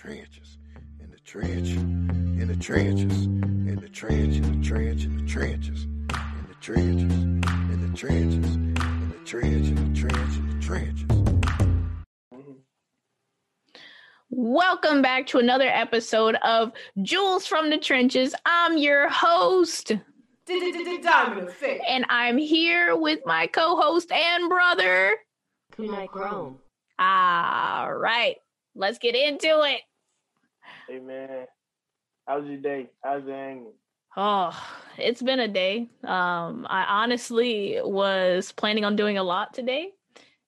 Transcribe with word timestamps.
trenches, 0.00 0.56
in 0.98 1.10
the 1.10 1.18
trench, 1.18 1.68
in 1.72 2.48
the 2.48 2.56
trenches, 2.56 3.26
in 3.26 3.78
the 3.78 3.88
trench, 3.90 4.36
in 4.36 4.58
the 4.58 4.66
trench, 4.66 5.04
in 5.04 5.18
the 5.18 5.24
trenches, 5.28 5.84
in 5.84 6.46
the 6.48 6.54
trenches, 6.58 7.12
in 7.12 7.92
the 7.92 7.96
trenches, 7.98 8.54
in 8.54 9.10
the 9.10 9.18
trench, 9.26 9.66
in 9.66 9.74
the 9.74 9.94
trench, 9.94 10.36
in 10.38 10.48
the 10.48 10.64
trenches. 10.64 11.04
Welcome 14.30 15.02
back 15.02 15.26
to 15.26 15.38
another 15.38 15.68
episode 15.68 16.36
of 16.36 16.72
Jules 17.02 17.46
from 17.46 17.68
the 17.68 17.76
Trenches. 17.76 18.34
I'm 18.46 18.78
your 18.78 19.10
host, 19.10 19.92
Diamond 20.46 21.50
and 21.86 22.06
I'm 22.08 22.38
here 22.38 22.96
with 22.96 23.20
my 23.26 23.48
co-host 23.48 24.10
and 24.10 24.48
brother. 24.48 25.18
Kunai 25.74 26.08
Chrome. 26.08 26.58
All 26.98 27.92
right, 27.92 28.36
let's 28.74 28.96
get 28.96 29.14
into 29.14 29.60
it. 29.64 29.82
Hey 30.90 30.98
man, 30.98 31.46
how's 32.26 32.44
your 32.48 32.56
day? 32.56 32.88
How's 33.04 33.22
it 33.22 33.30
hanging? 33.30 33.74
Oh, 34.16 34.50
it's 34.98 35.22
been 35.22 35.38
a 35.38 35.46
day. 35.46 35.88
Um, 36.02 36.66
I 36.68 36.84
honestly 36.88 37.78
was 37.80 38.50
planning 38.50 38.84
on 38.84 38.96
doing 38.96 39.16
a 39.16 39.22
lot 39.22 39.54
today, 39.54 39.92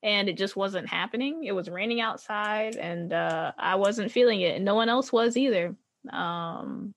and 0.03 0.29
it 0.29 0.37
just 0.37 0.57
wasn't 0.57 0.89
happening. 0.89 1.45
It 1.45 1.53
was 1.53 1.71
raining 1.71 2.01
outside, 2.01 2.75
and 2.75 3.13
uh, 3.13 3.53
I 3.57 3.77
wasn't 3.77 4.11
feeling 4.11 4.41
it, 4.41 4.57
and 4.57 4.65
no 4.65 4.75
one 4.75 4.89
else 4.89 5.13
was 5.13 5.37
either. 5.37 5.77
Um, 6.11 6.93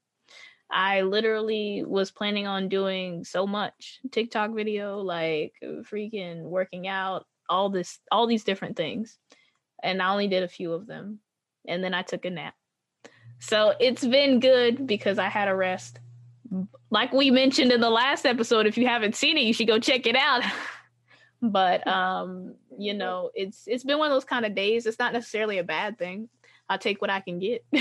I 0.71 1.01
literally 1.01 1.83
was 1.85 2.09
planning 2.09 2.47
on 2.47 2.67
doing 2.67 3.23
so 3.23 3.45
much 3.45 3.99
TikTok 4.11 4.55
video, 4.55 5.01
like 5.01 5.53
freaking 5.83 6.41
working 6.41 6.87
out, 6.87 7.27
all 7.47 7.69
this, 7.69 7.99
all 8.11 8.25
these 8.25 8.43
different 8.43 8.75
things, 8.75 9.19
and 9.83 10.01
I 10.01 10.09
only 10.09 10.29
did 10.29 10.41
a 10.41 10.47
few 10.47 10.73
of 10.73 10.87
them, 10.87 11.19
and 11.67 11.83
then 11.83 11.93
I 11.93 12.01
took 12.01 12.25
a 12.25 12.31
nap. 12.31 12.55
So 13.39 13.73
it's 13.79 14.05
been 14.05 14.39
good 14.39 14.87
because 14.87 15.19
I 15.19 15.29
had 15.29 15.47
a 15.47 15.55
rest 15.55 15.99
like 16.89 17.11
we 17.11 17.31
mentioned 17.31 17.71
in 17.71 17.81
the 17.81 17.89
last 17.89 18.25
episode 18.25 18.65
if 18.65 18.77
you 18.77 18.87
haven't 18.87 19.15
seen 19.15 19.37
it 19.37 19.41
you 19.41 19.53
should 19.53 19.67
go 19.67 19.79
check 19.79 20.05
it 20.05 20.15
out 20.15 20.43
but 21.41 21.85
um 21.87 22.55
you 22.77 22.93
know 22.93 23.29
it's 23.33 23.63
it's 23.67 23.83
been 23.83 23.97
one 23.97 24.09
of 24.09 24.15
those 24.15 24.23
kind 24.23 24.45
of 24.45 24.55
days 24.55 24.85
it's 24.85 24.99
not 24.99 25.11
necessarily 25.11 25.57
a 25.57 25.63
bad 25.63 25.97
thing 25.97 26.29
i'll 26.69 26.77
take 26.77 27.01
what 27.01 27.09
i 27.09 27.19
can 27.19 27.39
get 27.39 27.65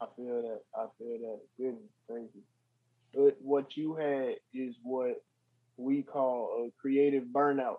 I 0.00 0.06
feel 0.16 0.42
that. 0.42 0.60
I 0.76 0.86
feel 0.96 1.18
that. 1.18 1.40
Goodness 1.56 1.90
crazy. 2.08 2.44
But 3.12 3.36
what 3.42 3.76
you 3.76 3.96
had 3.96 4.36
is 4.54 4.76
what 4.84 5.22
we 5.76 6.02
call 6.02 6.66
a 6.66 6.70
creative 6.80 7.24
burnout. 7.24 7.78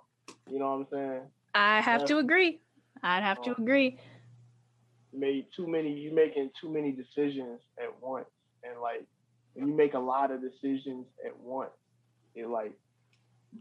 You 0.49 0.59
know 0.59 0.69
what 0.69 0.79
I'm 0.79 0.87
saying? 0.91 1.21
i 1.55 1.81
have 1.81 2.05
to 2.05 2.19
agree 2.19 2.59
i'd 3.01 3.23
have 3.23 3.41
to 3.41 3.51
agree 3.51 3.85
You 3.85 3.97
made 5.13 5.45
too 5.55 5.67
many. 5.67 5.91
You 5.93 6.13
making 6.13 6.51
too 6.59 6.69
many 6.71 6.91
decisions 6.91 7.59
at 7.81 7.89
once, 8.01 8.27
and 8.63 8.79
like 8.81 9.05
when 9.53 9.67
you 9.67 9.73
make 9.75 9.93
a 9.93 9.99
lot 9.99 10.31
of 10.31 10.41
decisions 10.41 11.05
at 11.25 11.37
once, 11.39 11.71
it 12.35 12.47
like 12.47 12.73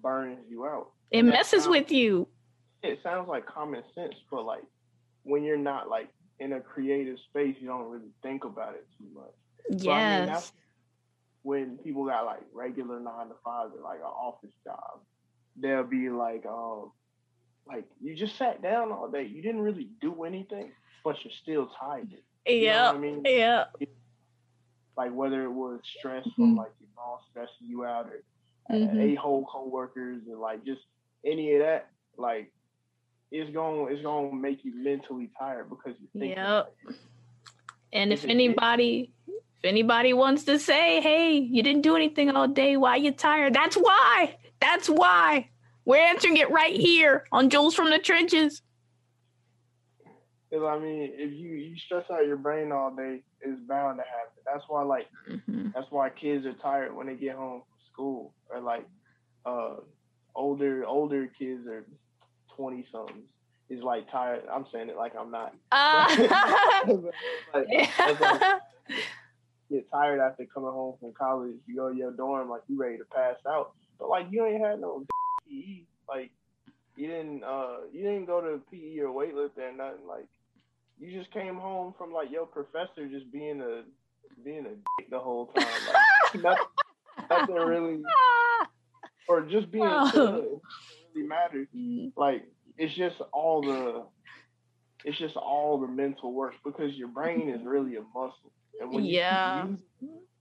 burns 0.02 0.38
you 0.48 0.66
out. 0.66 0.90
it 1.10 1.20
And 1.20 1.28
messes 1.28 1.64
sounds- 1.64 1.68
with 1.68 1.90
you 1.92 2.28
it 2.82 3.00
sounds 3.02 3.28
like 3.28 3.44
common 3.46 3.82
sense, 3.94 4.14
but 4.30 4.44
like 4.44 4.62
when 5.24 5.42
you're 5.42 5.56
not 5.58 5.88
like 5.88 6.08
in 6.38 6.52
a 6.52 6.60
creative 6.60 7.18
space, 7.28 7.56
you 7.60 7.66
don't 7.66 7.88
really 7.90 8.12
think 8.22 8.44
about 8.44 8.74
it 8.74 8.86
too 8.96 9.06
much. 9.14 9.80
So, 9.82 9.90
I 9.90 9.94
mean, 10.18 10.28
yes 10.28 10.28
that's 10.28 10.52
when 11.42 11.78
people 11.78 12.04
got 12.06 12.24
like 12.26 12.42
regular 12.52 13.00
nine 13.00 13.28
to 13.28 13.34
five 13.44 13.70
or 13.76 13.82
like 13.82 13.98
an 13.98 14.04
office 14.06 14.52
job, 14.64 15.00
they'll 15.56 15.82
be 15.84 16.08
like, 16.10 16.44
um, 16.46 16.92
like 17.66 17.84
you 18.00 18.14
just 18.14 18.36
sat 18.36 18.62
down 18.62 18.92
all 18.92 19.10
day, 19.10 19.24
you 19.24 19.42
didn't 19.42 19.60
really 19.62 19.88
do 20.00 20.24
anything, 20.24 20.70
but 21.04 21.16
you're 21.24 21.32
still 21.42 21.68
know 21.80 22.18
yeah 22.46 22.90
I 22.90 22.98
mean? 22.98 23.22
yeah 23.24 23.64
Like 24.96 25.12
whether 25.12 25.44
it 25.44 25.50
was 25.52 25.80
stress 25.98 26.24
from 26.34 26.54
Mhm. 26.54 26.58
like 26.58 26.72
your 26.80 26.88
boss 26.96 27.20
stressing 27.30 27.66
you 27.68 27.84
out 27.84 28.06
or 28.06 28.22
Mhm. 28.70 29.00
a 29.00 29.14
whole 29.14 29.44
coworkers 29.46 30.22
and 30.26 30.38
like 30.40 30.64
just 30.64 30.82
any 31.24 31.54
of 31.54 31.60
that, 31.60 31.88
like 32.16 32.52
it's 33.30 33.50
gonna 33.52 33.84
it's 33.84 34.02
gonna 34.02 34.32
make 34.34 34.64
you 34.64 34.74
mentally 34.74 35.30
tired 35.38 35.68
because 35.70 35.94
you're 36.00 36.10
thinking. 36.12 36.30
Yep. 36.38 36.74
and 37.92 38.12
if 38.12 38.24
it- 38.24 38.30
anybody 38.30 39.10
if 39.26 39.64
anybody 39.64 40.12
wants 40.12 40.44
to 40.44 40.58
say 40.58 41.00
hey 41.00 41.32
you 41.38 41.62
didn't 41.62 41.82
do 41.82 41.96
anything 41.96 42.30
all 42.30 42.46
day 42.48 42.76
why 42.76 42.96
you 42.96 43.10
tired 43.12 43.54
that's 43.54 43.76
why 43.76 44.36
that's 44.60 44.88
why 44.88 45.48
we're 45.84 45.96
answering 45.96 46.36
it 46.36 46.50
right 46.50 46.74
here 46.76 47.24
on 47.32 47.48
jules 47.50 47.74
from 47.74 47.88
the 47.90 47.98
trenches 47.98 48.62
Because 50.50 50.64
I 50.64 50.78
mean, 50.78 51.10
if 51.14 51.32
you 51.32 51.50
you 51.50 51.76
stress 51.84 52.04
out 52.10 52.26
your 52.26 52.36
brain 52.36 52.72
all 52.72 52.94
day, 52.94 53.22
it's 53.42 53.60
bound 53.68 53.98
to 53.98 54.04
happen. 54.04 54.42
That's 54.46 54.64
why 54.68 54.82
like 54.82 55.08
Mhm. 55.28 55.72
that's 55.74 55.90
why 55.90 56.10
kids 56.10 56.46
are 56.46 56.54
tired 56.54 56.94
when 56.94 57.06
they 57.06 57.14
get 57.16 57.36
home 57.36 57.62
from 57.62 57.78
school, 57.92 58.34
or 58.50 58.60
like 58.60 58.86
uh 59.44 59.76
older 60.34 60.84
older 60.86 61.26
kids 61.38 61.66
are 61.66 61.84
twenty 62.56 62.86
somethings 62.92 63.26
is 63.68 63.82
like 63.82 64.10
tired. 64.10 64.44
I'm 64.50 64.66
saying 64.72 64.88
it 64.88 64.96
like 64.96 65.12
I'm 65.18 65.30
not. 65.30 65.54
Ah. 65.72 66.06
like, 67.54 67.66
like 68.06 68.60
get 69.70 69.90
tired 69.90 70.20
after 70.20 70.46
coming 70.46 70.70
home 70.70 70.96
from 71.00 71.12
college. 71.12 71.56
You 71.66 71.76
go 71.76 71.90
to 71.90 71.96
your 71.96 72.12
dorm 72.12 72.48
like 72.48 72.62
you 72.68 72.78
ready 72.80 72.96
to 72.98 73.04
pass 73.14 73.36
out, 73.46 73.72
but 73.98 74.08
like 74.08 74.26
you 74.30 74.46
ain't 74.46 74.64
had 74.64 74.80
no 74.80 75.04
PE. 75.46 75.84
Like 76.08 76.30
you 76.96 77.06
didn't 77.06 77.44
uh 77.44 77.78
you 77.92 78.02
didn't 78.02 78.26
go 78.26 78.40
to 78.40 78.60
PE 78.70 78.98
or 79.00 79.12
weightlifting 79.12 79.58
or 79.58 79.72
nothing. 79.76 80.06
Like 80.08 80.26
you 81.00 81.18
just 81.18 81.30
came 81.32 81.56
home 81.56 81.94
from 81.98 82.12
like 82.12 82.30
your 82.30 82.46
professor 82.46 83.06
just 83.08 83.30
being 83.32 83.60
a 83.60 83.82
being 84.44 84.66
a 84.66 84.70
dick 84.70 85.10
the 85.10 85.18
whole 85.18 85.46
time. 85.46 85.64
Like, 85.64 86.42
nothing, 86.42 86.66
nothing 87.30 87.54
really, 87.54 88.02
or 89.28 89.42
just 89.42 89.70
being 89.70 89.84
Oh. 89.86 90.60
Really 91.14 91.26
matters. 91.26 91.68
Mm. 91.76 92.12
Like 92.16 92.44
it's 92.76 92.94
just 92.94 93.16
all 93.32 93.62
the 93.62 94.04
it's 95.04 95.18
just 95.18 95.36
all 95.36 95.80
the 95.80 95.86
mental 95.88 96.32
work 96.32 96.54
because 96.64 96.94
your 96.94 97.08
brain 97.08 97.48
is 97.48 97.64
really 97.64 97.96
a 97.96 98.02
muscle. 98.14 98.52
And 98.80 98.92
when 98.92 99.04
Yeah. 99.04 99.64
you 99.64 99.70
use 99.70 99.80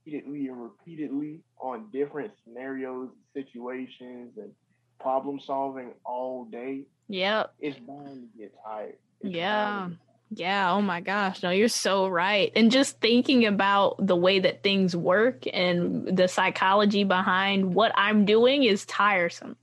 it 0.06 0.24
repeatedly 0.26 0.48
and 0.48 0.62
repeatedly 0.62 1.40
on 1.60 1.88
different 1.92 2.32
scenarios, 2.44 3.10
situations, 3.34 4.32
and 4.36 4.52
problem 5.00 5.40
solving 5.46 5.92
all 6.04 6.44
day, 6.46 6.82
yep 7.08 7.54
it's 7.60 7.78
bound 7.80 8.28
to 8.32 8.38
get 8.38 8.52
tired. 8.64 8.96
It's 9.20 9.34
Yeah. 9.34 9.88
Yeah, 10.30 10.72
oh 10.72 10.82
my 10.82 11.00
gosh. 11.00 11.42
No, 11.42 11.50
you're 11.50 11.68
so 11.68 12.06
right. 12.06 12.52
And 12.54 12.70
just 12.70 13.00
thinking 13.00 13.46
about 13.46 13.94
the 14.06 14.16
way 14.16 14.40
that 14.40 14.62
things 14.62 14.94
work 14.94 15.44
and 15.52 16.06
the 16.16 16.28
psychology 16.28 17.04
behind 17.04 17.74
what 17.74 17.92
I'm 17.94 18.26
doing 18.26 18.64
is 18.64 18.84
tiresome. 18.84 19.56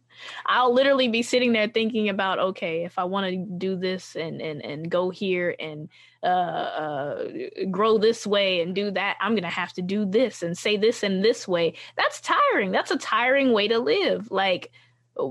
I'll 0.48 0.74
literally 0.74 1.08
be 1.08 1.22
sitting 1.22 1.54
there 1.54 1.68
thinking 1.68 2.10
about, 2.10 2.40
okay, 2.40 2.84
if 2.84 2.98
I 2.98 3.04
want 3.04 3.30
to 3.32 3.38
do 3.58 3.76
this 3.76 4.16
and 4.16 4.42
and 4.42 4.64
and 4.64 4.90
go 4.90 5.10
here 5.10 5.56
and 5.60 5.90
uh, 6.24 6.26
uh 6.26 7.28
grow 7.70 7.98
this 8.00 8.26
way 8.26 8.62
and 8.62 8.74
do 8.74 8.90
that, 8.92 9.18
I'm 9.20 9.36
gonna 9.36 9.50
have 9.50 9.74
to 9.74 9.82
do 9.84 10.06
this 10.06 10.42
and 10.42 10.58
say 10.58 10.78
this 10.78 11.04
in 11.04 11.22
this 11.22 11.48
way. 11.48 11.76
That's 11.98 12.22
tiring. 12.22 12.72
That's 12.72 12.92
a 12.92 12.98
tiring 12.98 13.52
way 13.52 13.68
to 13.68 13.78
live. 13.78 14.32
Like 14.32 14.72
uh, 15.20 15.28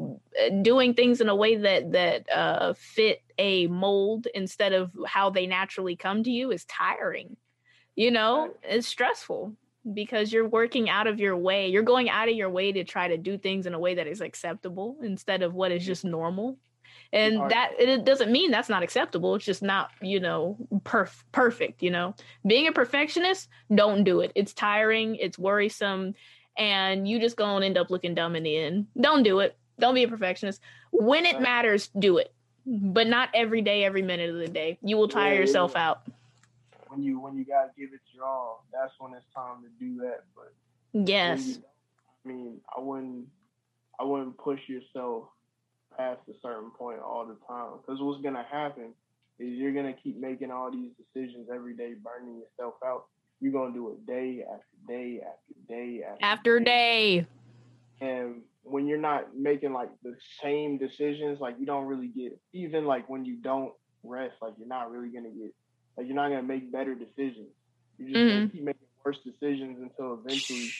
doing 0.63 0.95
things 0.95 1.21
in 1.21 1.29
a 1.29 1.35
way 1.37 1.57
that 1.57 1.93
that 1.93 2.31
uh 2.31 2.75
fit 2.75 3.23
a 3.39 3.67
mold 3.67 4.27
instead 4.35 4.73
of 4.73 4.91
how 5.07 5.31
they 5.31 5.47
naturally 5.47 5.97
come 5.97 6.23
to 6.23 6.31
you 6.31 6.51
is 6.51 6.65
tiring 6.65 7.37
you 7.97 8.11
know? 8.11 8.55
It's 8.63 8.87
stressful 8.87 9.55
because 9.93 10.33
you're 10.33 10.49
working 10.49 10.89
out 10.89 11.07
of 11.07 11.21
your 11.21 11.37
way 11.37 11.69
you're 11.69 11.83
going 11.83 12.09
out 12.09 12.27
of 12.27 12.35
your 12.35 12.49
way 12.49 12.73
to 12.73 12.85
try 12.85 13.07
to 13.07 13.19
do 13.19 13.37
things 13.37 13.67
in 13.67 13.75
a 13.75 13.79
way 13.79 13.97
that 13.97 14.07
is 14.07 14.23
acceptable 14.23 14.97
instead 15.03 15.43
of 15.43 15.53
what 15.53 15.71
is 15.71 15.83
mm-hmm. 15.83 15.89
just 15.89 16.05
normal. 16.07 16.57
And 17.13 17.51
that 17.51 17.73
it 17.79 18.05
doesn't 18.05 18.33
mean 18.33 18.51
that's 18.51 18.71
not 18.71 18.83
acceptable 18.83 19.35
it's 19.35 19.45
just 19.45 19.63
not 19.63 19.91
you 20.01 20.21
know 20.21 20.57
perf- 20.81 21.23
perfect 21.33 21.83
you 21.83 21.91
know? 21.91 22.15
Being 22.47 22.67
a 22.67 22.73
perfectionist 22.73 23.49
don't 23.73 24.05
do 24.05 24.21
it. 24.21 24.33
It's 24.35 24.55
tiring 24.55 25.17
it's 25.17 25.39
worrisome 25.39 26.15
and 26.57 27.07
you 27.07 27.21
just 27.21 27.37
gonna 27.37 27.67
end 27.67 27.77
up 27.77 27.91
looking 27.91 28.15
dumb 28.15 28.37
in 28.37 28.43
the 28.43 28.57
end. 28.57 28.87
Don't 28.99 29.23
do 29.23 29.41
it. 29.41 29.57
Don't 29.79 29.95
be 29.95 30.05
a 30.05 30.09
perfectionist. 30.09 30.63
When 30.93 31.27
it 31.27 31.41
matters 31.41 31.91
do 31.99 32.17
it 32.17 32.34
but 32.67 33.07
not 33.07 33.29
every 33.35 33.63
day 33.63 33.85
every 33.85 34.03
minute 34.03 34.31
of 34.31 34.37
the 34.37 34.49
day 34.49 34.79
you 34.83 34.97
will 34.97 35.09
tire 35.09 35.35
Yeah, 35.35 35.41
yourself 35.41 35.75
yeah. 35.75 35.77
out 35.77 36.03
When 36.89 37.03
you 37.03 37.21
when 37.21 37.37
you 37.37 37.45
gotta 37.45 37.71
give 37.77 37.93
it 37.93 38.01
your 38.13 38.25
all, 38.25 38.65
that's 38.73 38.93
when 38.99 39.15
it's 39.15 39.27
time 39.35 39.63
to 39.63 39.69
do 39.79 39.97
that. 40.03 40.25
But 40.35 40.53
yes 40.93 41.61
I 42.25 42.29
mean, 42.29 42.61
I 42.77 42.81
wouldn't 42.81 43.27
I 43.99 44.05
wouldn't 44.05 44.37
push 44.39 44.61
yourself 44.69 45.25
past 45.97 46.21
a 46.29 46.33
certain 46.43 46.71
point 46.71 47.01
all 47.01 47.27
the 47.27 47.37
time. 47.47 47.79
Because 47.81 48.01
what's 48.01 48.23
gonna 48.23 48.45
happen 48.51 48.95
is 49.39 49.55
you're 49.59 49.73
gonna 49.75 49.95
keep 50.03 50.19
making 50.19 50.51
all 50.51 50.71
these 50.71 50.93
decisions 50.97 51.49
every 51.53 51.75
day, 51.77 51.95
burning 51.95 52.39
yourself 52.39 52.75
out. 52.85 53.05
You're 53.41 53.53
gonna 53.53 53.75
do 53.75 53.91
it 53.93 54.07
day 54.07 54.45
after 54.51 54.77
day 54.87 55.21
after 55.23 55.55
day 55.69 56.03
after 56.09 56.25
after 56.25 56.61
day 56.61 57.27
And 58.01 58.43
when 58.65 58.87
you're 58.87 58.99
not 59.01 59.37
making 59.37 59.73
like 59.73 59.91
the 60.03 60.15
same 60.43 60.79
decisions, 60.79 61.41
like 61.41 61.57
you 61.61 61.67
don't 61.67 61.87
really 61.87 62.09
get 62.09 62.39
even 62.55 62.87
like 62.87 63.09
when 63.09 63.25
you 63.25 63.37
don't 63.43 63.73
rest, 64.05 64.35
like 64.43 64.55
you're 64.59 64.69
not 64.69 64.91
really 64.91 65.11
gonna 65.11 65.31
get 65.31 65.53
Like 65.97 66.07
you're 66.07 66.17
not 66.17 66.31
gonna 66.31 66.43
make 66.43 66.73
better 66.73 66.95
decisions. 66.95 67.51
You're 67.99 68.11
just 68.19 68.27
Mm-hmm. 68.27 68.53
keep 68.53 68.65
making 68.65 68.89
worse 69.05 69.19
decisions 69.25 69.79
until 69.83 70.15
eventually 70.15 70.75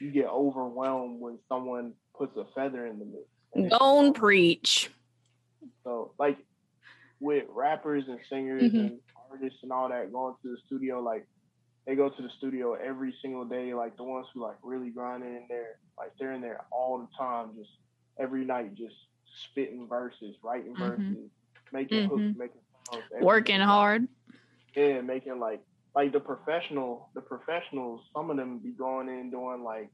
you 0.00 0.10
get 0.10 0.26
overwhelmed 0.26 1.20
when 1.20 1.38
someone 1.48 1.94
puts 2.16 2.36
a 2.36 2.44
feather 2.54 2.86
in 2.86 2.98
the 2.98 3.06
mix. 3.06 3.70
Don't 3.70 4.14
preach. 4.14 4.90
So 5.84 6.14
like 6.18 6.38
with 7.20 7.44
rappers 7.50 8.04
and 8.08 8.20
singers 8.28 8.74
Mhm. 8.74 8.78
and 8.78 9.00
artists 9.30 9.60
and 9.62 9.72
all 9.72 9.88
that 9.88 10.12
going 10.12 10.34
to 10.42 10.50
the 10.50 10.58
studio, 10.66 11.00
like 11.00 11.26
they 11.86 11.96
go 11.96 12.08
to 12.10 12.22
the 12.22 12.30
studio 12.38 12.74
every 12.74 13.14
single 13.22 13.44
day. 13.44 13.74
Like 13.74 13.96
the 13.96 14.04
ones 14.04 14.26
who 14.34 14.42
like 14.42 14.56
really 14.62 14.90
grinding 14.90 15.34
in 15.36 15.46
there, 15.48 15.76
like 16.00 16.12
they're 16.18 16.32
in 16.32 16.40
there 16.40 16.64
all 16.72 16.98
the 16.98 17.08
time, 17.18 17.50
just 17.56 17.70
every 18.18 18.44
night, 18.44 18.74
just 18.74 18.96
spitting 19.44 19.86
verses, 19.86 20.34
writing 20.42 20.74
Mhm. 20.74 20.78
verses, 20.78 21.30
making 21.72 22.08
hooks, 22.08 22.22
Mhm. 22.22 22.36
making 22.36 22.60
songs, 22.90 23.04
Working 23.20 23.60
hard. 23.60 24.08
Yeah, 24.74 25.00
making 25.02 25.38
like 25.38 25.60
like 25.94 26.12
the 26.12 26.20
professional, 26.20 27.10
the 27.14 27.20
professionals. 27.20 28.08
Some 28.14 28.30
of 28.30 28.36
them 28.36 28.58
be 28.58 28.70
going 28.70 29.08
in 29.08 29.30
doing 29.30 29.62
like 29.64 29.90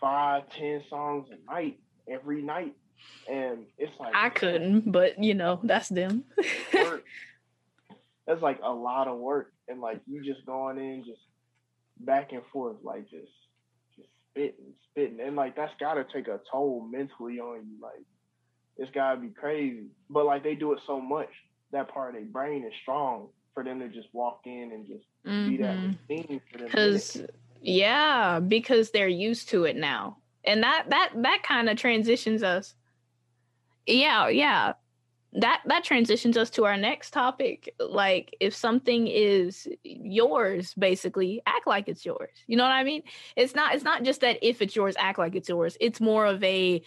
five, 0.00 0.48
ten 0.50 0.82
songs 0.90 1.28
a 1.30 1.36
night 1.50 1.80
every 2.08 2.42
night, 2.42 2.74
and 3.28 3.66
it's 3.78 3.98
like 3.98 4.14
I 4.14 4.28
couldn't, 4.28 4.90
but 4.92 5.22
you 5.22 5.34
know, 5.34 5.60
that's 5.62 5.88
them. 5.88 6.24
That's 8.26 8.42
like 8.42 8.60
a 8.62 8.70
lot 8.70 9.08
of 9.08 9.18
work, 9.18 9.54
and 9.68 9.80
like 9.80 10.02
you 10.06 10.22
just 10.22 10.44
going 10.44 10.76
in, 10.78 11.02
just 11.04 11.22
back 12.00 12.32
and 12.32 12.42
forth, 12.52 12.76
like 12.82 13.08
just 13.08 13.32
spitting, 14.38 14.74
spitting, 14.90 15.20
and 15.20 15.36
like 15.36 15.56
that's 15.56 15.72
gotta 15.80 16.04
take 16.12 16.28
a 16.28 16.40
toll 16.50 16.86
mentally 16.90 17.38
on 17.40 17.66
you. 17.66 17.76
Like 17.82 18.04
it's 18.76 18.90
gotta 18.92 19.20
be 19.20 19.28
crazy, 19.30 19.86
but 20.08 20.24
like 20.26 20.42
they 20.42 20.54
do 20.54 20.72
it 20.72 20.78
so 20.86 21.00
much 21.00 21.30
that 21.72 21.92
part 21.92 22.14
of 22.14 22.20
their 22.20 22.30
brain 22.30 22.64
is 22.64 22.72
strong 22.82 23.28
for 23.54 23.64
them 23.64 23.80
to 23.80 23.88
just 23.88 24.08
walk 24.12 24.40
in 24.46 24.70
and 24.72 24.86
just 24.86 25.04
be 25.24 25.56
that 25.58 25.76
Mhm. 25.76 25.98
machine 26.08 26.40
for 26.50 26.58
them. 26.58 26.66
because 26.68 27.22
yeah 27.60 28.38
because 28.38 28.92
they're 28.92 29.08
used 29.08 29.48
to 29.48 29.64
it 29.64 29.74
now 29.76 30.16
and 30.44 30.62
that 30.62 30.88
that 30.90 31.10
that 31.16 31.42
kind 31.42 31.68
of 31.68 31.76
transitions 31.76 32.44
us 32.44 32.74
yeah 33.84 34.28
yeah 34.28 34.74
that 35.32 35.62
that 35.66 35.84
transitions 35.84 36.36
us 36.36 36.50
to 36.50 36.64
our 36.64 36.76
next 36.76 37.12
topic. 37.12 37.74
Like 37.78 38.34
if 38.40 38.54
something 38.54 39.06
is 39.06 39.68
yours 39.84 40.74
basically 40.74 41.42
act 41.46 41.66
like 41.66 41.88
it's 41.88 42.04
yours. 42.04 42.30
You 42.46 42.56
know 42.56 42.64
what 42.64 42.72
i 42.72 42.84
mean? 42.84 43.02
It's 43.36 43.54
not 43.54 43.74
it's 43.74 43.84
not 43.84 44.02
just 44.02 44.20
that 44.22 44.38
if 44.42 44.62
it's 44.62 44.74
yours 44.74 44.94
act 44.98 45.18
like 45.18 45.34
it's 45.34 45.48
yours. 45.48 45.76
It's 45.80 46.00
more 46.00 46.26
of 46.26 46.42
a 46.42 46.82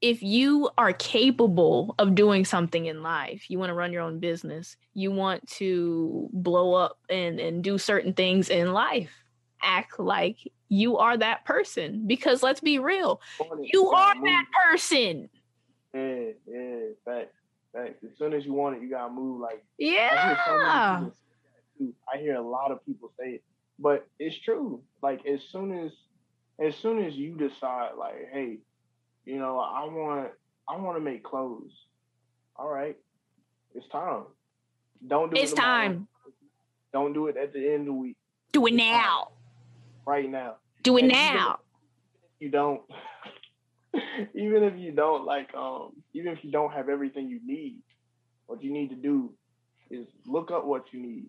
if 0.00 0.22
you 0.22 0.68
are 0.76 0.92
capable 0.92 1.94
of 1.98 2.14
doing 2.14 2.44
something 2.44 2.86
in 2.86 3.02
life 3.02 3.48
you 3.48 3.58
want 3.58 3.70
to 3.70 3.74
run 3.74 3.90
your 3.90 4.02
own 4.02 4.18
business 4.18 4.76
you 4.92 5.10
want 5.10 5.46
to 5.48 6.28
blow 6.32 6.74
up 6.74 6.98
and 7.08 7.40
and 7.40 7.64
do 7.64 7.78
certain 7.78 8.12
things 8.12 8.50
in 8.50 8.72
life 8.72 9.24
act 9.62 9.98
like 9.98 10.36
you 10.68 10.98
are 10.98 11.16
that 11.16 11.44
person. 11.44 12.06
Because 12.06 12.42
let's 12.42 12.60
be 12.60 12.78
real 12.78 13.20
you 13.60 13.88
are 13.88 14.14
that 14.14 14.44
person 14.66 15.28
Yeah, 15.94 16.32
yeah, 16.46 16.78
facts, 17.04 17.34
facts. 17.72 18.04
As 18.04 18.18
soon 18.18 18.32
as 18.34 18.44
you 18.44 18.52
want 18.52 18.76
it, 18.76 18.82
you 18.82 18.90
gotta 18.90 19.12
move. 19.12 19.40
Like 19.40 19.64
I 19.80 20.26
hear 20.26 20.38
so 20.46 20.56
yeah 20.56 20.98
people 20.98 21.12
say 21.12 21.34
that 21.44 21.78
too. 21.78 21.94
I 22.12 22.18
hear 22.18 22.34
a 22.36 22.42
lot 22.42 22.72
of 22.72 22.84
people 22.84 23.12
say 23.18 23.30
it, 23.36 23.44
but 23.78 24.06
it's 24.18 24.36
true. 24.44 24.82
Like 25.02 25.24
as 25.26 25.40
soon 25.52 25.72
as, 25.86 25.92
as 26.64 26.74
soon 26.82 27.04
as 27.04 27.14
you 27.14 27.36
decide, 27.36 27.92
like, 27.98 28.28
hey, 28.32 28.58
you 29.24 29.38
know, 29.38 29.58
I 29.58 29.84
want, 29.84 30.30
I 30.68 30.76
want 30.76 30.96
to 30.96 31.00
make 31.00 31.22
clothes. 31.24 31.72
All 32.56 32.68
right, 32.68 32.96
it's 33.74 33.86
time. 33.88 34.24
Don't 35.06 35.30
do 35.32 35.40
it's 35.40 35.52
it 35.52 35.56
tomorrow. 35.56 35.88
time 35.88 36.08
Don't 36.92 37.12
do 37.12 37.26
it 37.28 37.36
at 37.36 37.52
the 37.52 37.60
end 37.72 37.80
of 37.80 37.86
the 37.86 37.92
week. 37.92 38.16
do 38.52 38.66
it 38.66 38.74
It's 38.74 38.82
time. 38.84 38.92
now 38.92 39.28
Right 40.06 40.30
now. 40.30 40.56
do 40.82 40.96
it 40.96 41.02
And 41.02 41.12
now 41.12 41.58
you 42.40 42.48
don't 42.50 42.82
even 44.34 44.62
if 44.64 44.76
you 44.78 44.92
don't 44.92 45.24
like 45.24 45.54
um 45.54 45.92
even 46.14 46.32
if 46.32 46.44
you 46.44 46.50
don't 46.50 46.72
have 46.72 46.88
everything 46.88 47.28
you 47.28 47.40
need 47.44 47.80
what 48.46 48.62
you 48.62 48.72
need 48.72 48.88
to 48.90 48.96
do 48.96 49.32
is 49.90 50.06
look 50.26 50.50
up 50.50 50.64
what 50.64 50.92
you 50.92 51.00
need 51.00 51.26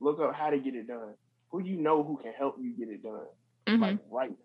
look 0.00 0.20
up 0.20 0.34
how 0.34 0.50
to 0.50 0.58
get 0.58 0.74
it 0.74 0.86
done 0.86 1.14
who 1.50 1.62
you 1.62 1.76
know 1.76 2.02
who 2.02 2.16
can 2.16 2.32
help 2.32 2.56
you 2.60 2.72
get 2.76 2.88
it 2.88 3.02
done 3.02 3.26
Mhm. 3.66 3.80
like 3.80 3.98
right 4.10 4.36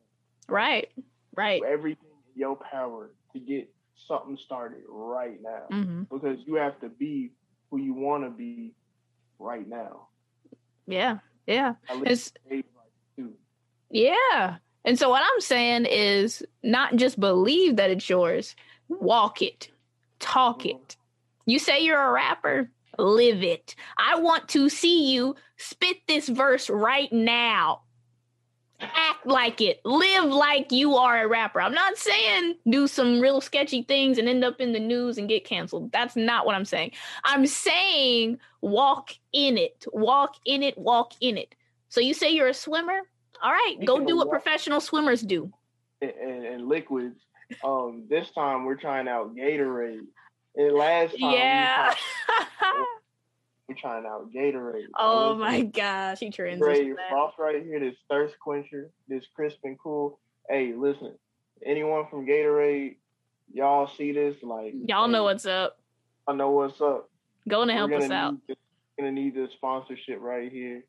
right 0.47 0.89
right 1.35 1.61
now. 1.61 1.67
everything 1.69 2.09
in 2.33 2.39
your 2.39 2.55
power 2.55 3.11
to 3.33 3.39
get 3.39 3.69
something 4.07 4.37
started 4.37 4.81
right 4.89 5.39
now 5.41 5.65
hmm 5.69 6.03
because 6.03 6.39
you 6.45 6.55
have 6.55 6.79
to 6.81 6.89
be 6.89 7.31
who 7.69 7.77
you 7.77 7.93
want 7.93 8.23
to 8.23 8.29
be 8.29 8.73
right 9.39 9.67
now 9.67 10.07
yeah 10.87 11.19
yeah 11.47 11.75
It's- 11.89 11.99
least 12.09 12.37
stage 12.45 12.65
like 12.75 12.91
two. 13.15 13.33
Yeah. 13.89 14.57
And 14.83 14.97
so 14.97 15.09
what 15.09 15.23
I'm 15.23 15.41
saying 15.41 15.85
is 15.85 16.43
not 16.63 16.95
just 16.95 17.19
believe 17.19 17.75
that 17.75 17.91
it's 17.91 18.09
yours, 18.09 18.55
walk 18.89 19.41
it, 19.41 19.69
talk 20.19 20.65
it. 20.65 20.97
You 21.45 21.59
say 21.59 21.81
you're 21.83 22.01
a 22.01 22.11
rapper, 22.11 22.69
live 22.97 23.43
it. 23.43 23.75
I 23.97 24.19
want 24.19 24.47
to 24.49 24.69
see 24.69 25.11
you 25.11 25.35
spit 25.57 25.97
this 26.07 26.27
verse 26.29 26.69
right 26.69 27.11
now. 27.11 27.81
Act 28.79 29.27
like 29.27 29.61
it. 29.61 29.79
Live 29.85 30.25
like 30.25 30.71
you 30.71 30.95
are 30.95 31.23
a 31.23 31.27
rapper. 31.27 31.61
I'm 31.61 31.73
not 31.73 31.97
saying 31.97 32.55
do 32.67 32.87
some 32.87 33.19
real 33.19 33.39
sketchy 33.39 33.83
things 33.83 34.17
and 34.17 34.27
end 34.27 34.43
up 34.43 34.59
in 34.59 34.73
the 34.73 34.79
news 34.79 35.19
and 35.19 35.29
get 35.29 35.45
canceled. 35.45 35.91
That's 35.91 36.15
not 36.15 36.47
what 36.47 36.55
I'm 36.55 36.65
saying. 36.65 36.91
I'm 37.23 37.45
saying 37.45 38.39
walk 38.61 39.11
in 39.33 39.59
it. 39.59 39.85
Walk 39.93 40.35
in 40.45 40.63
it. 40.63 40.75
Walk 40.79 41.13
in 41.21 41.37
it. 41.37 41.53
So 41.89 42.01
you 42.01 42.15
say 42.15 42.31
you're 42.31 42.47
a 42.47 42.53
swimmer? 42.55 43.01
All 43.41 43.51
right, 43.51 43.75
go 43.85 44.05
do 44.05 44.15
what 44.17 44.29
professional 44.29 44.79
swimmers 44.79 45.21
do. 45.21 45.51
and, 46.01 46.11
and, 46.11 46.45
and 46.45 46.67
liquids. 46.67 47.19
Um, 47.63 48.05
this 48.09 48.29
time 48.31 48.65
we're 48.65 48.75
trying 48.75 49.07
out 49.07 49.35
Gatorade. 49.35 50.05
And 50.55 50.73
last 50.73 51.17
time 51.19 51.31
we 51.31 51.37
Yeah. 51.37 51.93
tried- 52.27 52.85
we're 53.67 53.75
trying 53.75 54.05
out 54.05 54.31
Gatorade. 54.33 54.87
oh 54.97 55.35
my 55.35 55.61
gosh, 55.63 56.19
he 56.19 56.29
transitioned. 56.29 56.95
Frost 57.09 57.37
right 57.39 57.63
here, 57.63 57.79
this 57.79 57.95
thirst 58.09 58.35
quencher, 58.39 58.89
this 59.07 59.25
crisp 59.35 59.57
and 59.63 59.77
cool. 59.79 60.19
Hey, 60.49 60.73
listen, 60.73 61.13
anyone 61.65 62.05
from 62.09 62.25
Gatorade, 62.25 62.95
y'all 63.53 63.87
see 63.87 64.11
this? 64.11 64.35
Like 64.43 64.73
Y'all 64.87 65.07
know 65.07 65.23
what's 65.23 65.45
up. 65.45 65.77
I 66.27 66.33
know 66.33 66.51
what's 66.51 66.79
up. 66.81 67.09
Going 67.47 67.67
to 67.69 67.73
help 67.73 67.91
us 67.91 68.09
out. 68.11 68.35
this- 68.47 68.57
gonna 68.99 69.11
need 69.11 69.33
this 69.33 69.51
sponsorship 69.53 70.19
right 70.21 70.51
here. 70.51 70.83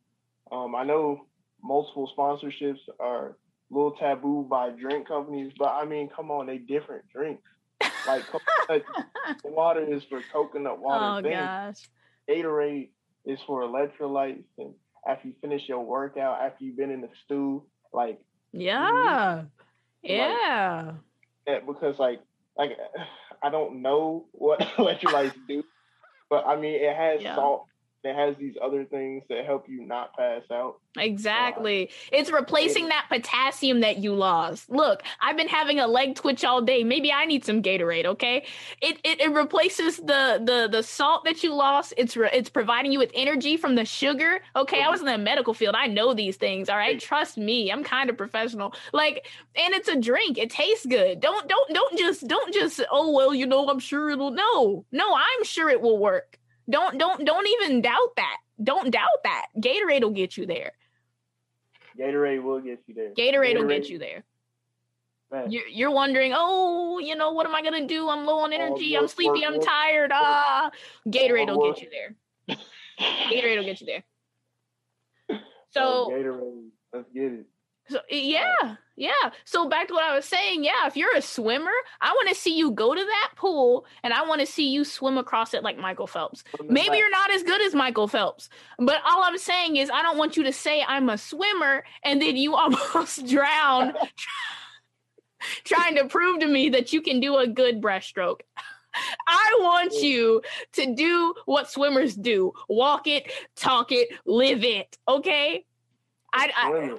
Um, 0.51 0.75
I 0.75 0.83
know 0.85 1.25
multiple 1.63 2.11
sponsorships 2.17 2.81
are 3.01 3.29
a 3.29 3.35
little 3.75 3.93
taboo 3.93 4.47
by 4.49 4.71
drink 4.71 5.09
companies, 5.09 5.53
but 5.59 5.69
I 5.73 5.85
mean, 5.85 6.09
come 6.15 6.31
on, 6.31 6.47
they 6.47 6.59
different 6.59 7.05
drinks. 7.13 7.43
Like 8.07 8.23
coconut 8.27 8.85
water 9.45 9.81
is 9.83 10.03
for 10.09 10.21
coconut 10.33 10.79
water. 10.81 11.05
oh 11.19 11.23
things. 11.23 11.37
gosh. 11.37 11.89
Gatorade 12.29 12.89
is 13.25 13.39
for 13.47 13.63
electrolytes, 13.63 14.45
and 14.59 14.75
after 15.09 15.29
you 15.29 15.35
finish 15.41 15.69
your 15.69 15.81
workout, 15.81 16.41
after 16.41 16.65
you've 16.65 16.77
been 16.77 16.91
in 16.91 17.01
the 17.01 17.09
stew, 17.25 17.65
like 17.93 18.21
Yeah. 18.53 19.45
Yeah. 20.03 20.93
because 21.67 21.99
like 21.99 22.21
like 22.57 22.77
I 23.43 23.51
don't 23.51 23.83
know 23.83 24.27
what 24.33 24.61
electrolytes 24.79 25.35
do, 25.49 25.65
but 26.31 26.47
I 26.47 26.57
mean 26.57 26.75
it 26.75 26.95
has 26.97 27.21
Yeah. 27.23 27.35
salt. 27.37 27.67
It 28.05 28.17
has 28.17 28.37
these 28.37 28.55
other 28.61 28.85
things 28.85 29.23
that 29.29 29.45
help 29.45 29.69
you 29.69 29.87
not 29.87 30.17
pass 30.17 30.43
out. 30.51 30.79
Exactly. 30.99 31.89
It's 32.11 32.31
replacing 32.31 32.89
that 32.89 33.07
potassium 33.09 33.81
that 33.81 33.99
you 33.99 34.15
lost. 34.15 34.69
Look, 34.69 35.05
I've 35.21 35.37
been 35.37 35.49
having 35.49 35.79
a 35.79 35.87
leg 35.87 36.17
twitch 36.17 36.45
all 36.45 36.61
day. 36.61 36.83
Maybe 36.83 37.13
I 37.13 37.25
need 37.25 37.45
some 37.45 37.63
Gatorade, 37.63 38.05
okay? 38.05 38.45
It 38.81 38.99
it, 39.05 39.21
it 39.21 39.33
replaces 39.33 39.99
the 39.99 40.43
the 40.45 40.69
the 40.71 40.83
salt 40.83 41.25
that 41.25 41.43
you 41.43 41.55
lost. 41.55 41.95
It's 41.97 42.17
re- 42.17 42.31
it's 42.33 42.51
providing 42.51 42.93
you 42.93 42.99
with 42.99 43.13
energy 43.15 43.57
from 43.57 43.77
the 43.77 43.85
sugar. 43.85 44.41
Okay, 44.57 44.79
I 44.79 44.83
mm-hmm. 44.83 44.91
was 44.91 45.01
in 45.01 45.07
the 45.07 45.19
medical 45.19 45.55
field. 45.55 45.77
I 45.77 45.87
know 45.87 46.13
these 46.13 46.37
things, 46.37 46.69
all 46.69 46.77
right? 46.77 46.99
Trust 47.01 47.39
me. 47.39 47.71
I'm 47.71 47.85
kind 47.85 48.11
of 48.11 48.19
professional. 48.19 48.75
Like 48.93 49.29
and 49.55 49.75
it's 49.75 49.89
a 49.89 49.99
drink. 49.99 50.39
It 50.39 50.51
tastes 50.51 50.87
good. 50.87 51.21
Don't 51.21 51.49
don't 51.49 51.73
don't 51.73 51.99
just 51.99 52.27
don't 52.27 52.53
just 52.53 52.81
oh 52.91 53.13
well, 53.13 53.35
you 53.35 53.47
know, 53.47 53.69
I'm 53.69 53.79
sure 53.79 54.11
it'll 54.11 54.33
no. 54.33 54.85
No, 54.91 55.15
I'm 55.15 55.45
sure 55.45 55.69
it 55.69 55.81
will 55.81 55.99
work. 55.99 56.39
Don't 56.69 56.99
don't 56.99 57.25
don't 57.25 57.47
even 57.47 57.83
doubt 57.83 58.17
that. 58.17 58.37
Don't 58.63 58.91
doubt 58.91 59.23
that. 59.25 59.47
Gatorade 59.59 60.03
will 60.03 60.11
get 60.11 60.37
you 60.37 60.47
there. 60.47 60.73
Gatorade 61.99 62.43
will 62.43 62.61
get 62.61 62.81
you 62.87 62.95
there. 62.95 63.11
Gatorade 63.11 63.59
will 63.59 63.69
get 63.69 63.89
you 63.89 63.99
there. 63.99 64.25
Man, 65.31 65.51
You're, 65.51 65.67
you're 65.67 65.91
wondering, 65.91 66.33
oh, 66.35 66.99
you 66.99 67.17
know, 67.17 67.33
what 67.33 67.47
am 67.47 67.55
I 67.55 67.63
gonna 67.63 67.87
do? 67.87 68.09
I'm 68.09 68.27
low 68.27 68.41
on 68.41 68.53
energy. 68.53 68.97
I'm 68.97 69.09
sleepy. 69.09 69.45
I'm 69.45 69.61
tired. 69.61 70.11
Ah, 70.13 70.71
Gatorade 71.09 71.49
will 71.49 71.73
get 71.73 71.83
you 71.83 71.89
there. 71.91 72.57
Gatorade 73.01 73.57
will 73.57 73.65
get 73.65 73.81
you 73.81 73.87
there. 73.87 74.05
Oh, 75.31 75.39
So 75.71 76.11
Gatorade, 76.13 76.69
let's 76.93 77.09
get 77.13 77.33
it. 77.33 77.47
So 77.89 78.01
yeah, 78.09 78.77
yeah. 78.97 79.13
So 79.45 79.69
back 79.69 79.89
to 79.89 79.95
what 79.95 80.05
I 80.05 80.15
was 80.15 80.25
saying. 80.25 80.65
Yeah, 80.65 80.87
if 80.87 80.97
you're 80.97 81.15
a 81.17 81.23
swimmer, 81.23 81.73
I 82.01 82.13
want 82.13 82.29
to 82.29 82.35
see 82.35 82.57
you 82.57 82.71
go 82.71 82.95
to 82.95 83.01
that 83.01 83.33
pool 83.37 83.87
and 84.03 84.13
I 84.13 84.27
want 84.27 84.41
to 84.41 84.47
see 84.47 84.69
you 84.69 84.85
swim 84.85 85.19
across 85.19 85.53
it 85.55 85.63
like 85.63 85.79
Michael 85.79 86.07
Phelps. 86.07 86.45
Maybe 86.65 86.99
you're 86.99 87.11
not 87.11 87.31
as 87.33 87.43
good 87.43 87.61
as 87.61 87.75
Michael 87.75 88.09
Phelps, 88.09 88.49
but 88.79 88.99
all 89.05 89.25
I'm 89.25 89.39
saying 89.39 89.77
is 89.77 89.91
I 89.91 90.03
don't 90.03 90.19
want 90.19 90.37
you 90.37 90.45
to 90.45 90.53
say 90.53 90.85
I'm 90.87 91.09
a 91.09 91.19
swimmer 91.19 91.85
and 92.05 92.23
then 92.23 92.37
you 92.37 92.55
almost 92.63 93.27
drown 93.27 93.95
trying 95.65 95.97
to 95.97 96.07
prove 96.07 96.41
to 96.41 96.47
me 96.47 96.69
that 96.71 96.93
you 96.93 97.03
can 97.03 97.21
do 97.21 97.37
a 97.37 97.47
good 97.47 97.81
breaststroke. 97.81 98.41
I 99.27 99.59
want 99.61 99.95
you 99.95 100.43
to 100.73 100.95
do 100.95 101.35
what 101.47 101.71
swimmers 101.71 102.15
do 102.15 102.53
walk 102.69 103.07
it, 103.07 103.33
talk 103.57 103.91
it, 103.91 104.11
live 104.27 104.65
it. 104.65 104.99
Okay. 105.09 105.65
I, 106.35 106.51
I 106.55 106.99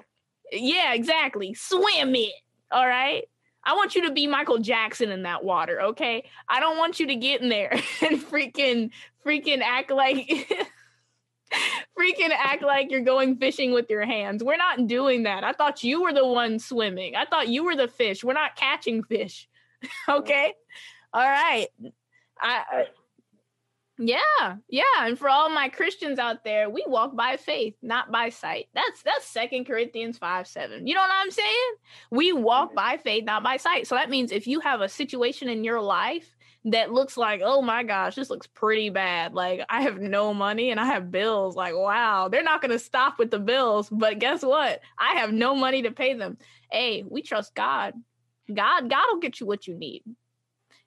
yeah, 0.53 0.93
exactly. 0.93 1.53
Swim 1.53 2.15
it. 2.15 2.33
All 2.71 2.87
right. 2.87 3.23
I 3.65 3.75
want 3.75 3.95
you 3.95 4.07
to 4.07 4.11
be 4.11 4.27
Michael 4.27 4.59
Jackson 4.59 5.11
in 5.11 5.23
that 5.23 5.43
water, 5.43 5.81
okay? 5.81 6.25
I 6.49 6.59
don't 6.59 6.77
want 6.77 6.99
you 6.99 7.07
to 7.07 7.15
get 7.15 7.41
in 7.41 7.49
there 7.49 7.71
and 8.01 8.21
freaking 8.21 8.91
freaking 9.25 9.61
act 9.61 9.89
like 9.89 10.27
freaking 11.97 12.31
act 12.31 12.61
like 12.61 12.91
you're 12.91 13.01
going 13.01 13.37
fishing 13.37 13.71
with 13.71 13.89
your 13.89 14.05
hands. 14.05 14.43
We're 14.43 14.57
not 14.57 14.87
doing 14.87 15.23
that. 15.23 15.43
I 15.43 15.53
thought 15.53 15.83
you 15.83 16.01
were 16.01 16.13
the 16.13 16.27
one 16.27 16.59
swimming. 16.59 17.15
I 17.15 17.25
thought 17.25 17.47
you 17.47 17.63
were 17.63 17.75
the 17.75 17.87
fish. 17.87 18.23
We're 18.23 18.33
not 18.33 18.55
catching 18.55 19.03
fish. 19.03 19.47
okay? 20.09 20.53
All 21.13 21.21
right. 21.21 21.67
I, 22.41 22.63
I 22.71 22.85
yeah, 23.99 24.55
yeah. 24.69 24.83
And 25.01 25.17
for 25.19 25.29
all 25.29 25.49
my 25.49 25.69
Christians 25.69 26.17
out 26.17 26.43
there, 26.43 26.67
we 26.69 26.83
walk 26.87 27.15
by 27.15 27.37
faith, 27.37 27.75
not 27.83 28.11
by 28.11 28.29
sight. 28.29 28.67
That's 28.73 29.03
that's 29.03 29.25
Second 29.25 29.65
Corinthians 29.65 30.17
5 30.17 30.47
7. 30.47 30.87
You 30.87 30.95
know 30.95 31.01
what 31.01 31.11
I'm 31.13 31.29
saying? 31.29 31.73
We 32.09 32.33
walk 32.33 32.73
by 32.73 32.97
faith, 32.97 33.23
not 33.23 33.43
by 33.43 33.57
sight. 33.57 33.85
So 33.85 33.95
that 33.95 34.09
means 34.09 34.31
if 34.31 34.47
you 34.47 34.59
have 34.61 34.81
a 34.81 34.89
situation 34.89 35.47
in 35.47 35.63
your 35.63 35.79
life 35.79 36.35
that 36.65 36.91
looks 36.91 37.17
like, 37.17 37.41
oh 37.43 37.61
my 37.61 37.83
gosh, 37.83 38.15
this 38.15 38.31
looks 38.31 38.47
pretty 38.47 38.89
bad. 38.89 39.35
Like 39.35 39.61
I 39.69 39.81
have 39.81 39.99
no 39.99 40.33
money 40.33 40.71
and 40.71 40.79
I 40.79 40.85
have 40.85 41.11
bills. 41.11 41.55
Like, 41.55 41.75
wow, 41.75 42.29
they're 42.29 42.41
not 42.41 42.61
gonna 42.63 42.79
stop 42.79 43.19
with 43.19 43.29
the 43.29 43.39
bills. 43.39 43.89
But 43.91 44.17
guess 44.17 44.41
what? 44.41 44.81
I 44.97 45.19
have 45.19 45.31
no 45.31 45.55
money 45.55 45.83
to 45.83 45.91
pay 45.91 46.15
them. 46.15 46.37
Hey, 46.71 47.03
we 47.07 47.21
trust 47.21 47.53
God. 47.53 47.93
God, 48.51 48.89
God 48.89 49.05
will 49.11 49.19
get 49.19 49.39
you 49.39 49.45
what 49.45 49.67
you 49.67 49.75
need. 49.75 50.03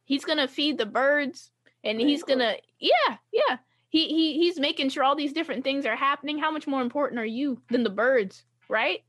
He's 0.05 0.25
gonna 0.25 0.49
feed 0.49 0.79
the 0.79 0.87
birds 0.87 1.53
and 1.87 2.00
he's 2.00 2.23
gonna 2.23 2.55
yeah 2.78 3.16
yeah. 3.33 3.59
He, 3.88 4.09
he 4.09 4.38
he's 4.38 4.59
making 4.59 4.90
sure 4.90 5.05
all 5.05 5.14
these 5.14 5.33
different 5.33 5.64
things 5.64 5.87
are 5.87 5.97
happening. 5.97 6.38
How 6.38 6.50
much 6.50 6.66
more 6.66 6.83
important 6.83 7.21
are 7.21 7.25
you 7.26 7.62
than 7.71 7.83
the 7.83 7.90
birds 7.90 8.45
right? 8.69 9.00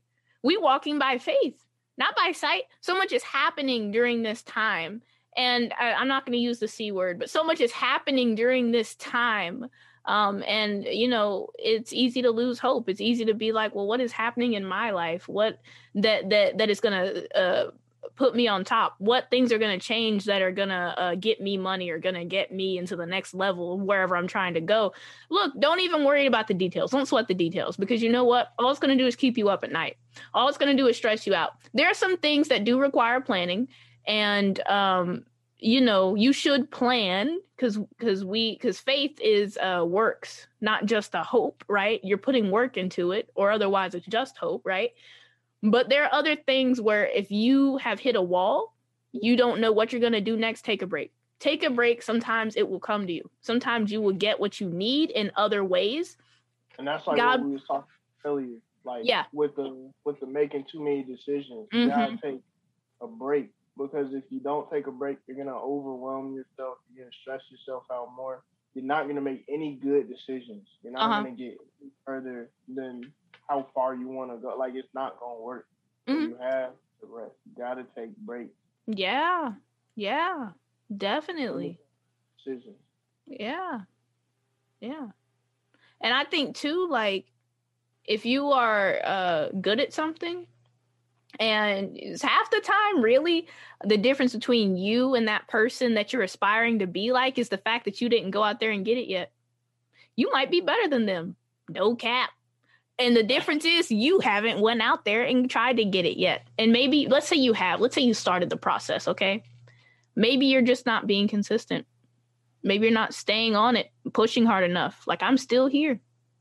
We 0.42 0.56
walking 0.56 0.98
by 0.98 1.18
faith 1.18 1.62
not 1.98 2.14
by 2.16 2.32
sight. 2.32 2.62
So 2.80 2.96
much 2.96 3.12
is 3.12 3.24
happening 3.24 3.90
during 3.90 4.22
this 4.22 4.42
time. 4.42 5.02
And 5.36 5.74
I, 5.78 5.92
i'm 5.92 6.08
not 6.08 6.24
going 6.24 6.32
to 6.32 6.42
use 6.42 6.58
the 6.58 6.66
c 6.66 6.90
word 6.90 7.18
but 7.18 7.30
so 7.30 7.44
much 7.44 7.60
is 7.60 7.72
happening 7.72 8.34
during 8.34 8.70
this 8.70 8.94
time. 8.94 9.66
Um, 10.04 10.42
and 10.48 10.84
you 10.84 11.06
know 11.06 11.48
it's 11.58 11.92
easy 11.92 12.22
to 12.22 12.30
lose 12.30 12.58
hope. 12.58 12.88
It's 12.88 13.00
easy 13.00 13.26
to 13.26 13.34
be 13.34 13.52
like 13.52 13.74
well 13.74 13.86
what 13.86 14.00
is 14.00 14.12
happening 14.12 14.54
in 14.54 14.64
my 14.64 14.90
life? 14.90 15.28
What 15.28 15.58
that 15.96 16.30
that 16.30 16.58
that 16.58 16.70
is 16.70 16.80
going 16.80 16.94
to 16.94 17.38
uh, 17.38 17.70
put 18.18 18.34
me 18.34 18.48
on 18.48 18.64
top. 18.64 18.96
What 18.98 19.30
things 19.30 19.52
are 19.52 19.58
going 19.58 19.78
to 19.78 19.84
change 19.84 20.24
that 20.24 20.42
are 20.42 20.50
going 20.50 20.70
to 20.70 20.74
uh, 20.74 21.14
get 21.14 21.40
me 21.40 21.56
money 21.56 21.88
or 21.88 21.98
going 21.98 22.16
to 22.16 22.24
get 22.24 22.52
me 22.52 22.76
into 22.76 22.96
the 22.96 23.06
next 23.06 23.32
level 23.32 23.78
wherever 23.78 24.16
i'm 24.16 24.26
trying 24.26 24.54
to 24.54 24.60
go? 24.60 24.92
Look 25.30 25.58
don't 25.60 25.80
even 25.80 26.04
worry 26.04 26.26
about 26.26 26.48
the 26.48 26.54
details. 26.54 26.90
Don't 26.90 27.06
sweat 27.06 27.28
the 27.28 27.34
details 27.34 27.76
because 27.76 28.02
you 28.02 28.10
know 28.10 28.24
what? 28.24 28.48
All 28.58 28.70
it's 28.70 28.80
going 28.80 28.96
to 28.96 29.02
do 29.02 29.06
is 29.06 29.14
keep 29.14 29.38
you 29.38 29.48
up 29.48 29.62
at 29.62 29.70
night. 29.70 29.96
All 30.34 30.48
it's 30.48 30.58
going 30.58 30.76
to 30.76 30.82
do 30.82 30.88
is 30.88 30.96
stress 30.96 31.26
you 31.26 31.34
out. 31.34 31.52
There 31.72 31.86
are 31.86 31.94
some 31.94 32.16
things 32.18 32.48
that 32.48 32.64
do 32.64 32.80
require 32.80 33.20
planning 33.20 33.68
and 34.06 34.60
um 34.68 35.24
you 35.58 35.80
know 35.80 36.16
you 36.16 36.32
should 36.32 36.70
plan 36.72 37.38
because 37.56 37.78
because 37.98 38.24
we 38.24 38.54
because 38.54 38.80
faith 38.80 39.16
is 39.20 39.56
uh 39.58 39.84
works 39.86 40.48
not 40.60 40.86
just 40.86 41.14
a 41.14 41.22
hope 41.22 41.62
right? 41.68 42.00
You're 42.02 42.18
putting 42.18 42.50
work 42.50 42.76
into 42.76 43.12
it 43.12 43.30
or 43.36 43.52
otherwise 43.52 43.94
it's 43.94 44.06
just 44.06 44.36
hope 44.38 44.62
right 44.64 44.90
but 45.62 45.88
there 45.88 46.04
are 46.04 46.12
other 46.12 46.36
things 46.36 46.80
where 46.80 47.06
if 47.06 47.30
you 47.30 47.76
have 47.78 47.98
hit 47.98 48.16
a 48.16 48.22
wall, 48.22 48.74
you 49.12 49.36
don't 49.36 49.60
know 49.60 49.72
what 49.72 49.92
you're 49.92 50.00
going 50.00 50.12
to 50.12 50.20
do 50.20 50.36
next, 50.36 50.64
take 50.64 50.82
a 50.82 50.86
break. 50.86 51.12
Take 51.40 51.62
a 51.62 51.70
break. 51.70 52.02
Sometimes 52.02 52.56
it 52.56 52.68
will 52.68 52.80
come 52.80 53.06
to 53.06 53.12
you. 53.12 53.30
Sometimes 53.40 53.92
you 53.92 54.00
will 54.00 54.12
get 54.12 54.40
what 54.40 54.60
you 54.60 54.68
need 54.68 55.10
in 55.10 55.30
other 55.36 55.64
ways. 55.64 56.16
And 56.78 56.86
that's 56.86 57.06
like 57.06 57.16
God, 57.16 57.40
what 57.40 57.48
we 57.48 57.52
was 57.54 57.62
talking 57.66 57.90
earlier. 58.24 58.56
Like 58.84 59.02
yeah. 59.04 59.24
with 59.32 59.54
the 59.56 59.90
with 60.04 60.18
the 60.20 60.26
making 60.26 60.64
too 60.70 60.82
many 60.82 61.02
decisions, 61.02 61.68
you 61.72 61.80
mm-hmm. 61.80 61.88
gotta 61.88 62.18
take 62.22 62.40
a 63.00 63.06
break 63.06 63.50
because 63.76 64.12
if 64.12 64.24
you 64.30 64.40
don't 64.40 64.70
take 64.70 64.86
a 64.86 64.90
break, 64.90 65.18
you're 65.26 65.36
gonna 65.36 65.56
overwhelm 65.56 66.34
yourself. 66.34 66.78
You're 66.92 67.04
gonna 67.04 67.16
stress 67.22 67.40
yourself 67.50 67.84
out 67.92 68.08
more. 68.16 68.42
You're 68.74 68.84
not 68.84 69.06
gonna 69.06 69.20
make 69.20 69.44
any 69.48 69.74
good 69.74 70.08
decisions. 70.08 70.66
You're 70.82 70.92
not 70.92 71.10
uh-huh. 71.10 71.22
gonna 71.22 71.36
get 71.36 71.58
further 72.04 72.50
than 72.72 73.12
how 73.48 73.66
far 73.74 73.94
you 73.94 74.08
want 74.08 74.30
to 74.30 74.36
go. 74.36 74.54
Like 74.56 74.74
it's 74.74 74.92
not 74.94 75.18
gonna 75.20 75.40
work. 75.40 75.66
Mm-hmm. 76.06 76.30
You 76.30 76.36
have 76.40 76.70
to 77.00 77.06
rest. 77.06 77.32
You 77.46 77.52
gotta 77.62 77.84
take 77.96 78.16
breaks. 78.18 78.50
Yeah, 78.86 79.52
yeah, 79.96 80.50
definitely. 80.96 81.78
Decisions. 82.44 82.76
Yeah, 83.26 83.80
yeah, 84.80 85.08
and 86.00 86.14
I 86.14 86.24
think 86.24 86.56
too, 86.56 86.88
like 86.88 87.26
if 88.04 88.24
you 88.24 88.52
are 88.52 89.00
uh, 89.04 89.48
good 89.60 89.80
at 89.80 89.92
something, 89.92 90.46
and 91.38 91.96
it's 91.96 92.22
half 92.22 92.50
the 92.50 92.60
time 92.60 93.02
really 93.02 93.46
the 93.84 93.98
difference 93.98 94.34
between 94.34 94.76
you 94.76 95.14
and 95.14 95.28
that 95.28 95.46
person 95.46 95.94
that 95.94 96.12
you're 96.12 96.22
aspiring 96.22 96.78
to 96.78 96.86
be 96.86 97.12
like 97.12 97.38
is 97.38 97.48
the 97.48 97.58
fact 97.58 97.84
that 97.84 98.00
you 98.00 98.08
didn't 98.08 98.30
go 98.30 98.42
out 98.42 98.60
there 98.60 98.70
and 98.70 98.84
get 98.84 98.98
it 98.98 99.08
yet. 99.08 99.30
You 100.16 100.32
might 100.32 100.50
be 100.50 100.60
better 100.60 100.88
than 100.88 101.06
them. 101.06 101.36
No 101.68 101.94
cap. 101.94 102.30
And 102.98 103.16
the 103.16 103.22
difference 103.22 103.64
is 103.64 103.90
you 103.90 104.18
haven't 104.20 104.60
went 104.60 104.82
out 104.82 105.04
there 105.04 105.22
and 105.22 105.48
tried 105.48 105.76
to 105.76 105.84
get 105.84 106.04
it 106.04 106.18
yet. 106.18 106.46
And 106.58 106.72
maybe 106.72 107.06
let's 107.06 107.28
say 107.28 107.36
you 107.36 107.52
have. 107.52 107.80
Let's 107.80 107.94
say 107.94 108.02
you 108.02 108.14
started 108.14 108.50
the 108.50 108.56
process, 108.56 109.06
okay? 109.06 109.44
Maybe 110.16 110.46
you're 110.46 110.62
just 110.62 110.84
not 110.84 111.06
being 111.06 111.28
consistent. 111.28 111.86
Maybe 112.64 112.86
you're 112.86 112.94
not 112.94 113.14
staying 113.14 113.54
on 113.54 113.76
it, 113.76 113.92
pushing 114.12 114.44
hard 114.44 114.64
enough. 114.64 115.04
Like 115.06 115.22
I'm 115.22 115.36
still 115.36 115.68
here. 115.68 116.00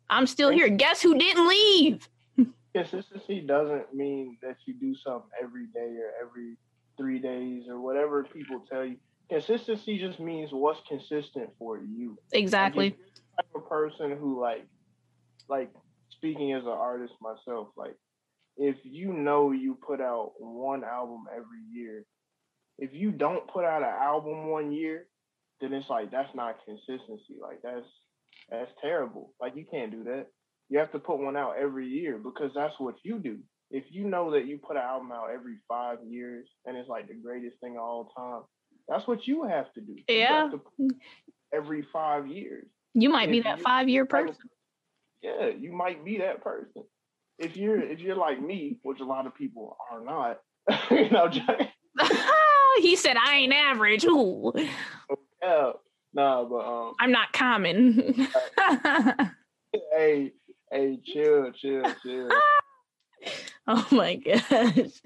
I'm 0.10 0.26
still 0.26 0.50
here. 0.50 0.68
Guess 0.68 1.02
who 1.02 1.18
didn't 1.18 1.48
leave? 1.48 2.10
Consistency 2.76 3.42
doesn't 3.42 3.94
mean 3.94 4.38
that 4.42 4.56
you 4.66 4.74
do 4.74 4.96
something 4.96 5.30
every 5.42 5.68
day 5.68 5.96
or 6.00 6.12
every 6.20 6.56
three 6.98 7.20
days 7.20 7.66
or 7.70 7.80
whatever 7.80 8.24
people 8.24 8.64
tell 8.70 8.84
you. 8.84 8.98
Consistency 9.30 10.00
just 10.00 10.20
means 10.20 10.50
what's 10.52 10.80
consistent 10.88 11.50
for 11.60 11.78
you. 11.78 12.18
Exactly. 12.32 12.90
Like 12.90 12.98
type 13.38 13.64
of 13.64 13.70
person 13.70 14.18
who 14.18 14.42
like 14.42 14.66
like 15.50 15.70
speaking 16.18 16.54
as 16.54 16.64
an 16.64 16.70
artist 16.70 17.14
myself, 17.22 17.70
like 17.78 17.96
if 18.58 18.76
you 18.84 19.14
know 19.14 19.52
you 19.52 19.78
put 19.86 20.02
out 20.02 20.34
one 20.40 20.84
album 20.84 21.26
every 21.32 21.62
year, 21.72 22.06
if 22.80 22.92
you 22.94 23.12
don't 23.12 23.48
put 23.48 23.64
out 23.64 23.84
an 23.84 23.90
album 23.90 24.50
one 24.50 24.72
year, 24.72 25.08
then 25.62 25.74
it's 25.74 25.90
like 25.90 26.12
that's 26.12 26.34
not 26.36 26.58
consistency. 26.66 27.36
Like 27.42 27.62
that's 27.64 27.86
that's 28.50 28.72
terrible. 28.82 29.34
Like 29.40 29.56
you 29.56 29.66
can't 29.70 29.92
do 29.92 30.04
that. 30.06 30.28
You 30.70 30.80
have 30.80 30.92
to 30.92 31.00
put 31.00 31.20
one 31.20 31.38
out 31.38 31.56
every 31.60 31.88
year 31.88 32.18
because 32.18 32.52
that's 32.54 32.74
what 32.78 32.96
you 33.04 33.20
do. 33.20 33.40
If 33.70 33.86
you 33.90 34.06
know 34.06 34.32
that 34.32 34.46
you 34.46 34.58
put 34.58 34.78
an 34.78 34.84
album 34.84 35.12
out 35.12 35.30
every 35.34 35.56
five 35.68 35.98
years 36.08 36.48
and 36.66 36.78
it's 36.78 36.90
like 36.90 37.08
the 37.08 37.16
greatest 37.16 37.58
thing 37.62 37.74
of 37.74 37.84
all 37.84 38.12
time, 38.18 38.44
that's 38.88 39.08
what 39.08 39.28
you 39.28 39.44
have 39.44 39.72
to 39.74 39.82
do. 39.82 39.96
Yeah. 40.08 40.50
To 40.52 40.90
every 41.54 41.86
five 41.92 42.28
years. 42.28 42.66
You 42.94 43.10
might 43.10 43.30
be 43.30 43.42
that 43.42 43.62
five 43.62 43.90
year 43.90 44.06
person 44.06 44.36
yeah, 45.22 45.48
you 45.48 45.72
might 45.72 46.04
be 46.06 46.18
that 46.20 46.44
person. 46.44 46.84
If 47.40 47.56
you're 47.56 47.82
if 47.82 48.00
you're 48.00 48.16
like 48.16 48.42
me, 48.42 48.78
which 48.84 49.00
a 49.00 49.06
lot 49.06 49.28
of 49.28 49.36
people 49.36 49.78
are 49.92 50.04
not, 50.04 50.40
you 50.92 51.10
know. 51.10 51.30
he 52.82 52.96
said 52.96 53.18
I 53.18 53.36
ain't 53.36 53.54
average. 53.54 54.06
Ooh. 54.06 54.54
Yeah, 55.42 55.72
nah, 56.14 56.44
but 56.44 56.66
um, 56.66 56.94
I'm 57.00 57.12
not 57.12 57.34
common. 57.34 58.28
hey, 59.92 60.34
hey, 60.72 61.00
chill, 61.06 61.52
chill, 61.52 61.84
chill. 62.04 62.30
oh 63.68 63.88
my 63.92 64.16
gosh. 64.16 65.02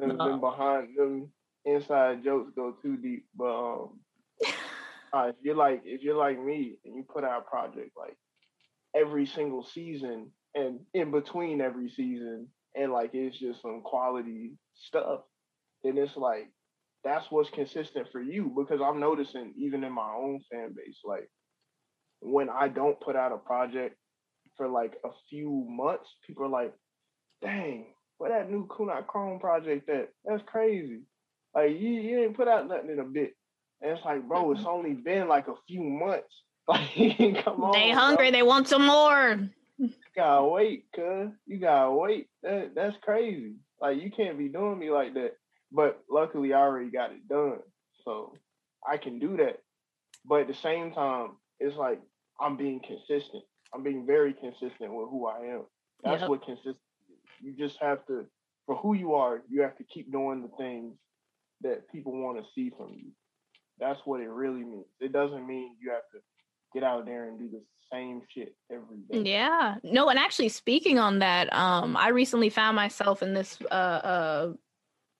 And 0.00 0.18
then 0.18 0.40
behind 0.40 0.96
them 0.96 1.28
inside 1.64 2.24
jokes 2.24 2.52
go 2.54 2.74
too 2.82 2.96
deep, 2.96 3.26
but 3.36 3.54
um, 3.54 4.00
uh, 5.12 5.28
if 5.28 5.36
you're 5.42 5.56
like 5.56 5.82
if 5.84 6.02
you're 6.02 6.16
like 6.16 6.42
me 6.42 6.78
and 6.84 6.96
you 6.96 7.02
put 7.02 7.24
out 7.24 7.44
a 7.46 7.50
project 7.50 7.90
like 7.96 8.16
every 8.94 9.26
single 9.26 9.64
season 9.64 10.30
and 10.54 10.80
in 10.94 11.10
between 11.10 11.60
every 11.60 11.90
season 11.90 12.48
and 12.74 12.92
like 12.92 13.10
it's 13.12 13.38
just 13.38 13.62
some 13.62 13.82
quality 13.82 14.52
stuff 14.74 15.20
and 15.84 15.98
it's 15.98 16.16
like 16.16 16.50
that's 17.04 17.30
what's 17.30 17.50
consistent 17.50 18.06
for 18.10 18.20
you 18.20 18.52
because 18.56 18.80
i'm 18.82 19.00
noticing 19.00 19.52
even 19.56 19.84
in 19.84 19.92
my 19.92 20.10
own 20.16 20.40
fan 20.50 20.74
base 20.74 20.98
like 21.04 21.28
when 22.20 22.48
i 22.48 22.66
don't 22.66 23.00
put 23.00 23.14
out 23.14 23.32
a 23.32 23.36
project 23.36 23.96
for 24.56 24.68
like 24.68 24.96
a 25.04 25.10
few 25.28 25.66
months 25.68 26.08
people 26.26 26.44
are 26.44 26.48
like 26.48 26.72
dang 27.42 27.86
where 28.18 28.30
that 28.30 28.50
new 28.50 28.66
Kunai 28.66 29.06
Chrome 29.06 29.38
project 29.38 29.88
at? 29.88 30.10
That's 30.24 30.42
crazy. 30.46 31.02
Like 31.54 31.70
you, 31.70 31.88
you 31.88 32.20
ain't 32.20 32.36
put 32.36 32.48
out 32.48 32.68
nothing 32.68 32.90
in 32.90 32.98
a 32.98 33.04
bit. 33.04 33.34
And 33.80 33.92
it's 33.92 34.04
like, 34.04 34.26
bro, 34.28 34.50
it's 34.50 34.60
mm-hmm. 34.60 34.68
only 34.68 34.92
been 34.92 35.28
like 35.28 35.46
a 35.48 35.54
few 35.66 35.82
months. 35.82 36.34
Like, 36.68 36.94
come 37.44 37.64
on. 37.64 37.72
They 37.72 37.90
hungry. 37.90 38.30
Bro. 38.30 38.38
They 38.38 38.42
want 38.42 38.68
some 38.68 38.86
more. 38.86 39.48
You 39.78 39.90
gotta 40.14 40.44
wait, 40.44 40.84
cuz. 40.94 41.30
You 41.46 41.58
gotta 41.58 41.90
wait. 41.92 42.28
That, 42.42 42.74
that's 42.74 42.96
crazy. 43.02 43.54
Like 43.80 44.02
you 44.02 44.10
can't 44.10 44.36
be 44.38 44.48
doing 44.48 44.78
me 44.78 44.90
like 44.90 45.14
that. 45.14 45.36
But 45.72 46.02
luckily 46.10 46.52
I 46.52 46.58
already 46.60 46.90
got 46.90 47.12
it 47.12 47.26
done. 47.28 47.60
So 48.04 48.34
I 48.86 48.96
can 48.98 49.18
do 49.18 49.36
that. 49.38 49.60
But 50.24 50.42
at 50.42 50.48
the 50.48 50.54
same 50.54 50.92
time, 50.92 51.32
it's 51.60 51.76
like 51.76 52.00
I'm 52.40 52.56
being 52.56 52.80
consistent. 52.86 53.44
I'm 53.74 53.82
being 53.82 54.06
very 54.06 54.34
consistent 54.34 54.92
with 54.92 55.08
who 55.10 55.26
I 55.26 55.40
am. 55.40 55.62
That's 56.02 56.20
Yep. 56.22 56.28
what 56.30 56.44
consistent 56.44 56.76
is. 57.10 57.44
You 57.44 57.52
just 57.56 57.78
have 57.80 58.04
to 58.06 58.26
for 58.66 58.76
who 58.76 58.94
you 58.94 59.14
are, 59.14 59.42
you 59.48 59.62
have 59.62 59.76
to 59.78 59.84
keep 59.84 60.12
doing 60.12 60.42
the 60.42 60.50
things 60.58 60.94
that 61.62 61.90
people 61.90 62.12
want 62.12 62.36
to 62.38 62.44
see 62.54 62.70
from 62.76 62.92
you. 62.94 63.10
That's 63.80 63.98
what 64.04 64.20
it 64.20 64.28
really 64.28 64.62
means. 64.62 64.84
It 65.00 65.12
doesn't 65.12 65.46
mean 65.46 65.76
you 65.80 65.90
have 65.90 66.02
to 66.12 66.18
get 66.72 66.82
out 66.82 67.06
there 67.06 67.28
and 67.28 67.38
do 67.38 67.48
the 67.48 67.62
same 67.92 68.22
shit 68.34 68.54
every 68.70 68.98
day. 69.10 69.30
Yeah. 69.30 69.76
No, 69.82 70.08
and 70.08 70.18
actually 70.18 70.50
speaking 70.50 70.98
on 70.98 71.20
that, 71.20 71.52
um, 71.52 71.96
I 71.96 72.08
recently 72.08 72.50
found 72.50 72.76
myself 72.76 73.22
in 73.22 73.34
this 73.34 73.58
uh 73.70 73.74
uh 73.74 74.52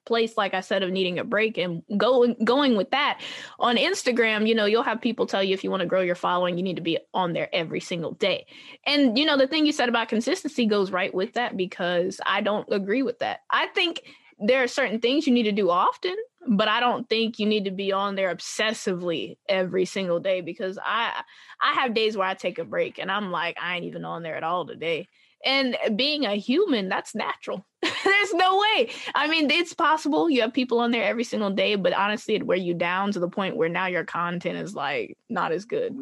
place 0.09 0.38
like 0.38 0.55
I 0.55 0.62
said 0.62 0.83
of 0.83 0.90
needing 0.90 1.19
a 1.19 1.25
break 1.25 1.59
and 1.59 1.83
going 1.97 2.35
going 2.43 2.76
with 2.76 2.90
that 2.90 3.21
on 3.61 3.76
Instagram, 3.76 4.49
you 4.49 4.55
know, 4.55 4.64
you'll 4.64 4.83
have 4.83 5.00
people 5.00 5.26
tell 5.26 5.45
you 5.45 5.52
if 5.52 5.62
you 5.62 5.71
want 5.71 5.83
to 5.83 5.87
grow 5.87 6.00
your 6.00 6.14
following, 6.14 6.57
you 6.57 6.64
need 6.64 6.76
to 6.76 6.83
be 6.83 6.99
on 7.12 7.35
there 7.35 7.49
every 7.52 7.81
single 7.81 8.12
day. 8.12 8.47
And 8.87 9.19
you 9.19 9.26
know, 9.26 9.37
the 9.37 9.47
thing 9.47 9.67
you 9.67 9.73
said 9.73 9.90
about 9.90 10.09
consistency 10.09 10.67
goes 10.67 10.90
right 10.90 11.14
with 11.14 11.35
that 11.35 11.57
because 11.57 12.21
I 12.25 12.40
don't 12.40 12.67
agree 12.73 13.02
with 13.02 13.19
that. 13.19 13.40
I 13.50 13.67
think 13.67 14.02
there 14.38 14.62
are 14.62 14.68
certain 14.68 15.00
things 15.00 15.26
you 15.26 15.33
need 15.33 15.45
to 15.45 15.52
do 15.52 15.71
often, 15.71 16.16
but 16.49 16.68
I 16.68 16.80
don't 16.80 17.09
think 17.09 17.38
you 17.38 17.47
need 17.47 17.64
to 17.64 17.71
be 17.71 17.92
on 17.92 18.14
there 18.14 18.35
obsessively 18.35 19.37
every 19.49 19.85
single 19.85 20.21
day 20.21 20.40
because 20.40 20.78
I 20.83 21.23
I 21.61 21.73
have 21.75 21.95
days 21.95 22.16
where 22.16 22.28
I 22.28 22.35
take 22.35 22.59
a 22.59 22.64
break 22.64 22.99
and 22.99 23.11
I'm 23.11 23.30
like, 23.30 23.57
I 23.61 23.76
ain't 23.76 23.85
even 23.85 24.04
on 24.04 24.23
there 24.23 24.37
at 24.37 24.45
all 24.45 24.66
today. 24.66 25.09
And 25.45 25.76
being 25.95 26.25
a 26.25 26.35
human, 26.35 26.88
that's 26.88 27.14
natural. 27.14 27.64
There's 27.83 28.35
no 28.35 28.59
way. 28.59 28.90
I 29.14 29.28
mean, 29.28 29.50
it's 29.50 29.73
possible 29.73 30.28
you 30.28 30.40
have 30.40 30.52
people 30.52 30.80
on 30.80 30.90
there 30.90 31.04
every 31.04 31.25
single 31.25 31.50
day, 31.50 31.76
but 31.76 31.92
honestly, 31.92 32.35
it 32.35 32.47
wear 32.47 32.59
you 32.59 32.75
down 32.75 33.12
to 33.12 33.21
the 33.21 33.28
point 33.28 33.57
where 33.57 33.68
now 33.68 33.87
your 33.87 34.04
content 34.04 34.59
is 34.59 34.75
like 34.75 35.16
not 35.28 35.52
as 35.52 35.64
good. 35.64 35.97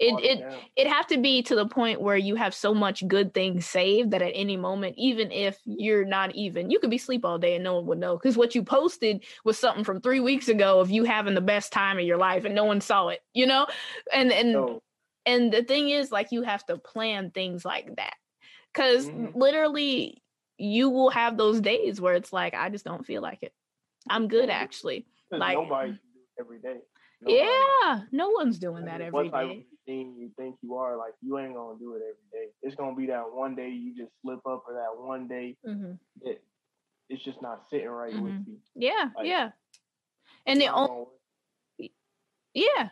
It 0.00 0.18
it 0.24 0.40
down. 0.40 0.60
it 0.76 0.86
have 0.88 1.06
to 1.08 1.18
be 1.18 1.42
to 1.42 1.54
the 1.54 1.66
point 1.66 2.00
where 2.00 2.16
you 2.16 2.34
have 2.36 2.54
so 2.54 2.74
much 2.74 3.06
good 3.06 3.34
things 3.34 3.66
saved 3.66 4.12
that 4.12 4.22
at 4.22 4.32
any 4.34 4.56
moment, 4.56 4.96
even 4.98 5.30
if 5.30 5.60
you're 5.66 6.06
not 6.06 6.34
even, 6.34 6.70
you 6.70 6.78
could 6.80 6.90
be 6.90 6.96
asleep 6.96 7.24
all 7.24 7.38
day 7.38 7.54
and 7.56 7.64
no 7.64 7.76
one 7.76 7.86
would 7.86 7.98
know 7.98 8.16
because 8.16 8.36
what 8.36 8.54
you 8.54 8.62
posted 8.64 9.24
was 9.44 9.58
something 9.58 9.84
from 9.84 10.00
three 10.00 10.20
weeks 10.20 10.48
ago 10.48 10.80
of 10.80 10.90
you 10.90 11.04
having 11.04 11.34
the 11.34 11.40
best 11.42 11.72
time 11.72 11.98
of 11.98 12.04
your 12.04 12.16
life 12.18 12.44
and 12.46 12.54
no 12.54 12.64
one 12.64 12.80
saw 12.80 13.08
it, 13.08 13.20
you 13.34 13.46
know? 13.46 13.66
And 14.12 14.32
and 14.32 14.54
So, 14.54 14.82
and 15.26 15.52
the 15.52 15.62
thing 15.62 15.90
is 15.90 16.10
like 16.10 16.32
you 16.32 16.42
have 16.42 16.64
to 16.66 16.78
plan 16.78 17.30
things 17.30 17.64
like 17.64 17.94
that 17.96 18.14
because 18.72 19.10
Mhm. 19.10 19.32
literally 19.34 20.22
you 20.58 20.90
will 20.90 21.10
have 21.10 21.36
those 21.36 21.60
days 21.60 22.00
where 22.00 22.14
it's 22.14 22.32
like 22.32 22.54
i 22.54 22.68
just 22.68 22.84
don't 22.84 23.06
feel 23.06 23.22
like 23.22 23.42
it 23.42 23.52
i'm 24.10 24.28
good 24.28 24.50
actually 24.50 25.06
like- 25.30 25.56
nobody 25.56 25.90
can 25.92 25.98
do 26.14 26.20
it 26.20 26.40
every 26.40 26.58
day. 26.60 26.80
Nobody. 27.22 27.42
yeah 27.42 28.00
no 28.12 28.30
one's 28.30 28.58
doing 28.58 28.84
that 28.86 29.00
every 29.00 29.12
what 29.12 29.32
type 29.32 29.48
day 29.48 29.56
of 29.56 29.78
thing 29.86 30.14
you 30.18 30.30
think 30.36 30.56
you 30.62 30.74
are, 30.74 30.96
like 30.96 31.14
you 31.22 31.38
ain't 31.38 31.54
gonna 31.54 31.78
do 31.78 31.94
it 31.94 32.02
every 32.02 32.28
day. 32.32 32.50
It's 32.62 32.76
gonna 32.76 32.96
be 32.96 33.06
that 33.06 33.24
one 33.32 33.54
day 33.54 33.68
you 33.70 33.94
just 33.96 34.12
slip 34.22 34.40
up, 34.46 34.64
or 34.66 34.74
that 34.74 34.96
one 34.96 35.28
day 35.28 35.56
hmm 35.64 35.92
that 36.22 36.40
it's 37.08 37.24
just 37.24 37.42
not 37.42 37.62
sitting 37.70 37.88
right 37.88 38.14
with 38.18 38.34
you. 38.46 38.56
yeah 38.76 39.10
Like, 39.16 39.26
yeah 39.26 39.50
and 40.46 40.60
the 40.60 40.68
only. 40.68 41.06
Yeah. 42.54 42.90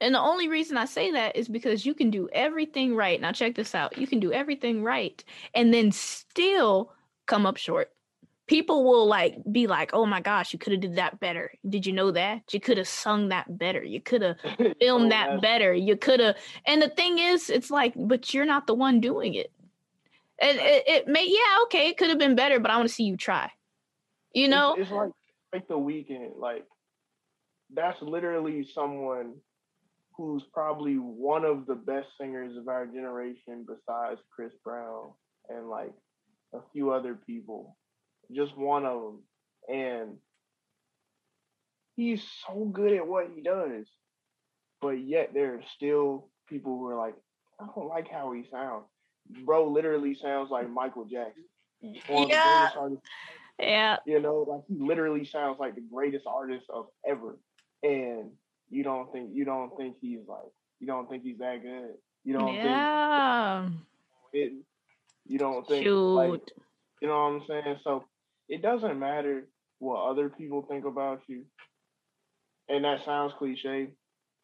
And 0.00 0.14
the 0.14 0.20
only 0.20 0.48
reason 0.48 0.76
I 0.76 0.86
say 0.86 1.10
that 1.12 1.36
is 1.36 1.48
because 1.48 1.84
you 1.84 1.94
can 1.94 2.10
do 2.10 2.28
everything 2.32 2.96
right. 2.96 3.20
Now, 3.20 3.32
check 3.32 3.54
this 3.54 3.74
out. 3.74 3.98
You 3.98 4.06
can 4.06 4.18
do 4.20 4.32
everything 4.32 4.82
right 4.82 5.22
and 5.54 5.72
then 5.74 5.92
still 5.92 6.92
come 7.26 7.46
up 7.46 7.56
short. 7.58 7.90
People 8.50 8.82
will 8.82 9.06
like 9.06 9.36
be 9.52 9.68
like, 9.68 9.90
oh 9.92 10.04
my 10.04 10.20
gosh, 10.20 10.52
you 10.52 10.58
could 10.58 10.72
have 10.72 10.80
did 10.80 10.96
that 10.96 11.20
better. 11.20 11.52
Did 11.68 11.86
you 11.86 11.92
know 11.92 12.10
that? 12.10 12.52
You 12.52 12.58
could 12.58 12.78
have 12.78 12.88
sung 12.88 13.28
that 13.28 13.56
better. 13.56 13.80
You 13.80 14.00
could 14.00 14.22
have 14.22 14.38
filmed 14.80 15.04
So 15.04 15.08
that 15.10 15.40
better. 15.40 15.72
You 15.72 15.96
could 15.96 16.18
have. 16.18 16.34
And 16.66 16.82
the 16.82 16.88
thing 16.88 17.20
is, 17.20 17.48
it's 17.48 17.70
like, 17.70 17.92
but 17.96 18.34
you're 18.34 18.44
not 18.46 18.66
the 18.66 18.74
one 18.74 19.00
doing 19.00 19.34
it. 19.34 19.52
And 20.42 20.58
it, 20.58 20.82
it 20.88 21.06
may, 21.06 21.26
yeah, 21.28 21.62
okay, 21.64 21.90
it 21.90 21.96
could 21.96 22.08
have 22.08 22.18
been 22.18 22.34
better, 22.34 22.58
but 22.58 22.72
I 22.72 22.76
want 22.76 22.88
to 22.88 22.94
see 22.94 23.04
you 23.04 23.16
try. 23.16 23.52
You 24.34 24.46
it's- 24.46 24.50
know? 24.50 24.74
it's, 24.76 24.90
like 24.90 25.10
like 25.52 25.68
The 25.68 25.74
Weeknd. 25.74 26.36
Like 26.36 26.64
that's 27.72 28.02
literally 28.02 28.66
someone 28.74 29.34
who's 30.16 30.42
probably 30.52 30.96
one 30.96 31.44
of 31.44 31.66
the 31.66 31.76
best 31.76 32.08
singers 32.20 32.56
of 32.56 32.66
our 32.66 32.84
generation, 32.84 33.64
besides 33.64 34.20
Chris 34.34 34.52
Brown 34.64 35.12
and 35.48 35.68
like 35.68 35.92
a 36.52 36.58
few 36.72 36.90
other 36.90 37.14
people. 37.14 37.76
Just 38.32 38.56
one 38.56 38.84
of 38.84 39.02
them, 39.02 39.18
and 39.68 40.18
he's 41.96 42.22
so 42.46 42.64
good 42.64 42.92
at 42.92 43.06
what 43.06 43.28
he 43.34 43.42
does. 43.42 43.86
But 44.80 45.00
yet 45.00 45.34
there 45.34 45.54
are 45.56 45.62
still 45.76 46.28
people 46.48 46.78
who 46.78 46.88
are 46.88 46.96
like, 46.96 47.14
I 47.60 47.66
don't 47.74 47.88
like 47.88 48.08
how 48.10 48.32
he 48.32 48.44
sounds. 48.50 48.84
Bro 49.44 49.70
literally 49.70 50.14
sounds 50.14 50.50
like 50.50 50.70
Michael 50.70 51.04
Jackson. 51.04 51.44
One 52.08 52.24
of 52.24 52.28
the 52.30 52.34
Yeah. 52.34 52.56
greatest 52.56 52.76
artists 52.76 53.06
Yeah. 53.58 53.96
you 54.06 54.20
know, 54.20 54.42
like 54.48 54.62
he 54.66 54.74
literally 54.78 55.24
sounds 55.24 55.58
like 55.60 55.74
the 55.74 55.82
greatest 55.82 56.26
artist 56.26 56.66
of 56.70 56.88
ever. 57.06 57.38
And 57.82 58.30
you 58.70 58.82
don't 58.82 59.12
think 59.12 59.30
you 59.34 59.44
don't 59.44 59.76
think 59.76 59.96
he's 60.00 60.26
like 60.26 60.50
you 60.80 60.86
don't 60.86 61.08
think 61.08 61.22
he's 61.22 61.38
that 61.38 61.62
good. 61.62 61.94
You 62.24 62.34
don't 62.34 62.54
Yeah. 62.54 63.68
think 63.68 63.80
it, 64.32 64.52
you 65.26 65.38
don't 65.38 65.66
think 65.66 65.84
like 65.86 66.30
Shoot. 66.32 66.52
you 67.02 67.08
know 67.08 67.14
what 67.14 67.42
I'm 67.42 67.46
saying? 67.46 67.78
So 67.84 68.04
it 68.50 68.62
doesn't 68.62 68.98
matter 68.98 69.46
what 69.78 70.10
other 70.10 70.28
people 70.28 70.66
think 70.68 70.84
about 70.84 71.22
you. 71.28 71.44
And 72.68 72.84
that 72.84 73.04
sounds 73.04 73.32
cliche, 73.38 73.88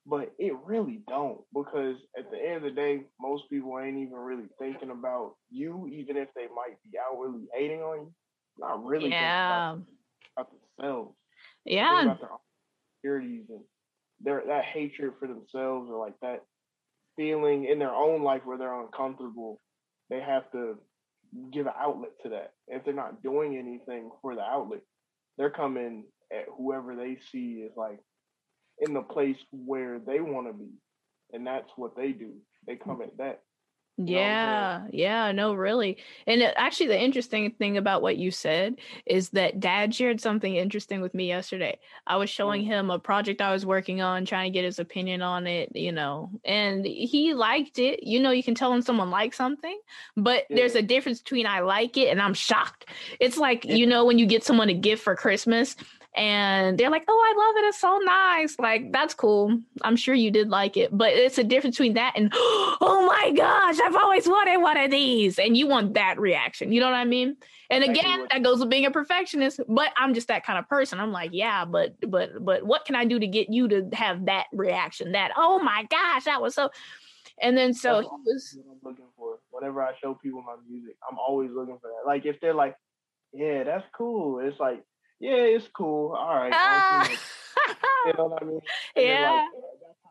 but 0.06 0.32
it 0.38 0.54
really 0.64 1.02
don't 1.08 1.40
because 1.52 1.96
at 2.18 2.30
the 2.30 2.38
end 2.38 2.56
of 2.56 2.62
the 2.62 2.70
day, 2.70 3.02
most 3.20 3.50
people 3.50 3.78
ain't 3.78 3.98
even 3.98 4.16
really 4.16 4.48
thinking 4.58 4.90
about 4.90 5.34
you, 5.50 5.88
even 5.92 6.16
if 6.16 6.28
they 6.34 6.46
might 6.54 6.80
be 6.84 6.98
outwardly 6.98 7.46
hating 7.52 7.80
on 7.80 7.98
you. 7.98 8.12
Not 8.58 8.84
really 8.84 9.10
thinking 9.10 9.18
about 9.18 9.80
about 10.36 10.50
themselves. 10.78 11.14
Yeah. 11.64 12.02
about 12.04 12.20
their 12.20 12.32
own 12.32 12.38
insecurities 13.04 13.44
and 13.50 13.60
their 14.20 14.42
that 14.46 14.64
hatred 14.64 15.12
for 15.18 15.28
themselves 15.28 15.90
or 15.90 15.98
like 15.98 16.14
that 16.22 16.42
feeling 17.16 17.66
in 17.66 17.78
their 17.78 17.94
own 17.94 18.22
life 18.22 18.42
where 18.44 18.56
they're 18.56 18.80
uncomfortable. 18.80 19.60
They 20.10 20.20
have 20.20 20.50
to 20.52 20.78
give 21.52 21.66
an 21.66 21.72
outlet 21.78 22.12
to 22.22 22.30
that. 22.30 22.52
If 22.68 22.84
they're 22.84 22.94
not 22.94 23.22
doing 23.22 23.56
anything 23.56 24.10
for 24.22 24.34
the 24.34 24.42
outlet, 24.42 24.80
they're 25.38 25.50
coming 25.50 26.04
at 26.32 26.46
whoever 26.56 26.96
they 26.96 27.18
see 27.30 27.64
is 27.66 27.72
like 27.76 28.00
in 28.80 28.94
the 28.94 29.02
place 29.02 29.38
where 29.52 29.98
they 29.98 30.20
want 30.20 30.46
to 30.46 30.52
be. 30.52 30.70
And 31.32 31.46
that's 31.46 31.70
what 31.76 31.96
they 31.96 32.12
do. 32.12 32.34
They 32.66 32.76
come 32.76 33.02
at 33.02 33.16
that. 33.18 33.40
Yeah, 33.98 34.86
yeah, 34.92 35.32
no, 35.32 35.54
really. 35.54 35.96
And 36.26 36.42
actually, 36.42 36.88
the 36.88 37.00
interesting 37.00 37.50
thing 37.52 37.78
about 37.78 38.02
what 38.02 38.18
you 38.18 38.30
said 38.30 38.76
is 39.06 39.30
that 39.30 39.58
dad 39.58 39.94
shared 39.94 40.20
something 40.20 40.54
interesting 40.54 41.00
with 41.00 41.14
me 41.14 41.28
yesterday. 41.28 41.78
I 42.06 42.16
was 42.16 42.28
showing 42.28 42.62
Mm. 42.62 42.66
him 42.66 42.90
a 42.90 42.98
project 42.98 43.40
I 43.40 43.52
was 43.52 43.64
working 43.64 44.02
on, 44.02 44.26
trying 44.26 44.52
to 44.52 44.54
get 44.54 44.64
his 44.66 44.78
opinion 44.78 45.22
on 45.22 45.46
it, 45.46 45.74
you 45.74 45.92
know, 45.92 46.30
and 46.44 46.84
he 46.84 47.32
liked 47.32 47.78
it. 47.78 48.02
You 48.02 48.20
know, 48.20 48.32
you 48.32 48.42
can 48.42 48.54
tell 48.54 48.70
when 48.72 48.82
someone 48.82 49.10
likes 49.10 49.38
something, 49.38 49.78
but 50.14 50.44
there's 50.50 50.74
a 50.74 50.82
difference 50.82 51.20
between 51.22 51.46
I 51.46 51.60
like 51.60 51.96
it 51.96 52.08
and 52.08 52.20
I'm 52.20 52.34
shocked. 52.34 52.84
It's 53.18 53.38
like, 53.38 53.64
Yeah. 53.64 53.76
you 53.76 53.86
know, 53.86 54.04
when 54.04 54.18
you 54.18 54.26
get 54.26 54.44
someone 54.44 54.68
a 54.68 54.74
gift 54.74 55.02
for 55.02 55.16
Christmas 55.16 55.74
and 56.16 56.78
they're 56.78 56.90
like, 56.90 57.04
"Oh, 57.08 57.34
I 57.34 57.46
love 57.46 57.56
it. 57.56 57.68
It's 57.68 57.80
so 57.80 57.98
nice." 57.98 58.58
Like, 58.58 58.92
that's 58.92 59.14
cool. 59.14 59.60
I'm 59.82 59.96
sure 59.96 60.14
you 60.14 60.30
did 60.30 60.48
like 60.48 60.76
it, 60.76 60.96
but 60.96 61.12
it's 61.12 61.38
a 61.38 61.44
difference 61.44 61.76
between 61.76 61.94
that 61.94 62.14
and, 62.16 62.32
"Oh 62.34 63.04
my 63.06 63.32
gosh, 63.32 63.78
I've 63.80 63.96
always 63.96 64.26
wanted 64.26 64.58
one 64.58 64.76
of 64.76 64.90
these." 64.90 65.38
And 65.38 65.56
you 65.56 65.66
want 65.66 65.94
that 65.94 66.18
reaction. 66.18 66.72
You 66.72 66.80
know 66.80 66.86
what 66.86 66.94
I 66.94 67.04
mean? 67.04 67.36
And 67.70 67.82
again, 67.82 68.26
that 68.30 68.42
goes 68.42 68.60
with 68.60 68.70
being 68.70 68.86
a 68.86 68.90
perfectionist, 68.90 69.60
but 69.68 69.90
I'm 69.96 70.14
just 70.14 70.28
that 70.28 70.44
kind 70.44 70.58
of 70.58 70.68
person. 70.68 71.00
I'm 71.00 71.12
like, 71.12 71.30
"Yeah, 71.32 71.64
but 71.64 71.94
but 72.08 72.44
but 72.44 72.64
what 72.64 72.84
can 72.84 72.94
I 72.94 73.04
do 73.04 73.18
to 73.18 73.26
get 73.26 73.50
you 73.50 73.68
to 73.68 73.88
have 73.92 74.26
that 74.26 74.46
reaction? 74.52 75.12
That, 75.12 75.32
"Oh 75.36 75.58
my 75.58 75.84
gosh, 75.90 76.24
that 76.24 76.40
was 76.40 76.54
so." 76.54 76.70
And 77.42 77.56
then 77.56 77.74
so 77.74 78.00
he 78.00 78.08
was 78.24 78.58
I'm 78.58 78.78
looking 78.82 79.06
for. 79.16 79.38
Whenever 79.50 79.82
I 79.82 79.92
show 80.02 80.14
people 80.14 80.42
my 80.42 80.56
music, 80.68 80.96
I'm 81.10 81.18
always 81.18 81.50
looking 81.50 81.78
for 81.80 81.88
that. 81.88 82.06
Like 82.06 82.24
if 82.24 82.40
they're 82.40 82.54
like, 82.54 82.76
"Yeah, 83.32 83.64
that's 83.64 83.84
cool," 83.96 84.38
it's 84.40 84.58
like, 84.60 84.82
"Yeah, 85.20 85.36
it's 85.56 85.68
cool. 85.68 86.12
All 86.12 86.34
right." 86.34 86.52
Ah. 86.54 87.00
I'll 87.02 87.06
do 87.08 87.12
it." 87.12 87.18
you 88.06 88.12
know 88.18 88.26
what 88.26 88.42
I 88.42 88.46
mean? 88.46 88.60
And 88.96 89.04
yeah. 89.04 89.30
Like, 89.30 89.62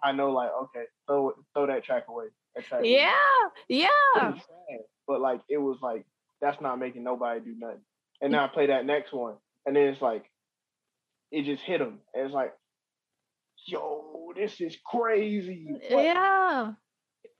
I 0.03 0.11
know, 0.11 0.31
like, 0.31 0.49
okay, 0.63 0.83
throw 1.07 1.31
throw 1.53 1.67
that 1.67 1.83
track 1.83 2.05
away. 2.09 2.25
That 2.55 2.65
track. 2.65 2.81
Yeah. 2.83 3.11
Yeah. 3.67 3.87
sad, 4.15 4.37
but 5.07 5.21
like 5.21 5.41
it 5.49 5.57
was 5.57 5.77
like 5.81 6.05
that's 6.41 6.59
not 6.61 6.77
making 6.79 7.03
nobody 7.03 7.39
do 7.39 7.55
nothing. 7.57 7.81
and 8.21 8.33
then 8.33 8.39
I 8.39 8.47
play 8.47 8.67
that 8.67 8.85
next 8.85 9.13
one, 9.13 9.35
and 9.65 9.75
then 9.75 9.87
it's 9.87 10.01
like, 10.01 10.25
it 11.31 11.43
just 11.45 11.63
hit 11.63 11.81
him. 11.81 11.99
And 12.13 12.25
it's 12.25 12.33
like, 12.33 12.53
yo, 13.67 14.31
this 14.35 14.59
is 14.61 14.75
crazy. 14.85 15.67
What- 15.89 16.03
Yeah. 16.03 16.73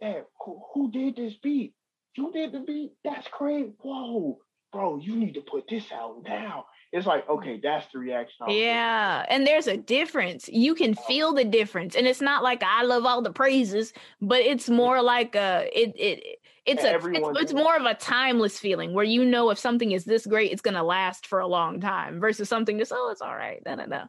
Dad, 0.01 0.25
who, 0.43 0.61
who 0.73 0.91
did 0.91 1.15
this 1.15 1.35
beat? 1.41 1.73
You 2.17 2.31
did 2.31 2.51
the 2.51 2.59
beat? 2.59 2.93
That's 3.03 3.27
crazy. 3.29 3.73
Whoa, 3.81 4.39
bro, 4.73 4.97
you 4.97 5.15
need 5.15 5.35
to 5.35 5.41
put 5.41 5.65
this 5.69 5.91
out 5.91 6.21
now. 6.23 6.65
It's 6.95 7.05
like, 7.05 7.27
okay, 7.27 7.59
that's 7.61 7.91
the 7.91 7.99
reaction. 7.99 8.37
I 8.39 8.45
was 8.45 8.53
looking 8.53 8.63
Yeah, 8.67 9.25
and 9.27 9.45
there's 9.45 9.67
a 9.67 9.75
difference. 9.75 10.47
You 10.47 10.75
can 10.75 10.95
feel 10.95 11.33
the 11.33 11.43
difference, 11.43 11.93
and 11.93 12.07
it's 12.07 12.21
not 12.21 12.41
like 12.41 12.63
I 12.63 12.83
love 12.83 13.05
all 13.05 13.21
the 13.21 13.33
praises, 13.33 13.91
but 14.21 14.39
it's 14.39 14.69
more 14.69 15.01
like 15.01 15.35
a 15.35 15.69
it 15.73 15.93
it 15.97 16.23
it's 16.65 16.85
a 16.85 16.95
it's, 16.95 17.39
it's 17.41 17.53
more 17.53 17.75
of 17.75 17.83
a 17.83 17.95
timeless 17.95 18.57
feeling 18.57 18.93
where 18.93 19.03
you 19.03 19.25
know 19.25 19.49
if 19.49 19.59
something 19.59 19.91
is 19.91 20.05
this 20.05 20.25
great, 20.25 20.53
it's 20.53 20.61
gonna 20.61 20.83
last 20.83 21.27
for 21.27 21.39
a 21.39 21.47
long 21.47 21.81
time 21.81 22.21
versus 22.21 22.47
something 22.47 22.79
just 22.79 22.93
oh 22.95 23.09
it's 23.11 23.21
all 23.21 23.35
right, 23.35 23.61
no 23.65 23.75
no 23.75 23.85
no. 23.85 24.03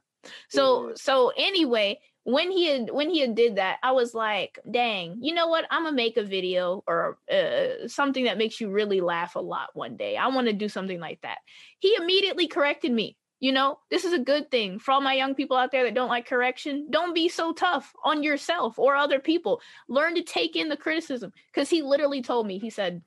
So 0.48 0.92
so 0.94 1.32
anyway, 1.36 1.98
when 2.26 2.50
he 2.50 2.66
had 2.66 2.90
when 2.90 3.08
he 3.08 3.20
had 3.20 3.36
did 3.36 3.54
that, 3.54 3.78
I 3.84 3.92
was 3.92 4.12
like, 4.12 4.58
dang, 4.68 5.18
you 5.20 5.32
know 5.32 5.46
what? 5.46 5.64
I'm 5.70 5.84
gonna 5.84 5.94
make 5.94 6.16
a 6.16 6.24
video 6.24 6.82
or 6.88 7.18
uh, 7.30 7.86
something 7.86 8.24
that 8.24 8.36
makes 8.36 8.60
you 8.60 8.68
really 8.68 9.00
laugh 9.00 9.36
a 9.36 9.40
lot 9.40 9.68
one 9.74 9.96
day. 9.96 10.16
I 10.16 10.26
want 10.26 10.48
to 10.48 10.52
do 10.52 10.68
something 10.68 10.98
like 10.98 11.20
that. 11.22 11.38
He 11.78 11.94
immediately 11.94 12.48
corrected 12.48 12.90
me. 12.90 13.16
You 13.38 13.52
know, 13.52 13.78
this 13.90 14.04
is 14.04 14.12
a 14.12 14.18
good 14.18 14.50
thing 14.50 14.80
for 14.80 14.90
all 14.90 15.00
my 15.00 15.12
young 15.12 15.36
people 15.36 15.56
out 15.56 15.70
there 15.70 15.84
that 15.84 15.94
don't 15.94 16.08
like 16.08 16.26
correction. 16.26 16.88
Don't 16.90 17.14
be 17.14 17.28
so 17.28 17.52
tough 17.52 17.92
on 18.04 18.24
yourself 18.24 18.76
or 18.76 18.96
other 18.96 19.20
people. 19.20 19.60
Learn 19.88 20.16
to 20.16 20.22
take 20.22 20.56
in 20.56 20.68
the 20.68 20.76
criticism. 20.76 21.32
Because 21.54 21.70
he 21.70 21.82
literally 21.82 22.22
told 22.22 22.48
me, 22.48 22.58
he 22.58 22.70
said, 22.70 23.02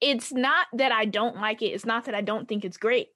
It's 0.00 0.32
not 0.32 0.66
that 0.72 0.92
I 0.92 1.04
don't 1.04 1.36
like 1.36 1.60
it. 1.60 1.74
It's 1.74 1.84
not 1.84 2.06
that 2.06 2.14
I 2.14 2.22
don't 2.22 2.48
think 2.48 2.64
it's 2.64 2.78
great. 2.78 3.08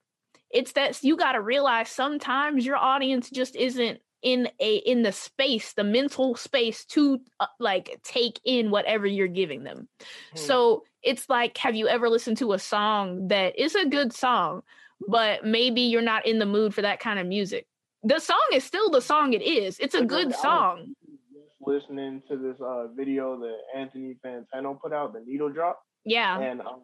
It's 0.50 0.72
that 0.72 1.02
you 1.02 1.16
got 1.16 1.32
to 1.32 1.40
realize 1.40 1.88
sometimes 1.88 2.66
your 2.66 2.76
audience 2.76 3.30
just 3.30 3.56
isn't 3.56 4.00
in 4.24 4.48
a 4.58 4.76
in 4.76 5.02
the 5.02 5.12
space 5.12 5.74
the 5.74 5.84
mental 5.84 6.34
space 6.34 6.84
to 6.86 7.20
uh, 7.38 7.46
like 7.60 8.00
take 8.02 8.40
in 8.44 8.70
whatever 8.70 9.06
you're 9.06 9.28
giving 9.28 9.62
them. 9.62 9.86
Hmm. 10.32 10.38
so 10.38 10.82
it's 11.02 11.28
like 11.28 11.56
have 11.58 11.74
you 11.74 11.86
ever 11.86 12.08
listened 12.08 12.38
to 12.38 12.54
a 12.54 12.58
song 12.58 13.28
that 13.28 13.58
is 13.58 13.74
a 13.74 13.86
good 13.86 14.12
song 14.12 14.62
but 15.06 15.44
maybe 15.44 15.82
you're 15.82 16.02
not 16.02 16.26
in 16.26 16.38
the 16.38 16.46
mood 16.46 16.74
for 16.74 16.82
that 16.82 16.98
kind 16.98 17.18
of 17.18 17.26
music? 17.26 17.66
The 18.02 18.18
song 18.18 18.42
is 18.52 18.64
still 18.64 18.90
the 18.90 19.00
song 19.00 19.32
it 19.32 19.42
is. 19.42 19.78
It's 19.78 19.94
a 19.94 20.04
good 20.04 20.34
song. 20.34 20.94
listening 21.60 22.22
to 22.28 22.36
this 22.36 22.56
uh, 22.60 22.88
video 22.88 23.38
that 23.38 23.56
Anthony 23.74 24.16
Fantano 24.24 24.78
put 24.78 24.92
out, 24.92 25.14
the 25.14 25.20
needle 25.26 25.48
drop, 25.48 25.80
yeah. 26.04 26.38
and 26.38 26.60
um, 26.60 26.82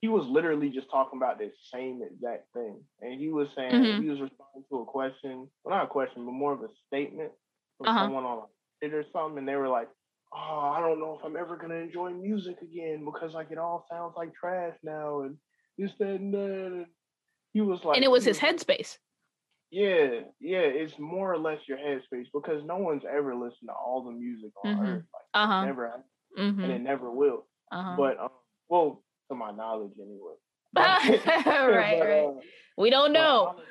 he 0.00 0.08
was 0.08 0.26
literally 0.28 0.70
just 0.70 0.90
talking 0.90 1.18
about 1.18 1.38
the 1.38 1.50
same 1.72 2.02
exact 2.02 2.52
thing. 2.54 2.84
And 3.00 3.20
he 3.20 3.28
was 3.30 3.48
saying 3.56 3.80
Mhm. 3.80 3.98
he 3.98 4.08
was 4.08 4.20
responding 4.20 4.64
to 4.70 4.80
a 4.80 4.86
question, 4.86 5.50
well, 5.64 5.76
not 5.76 5.84
a 5.86 5.88
question, 5.88 6.24
but 6.24 6.32
more 6.32 6.52
of 6.52 6.62
a 6.62 6.68
statement 6.86 7.32
from 7.78 7.90
Uh-huh. 7.90 7.98
someone 7.98 8.24
on 8.24 8.48
it 8.80 8.94
or 8.94 9.04
something, 9.12 9.38
and 9.38 9.48
they 9.48 9.56
were 9.56 9.68
like, 9.68 9.88
"Oh, 10.32 10.38
I 10.76 10.80
don't 10.80 11.00
know 11.00 11.18
if 11.18 11.24
I'm 11.24 11.36
ever 11.36 11.56
gonna 11.56 11.74
enjoy 11.76 12.10
music 12.12 12.60
again 12.62 13.04
because 13.04 13.34
like 13.34 13.50
it 13.50 13.58
all 13.58 13.86
sounds 13.90 14.14
like 14.16 14.34
trash 14.34 14.76
now 14.82 15.22
and 15.22 15.38
this 15.76 15.92
that 15.98 16.08
and 16.16 16.34
that." 16.34 16.66
And 16.72 16.86
he 17.52 17.60
was 17.62 17.84
like, 17.84 17.96
and 17.96 18.04
it 18.04 18.10
was 18.10 18.24
his 18.24 18.38
headspace 18.38 18.98
Yeah, 19.70 20.22
yeah, 20.40 20.60
it's 20.60 20.98
more 20.98 21.32
or 21.32 21.38
less 21.38 21.60
your 21.68 21.76
headspace 21.78 22.26
because 22.32 22.64
no 22.64 22.78
one's 22.78 23.04
ever 23.04 23.34
listened 23.34 23.68
to 23.68 23.74
all 23.74 24.02
the 24.04 24.12
music 24.12 24.52
on 24.56 24.72
Mhm. 24.72 24.78
earth. 24.82 25.04
Like, 25.12 25.24
uh-huh 25.34 25.68
never, 25.68 25.90
has, 25.90 26.00
hmm 26.36 26.60
and 26.62 26.72
it 26.72 26.80
never 26.80 27.10
will. 27.10 27.48
uh-huh 27.72 27.98
But 27.98 28.18
um, 28.18 28.30
well, 28.68 29.04
to 29.28 29.34
my 29.34 29.50
knowledge, 29.52 29.92
anyway. 30.00 30.34
right 30.76 31.20
But, 31.44 31.70
right 31.70 32.24
uh, 32.26 32.40
we 32.76 32.90
don't 32.90 33.12
know 33.12 33.48
honestly- 33.48 33.64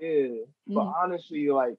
yeah, 0.00 0.44
but 0.66 0.84
Mhm. 0.84 0.94
honestly, 1.02 1.48
like 1.50 1.74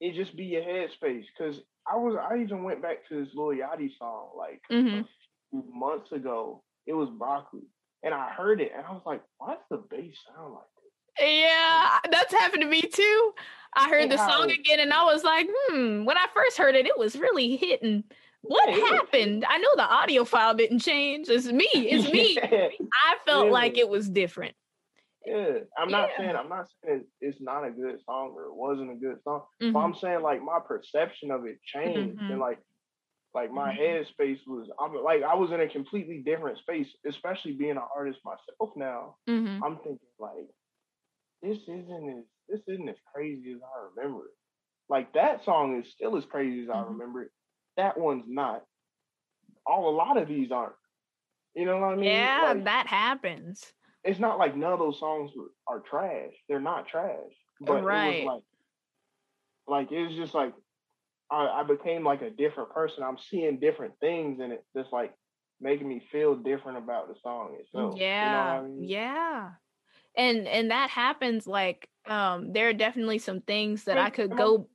it 0.00 0.14
just 0.14 0.36
be 0.36 0.44
your 0.44 0.62
headspace. 0.62 1.24
Cause 1.36 1.60
I 1.90 1.96
was, 1.96 2.16
I 2.20 2.36
even 2.38 2.62
went 2.64 2.82
back 2.82 3.08
to 3.08 3.24
this 3.24 3.34
Lil 3.34 3.56
Yachty 3.56 3.90
song 3.98 4.30
like 4.36 4.60
hmm 4.68 5.00
a 5.00 5.04
few 5.50 5.64
months 5.72 6.12
ago. 6.12 6.62
It 6.86 6.92
was 6.92 7.08
broccoli, 7.10 7.62
and 8.02 8.12
I 8.14 8.30
heard 8.30 8.60
it, 8.60 8.72
and 8.76 8.84
I 8.86 8.92
was 8.92 9.02
like, 9.06 9.22
"Why 9.38 9.54
does 9.54 9.64
the 9.70 9.78
bass 9.78 10.14
sound 10.26 10.54
like 10.54 10.64
this?" 10.76 11.26
Yeah, 11.26 11.98
that's 12.10 12.32
happened 12.32 12.62
to 12.62 12.68
me 12.68 12.82
too. 12.82 13.34
I 13.74 13.88
heard 13.88 14.10
the 14.10 14.16
song 14.18 14.50
again 14.50 14.80
and 14.80 14.92
I 14.92 15.04
was 15.04 15.24
like, 15.24 15.46
hmm, 15.50 16.04
when 16.04 16.16
I 16.16 16.26
first 16.34 16.56
heard 16.56 16.74
it, 16.74 16.86
it 16.86 16.96
was 16.98 17.16
really 17.16 17.56
hitting. 17.56 18.04
What 18.42 18.68
Yeah, 18.68 18.84
happened? 18.90 19.44
I 19.46 19.58
know 19.58 19.68
the 19.76 19.82
audio 19.88 20.24
file 20.24 20.54
didn't 20.54 20.80
change. 20.80 21.28
It's 21.28 21.46
me. 21.46 21.66
It's 21.72 22.06
me. 22.10 22.40
yeah, 22.52 22.68
I 23.04 23.16
felt 23.26 23.50
like 23.50 23.76
it 23.78 23.88
was 23.88 24.08
different. 24.08 24.56
yeah. 25.24 25.58
I'm 25.76 25.90
not 25.90 26.10
Yeah. 26.10 26.16
saying 26.16 26.36
I'm 26.36 26.48
not 26.48 26.66
saying 26.84 27.06
it's 27.20 27.40
not 27.40 27.64
a 27.66 27.70
good 27.70 27.98
song 28.04 28.32
or 28.34 28.44
it 28.46 28.54
wasn't 28.54 28.92
a 28.92 28.94
good 28.96 29.22
song. 29.24 29.44
But 29.72 29.80
Mhm. 29.80 29.80
I'm 29.80 29.94
saying 29.94 30.22
like 30.22 30.42
my 30.42 30.58
perception 30.66 31.30
of 31.30 31.44
it 31.46 31.58
changed 31.62 32.20
Mhm. 32.20 32.28
and 32.28 32.40
like 32.40 32.60
like 33.34 33.52
my 33.52 33.72
Mhm. 33.72 33.74
headspace 33.74 34.40
was 34.46 34.70
I'm 34.80 34.94
like 34.94 35.22
I 35.22 35.34
was 35.34 35.52
in 35.52 35.60
a 35.60 35.68
completely 35.68 36.22
different 36.24 36.58
space, 36.58 36.88
especially 37.06 37.52
being 37.54 37.72
an 37.72 37.82
artist 37.96 38.20
myself 38.24 38.76
now. 38.76 39.16
Mhm. 39.26 39.64
I'm 39.64 39.76
thinking 39.78 40.00
like 40.18 40.48
this 41.42 41.58
isn't 41.62 42.18
as 42.18 42.24
this 42.48 42.60
isn't 42.68 42.88
as 42.88 42.96
crazy 43.14 43.52
as 43.52 43.60
I 43.62 43.88
remember 43.94 44.26
it. 44.26 44.34
Like 44.88 45.14
that 45.14 45.44
song 45.44 45.80
is 45.82 45.92
still 45.92 46.16
as 46.16 46.26
crazy 46.26 46.64
as 46.64 46.70
I 46.70 46.80
Mhm. 46.80 46.90
remember 46.90 47.22
it. 47.24 47.32
That 47.78 47.98
one's 47.98 48.26
not. 48.28 48.64
All 49.66 49.90
a 49.90 49.96
lot 49.96 50.18
of 50.18 50.28
these 50.28 50.52
aren't. 50.52 50.74
You 51.54 51.66
know 51.66 51.78
what 51.78 51.94
I 51.94 51.96
mean? 51.96 52.04
Yeah, 52.04 52.40
Like, 52.40 52.64
that 52.64 52.86
happens. 52.88 53.74
it's 54.04 54.20
not 54.20 54.38
like 54.38 54.56
none 54.56 54.72
of 54.72 54.80
those 54.80 55.00
songs 55.00 55.32
are 55.68 55.80
trash. 55.80 56.32
They're 56.48 56.60
not 56.60 56.88
trash. 56.88 57.32
But 57.60 57.84
Right. 57.84 57.90
it 57.90 58.00
was 58.00 58.20
like 58.22 58.42
like 59.68 59.92
it 59.92 60.06
was 60.06 60.16
just 60.16 60.34
like 60.34 60.54
I, 61.30 61.46
I 61.60 61.62
became 61.64 62.04
like 62.04 62.22
a 62.22 62.30
different 62.30 62.70
person. 62.70 63.04
I'm 63.04 63.18
seeing 63.18 63.60
different 63.60 63.94
things 64.00 64.40
in 64.40 64.52
it 64.52 64.64
that's 64.74 64.92
like 64.92 65.14
making 65.60 65.88
me 65.88 66.02
feel 66.12 66.36
different 66.36 66.78
about 66.78 67.08
the 67.08 67.16
song 67.22 67.56
itself. 67.60 67.94
yeah. 67.96 68.24
You 68.24 68.30
know 68.30 68.38
what 68.38 68.46
I 68.46 68.62
mean? 68.62 68.88
Yeah. 68.88 69.50
And 70.16 70.48
and 70.48 70.70
that 70.70 70.90
happens 70.90 71.46
like 71.46 71.88
um 72.06 72.52
there 72.52 72.68
are 72.68 72.74
definitely 72.74 73.18
some 73.18 73.40
things 73.42 73.84
that 73.84 73.98
I 73.98 74.10
could 74.10 74.36
go 74.36 74.68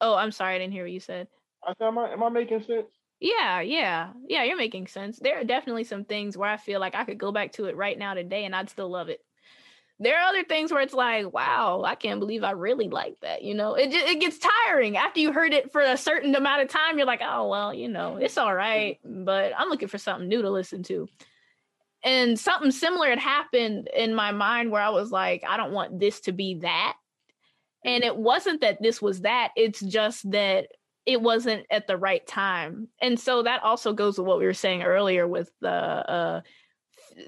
Oh, 0.00 0.14
I'm 0.14 0.32
sorry, 0.32 0.56
I 0.56 0.58
didn't 0.58 0.72
hear 0.72 0.84
what 0.84 0.92
you 0.92 1.00
said. 1.00 1.28
I 1.64 1.74
said, 1.78 1.86
am 1.86 1.98
I 1.98 2.12
am 2.12 2.22
I 2.22 2.28
making 2.28 2.64
sense? 2.64 2.86
Yeah, 3.20 3.60
yeah, 3.60 4.12
yeah, 4.28 4.44
you're 4.44 4.56
making 4.56 4.86
sense. 4.86 5.18
There 5.18 5.38
are 5.38 5.44
definitely 5.44 5.84
some 5.84 6.04
things 6.04 6.38
where 6.38 6.48
I 6.48 6.56
feel 6.56 6.80
like 6.80 6.94
I 6.94 7.04
could 7.04 7.18
go 7.18 7.32
back 7.32 7.52
to 7.52 7.66
it 7.66 7.76
right 7.76 7.98
now 7.98 8.14
today 8.14 8.46
and 8.46 8.56
I'd 8.56 8.70
still 8.70 8.88
love 8.88 9.10
it. 9.10 9.20
There 9.98 10.18
are 10.18 10.28
other 10.30 10.42
things 10.44 10.72
where 10.72 10.80
it's 10.80 10.94
like, 10.94 11.30
wow, 11.30 11.82
I 11.84 11.94
can't 11.94 12.20
believe 12.20 12.42
I 12.42 12.52
really 12.52 12.88
like 12.88 13.16
that. 13.20 13.42
You 13.42 13.54
know, 13.54 13.74
it 13.74 13.90
just, 13.90 14.06
it 14.06 14.20
gets 14.20 14.38
tiring 14.38 14.96
after 14.96 15.20
you 15.20 15.30
heard 15.32 15.52
it 15.52 15.70
for 15.70 15.82
a 15.82 15.98
certain 15.98 16.34
amount 16.34 16.62
of 16.62 16.68
time. 16.68 16.96
You're 16.96 17.06
like, 17.06 17.20
oh 17.22 17.48
well, 17.48 17.74
you 17.74 17.88
know, 17.88 18.16
it's 18.16 18.38
all 18.38 18.54
right, 18.54 18.98
but 19.04 19.52
I'm 19.54 19.68
looking 19.68 19.88
for 19.88 19.98
something 19.98 20.26
new 20.26 20.40
to 20.40 20.48
listen 20.48 20.82
to. 20.84 21.06
And 22.02 22.40
something 22.40 22.70
similar 22.70 23.10
had 23.10 23.18
happened 23.18 23.90
in 23.94 24.14
my 24.14 24.32
mind 24.32 24.70
where 24.70 24.80
I 24.80 24.88
was 24.88 25.12
like, 25.12 25.44
I 25.46 25.58
don't 25.58 25.72
want 25.72 26.00
this 26.00 26.20
to 26.20 26.32
be 26.32 26.54
that. 26.60 26.96
And 27.84 28.02
mm-hmm. 28.02 28.08
it 28.08 28.16
wasn't 28.16 28.62
that 28.62 28.80
this 28.80 29.02
was 29.02 29.20
that, 29.20 29.50
it's 29.56 29.80
just 29.80 30.30
that 30.30 30.68
it 31.10 31.20
wasn't 31.20 31.66
at 31.70 31.86
the 31.86 31.96
right 31.96 32.26
time. 32.26 32.88
And 33.02 33.18
so 33.18 33.42
that 33.42 33.62
also 33.62 33.92
goes 33.92 34.18
with 34.18 34.26
what 34.26 34.38
we 34.38 34.46
were 34.46 34.54
saying 34.54 34.82
earlier 34.82 35.26
with 35.26 35.50
the 35.60 35.70
uh 35.70 36.40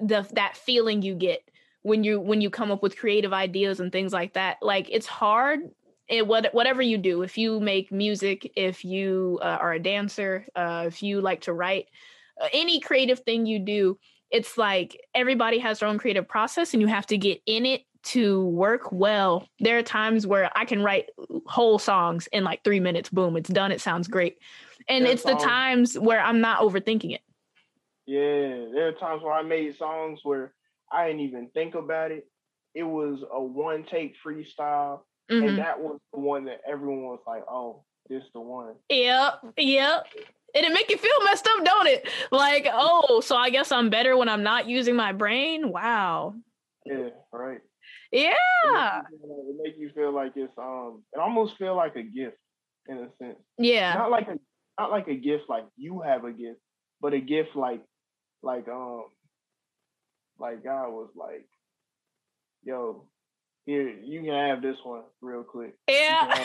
the 0.01 0.27
that 0.33 0.57
feeling 0.57 1.03
you 1.03 1.15
get 1.15 1.49
when 1.83 2.05
you 2.05 2.21
when 2.21 2.41
you 2.41 2.51
come 2.51 2.71
up 2.71 2.83
with 2.83 2.97
creative 2.97 3.33
ideas 3.33 3.81
and 3.81 3.91
things 3.91 4.13
like 4.13 4.35
that. 4.35 4.59
Like 4.63 4.89
it's 4.91 5.07
hard 5.07 5.61
it 6.09 6.27
what 6.27 6.53
whatever 6.53 6.83
you 6.83 6.99
do, 6.99 7.23
if 7.23 7.37
you 7.37 7.61
make 7.61 7.91
music, 7.91 8.51
if 8.57 8.85
you 8.85 9.39
uh, 9.43 9.59
are 9.61 9.73
a 9.73 9.83
dancer, 9.83 10.47
uh 10.55 10.85
if 10.87 11.03
you 11.03 11.21
like 11.21 11.43
to 11.43 11.53
write, 11.53 11.87
uh, 12.41 12.49
any 12.53 12.81
creative 12.81 13.21
thing 13.21 13.47
you 13.47 13.59
do, 13.59 13.99
it's 14.31 14.57
like 14.57 14.99
everybody 15.15 15.59
has 15.59 15.81
their 15.81 15.89
own 15.89 15.99
creative 15.99 16.29
process 16.29 16.73
and 16.73 16.81
you 16.81 16.89
have 16.89 17.07
to 17.07 17.19
get 17.19 17.41
in 17.47 17.67
it 17.67 17.83
to 18.05 18.47
work 18.47 18.91
well. 18.93 19.49
There 19.61 19.79
are 19.79 19.83
times 19.83 20.27
where 20.27 20.51
I 20.57 20.65
can 20.65 20.83
write 20.83 21.11
whole 21.47 21.79
songs 21.79 22.29
in 22.33 22.45
like 22.45 22.65
three 22.65 22.81
minutes. 22.81 23.09
Boom, 23.09 23.37
it's 23.37 23.49
done. 23.49 23.73
It 23.73 23.81
sounds 23.81 24.09
great. 24.09 24.39
And 24.89 25.07
it's 25.07 25.23
the 25.23 25.35
times 25.35 25.99
where 25.99 26.21
I'm 26.21 26.41
not 26.41 26.61
overthinking 26.61 27.15
it. 27.15 27.21
Yeah, 28.07 28.67
there 28.73 28.89
are 28.89 28.93
times 28.93 29.23
where 29.23 29.33
I 29.33 29.43
made 29.43 29.77
songs 29.77 30.21
where 30.25 30.55
I 30.91 31.07
didn't 31.07 31.21
even 31.21 31.49
think 31.55 31.75
about 31.75 32.11
it. 32.11 32.27
It 32.75 32.83
was 32.83 33.23
a 33.33 33.41
one 33.41 33.85
take 33.85 34.17
freestyle, 34.25 35.03
Mhm. 35.31 35.49
and 35.49 35.59
that 35.59 35.79
was 35.79 36.01
the 36.13 36.19
one 36.19 36.45
that 36.47 36.63
everyone 36.67 37.05
was 37.05 37.21
like, 37.27 37.45
"Oh, 37.49 37.85
this 38.09 38.25
the 38.33 38.41
one." 38.41 38.75
Yep, 38.89 39.55
yep. 39.59 40.07
And 40.55 40.67
it 40.67 40.73
make 40.73 40.91
you 40.91 40.99
feel 40.99 41.23
messed 41.25 41.47
up, 41.47 41.65
don't 41.65 41.87
it? 41.87 42.09
Like, 42.31 42.67
oh, 42.71 43.21
so 43.21 43.37
I 43.37 43.51
guess 43.51 43.71
I'm 43.73 43.89
better 43.89 44.17
when 44.17 44.29
I'm 44.29 44.43
not 44.43 44.67
using 44.69 44.97
my 44.97 45.13
brain. 45.13 45.71
Wow. 45.71 46.35
Yeah, 46.85 47.11
right. 47.33 47.61
Yeah. 48.13 49.01
It 49.01 49.07
make 49.13 49.19
you 49.19 49.19
feel 49.21 49.33
like- 49.33 49.47
it 49.49 49.57
make 49.63 49.79
you 49.79 49.91
feel 49.95 50.13
like 50.13 50.33
it's 50.37 50.59
um, 50.59 51.03
it 51.13 51.19
almost 51.19 51.57
feel 51.57 51.75
like 51.75 51.97
a 51.97 52.03
gift 52.03 52.37
in 52.89 52.99
a 52.99 53.09
sense. 53.19 53.39
Yeah. 53.59 53.95
Not 53.95 54.11
like 54.11 54.29
a 54.29 54.39
not 54.79 54.91
like 54.91 55.09
a 55.09 55.15
gift 55.15 55.45
like 55.49 55.65
you 55.77 56.01
have 56.01 56.25
a 56.25 56.33
gift, 56.33 56.61
but 57.01 57.15
a 57.15 57.21
gift 57.21 57.57
like 57.57 57.83
like 58.43 58.69
um, 58.69 59.05
like 60.39 60.63
God 60.65 60.91
was 60.91 61.11
like 61.17 61.47
yo, 62.65 63.05
here 63.67 63.89
you 63.89 64.23
can 64.23 64.33
have 64.33 64.63
this 64.63 64.77
one 64.83 65.03
real 65.21 65.43
quick. 65.43 65.75
Yeah. 65.89 66.45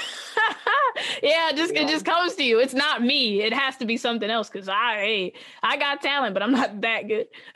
yeah, 1.23 1.51
just 1.55 1.73
it 1.73 1.87
just 1.87 2.05
comes 2.05 2.35
to 2.35 2.43
you. 2.43 2.59
It's 2.59 2.73
not 2.73 3.01
me. 3.01 3.41
It 3.41 3.53
has 3.53 3.75
to 3.77 3.85
be 3.85 3.97
something 3.97 4.29
else 4.29 4.49
because 4.49 4.69
I 4.69 4.95
hey, 4.95 5.33
I 5.63 5.77
got 5.77 6.01
talent, 6.01 6.33
but 6.33 6.43
I'm 6.43 6.51
not 6.51 6.81
that 6.81 7.07
good. 7.07 7.27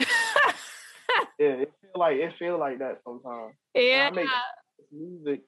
yeah, 1.40 1.64
it 1.64 1.74
like 1.96 2.18
it 2.18 2.34
feel 2.38 2.58
like 2.58 2.80
that 2.80 3.00
sometimes. 3.04 3.56
Yeah. 3.76 4.10
I 4.12 4.16
make 4.16 4.30
music 4.92 5.42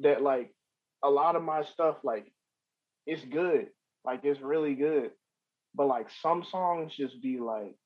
that 0.00 0.22
like 0.22 0.52
a 1.02 1.10
lot 1.10 1.36
of 1.36 1.42
my 1.42 1.62
stuff 1.64 1.96
like 2.04 2.32
it's 3.06 3.24
good. 3.24 3.68
Like 4.04 4.20
it's 4.24 4.40
really 4.40 4.74
good. 4.74 5.10
But 5.74 5.86
like 5.86 6.08
some 6.22 6.44
songs 6.50 6.94
just 6.96 7.20
be 7.22 7.38
like 7.38 7.76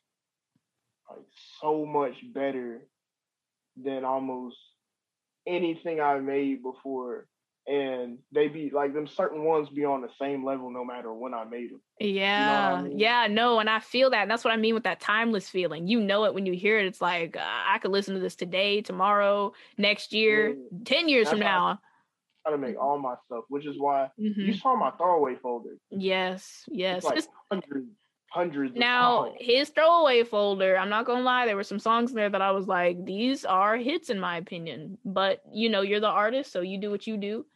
like 1.11 1.27
so 1.61 1.85
much 1.85 2.15
better 2.33 2.87
than 3.77 4.05
almost 4.05 4.57
anything 5.47 6.01
I 6.01 6.19
made 6.19 6.63
before. 6.63 7.27
And 7.67 8.19
they 8.33 8.49
be 8.49 8.71
like 8.75 8.93
them 8.93 9.07
certain 9.07 9.45
ones 9.45 9.69
be 9.69 9.85
on 9.85 10.01
the 10.03 10.09
same 10.21 10.45
level 10.45 10.69
no 10.69 10.85
matter 10.85 11.13
when 11.13 11.33
I 11.33 11.45
made 11.45 11.71
them. 11.71 11.81
Yeah. 12.01 12.41
You 12.41 12.47
know 12.75 12.79
I 12.79 12.83
mean? 12.89 12.99
Yeah. 12.99 13.27
No. 13.29 13.61
And 13.61 13.71
I 13.71 13.79
feel 13.79 14.11
that. 14.11 14.23
And 14.23 14.31
that's 14.31 14.43
what 14.45 14.53
I 14.53 14.57
mean 14.57 14.75
with 14.75 14.83
that 14.83 14.99
timeless 15.01 15.49
feeling. 15.49 15.87
You 15.87 16.01
know 16.01 16.25
it 16.25 16.35
when 16.35 16.45
you 16.45 16.55
hear 16.55 16.79
it. 16.81 16.87
It's 16.87 17.01
like, 17.01 17.37
uh, 17.37 17.41
I 17.45 17.79
could 17.79 17.93
listen 17.93 18.15
to 18.15 18.21
this 18.21 18.35
today, 18.35 18.81
tomorrow, 18.83 19.53
next 19.79 20.13
year, 20.13 20.49
Yeah. 20.49 20.79
10 20.85 21.09
years 21.09 21.27
That's 21.27 21.39
from 21.39 21.47
how 21.47 21.65
I 21.65 21.71
now. 21.75 21.79
try 22.47 22.53
to 22.53 22.59
make 22.59 22.77
all 22.83 22.99
my 22.99 23.15
stuff, 23.27 23.45
which 23.49 23.65
is 23.65 23.79
why 23.79 24.11
Mhm. 24.19 24.37
you 24.39 24.55
saw 24.55 24.75
my 24.75 24.91
throwaway 24.93 25.37
folder. 25.37 25.77
Yes. 25.91 26.65
Yes. 26.69 26.97
It's 26.97 27.07
like 27.07 27.19
It's- 27.19 27.33
hundreds, 27.49 27.93
hundreds. 28.33 28.75
Now, 28.75 29.35
his 29.39 29.69
throwaway 29.71 30.25
folder, 30.25 30.77
I'm 30.77 30.89
not 30.89 31.05
gonna 31.07 31.23
lie, 31.23 31.47
there 31.47 31.55
were 31.55 31.63
some 31.63 31.79
songs 31.79 32.11
in 32.11 32.17
there 32.17 32.29
that 32.31 32.43
I 32.43 32.51
was 32.51 32.67
like, 32.67 33.05
these 33.05 33.45
are 33.45 33.77
hits 33.77 34.11
in 34.11 34.19
my 34.19 34.37
opinion. 34.39 34.99
But 35.05 35.43
you 35.53 35.69
know, 35.69 35.83
you're 35.83 36.01
the 36.01 36.09
artist, 36.09 36.51
so 36.51 36.61
you 36.61 36.77
do 36.79 36.91
what 36.91 37.07
you 37.07 37.17
do. 37.17 37.47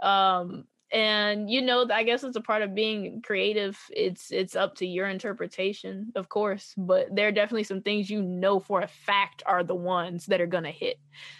Um, 0.00 0.64
and 0.90 1.50
you 1.50 1.60
know, 1.60 1.86
I 1.92 2.02
guess 2.02 2.24
it's 2.24 2.36
a 2.36 2.40
part 2.40 2.62
of 2.62 2.74
being 2.74 3.20
creative. 3.20 3.78
It's 3.94 4.30
it's 4.32 4.56
up 4.56 4.76
to 4.76 4.86
your 4.86 5.06
interpretation, 5.06 6.12
of 6.14 6.30
course. 6.30 6.72
But 6.78 7.14
there 7.14 7.28
are 7.28 7.32
definitely 7.32 7.64
some 7.64 7.82
things 7.82 8.08
you 8.08 8.22
know 8.22 8.58
for 8.58 8.80
a 8.80 8.88
fact 8.88 9.42
are 9.44 9.62
the 9.62 9.74
ones 9.74 10.24
that 10.26 10.40
are 10.40 10.46
gonna 10.46 10.70
hit. 10.70 10.96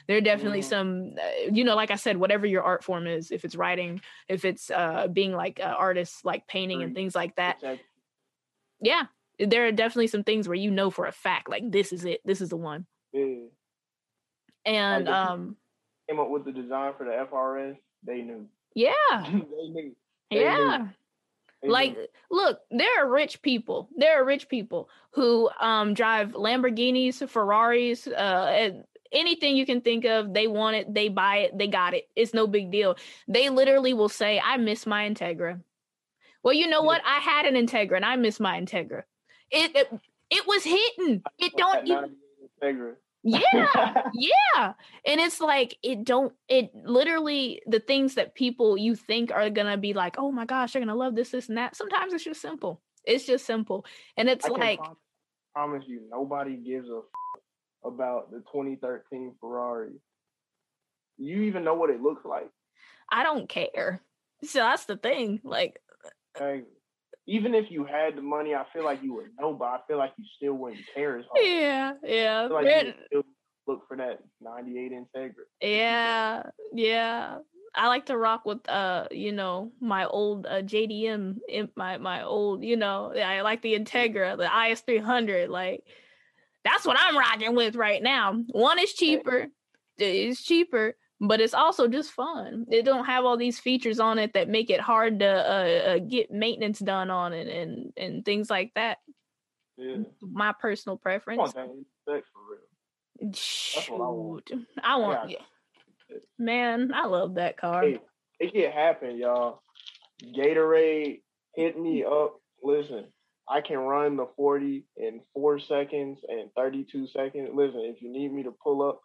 There 0.07 0.19
are 0.19 0.21
definitely 0.21 0.61
Mhm. 0.61 0.65
some, 0.65 1.15
uh, 1.19 1.51
you 1.51 1.65
know, 1.65 1.77
like 1.77 1.91
I 1.91 1.97
said, 1.97 2.19
whatever 2.19 2.47
your 2.47 2.63
art 2.63 2.85
form 2.85 3.07
is, 3.07 3.31
if 3.31 3.43
it's 3.47 3.57
writing, 3.57 4.03
if 4.29 4.45
it's 4.45 4.71
uh 4.71 5.09
being 5.09 5.33
like 5.33 5.61
uh, 5.61 5.75
artists, 5.79 6.25
like 6.27 6.47
painting 6.47 6.83
and 6.83 6.95
things 6.95 7.15
like 7.15 7.35
that 7.37 7.57
yeah 8.81 9.07
there 9.41 9.67
are 9.67 9.73
definitely 9.73 10.07
some 10.07 10.25
things 10.25 10.49
where 10.49 10.55
you 10.57 10.71
know 10.71 10.91
for 10.91 11.07
a 11.07 11.13
fact 11.13 11.49
like 11.49 11.63
this 11.71 11.93
is 11.93 12.05
it 12.05 12.21
this 12.25 12.41
is 12.41 12.49
the 12.49 12.57
one 12.57 12.87
Yeah. 13.13 13.47
and 14.65 15.09
um 15.09 15.57
Came 16.09 16.21
up 16.21 16.31
with 16.31 16.45
the 16.45 16.53
design 16.53 16.95
for 16.97 17.05
the 17.05 17.13
FRS. 17.13 17.77
They 18.07 18.23
knew. 18.23 18.47
yeah 18.75 18.93
they 19.23 19.31
knew. 19.69 19.95
They 20.31 20.41
yeah 20.43 20.79
knew. 20.79 20.89
They 21.63 21.69
like 21.69 21.97
knew. 21.97 22.07
look 22.31 22.61
there 22.71 23.03
are 23.05 23.11
rich 23.11 23.43
people 23.43 23.89
there 23.97 24.21
are 24.21 24.25
rich 24.25 24.49
people 24.49 24.89
who 25.13 25.51
um 25.61 25.95
drive 25.95 26.33
lamborghinis 26.33 27.29
ferraris 27.29 28.07
uh 28.07 28.71
anything 29.11 29.57
you 29.57 29.67
can 29.67 29.81
think 29.81 30.05
of 30.05 30.33
they 30.35 30.47
want 30.47 30.77
it 30.77 30.93
they 30.95 31.09
buy 31.09 31.39
it 31.39 31.59
they 31.59 31.67
got 31.67 31.95
it 31.95 32.09
it's 32.15 32.35
no 32.35 32.47
big 32.47 32.71
deal 32.71 32.97
they 33.27 33.49
literally 33.49 33.93
will 33.95 34.09
say 34.09 34.39
i 34.45 34.57
miss 34.59 34.87
my 34.87 35.09
integra 35.09 35.61
well 36.45 36.55
you 36.55 36.67
know 36.69 36.81
Yeah. 36.83 36.87
what 36.87 37.03
i 37.05 37.19
had 37.19 37.47
an 37.47 37.55
integra 37.55 37.97
and 37.97 38.05
i 38.05 38.15
miss 38.17 38.39
my 38.39 38.61
integra 38.61 39.03
it 39.51 39.75
it, 39.75 39.89
it 40.31 40.47
was 40.47 40.63
hitting 40.63 41.23
it 41.39 41.53
don't 41.57 41.87
even 41.89 42.15
Integra. 42.63 42.95
Yeah 43.25 44.09
yeah 44.15 44.73
and 45.05 45.21
it's 45.21 45.41
like 45.41 45.77
it 45.83 46.05
don't 46.05 46.33
it 46.49 46.71
literally 46.75 47.61
the 47.67 47.81
things 47.81 48.15
that 48.15 48.35
people 48.35 48.77
you 48.77 48.95
think 48.95 49.33
are 49.33 49.51
gonna 49.51 49.77
be 49.77 49.93
like 49.93 50.17
oh 50.19 50.31
my 50.31 50.45
gosh 50.45 50.73
they're 50.73 50.81
gonna 50.81 50.95
love 50.95 51.15
this 51.17 51.31
this 51.31 51.49
and 51.49 51.59
that 51.59 51.75
sometimes 51.77 52.13
it's 52.13 52.25
just 52.25 52.41
simple 52.41 52.81
it's 53.05 53.25
just 53.27 53.45
simple 53.45 53.85
and 54.17 54.29
it's 54.29 54.47
I 54.47 54.51
like 54.51 54.79
prom- 54.79 54.97
promise 55.55 55.85
you, 55.89 56.03
nobody 56.11 56.57
gives 56.57 56.89
a 56.89 56.99
f- 56.99 57.43
about 57.85 58.31
the 58.31 58.39
2013 58.53 59.35
Ferrari. 59.41 59.93
You 61.17 61.43
even 61.43 61.65
know 61.65 61.75
what 61.75 61.91
it 61.91 62.01
looks 62.01 62.25
like. 62.25 62.49
i 63.11 63.23
don't 63.25 63.49
care 63.49 64.01
so 64.45 64.61
that's 64.61 64.85
the 64.85 64.97
thing 64.97 65.41
like 65.43 65.81
uh, 66.41 66.45
Like, 66.45 66.67
even 67.29 67.55
if 67.55 67.67
you 67.71 67.85
had 67.85 68.17
the 68.17 68.23
money, 68.23 68.55
I 68.55 68.65
feel 68.73 68.85
like 68.85 69.03
you 69.03 69.13
would 69.15 69.31
know, 69.39 69.53
but 69.53 69.67
I 69.67 69.79
feel 69.87 69.99
like 69.99 70.13
you 70.17 70.25
still 70.37 70.55
wouldn't 70.55 70.81
care 70.95 71.19
as 71.19 71.27
hard. 71.31 71.45
yeah 71.45 71.93
yeah 72.03 72.49
like 72.51 72.67
you 72.67 72.93
still 73.07 73.23
look 73.67 73.87
for 73.87 73.99
that 73.99 74.21
98 74.41 74.93
Integra. 74.93 75.33
yeah 75.61 76.43
yeah 76.73 77.37
i 77.75 77.87
like 77.87 78.07
to 78.07 78.17
rock 78.17 78.47
with 78.47 78.67
uh 78.67 79.07
you 79.11 79.31
know 79.31 79.71
my 79.79 80.07
old 80.07 80.47
uh, 80.47 80.63
jdm 80.63 81.37
in- 81.51 81.69
my 81.77 81.99
my 81.99 82.23
old 82.23 82.65
you 82.65 82.77
know 82.79 83.13
i 83.15 83.43
like 83.43 83.61
the 83.61 83.75
integra 83.79 84.39
the 84.39 84.45
is300 84.45 85.51
like 85.51 85.85
that's 86.65 86.87
what 86.87 86.97
i'm 86.99 87.17
rocking 87.19 87.55
with 87.55 87.77
right 87.77 88.03
now 88.03 88.33
one 88.53 88.79
is 88.79 88.95
cheaper 88.95 89.49
it's 89.99 90.43
cheaper 90.43 90.97
but 91.21 91.41
it's 91.41 91.55
also 91.55 91.89
just 91.89 92.13
fun 92.13 92.65
it 92.71 92.85
don't 92.85 93.05
have 93.07 93.25
all 93.25 93.37
these 93.37 93.59
features 93.59 93.99
on 93.99 94.19
it 94.19 94.33
that 94.35 94.49
make 94.49 94.71
it 94.71 94.81
hard 94.81 95.19
to 95.19 95.27
uh, 95.27 95.91
uh, 95.95 95.99
get 95.99 96.31
maintenance 96.31 96.79
done 96.79 97.11
on 97.11 97.33
it 97.33 97.49
and 97.49 97.93
and 97.97 98.25
things 98.25 98.49
like 98.49 98.73
that 98.75 98.99
Yeah. 99.77 99.97
my 100.21 100.53
personal 100.61 100.97
preference. 100.97 101.53
Sex 101.53 102.27
for 102.33 102.43
real. 102.51 103.33
Shoot. 103.33 103.91
I 103.91 103.97
want. 103.97 104.51
I 104.83 104.97
want, 104.97 105.31
Yeah. 105.31 106.17
man. 106.39 106.93
I 106.95 107.07
love 107.07 107.35
that 107.35 107.57
car. 107.57 107.83
Hey, 107.83 107.99
it 108.41 108.53
can 108.53 108.71
happen, 108.71 109.17
y'all. 109.17 109.63
Gatorade 110.37 111.23
hit 111.55 111.79
me 111.79 112.05
up. 112.05 112.41
Listen, 112.63 113.07
I 113.49 113.61
can 113.61 113.79
run 113.79 114.17
the 114.17 114.27
40 114.37 114.85
in 114.97 115.21
four 115.35 115.59
seconds 115.59 116.21
and 116.29 116.51
32 116.57 117.07
seconds. 117.09 117.51
Listen, 117.55 117.81
if 117.81 118.03
you 118.03 118.11
need 118.13 118.33
me 118.33 118.43
to 118.45 118.53
pull 118.63 118.83
up, 118.83 119.01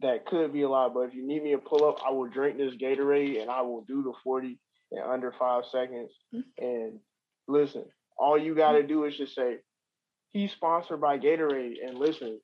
that 0.00 0.26
could 0.26 0.52
be 0.52 0.62
a 0.62 0.68
lot, 0.68 0.94
but 0.94 1.00
if 1.00 1.14
you 1.14 1.26
need 1.26 1.42
me 1.42 1.52
to 1.52 1.58
pull 1.58 1.88
up, 1.88 1.98
I 2.06 2.10
will 2.10 2.28
drink 2.28 2.56
this 2.56 2.74
Gatorade 2.74 3.40
and 3.40 3.50
I 3.50 3.62
will 3.62 3.82
do 3.82 4.02
the 4.02 4.12
40 4.22 4.58
in 4.92 4.98
under 4.98 5.32
five 5.38 5.64
seconds. 5.70 6.10
Mm-hmm. 6.34 6.64
And 6.64 7.00
listen, 7.46 7.84
all 8.16 8.38
you 8.38 8.54
got 8.54 8.72
to 8.72 8.82
do 8.82 9.04
is 9.04 9.16
just 9.16 9.34
say, 9.34 9.58
he's 10.30 10.52
sponsored 10.52 11.00
by 11.00 11.18
Gatorade. 11.18 11.76
And 11.84 11.98
listen, 11.98 12.40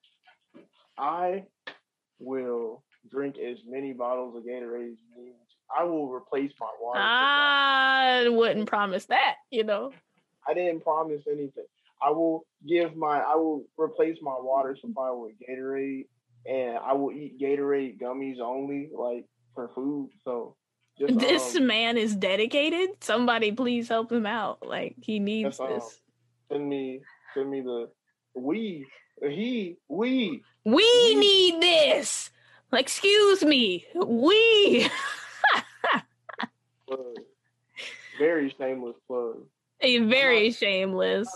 I 0.98 1.44
will 2.18 2.82
drink 3.10 3.36
as 3.38 3.58
many 3.66 3.92
bottles 3.92 4.36
of 4.36 4.44
Gatorade 4.44 4.92
as 4.92 4.98
you 4.98 5.24
need. 5.24 5.34
I 5.76 5.84
will 5.84 6.10
replace 6.10 6.52
my 6.60 6.68
water. 6.80 7.00
I 7.00 8.28
wouldn't 8.28 8.68
promise 8.68 9.06
that, 9.06 9.36
you 9.50 9.64
know. 9.64 9.92
I 10.46 10.54
didn't 10.54 10.82
promise 10.82 11.22
anything. 11.26 11.64
I 12.02 12.10
will 12.10 12.46
give 12.66 12.96
my 12.96 13.20
I 13.20 13.34
will 13.34 13.64
replace 13.78 14.18
my 14.20 14.36
water 14.38 14.76
supply 14.78 15.10
with 15.10 15.32
Gatorade 15.40 16.06
and 16.46 16.78
I 16.78 16.92
will 16.92 17.12
eat 17.12 17.40
Gatorade 17.40 18.00
gummies 18.00 18.40
only, 18.40 18.90
like 18.96 19.26
for 19.54 19.68
food. 19.74 20.10
So 20.24 20.56
just 20.98 21.18
This 21.18 21.56
um, 21.56 21.66
man 21.66 21.96
is 21.96 22.14
dedicated. 22.14 22.90
Somebody 23.02 23.52
please 23.52 23.88
help 23.88 24.12
him 24.12 24.26
out. 24.26 24.66
Like 24.66 24.96
he 25.00 25.18
needs 25.18 25.58
um, 25.60 25.68
this. 25.68 26.00
send 26.50 26.68
me 26.68 27.00
send 27.34 27.50
me 27.50 27.60
the 27.60 27.88
we 28.34 28.86
he 29.22 29.76
we 29.88 30.42
We 30.64 30.72
we- 30.74 31.14
need 31.14 31.62
this. 31.62 32.30
Excuse 32.72 33.44
me. 33.44 33.86
We. 33.94 34.88
Very 38.18 38.54
shameless 38.58 38.96
plug. 39.06 39.44
a 39.80 39.98
very 40.00 40.50
shameless. 40.50 41.28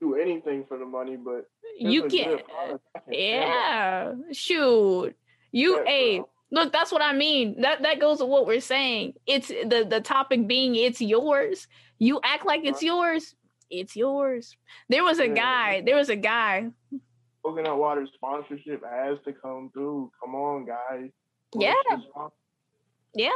Do 0.00 0.14
anything 0.14 0.64
for 0.68 0.78
the 0.78 0.86
money, 0.86 1.16
but 1.16 1.46
You 1.78 2.02
can't 2.08 2.38
good 2.38 2.44
product. 2.46 2.84
I 2.94 2.98
can 3.00 3.12
Yeah. 3.12 4.14
Shoot. 4.32 5.16
You 5.50 5.84
hey, 5.84 6.18
bro. 6.18 6.28
look, 6.52 6.72
that's 6.72 6.92
what 6.92 7.02
I 7.02 7.12
mean. 7.12 7.60
That 7.62 7.82
that 7.82 7.98
goes 8.00 8.20
with 8.20 8.28
what 8.28 8.46
we're 8.46 8.60
saying. 8.60 9.14
It's 9.26 9.48
the 9.48 9.86
the 9.88 10.00
topic 10.00 10.46
being 10.46 10.74
it's 10.76 11.00
yours. 11.00 11.66
You 11.98 12.20
act 12.22 12.46
like 12.46 12.64
it's 12.64 12.82
yours. 12.82 13.34
It's 13.70 13.96
yours. 13.96 14.56
There 14.88 15.02
was 15.04 15.18
a 15.18 15.26
Yeah. 15.28 15.34
guy. 15.34 15.80
There 15.82 15.96
was 15.96 16.10
a 16.10 16.16
guy. 16.16 16.70
Coconut 17.44 17.78
water 17.78 18.06
sponsorship 18.14 18.82
has 18.84 19.18
to 19.24 19.32
come 19.32 19.70
through. 19.72 20.10
Come 20.22 20.34
on, 20.34 20.64
guys. 20.66 21.10
Push 21.52 21.62
Yeah. 21.62 21.74
Yeah. 23.18 23.30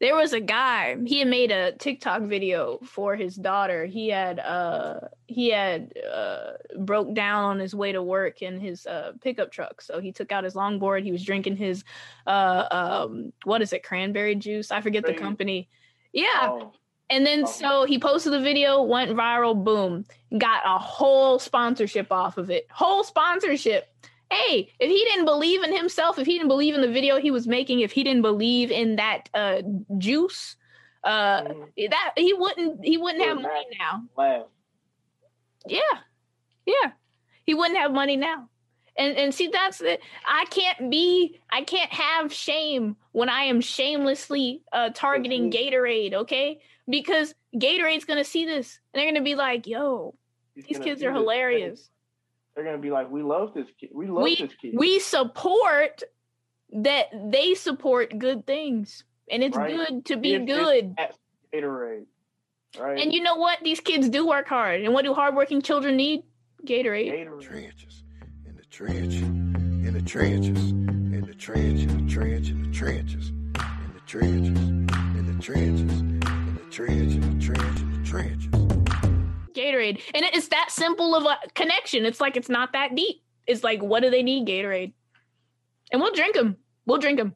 There 0.00 0.16
was 0.16 0.32
a 0.32 0.40
guy. 0.40 0.96
He 1.06 1.20
had 1.20 1.28
made 1.28 1.52
a 1.52 1.72
TikTok 1.72 2.22
video 2.22 2.78
for 2.82 3.14
his 3.14 3.36
daughter. 3.36 3.86
He 3.86 4.08
had 4.08 4.40
uh 4.40 5.00
he 5.28 5.50
had 5.50 5.92
uh 6.12 6.52
broke 6.80 7.14
down 7.14 7.44
on 7.44 7.58
his 7.60 7.72
way 7.72 7.92
to 7.92 8.02
work 8.02 8.42
in 8.42 8.58
his 8.58 8.84
uh 8.86 9.12
pickup 9.20 9.52
truck. 9.52 9.80
So 9.80 10.00
he 10.00 10.10
took 10.10 10.32
out 10.32 10.42
his 10.42 10.54
longboard. 10.54 11.04
He 11.04 11.12
was 11.12 11.22
drinking 11.24 11.56
his 11.56 11.84
uh 12.26 12.66
um 12.72 13.32
what 13.44 13.62
is 13.62 13.72
it? 13.72 13.84
Cranberry 13.84 14.34
juice. 14.34 14.72
I 14.72 14.80
forget 14.80 15.04
the 15.06 15.14
company. 15.14 15.68
Yeah. 16.12 16.50
Um, 16.50 16.72
And 17.10 17.24
then 17.26 17.44
Oh. 17.44 17.46
so 17.46 17.84
he 17.84 17.98
posted 17.98 18.32
the 18.32 18.40
video, 18.40 18.82
went 18.82 19.10
viral, 19.12 19.54
boom, 19.62 20.04
got 20.36 20.62
a 20.64 20.78
whole 20.78 21.38
sponsorship 21.38 22.10
off 22.10 22.38
of 22.38 22.50
it. 22.50 22.66
Whole 22.70 23.04
sponsorship. 23.04 23.86
Hey, 24.32 24.72
if 24.78 24.88
he 24.90 25.04
didn't 25.04 25.24
believe 25.26 25.62
in 25.62 25.76
himself, 25.76 26.18
if 26.18 26.26
he 26.26 26.34
didn't 26.34 26.48
believe 26.48 26.74
in 26.74 26.80
the 26.80 26.90
video 26.90 27.18
he 27.18 27.30
was 27.30 27.46
making, 27.46 27.80
if 27.80 27.92
he 27.92 28.02
didn't 28.04 28.22
believe 28.22 28.70
in 28.70 28.96
that 28.96 29.28
uh 29.34 29.62
juice, 29.98 30.56
uh 31.04 31.42
Mhm. 31.42 31.90
that 31.90 32.12
he 32.16 32.32
wouldn't 32.32 32.84
he 32.84 32.96
wouldn't 32.96 33.24
have 33.24 33.36
money 33.40 33.66
now. 33.78 34.02
Laugh. 34.16 34.46
Yeah. 35.66 35.80
Yeah. 36.66 36.92
He 37.44 37.54
wouldn't 37.54 37.78
have 37.78 37.92
money 37.92 38.16
now. 38.16 38.48
And 38.96 39.16
and 39.16 39.34
see 39.34 39.48
that's 39.48 39.80
it. 39.80 40.00
I 40.26 40.44
can't 40.50 40.90
be 40.90 41.40
I 41.50 41.62
can't 41.62 41.92
have 41.92 42.32
shame 42.32 42.96
when 43.12 43.28
I 43.28 43.44
am 43.44 43.60
shamelessly 43.60 44.62
uh 44.72 44.90
targeting 44.94 45.50
Mhm. 45.50 45.54
Gatorade, 45.54 46.14
okay? 46.14 46.60
Because 46.88 47.34
Gatorade's 47.56 48.04
gonna 48.04 48.24
see 48.24 48.44
this 48.44 48.80
and 48.92 49.00
they're 49.00 49.10
gonna 49.10 49.24
be 49.24 49.34
like, 49.34 49.66
yo, 49.66 50.14
He's 50.54 50.64
these 50.66 50.78
kids 50.78 51.02
are 51.02 51.12
hilarious. 51.12 51.90
They're 52.54 52.64
gonna 52.64 52.78
be 52.78 52.90
like, 52.90 53.10
we 53.10 53.22
love 53.22 53.54
this 53.54 53.66
kid. 53.80 53.90
We 53.94 54.06
love 54.06 54.22
We- 54.24 54.36
this 54.36 54.52
kid. 54.60 54.74
We 54.76 54.98
support 54.98 56.02
that 56.74 57.06
they 57.30 57.54
support 57.54 58.18
good 58.18 58.46
things. 58.46 59.04
And 59.30 59.42
it's 59.42 59.56
Right. 59.56 59.74
good 59.74 60.04
to 60.06 60.16
be 60.16 60.34
it's 60.34 60.44
good. 60.46 60.94
at 60.98 61.16
Gatorade, 61.52 62.06
right? 62.78 62.98
And 63.00 63.12
you 63.12 63.22
know 63.22 63.36
what? 63.36 63.60
These 63.62 63.80
kids 63.80 64.08
do 64.08 64.26
work 64.26 64.48
hard. 64.48 64.80
And 64.82 64.92
what 64.92 65.04
do 65.04 65.14
hardworking 65.14 65.62
children 65.62 65.96
need? 65.96 66.24
Gatorade. 66.64 67.12
Gatorade. 67.12 67.40
trenches, 67.42 68.04
in 68.46 68.56
the 68.56 68.64
trench, 68.66 69.14
in 69.14 69.92
the 69.92 70.02
trenches, 70.02 70.70
in 70.70 71.20
the 71.26 71.34
trench, 71.34 71.82
in 71.82 72.04
the 72.06 72.10
trench, 72.10 72.50
in 72.50 72.62
the 72.62 72.70
trenches, 72.72 73.28
in 73.30 73.92
the 73.94 74.00
trenches, 74.06 74.48
in 74.58 75.26
the 75.26 75.42
trenches, 75.42 76.00
in 76.00 76.54
the 76.56 76.70
trench, 76.70 77.14
in 77.14 77.20
the 77.20 77.40
trench, 77.44 77.80
in 77.80 78.02
the 78.02 78.08
trenches. 78.08 78.81
Gatorade. 79.54 80.00
And 80.14 80.24
it's 80.24 80.48
that 80.48 80.70
simple 80.70 81.14
of 81.14 81.24
a 81.24 81.38
connection. 81.54 82.04
It's 82.04 82.20
like 82.20 82.36
it's 82.36 82.48
not 82.48 82.72
that 82.72 82.94
deep. 82.94 83.22
It's 83.46 83.64
like, 83.64 83.82
what 83.82 84.02
do 84.02 84.10
they 84.10 84.22
need? 84.22 84.46
Gatorade. 84.46 84.92
And 85.90 86.00
we'll 86.00 86.14
drink 86.14 86.34
them. 86.34 86.56
We'll 86.86 86.98
drink 86.98 87.18
them. 87.18 87.34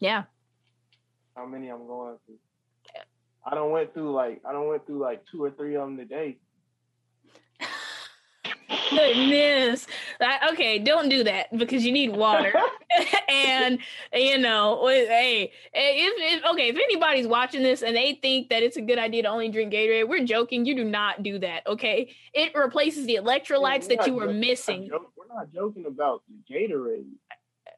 Yeah. 0.00 0.24
How 1.34 1.46
many 1.46 1.68
I'm 1.68 1.86
going 1.86 2.16
through? 2.26 2.36
I 3.44 3.54
don't 3.54 3.70
went 3.70 3.94
through 3.94 4.12
like 4.12 4.42
I 4.46 4.52
don't 4.52 4.68
went 4.68 4.86
through 4.86 4.98
like 4.98 5.22
two 5.30 5.42
or 5.42 5.50
three 5.50 5.76
of 5.76 5.82
them 5.82 5.96
today. 5.96 6.36
Goodness. 8.90 9.86
That- 10.20 10.50
okay, 10.52 10.78
don't 10.78 11.08
do 11.08 11.24
that 11.24 11.56
because 11.56 11.84
you 11.84 11.92
need 11.92 12.16
water. 12.16 12.52
and 13.28 13.78
you 14.14 14.38
know, 14.38 14.86
hey, 14.88 15.52
if, 15.72 16.40
if 16.42 16.44
okay, 16.52 16.68
if 16.68 16.76
anybody's 16.76 17.26
watching 17.26 17.62
this 17.62 17.82
and 17.82 17.94
they 17.94 18.18
think 18.20 18.48
that 18.48 18.62
it's 18.62 18.76
a 18.76 18.82
good 18.82 18.98
idea 18.98 19.22
to 19.22 19.28
only 19.28 19.48
drink 19.50 19.72
Gatorade, 19.72 20.08
we're 20.08 20.24
joking. 20.24 20.64
You 20.64 20.74
do 20.74 20.84
not 20.84 21.22
do 21.22 21.38
that. 21.40 21.66
Okay, 21.66 22.14
it 22.32 22.54
replaces 22.54 23.06
the 23.06 23.16
electrolytes 23.16 23.88
We're 23.88 23.96
that 23.96 24.06
you 24.06 24.14
were 24.14 24.26
joking- 24.26 24.40
missing. 24.40 24.80
We're 24.82 24.88
not, 24.88 24.90
joking, 24.90 25.10
we're 25.16 25.36
not 25.36 25.52
joking 25.52 25.86
about 25.86 26.22
Gatorade. 26.50 27.04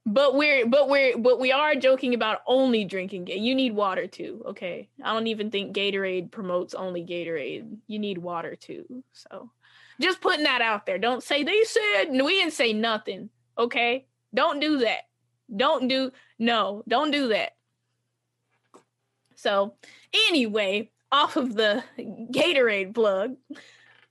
But 0.07 0.35
we're 0.35 0.67
but 0.67 0.89
we're 0.89 1.19
but 1.19 1.39
we 1.39 1.53
are 1.53 1.75
joking 1.75 2.15
about 2.15 2.39
only 2.47 2.85
drinking. 2.85 3.27
You 3.27 3.55
need 3.55 3.75
water 3.75 4.07
too. 4.07 4.43
Okay, 4.47 4.89
I 5.03 5.13
don't 5.13 5.27
even 5.27 5.51
think 5.51 5.77
Gatorade 5.77 6.31
promotes 6.31 6.73
only 6.75 7.05
Gatorade. 7.05 7.77
You 7.87 7.99
need 7.99 8.17
water 8.19 8.57
too. 8.57 9.05
So, 9.13 9.51
just 10.01 10.21
putting 10.21 10.45
that 10.45 10.63
out 10.63 10.87
there. 10.87 10.99
Don't 10.99 11.23
say 11.23 11.43
they 11.43 11.63
said. 11.65 12.11
We 12.11 12.37
didn't 12.37 12.55
say 12.55 12.73
nothing. 12.73 13.31
Okay, 13.59 14.07
don't 14.35 14.61
do 14.61 14.79
that. 14.79 15.03
Don't 15.55 15.89
do 15.89 16.11
no. 16.39 16.83
Don't 16.89 17.11
do 17.11 17.29
that. 17.29 17.57
So, 19.35 19.75
anyway, 20.29 20.91
off 21.13 21.37
of 21.37 21.55
the 21.55 21.83
Gatorade 21.99 22.95
plug 22.95 23.37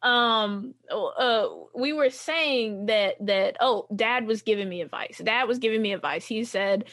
um 0.01 0.73
uh 0.91 1.47
we 1.75 1.91
were 1.91 2.09
saying 2.09 2.85
that 2.85 3.15
that 3.19 3.57
oh 3.59 3.85
dad 3.93 4.25
was 4.25 4.41
giving 4.41 4.69
me 4.69 4.79
advice 4.79 5.19
dad 5.25 5.45
was 5.45 5.59
giving 5.59 5.81
me 5.81 5.91
advice 5.91 6.25
he 6.25 6.45
said 6.45 6.85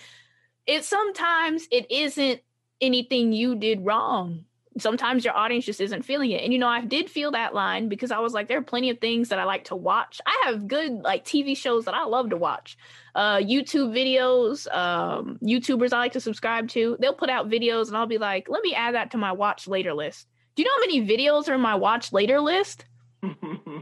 it 0.67 0.85
sometimes 0.85 1.69
it 1.71 1.89
isn't 1.89 2.41
anything 2.81 3.33
you 3.33 3.55
did 3.55 3.85
wrong 3.85 4.45
sometimes 4.79 5.25
your 5.25 5.37
audience 5.37 5.65
just 5.65 5.81
isn't 5.81 6.05
feeling 6.05 6.31
it. 6.31 6.43
And 6.43 6.53
you 6.53 6.59
know 6.59 6.69
i 6.69 6.81
did 6.81 7.11
feel 7.11 7.31
that 7.33 7.55
line 7.55 7.89
because 7.89 8.11
i 8.11 8.19
was 8.19 8.33
like 8.33 8.49
there 8.49 8.59
are 8.59 8.63
plenty 8.63 8.91
of 8.91 8.99
things 8.99 9.29
that 9.29 9.39
i 9.39 9.45
like 9.45 9.65
to 9.65 9.77
watch. 9.77 10.21
I 10.27 10.43
have 10.45 10.69
good 10.69 10.93
like 10.93 11.25
tv 11.25 11.57
shows 11.57 11.85
that 11.87 11.95
i 11.95 12.05
love 12.05 12.31
to 12.31 12.37
watch. 12.37 12.77
Uh 13.15 13.39
youtube 13.39 13.93
videos 13.93 14.73
um 14.75 15.39
youtubers 15.43 15.93
i 15.93 15.99
like 15.99 16.13
to 16.13 16.21
subscribe 16.21 16.69
to 16.71 16.97
they'll 17.01 17.15
put 17.15 17.31
out 17.31 17.49
videos 17.49 17.89
and 17.89 17.97
i'll 17.97 18.07
be 18.07 18.19
like 18.19 18.49
let 18.49 18.63
me 18.63 18.75
add 18.75 18.95
that 18.95 19.11
to 19.13 19.19
my 19.19 19.33
watch 19.33 19.67
later 19.67 19.95
list. 19.95 20.27
Do 20.55 20.63
you 20.63 20.69
know 20.69 20.75
how 20.75 20.81
many 20.81 21.07
videos 21.07 21.49
are 21.49 21.55
in 21.55 21.61
my 21.61 21.75
watch 21.75 22.13
later 22.13 22.41
list? 22.41 22.85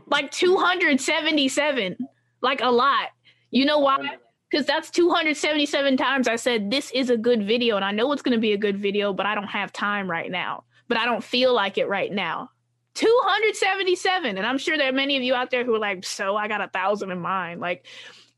Like 0.07 0.31
277 0.31 1.97
like 2.43 2.61
a 2.61 2.71
lot. 2.71 3.09
You 3.51 3.65
know 3.65 3.79
why? 3.79 4.17
Because 4.51 4.67
that's 4.67 4.91
277 4.91 5.97
times 5.97 6.29
i 6.29 6.37
said 6.37 6.71
this 6.71 6.93
is 6.93 7.11
a 7.11 7.17
good 7.17 7.45
video 7.45 7.75
and 7.75 7.85
i 7.85 7.91
know 7.91 8.13
it's 8.13 8.23
going 8.23 8.37
to 8.37 8.41
be 8.41 8.53
a 8.53 8.57
good 8.57 8.79
video 8.79 9.13
but 9.13 9.27
i 9.27 9.35
don't 9.35 9.49
have 9.49 9.73
time 9.73 10.09
right 10.09 10.31
now 10.31 10.63
but 10.89 10.97
i 10.97 11.05
don't 11.05 11.25
feel 11.25 11.55
like 11.55 11.79
it 11.79 11.89
right 11.89 12.13
now. 12.13 12.51
277 12.95 14.39
and 14.39 14.47
i'm 14.47 14.57
sure 14.57 14.79
there 14.79 14.89
are 14.89 14.93
many 14.93 15.17
of 15.17 15.23
you 15.25 15.35
out 15.35 15.51
there 15.51 15.65
who 15.65 15.75
are 15.75 15.81
like 15.81 16.05
so 16.05 16.37
i 16.37 16.47
got 16.47 16.61
a 16.61 16.69
thousand 16.69 17.11
in 17.11 17.19
mind 17.19 17.61
like 17.61 17.85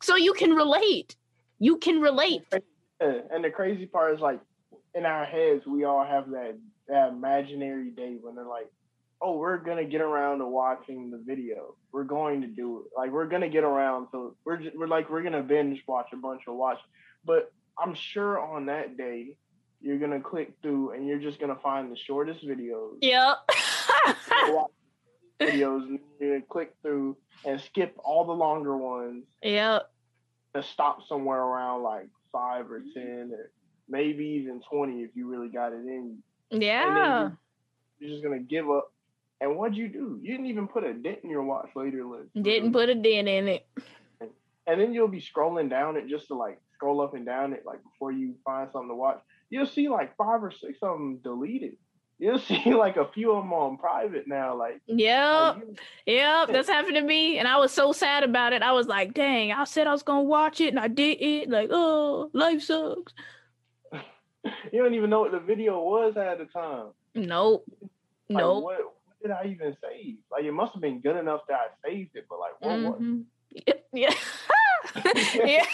so 0.02 0.16
you 0.16 0.32
can 0.34 0.50
relate. 0.50 1.16
You 1.58 1.78
can 1.78 2.00
relate. 2.00 2.42
And 3.00 3.44
the 3.44 3.50
crazy 3.50 3.86
part 3.86 4.14
is 4.14 4.20
like 4.20 4.40
in 4.94 5.04
our 5.04 5.24
heads 5.24 5.66
we 5.66 5.84
all 5.84 6.04
have 6.04 6.30
that 6.30 6.58
that 6.88 7.10
imaginary 7.10 7.90
day 7.90 8.16
when 8.20 8.34
they're 8.34 8.46
like 8.46 8.68
oh 9.20 9.36
we're 9.36 9.58
gonna 9.58 9.84
get 9.84 10.00
around 10.00 10.38
to 10.38 10.46
watching 10.46 11.10
the 11.10 11.22
video. 11.26 11.74
We're 11.92 12.04
going 12.04 12.40
to 12.42 12.46
do 12.46 12.80
it. 12.80 12.86
Like 12.96 13.10
we're 13.10 13.26
gonna 13.26 13.48
get 13.48 13.64
around 13.64 14.08
so 14.12 14.36
we're 14.44 14.58
just, 14.58 14.76
we're 14.76 14.86
like 14.86 15.10
we're 15.10 15.22
gonna 15.22 15.42
binge 15.42 15.82
watch 15.86 16.08
a 16.12 16.16
bunch 16.16 16.42
of 16.46 16.54
watch. 16.54 16.78
But 17.24 17.52
i'm 17.78 17.94
sure 17.94 18.40
on 18.40 18.66
that 18.66 18.96
day 18.96 19.36
you're 19.80 19.98
gonna 19.98 20.20
click 20.20 20.52
through 20.62 20.92
and 20.92 21.06
you're 21.06 21.18
just 21.18 21.38
gonna 21.38 21.56
find 21.62 21.90
the 21.92 21.96
shortest 21.96 22.46
videos 22.46 22.96
yep 23.00 23.36
You're 24.46 24.66
videos 25.40 25.86
and 25.88 25.98
you're 26.20 26.34
gonna 26.38 26.46
click 26.48 26.74
through 26.82 27.16
and 27.44 27.60
skip 27.60 27.96
all 28.04 28.24
the 28.24 28.32
longer 28.32 28.76
ones 28.76 29.24
yep 29.42 29.90
to 30.54 30.62
stop 30.62 31.06
somewhere 31.06 31.40
around 31.40 31.82
like 31.82 32.08
five 32.32 32.70
or 32.70 32.82
ten 32.94 33.30
or 33.32 33.50
maybe 33.88 34.24
even 34.24 34.60
twenty 34.68 35.02
if 35.02 35.10
you 35.14 35.28
really 35.28 35.48
got 35.48 35.72
it 35.72 35.84
in 35.86 36.18
yeah 36.50 37.30
You're 37.98 38.10
just 38.10 38.22
gonna 38.22 38.38
give 38.40 38.70
up. 38.70 38.92
And 39.38 39.58
what'd 39.58 39.76
you 39.76 39.88
do? 39.88 40.18
You 40.22 40.30
didn't 40.32 40.46
even 40.46 40.66
put 40.66 40.82
a 40.82 40.94
dent 40.94 41.18
in 41.22 41.28
your 41.28 41.42
watch 41.42 41.68
later 41.76 42.04
list. 42.06 42.30
didn't 42.40 42.72
put 42.72 42.88
a 42.88 42.94
dent 42.94 43.28
in 43.28 43.48
it 43.48 43.66
And 44.66 44.80
then 44.80 44.94
you'll 44.94 45.08
be 45.08 45.20
scrolling 45.20 45.68
down 45.68 45.96
it 45.96 46.08
just 46.08 46.28
to 46.28 46.34
like 46.34 46.58
scroll 46.72 47.00
up 47.02 47.14
and 47.14 47.26
down 47.26 47.52
it 47.52 47.64
like 47.66 47.82
before 47.84 48.12
you 48.12 48.34
find 48.44 48.70
something 48.72 48.88
to 48.88 48.94
watch. 48.94 49.20
You'll 49.50 49.66
see 49.66 49.88
like 49.88 50.16
five 50.16 50.42
or 50.42 50.50
six 50.50 50.78
of 50.82 50.98
them 50.98 51.18
deleted. 51.22 51.76
You'll 52.18 52.38
see 52.40 52.74
like 52.74 52.96
a 52.96 53.08
few 53.12 53.32
of 53.32 53.44
them 53.44 53.52
on 53.52 53.76
private 53.76 54.26
now. 54.26 54.56
Like, 54.56 54.80
yep 54.86 55.56
like, 55.56 55.80
Yep, 56.06 56.48
that's 56.48 56.68
happened 56.76 56.96
to 56.96 57.02
me, 57.02 57.38
and 57.38 57.46
I 57.46 57.58
was 57.58 57.72
so 57.72 57.92
sad 57.92 58.24
about 58.24 58.52
it. 58.52 58.62
I 58.62 58.72
was 58.72 58.86
like, 58.86 59.14
"Dang, 59.14 59.52
I 59.52 59.64
said 59.64 59.86
I 59.86 59.92
was 59.92 60.02
gonna 60.02 60.22
watch 60.22 60.60
it, 60.60 60.68
and 60.68 60.80
I 60.80 60.88
didn't." 60.88 61.50
Like, 61.50 61.68
oh, 61.70 62.30
life 62.32 62.62
sucks. 62.62 63.12
you 64.72 64.82
don't 64.82 64.94
even 64.94 65.10
know 65.10 65.20
what 65.20 65.32
the 65.32 65.40
video 65.40 65.80
was 65.80 66.16
at 66.16 66.38
the 66.38 66.46
time. 66.46 66.88
Nope, 67.14 67.64
Like, 68.28 68.44
nope. 68.44 68.64
what, 68.64 68.78
what 68.78 69.22
did 69.22 69.30
I 69.30 69.50
even 69.50 69.76
save? 69.82 70.16
Like, 70.30 70.44
it 70.44 70.52
must 70.52 70.74
have 70.74 70.82
been 70.82 71.00
good 71.00 71.16
enough 71.16 71.40
that 71.48 71.58
I 71.58 71.88
saved 71.88 72.10
it, 72.14 72.26
but 72.28 72.38
like, 72.38 72.60
what 72.60 72.78
was 72.78 73.00
mm-hmm. 73.00 73.20
it? 73.50 73.86
Yeah, 73.92 74.14
yeah, 75.34 75.64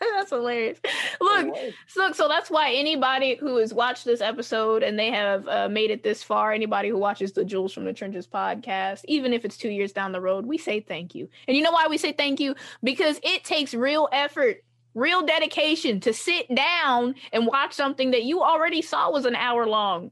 that's 0.00 0.30
hilarious. 0.30 0.78
Look? 1.20 1.56
Look, 1.96 2.14
so 2.14 2.28
that's 2.28 2.50
why 2.50 2.72
anybody 2.72 3.36
who 3.36 3.56
has 3.56 3.72
watched 3.74 4.04
this 4.04 4.20
episode 4.20 4.82
and 4.82 4.98
they 4.98 5.10
have 5.10 5.46
uh, 5.48 5.68
made 5.68 5.90
it 5.90 6.02
this 6.02 6.22
far, 6.22 6.52
anybody 6.52 6.88
who 6.88 6.98
watches 6.98 7.32
the 7.32 7.44
Jewels 7.44 7.72
from 7.72 7.84
the 7.84 7.92
Trenches 7.92 8.26
podcast, 8.26 9.00
even 9.06 9.32
if 9.32 9.44
it's 9.44 9.56
two 9.56 9.70
years 9.70 9.92
down 9.92 10.12
the 10.12 10.20
road, 10.20 10.46
we 10.46 10.58
say 10.58 10.80
thank 10.80 11.14
you. 11.14 11.28
And 11.48 11.56
you 11.56 11.62
know 11.62 11.72
why 11.72 11.86
we 11.88 11.98
say 11.98 12.12
thank 12.12 12.40
you? 12.40 12.54
Because 12.82 13.18
it 13.22 13.44
takes 13.44 13.74
real 13.74 14.08
effort, 14.12 14.64
real 14.94 15.24
dedication 15.24 16.00
to 16.00 16.12
sit 16.12 16.52
down 16.54 17.14
and 17.32 17.46
watch 17.46 17.72
something 17.72 18.10
that 18.12 18.24
you 18.24 18.42
already 18.42 18.82
saw 18.82 19.10
was 19.10 19.24
an 19.24 19.36
hour 19.36 19.66
long. 19.66 20.10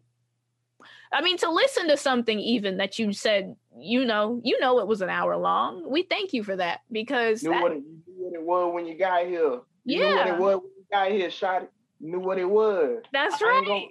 I 1.12 1.22
mean, 1.22 1.38
to 1.38 1.50
listen 1.50 1.88
to 1.88 1.96
something 1.96 2.38
even 2.38 2.76
that 2.76 2.98
you 2.98 3.12
said, 3.12 3.56
you 3.76 4.04
know, 4.04 4.40
you 4.44 4.60
know, 4.60 4.78
it 4.78 4.86
was 4.86 5.02
an 5.02 5.08
hour 5.08 5.36
long. 5.36 5.90
We 5.90 6.02
thank 6.04 6.32
you 6.32 6.44
for 6.44 6.54
that 6.56 6.80
because 6.90 7.42
knew 7.42 7.50
that- 7.50 7.62
what 7.62 7.72
you 7.74 8.00
what 8.30 8.40
it 8.40 8.44
was 8.44 8.74
when 8.74 8.86
you 8.86 8.96
got 8.98 9.26
here. 9.26 9.60
You 9.84 9.98
knew 9.98 10.06
what 10.06 10.26
Yeah. 10.26 10.34
it 10.34 10.40
was 10.40 10.56
when 10.56 10.72
you 10.76 10.84
got 10.90 11.10
here, 11.10 11.30
shot 11.30 11.62
it. 11.64 11.70
You 12.00 12.10
knew 12.12 12.20
what 12.20 12.38
it 12.38 12.48
was. 12.48 13.02
that's 13.12 13.40
I 13.42 13.46
ain't 13.46 13.54
right. 13.54 13.66
gonna 13.66 13.86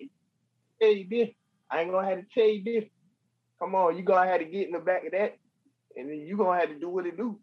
tell 0.82 0.92
you 0.92 1.08
this. 1.10 1.30
I 1.70 1.82
ain't 1.82 1.92
gonna 1.92 2.08
have 2.08 2.20
to 2.20 2.26
tell 2.34 2.48
you 2.48 2.64
this. 2.64 2.90
Come 3.60 3.76
on, 3.76 3.98
you 3.98 4.04
gonna 4.04 4.30
have 4.30 4.40
to 4.40 4.46
get 4.46 4.68
in 4.68 4.74
the 4.74 4.80
back 4.80 5.06
of 5.06 5.12
that, 5.12 5.38
and 5.96 6.10
then 6.10 6.18
you 6.20 6.38
gonna 6.38 6.60
have 6.60 6.70
to 6.70 6.80
do 6.80 6.90
what 6.90 7.06
it 7.06 7.18
do. 7.18 7.40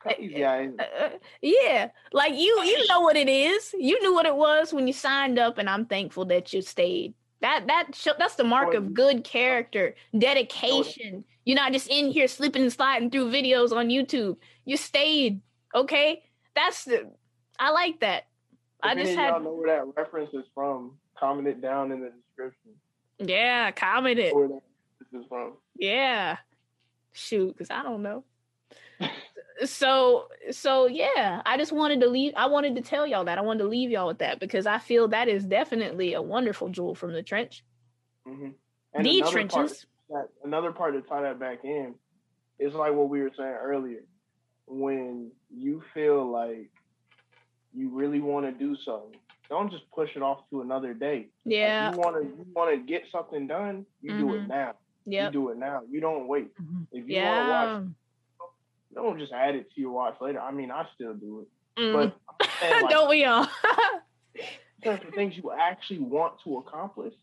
Crazy, 0.00 0.44
Uh, 0.44 0.68
uh, 1.00 1.10
yeah, 1.42 1.88
like 2.12 2.32
you, 2.32 2.62
you 2.62 2.86
know 2.88 3.00
what 3.00 3.16
it 3.16 3.28
is. 3.28 3.74
You 3.76 4.00
knew 4.00 4.14
what 4.14 4.26
it 4.26 4.36
was 4.36 4.72
when 4.72 4.86
you 4.86 4.92
signed 4.92 5.40
up, 5.40 5.58
and 5.58 5.68
I'm 5.68 5.86
thankful 5.86 6.24
that 6.26 6.52
you 6.52 6.62
stayed. 6.62 7.14
That 7.40 7.66
that 7.66 7.86
that's 8.16 8.36
the 8.36 8.44
mark 8.44 8.74
of 8.74 8.94
good 8.94 9.24
character, 9.24 9.96
dedication. 10.16 11.24
You're 11.44 11.56
not 11.56 11.72
just 11.72 11.88
in 11.88 12.10
here 12.12 12.28
slipping 12.28 12.62
and 12.62 12.72
sliding 12.72 13.10
through 13.10 13.32
videos 13.32 13.72
on 13.72 13.88
YouTube. 13.88 14.36
You 14.64 14.76
stayed, 14.76 15.40
okay? 15.74 16.22
That's 16.58 16.84
the 16.84 17.08
I 17.60 17.70
like 17.70 18.00
that. 18.00 18.26
If 18.82 18.90
I 18.90 18.94
just 18.96 19.14
had 19.14 19.30
y'all 19.30 19.40
know 19.40 19.54
where 19.54 19.76
that 19.76 19.92
reference 19.96 20.34
is 20.34 20.44
from, 20.52 20.92
comment 21.16 21.46
it 21.46 21.60
down 21.60 21.92
in 21.92 22.00
the 22.00 22.10
description. 22.10 22.72
yeah, 23.18 23.70
comment 23.70 24.18
it. 24.18 24.34
Where 24.34 24.48
that 24.48 24.62
is 25.12 25.24
from. 25.28 25.52
Yeah. 25.76 26.38
Shoot, 27.12 27.56
because 27.56 27.70
I 27.70 27.84
don't 27.84 28.02
know. 28.02 28.24
so 29.64 30.26
so 30.50 30.86
yeah, 30.86 31.42
I 31.46 31.56
just 31.56 31.70
wanted 31.70 32.00
to 32.00 32.08
leave. 32.08 32.32
I 32.36 32.46
wanted 32.46 32.74
to 32.74 32.82
tell 32.82 33.06
y'all 33.06 33.24
that. 33.24 33.38
I 33.38 33.42
wanted 33.42 33.62
to 33.62 33.68
leave 33.68 33.90
y'all 33.90 34.08
with 34.08 34.18
that 34.18 34.40
because 34.40 34.66
I 34.66 34.78
feel 34.78 35.06
that 35.08 35.28
is 35.28 35.44
definitely 35.44 36.14
a 36.14 36.22
wonderful 36.22 36.70
jewel 36.70 36.96
from 36.96 37.12
the 37.12 37.22
trench. 37.22 37.64
Mm-hmm. 38.26 39.02
the 39.02 39.22
trenches. 39.30 39.86
Part, 40.10 40.30
another 40.42 40.72
part 40.72 40.94
to 40.94 41.02
tie 41.02 41.22
that 41.22 41.38
back 41.38 41.60
in 41.62 41.94
is 42.58 42.74
like 42.74 42.94
what 42.94 43.08
we 43.08 43.22
were 43.22 43.30
saying 43.36 43.56
earlier. 43.62 44.00
When 44.68 45.30
you 45.56 45.82
feel 45.94 46.26
like 46.30 46.70
you 47.74 47.88
really 47.90 48.20
want 48.20 48.46
to 48.46 48.52
do 48.52 48.76
something, 48.84 49.18
don't 49.48 49.70
just 49.70 49.90
push 49.92 50.10
it 50.14 50.22
off 50.22 50.40
to 50.50 50.60
another 50.60 50.92
day. 50.94 51.28
Like, 51.44 51.54
Yeah. 51.54 51.92
you 51.92 51.98
want 51.98 52.16
to 52.16 52.22
you 52.28 52.46
want 52.54 52.70
to 52.70 52.76
get 52.86 53.04
something 53.10 53.46
done, 53.46 53.86
you 54.02 54.16
do 54.18 54.34
it 54.34 54.42
Mhm. 54.42 54.48
now. 54.48 54.74
Yep. 55.06 55.32
You 55.32 55.40
do 55.40 55.48
it 55.50 55.56
now. 55.58 55.82
You 55.88 56.00
don't 56.00 56.28
wait. 56.28 56.54
Mhm. 56.56 56.86
If 56.92 57.08
you 57.08 57.16
want 57.22 57.44
to 57.44 57.48
Yeah. 57.48 57.78
watch, 57.78 57.86
don't 58.94 59.18
just 59.18 59.32
add 59.32 59.54
it 59.54 59.70
to 59.72 59.80
your 59.80 59.92
watch 59.92 60.20
later. 60.20 60.40
I 60.40 60.50
mean, 60.50 60.70
I 60.70 60.86
still 60.94 61.14
do 61.14 61.40
it, 61.40 61.80
Mm. 61.80 61.92
but 61.94 62.46
saying, 62.60 62.82
like, 62.84 62.90
don't 62.90 63.08
we 63.08 63.24
all? 63.24 63.46
terms 64.84 65.02
of 65.06 65.14
things 65.14 65.36
you 65.36 65.50
actually 65.50 65.98
want 65.98 66.38
to 66.44 66.58
accomplish, 66.58 67.14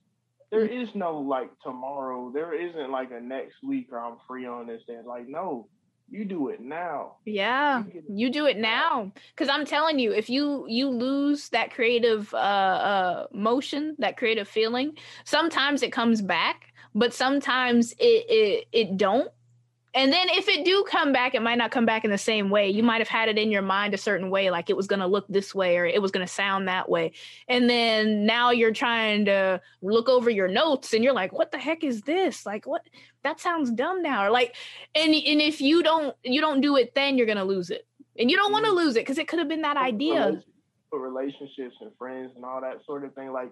there 0.49 0.67
Mm. 0.67 0.81
is 0.83 0.95
no 0.95 1.19
like 1.19 1.49
tomorrow. 1.59 2.29
There 2.31 2.53
isn't 2.53 2.91
like 2.91 3.11
a 3.11 3.19
next 3.19 3.61
week 3.63 3.91
or 3.91 3.99
I'm 3.99 4.17
free 4.27 4.45
on 4.45 4.67
this 4.67 4.83
day. 4.85 4.99
Like, 5.01 5.27
no, 5.27 5.67
you 6.10 6.26
do 6.26 6.49
it 6.49 6.62
now. 6.62 7.16
yeah. 7.26 7.84
You 7.93 8.03
You 8.08 8.30
do 8.30 8.45
it 8.45 8.58
now. 8.58 9.12
Cause 9.36 9.49
I'm 9.49 9.66
telling 9.66 9.99
you, 9.99 10.12
if 10.12 10.30
you 10.30 10.66
you 10.68 10.89
lose 10.89 11.49
that 11.49 11.74
creative 11.74 12.34
uh 12.34 12.38
uh 12.38 13.28
motion, 13.34 13.95
that 13.99 14.18
creative 14.18 14.47
feeling, 14.47 14.97
sometimes 15.24 15.82
it 15.84 15.91
comes 15.91 16.22
back, 16.22 16.74
but 16.93 17.14
sometimes 17.14 17.93
it 17.93 18.26
it 18.30 18.68
it 18.72 18.97
don't. 18.97 19.30
And 19.95 20.11
then 20.11 20.27
if 20.29 20.49
it 20.49 20.65
do 20.65 20.83
come 20.89 21.13
back, 21.13 21.35
it 21.35 21.41
might 21.41 21.57
not 21.57 21.71
come 21.71 21.85
back 21.85 22.03
in 22.03 22.11
the 22.11 22.17
same 22.17 22.49
way. 22.49 22.69
You 22.69 22.83
might 22.83 22.99
have 22.99 23.07
had 23.07 23.29
it 23.29 23.37
in 23.37 23.49
your 23.49 23.61
mind 23.61 23.93
a 23.93 23.97
certain 23.97 24.29
way, 24.29 24.51
like 24.51 24.69
it 24.69 24.75
was 24.75 24.87
gonna 24.87 25.07
look 25.07 25.25
this 25.29 25.55
way 25.55 25.77
or 25.77 25.85
it 25.85 26.01
was 26.01 26.11
gonna 26.11 26.27
sound 26.27 26.67
that 26.67 26.89
way. 26.89 27.13
And 27.47 27.69
then 27.69 28.25
now 28.25 28.51
you're 28.51 28.73
trying 28.73 29.23
to 29.25 29.61
look 29.81 30.09
over 30.09 30.29
your 30.29 30.49
notes 30.49 30.93
and 30.93 31.01
you're 31.01 31.13
like, 31.13 31.31
what 31.31 31.51
the 31.53 31.57
heck 31.57 31.85
is 31.85 32.01
this? 32.01 32.45
Like 32.45 32.67
what 32.67 32.81
that 33.23 33.39
sounds 33.39 33.71
dumb 33.71 34.01
now. 34.01 34.25
Or 34.25 34.29
like 34.31 34.55
and 34.93 35.13
and 35.15 35.41
if 35.41 35.61
you 35.61 35.81
don't 35.81 36.13
you 36.23 36.41
don't 36.41 36.59
do 36.59 36.75
it 36.75 36.93
then 36.93 37.17
you're 37.17 37.27
gonna 37.27 37.45
lose 37.45 37.69
it. 37.69 37.87
And 38.19 38.29
you 38.29 38.35
don't 38.35 38.51
want 38.51 38.65
to 38.65 38.71
Mhm. 38.71 38.75
lose 38.75 38.95
it 38.97 39.01
because 39.01 39.17
it 39.17 39.27
could 39.29 39.39
have 39.39 39.47
been 39.47 39.61
that 39.61 39.77
idea. 39.77 40.41
For 40.89 40.99
relationships 40.99 41.75
and 41.81 41.91
friends 41.97 42.33
and 42.35 42.43
all 42.43 42.59
that 42.61 42.83
sort 42.85 43.03
of 43.05 43.13
thing. 43.15 43.31
Like, 43.31 43.51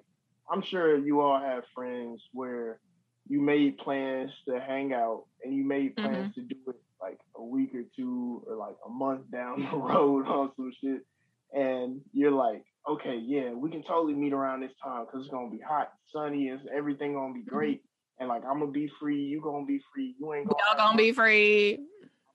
I'm 0.50 0.62
sure 0.62 0.98
you 0.98 1.22
all 1.22 1.40
have 1.40 1.64
friends 1.74 2.22
where 2.34 2.80
you 3.28 3.42
made 3.42 3.78
plans 3.78 4.32
to 4.48 4.60
hang 4.60 4.94
out 4.94 5.26
and 5.44 5.54
you 5.54 5.64
made 5.64 5.96
mm-hmm. 5.96 6.06
plans 6.06 6.36
to 6.36 6.42
do 6.42 6.56
it 6.68 6.76
like 7.02 7.20
a 7.36 7.44
week 7.44 7.74
or 7.76 7.84
two 7.96 8.44
or 8.48 8.56
like 8.56 8.76
a 8.86 8.90
month 8.90 9.30
down 9.32 9.62
the 9.72 9.78
road 9.78 10.28
on 10.28 10.52
some 10.56 10.72
shit. 10.82 11.06
And 11.54 12.02
you're 12.14 12.32
like, 12.32 12.64
okay, 12.90 13.18
yeah, 13.24 13.52
we 13.52 13.70
can 13.70 13.84
totally 13.84 14.14
meet 14.14 14.34
around 14.34 14.62
this 14.62 14.72
time 14.84 15.06
because 15.06 15.22
it's 15.22 15.32
gonna 15.32 15.52
be 15.52 15.60
hot, 15.60 15.94
sunny, 16.12 16.50
and 16.50 16.62
everything 16.76 17.14
gonna 17.14 17.34
be 17.34 17.42
mm-hmm. 17.42 17.56
great. 17.56 17.84
And 18.20 18.30
like 18.30 18.44
I'm 18.46 18.60
gonna 18.60 18.72
be 18.72 18.90
free, 19.00 19.22
you 19.22 19.42
gonna 19.42 19.66
be 19.66 19.82
free, 19.94 20.16
you 20.20 20.34
ain't 20.34 20.48
gonna, 20.48 20.58
Y'all 20.68 20.78
gonna 20.78 20.98
be 20.98 21.12
free. 21.12 21.80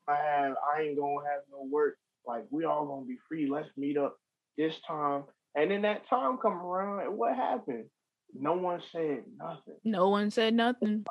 I 0.06 0.16
have, 0.16 0.54
I 0.74 0.82
ain't 0.82 0.98
gonna 0.98 1.26
have 1.26 1.42
no 1.50 1.68
work. 1.70 1.98
Like 2.26 2.44
we 2.50 2.64
all 2.64 2.86
gonna 2.86 3.06
be 3.06 3.18
free. 3.28 3.48
Let's 3.48 3.68
meet 3.76 3.96
up 3.96 4.18
this 4.56 4.74
time. 4.86 5.24
And 5.54 5.70
then 5.70 5.82
that 5.82 6.08
time 6.08 6.38
come 6.38 6.54
around, 6.54 7.00
and 7.00 7.16
what 7.16 7.34
happened? 7.34 7.86
No 8.34 8.54
one 8.54 8.80
said 8.92 9.24
nothing. 9.38 9.74
No 9.84 10.08
one 10.10 10.30
said 10.30 10.54
nothing. 10.54 11.04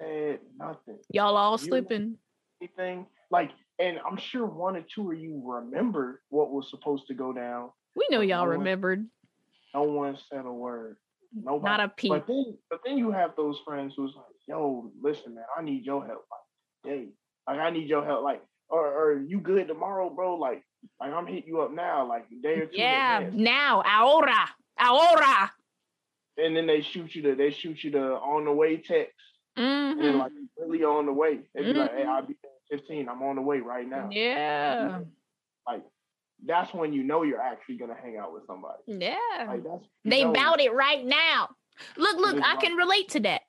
Said 0.00 0.40
nothing. 0.58 0.98
Y'all 1.10 1.36
all 1.36 1.52
You- 1.52 1.58
slipping. 1.58 2.18
Anything 2.60 3.06
like, 3.30 3.50
and 3.78 3.98
I'm 4.06 4.16
sure 4.16 4.46
one 4.46 4.76
or 4.76 4.82
two 4.82 5.12
of 5.12 5.18
you 5.18 5.40
remember 5.44 6.22
what 6.30 6.50
was 6.50 6.70
supposed 6.70 7.06
to 7.08 7.14
go 7.14 7.32
down. 7.32 7.70
We 7.94 8.06
know 8.10 8.20
y'all 8.20 8.44
No 8.44 8.50
one- 8.50 8.58
remembered. 8.58 9.06
No 9.74 9.82
one 9.82 10.16
said 10.30 10.44
a 10.46 10.52
word. 10.52 10.96
Nobody. 11.34 11.64
Not 11.70 11.80
a 11.80 11.88
peep. 11.88 12.10
But 12.10 12.26
then, 12.26 12.58
but 12.70 12.80
then 12.84 12.96
you 12.96 13.10
have 13.10 13.36
those 13.36 13.58
friends 13.64 13.94
who's 13.94 14.14
like, 14.14 14.24
"Yo, 14.48 14.90
listen, 15.00 15.34
man, 15.34 15.44
I 15.54 15.60
need 15.62 15.84
your 15.84 16.04
help. 16.06 16.24
Like, 16.30 16.92
hey, 16.92 17.08
like 17.46 17.58
I 17.58 17.68
need 17.70 17.88
your 17.88 18.04
help. 18.04 18.22
Like, 18.24 18.42
or, 18.70 18.86
or 18.86 19.20
you 19.20 19.40
good 19.40 19.68
tomorrow, 19.68 20.08
bro? 20.08 20.36
Like, 20.36 20.64
like 20.98 21.12
I'm 21.12 21.26
hitting 21.26 21.46
you 21.48 21.60
up 21.60 21.72
now, 21.72 22.06
like 22.06 22.26
a 22.32 22.40
day 22.40 22.60
or 22.60 22.66
two. 22.66 22.76
Yeah, 22.78 23.28
now, 23.34 23.82
ahora, 23.84 24.48
ahora. 24.78 25.52
And 26.38 26.54
then 26.56 26.66
they 26.66 26.82
shoot 26.82 27.14
you 27.14 27.22
the, 27.22 27.34
they 27.34 27.50
shoot 27.50 27.82
you 27.82 27.90
the 27.90 28.14
on 28.16 28.44
the 28.44 28.52
way 28.52 28.76
text, 28.76 29.14
and 29.56 29.98
then 29.98 30.14
Mhm. 30.14 30.18
like 30.18 30.32
really 30.58 30.84
on 30.84 31.06
the 31.06 31.12
way. 31.12 31.40
They 31.54 31.62
be 31.62 31.72
like, 31.74 31.92
"Hey, 31.94 32.04
Mhm. 32.04 32.08
I'll 32.08 32.22
be 32.26 32.36
there 32.42 32.52
in 32.70 32.78
15. 32.78 33.08
I'm 33.08 33.22
on 33.22 33.36
the 33.36 33.42
way 33.42 33.60
right 33.60 33.86
now." 33.88 34.10
Yeah, 34.12 35.00
Like, 35.66 35.82
that's 36.44 36.72
when 36.74 36.92
you 36.92 37.02
know 37.02 37.22
you're 37.22 37.40
actually 37.40 37.78
gonna 37.78 37.94
hang 37.94 38.18
out 38.18 38.32
with 38.34 38.46
somebody. 38.46 38.82
yeah. 38.86 39.16
Like 39.48 39.64
that's 39.64 39.84
They 40.04 40.24
know, 40.24 40.32
bout 40.32 40.60
it 40.60 40.72
right 40.72 41.04
now. 41.04 41.48
Look, 41.96 42.18
look, 42.18 42.38
I 42.42 42.56
can 42.56 42.76
relate 42.76 43.08
to 43.10 43.20
that. 43.20 43.42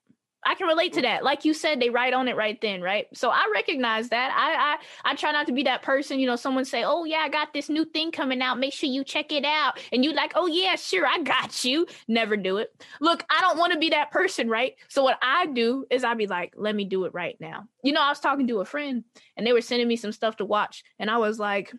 I 0.47 0.55
can 0.55 0.67
relate 0.67 0.93
to 0.93 1.01
mm. 1.01 1.03
that. 1.03 1.25
Like 1.25 1.43
you 1.43 1.53
said, 1.53 1.81
they 1.81 1.89
write 1.89 2.13
on 2.13 2.29
it 2.29 2.37
right 2.37 2.59
then, 2.61 2.81
right? 2.81 3.05
So 3.13 3.29
I 3.29 3.51
recognize 3.53 4.07
that. 4.09 4.31
I 4.33 4.75
I 4.75 5.11
I 5.11 5.15
try 5.15 5.33
not 5.33 5.45
to 5.47 5.51
be 5.51 5.63
that 5.63 5.81
person, 5.81 6.21
you 6.21 6.25
know, 6.25 6.37
someone 6.37 6.63
say, 6.63 6.85
"Oh 6.85 7.03
yeah, 7.03 7.17
I 7.17 7.29
got 7.29 7.51
this 7.53 7.67
new 7.67 7.83
thing 7.83 8.11
coming 8.11 8.41
out. 8.41 8.57
Make 8.57 8.73
sure 8.73 8.89
you 8.89 9.03
check 9.03 9.33
it 9.33 9.43
out." 9.43 9.77
And 9.91 10.05
you 10.05 10.13
like, 10.13 10.31
"Oh 10.35 10.47
yeah, 10.47 10.77
sure, 10.77 11.05
I 11.05 11.21
got 11.21 11.65
you." 11.65 11.85
Never 12.07 12.37
do 12.37 12.57
it. 12.57 12.71
Look, 13.01 13.25
I 13.29 13.41
don't 13.41 13.57
want 13.57 13.73
to 13.73 13.79
be 13.79 13.89
that 13.89 14.11
person, 14.11 14.47
right? 14.47 14.75
So 14.87 15.03
what 15.03 15.17
I 15.21 15.47
do 15.47 15.85
is 15.91 16.05
I 16.05 16.13
be 16.13 16.27
like, 16.27 16.53
"Let 16.55 16.75
me 16.75 16.85
do 16.85 17.03
it 17.03 17.13
right 17.13 17.35
now." 17.41 17.67
You 17.83 17.91
know, 17.91 18.01
I 18.01 18.09
was 18.09 18.21
talking 18.21 18.47
to 18.47 18.61
a 18.61 18.65
friend 18.65 19.03
and 19.35 19.45
they 19.45 19.51
were 19.51 19.61
sending 19.61 19.87
me 19.87 19.97
some 19.97 20.13
stuff 20.13 20.37
to 20.37 20.45
watch 20.45 20.83
and 20.97 21.11
I 21.11 21.17
was 21.17 21.39
like, 21.39 21.73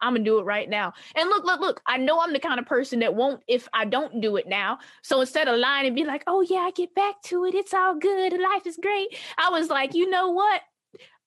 I'm 0.00 0.14
gonna 0.14 0.24
do 0.24 0.38
it 0.38 0.44
right 0.44 0.68
now. 0.68 0.92
And 1.14 1.28
look, 1.28 1.44
look, 1.44 1.60
look, 1.60 1.80
I 1.86 1.96
know 1.98 2.20
I'm 2.20 2.32
the 2.32 2.38
kind 2.40 2.60
of 2.60 2.66
person 2.66 3.00
that 3.00 3.14
won't 3.14 3.42
if 3.48 3.68
I 3.72 3.84
don't 3.84 4.20
do 4.20 4.36
it 4.36 4.46
now. 4.46 4.78
So 5.02 5.20
instead 5.20 5.48
of 5.48 5.58
lying 5.58 5.86
and 5.86 5.96
be 5.96 6.04
like, 6.04 6.24
oh 6.26 6.40
yeah, 6.42 6.58
I 6.60 6.70
get 6.72 6.94
back 6.94 7.20
to 7.24 7.44
it, 7.44 7.54
it's 7.54 7.74
all 7.74 7.94
good, 7.96 8.32
life 8.34 8.66
is 8.66 8.78
great. 8.80 9.16
I 9.36 9.50
was 9.50 9.68
like, 9.68 9.94
you 9.94 10.08
know 10.10 10.30
what? 10.30 10.62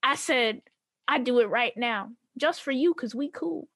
I 0.03 0.15
said, 0.15 0.61
I 1.07 1.19
do 1.19 1.39
it 1.39 1.49
right 1.49 1.74
now, 1.78 2.11
just 2.38 2.61
for 2.63 2.72
you, 2.72 2.93
because 2.93 3.15
we 3.15 3.30
cool. 3.30 3.67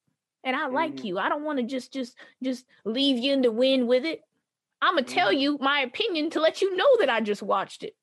And 0.44 0.56
I 0.56 0.66
like 0.68 0.96
Mhm. 0.96 1.04
you. 1.04 1.18
I 1.18 1.28
don't 1.28 1.44
want 1.44 1.58
to 1.58 1.64
just 1.64 1.92
just 1.92 2.16
just 2.42 2.64
leave 2.84 3.18
you 3.18 3.32
in 3.32 3.42
the 3.42 3.52
wind 3.52 3.88
with 3.88 4.04
it. 4.04 4.22
I'm 4.82 4.94
gonna 4.94 5.06
tell 5.06 5.32
Mhm. 5.32 5.40
you 5.40 5.58
my 5.60 5.80
opinion 5.80 6.30
to 6.30 6.40
let 6.40 6.62
you 6.62 6.76
know 6.76 6.98
that 6.98 7.10
I 7.10 7.20
just 7.20 7.42
watched 7.42 7.82
it. 7.82 7.96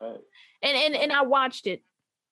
Right. 0.00 0.20
And 0.62 0.76
and 0.76 0.94
and 0.96 1.12
I 1.12 1.22
watched 1.22 1.66
it. 1.66 1.82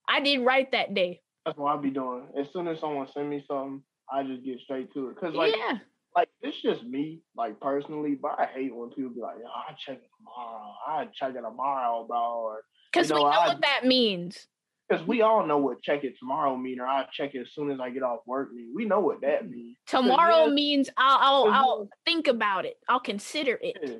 I 0.09 0.21
did 0.21 0.41
right 0.41 0.71
that 0.73 0.95
day. 0.95 1.23
That's 1.49 1.57
what 1.59 1.79
I 1.79 1.81
be 1.81 1.89
doing. 1.89 2.25
As 2.39 2.47
soon 2.53 2.69
as 2.69 2.79
someone 2.79 3.09
send 3.15 3.31
me 3.31 3.43
something, 3.49 3.83
I 4.13 4.23
just 4.23 4.45
get 4.45 4.61
straight 4.61 4.93
to 4.93 5.09
it. 5.09 5.19
Cause 5.19 5.33
like, 5.35 5.55
yeah. 5.57 5.79
like 6.15 6.29
it's 6.43 6.61
just 6.61 6.83
me, 6.85 7.23
like 7.35 7.59
personally. 7.59 8.19
But 8.21 8.39
I 8.39 8.45
hate 8.53 8.75
when 8.75 8.91
people 8.91 9.13
be 9.15 9.21
like, 9.23 9.37
"Yo, 9.41 9.47
I 9.47 9.73
check 9.87 9.97
it 9.97 10.11
tomorrow. 10.19 10.75
I 10.87 11.07
check 11.19 11.31
it 11.35 11.41
tomorrow, 11.41 12.05
bro." 12.07 12.19
Or 12.19 12.61
Because 12.93 13.09
know, 13.09 13.17
we 13.17 13.23
know 13.23 13.29
I- 13.31 13.49
what 13.49 13.63
that 13.63 13.87
means. 13.87 14.47
because 14.91 15.07
we 15.07 15.23
all 15.23 15.47
know 15.47 15.57
what 15.57 15.81
check 15.83 16.05
it 16.05 16.19
tomorrow 16.19 16.55
mean, 16.55 16.81
or 16.81 16.87
I 16.87 17.07
check 17.15 17.35
it 17.35 17.41
as 17.41 17.49
soon 17.55 17.71
as 17.71 17.81
I 17.81 17.89
get 17.89 18.03
off 18.03 18.21
work 18.27 18.53
mean. 18.53 18.73
We 18.75 18.85
know 18.85 19.01
what 19.01 19.23
that 19.23 19.49
means. 19.49 19.79
Tomorrow 19.87 20.49
means 20.49 20.91
I'll 20.99 21.47
I'll, 21.47 21.53
I'll 21.55 21.89
think 22.05 22.29
about 22.29 22.67
it. 22.67 22.77
I'll 22.91 23.01
consider 23.01 23.59
it. 23.63 23.77
Yeah. 23.83 23.95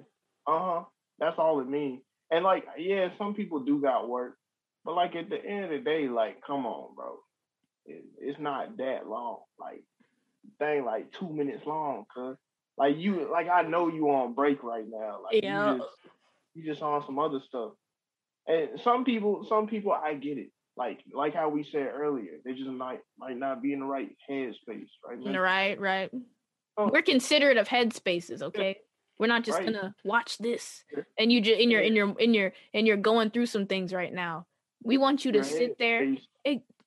Uh 0.47 0.59
huh. 0.59 0.85
That's 1.19 1.39
all 1.39 1.61
it 1.61 1.69
means. 1.69 2.03
And 2.31 2.45
like, 2.45 2.65
yeah, 2.77 3.09
some 3.17 3.33
people 3.33 3.61
do 3.61 3.81
got 3.81 4.07
work, 4.07 4.37
but 4.85 4.95
like 4.95 5.17
at 5.17 5.31
the 5.31 5.43
end 5.43 5.65
of 5.65 5.71
the 5.71 5.79
day, 5.79 6.09
like, 6.09 6.43
come 6.47 6.67
on, 6.67 6.95
bro. 6.95 7.17
It, 7.89 8.05
it's 8.21 8.39
not 8.39 8.77
that 8.77 9.09
long. 9.09 9.39
Like, 9.59 9.83
thing 10.59 10.85
like 10.85 11.13
two 11.13 11.29
minutes 11.29 11.67
long, 11.67 12.05
cause 12.15 12.37
like 12.77 12.97
you, 12.97 13.29
like 13.31 13.49
I 13.49 13.63
know 13.63 13.89
you 13.89 14.09
on 14.11 14.35
break 14.35 14.63
right 14.63 14.85
now. 14.89 15.21
Like 15.23 15.43
Yeah. 15.43 15.73
you 15.75 15.79
just, 15.79 15.91
you 16.55 16.65
just 16.65 16.83
on 16.83 17.05
some 17.05 17.19
other 17.19 17.41
stuff. 17.49 17.73
And 18.47 18.81
some 18.83 19.05
people, 19.05 19.45
some 19.49 19.67
people, 19.67 19.93
I 19.93 20.15
get 20.15 20.39
it. 20.39 20.51
Like, 20.77 21.01
like 21.13 21.35
how 21.35 21.49
we 21.49 21.65
said 21.65 21.89
earlier, 21.93 22.39
they 22.45 22.53
just 22.53 22.71
might 22.71 23.01
might 23.19 23.37
not 23.37 23.61
be 23.61 23.73
in 23.73 23.81
the 23.81 23.87
right 23.87 24.11
headspace, 24.31 24.87
right? 25.05 25.19
mentally. 25.19 25.39
Right, 25.39 25.81
right. 25.81 26.11
Oh. 26.77 26.89
We're 26.93 27.03
considerate 27.03 27.57
of 27.57 27.67
headspaces, 27.69 28.43
okay? 28.43 28.79
We're 29.19 29.27
not 29.27 29.43
just 29.43 29.59
Right. 29.59 29.67
gonna 29.67 29.95
watch 30.05 30.39
this 30.39 30.85
and 31.19 31.33
you 31.33 31.41
just 31.41 31.61
in 31.61 31.71
your 31.71 31.81
in 31.81 31.97
your 31.97 32.15
in 32.21 32.33
your 32.33 32.53
and 32.73 32.87
you're 32.87 32.97
going 32.97 33.31
through 33.31 33.47
some 33.47 33.67
things 33.67 33.93
right 33.93 34.13
now. 34.13 34.47
We 34.85 34.97
want 34.97 35.25
you 35.25 35.33
to 35.33 35.39
Your 35.39 35.45
sit 35.45 35.79
there. 35.79 36.15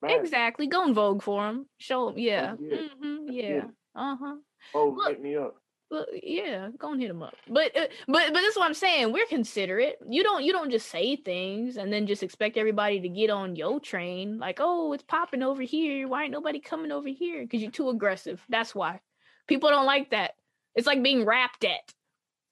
Ex- 0.03 0.21
Exactly. 0.21 0.67
Go 0.67 0.83
and 0.85 0.95
Vogue 0.95 1.21
for 1.21 1.47
him. 1.47 1.65
Show 1.77 2.09
him. 2.09 2.17
Yeah. 2.17 2.55
yeah. 2.59 2.77
hmm 3.01 3.25
That's 3.25 3.37
Yeah. 3.37 3.63
Uh 3.95 4.15
huh. 4.15 4.35
Oh, 4.73 4.89
Look. 4.97 5.09
hit 5.09 5.21
me 5.21 5.35
up. 5.35 5.55
Well, 5.89 6.05
yeah, 6.23 6.69
go 6.77 6.93
and 6.93 7.01
hit 7.01 7.09
him 7.11 7.21
up. 7.21 7.35
But 7.49 7.75
uh, 7.75 7.87
but 8.07 8.31
but 8.31 8.39
that's 8.41 8.55
what 8.55 8.65
I'm 8.65 8.73
saying. 8.73 9.11
We're 9.11 9.25
considerate. 9.25 9.97
You 10.07 10.23
don't 10.23 10.41
you 10.43 10.53
don't 10.53 10.71
just 10.71 10.89
say 10.89 11.17
things 11.17 11.75
and 11.75 11.91
then 11.91 12.07
just 12.07 12.23
expect 12.23 12.55
everybody 12.55 13.01
to 13.01 13.09
get 13.09 13.29
on 13.29 13.57
your 13.57 13.79
train. 13.81 14.39
Like, 14.39 14.59
oh, 14.61 14.93
it's 14.93 15.03
popping 15.03 15.43
over 15.43 15.61
here. 15.61 16.07
Why 16.07 16.23
ain't 16.23 16.31
nobody 16.31 16.61
coming 16.61 16.93
over 16.93 17.09
here? 17.09 17.41
Because 17.41 17.61
you're 17.61 17.71
too 17.71 17.89
aggressive. 17.89 18.41
That's 18.47 18.73
why. 18.73 19.01
People 19.47 19.69
don't 19.69 19.85
like 19.85 20.11
that. 20.11 20.35
It's 20.75 20.87
like 20.87 21.03
being 21.03 21.25
rapped 21.25 21.65
at. 21.65 21.93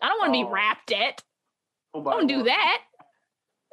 I 0.02 0.10
don't 0.10 0.20
want 0.20 0.34
to 0.34 0.40
Oh. 0.40 0.46
be 0.46 0.52
rapped 0.52 0.92
at. 0.92 1.24
Nobody 1.96 2.18
Don't 2.18 2.28
do 2.28 2.44
that. 2.44 2.82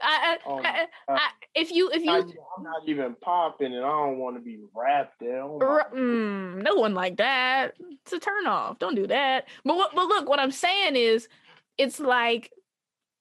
I, 0.03 0.37
I, 0.37 0.39
Oh, 0.47 0.61
I, 0.63 0.83
uh, 1.09 1.17
I, 1.17 1.29
if 1.55 1.71
you 1.71 1.91
if 1.91 2.07
I, 2.07 2.19
you 2.19 2.35
I'm 2.57 2.63
not 2.63 2.83
even 2.87 3.17
popping, 3.21 3.75
and 3.75 3.85
I 3.85 3.89
don't 3.89 4.19
want 4.19 4.37
to 4.37 4.43
be 4.43 4.59
rapped 4.75 5.23
at. 5.23 5.29
Oh 5.29 5.59
R- 5.61 5.91
mm, 5.93 6.63
no 6.63 6.75
one 6.75 6.95
like 6.95 7.17
that. 7.17 7.75
It's 7.79 8.13
a 8.13 8.19
turn 8.19 8.47
off. 8.47 8.79
Don't 8.79 8.95
do 8.95 9.07
that. 9.07 9.49
But 9.65 9.77
what, 9.77 9.95
but 9.95 10.07
look, 10.07 10.29
what 10.29 10.39
I'm 10.39 10.53
saying 10.53 10.97
is, 10.97 11.29
it's 11.79 11.99
like 11.99 12.51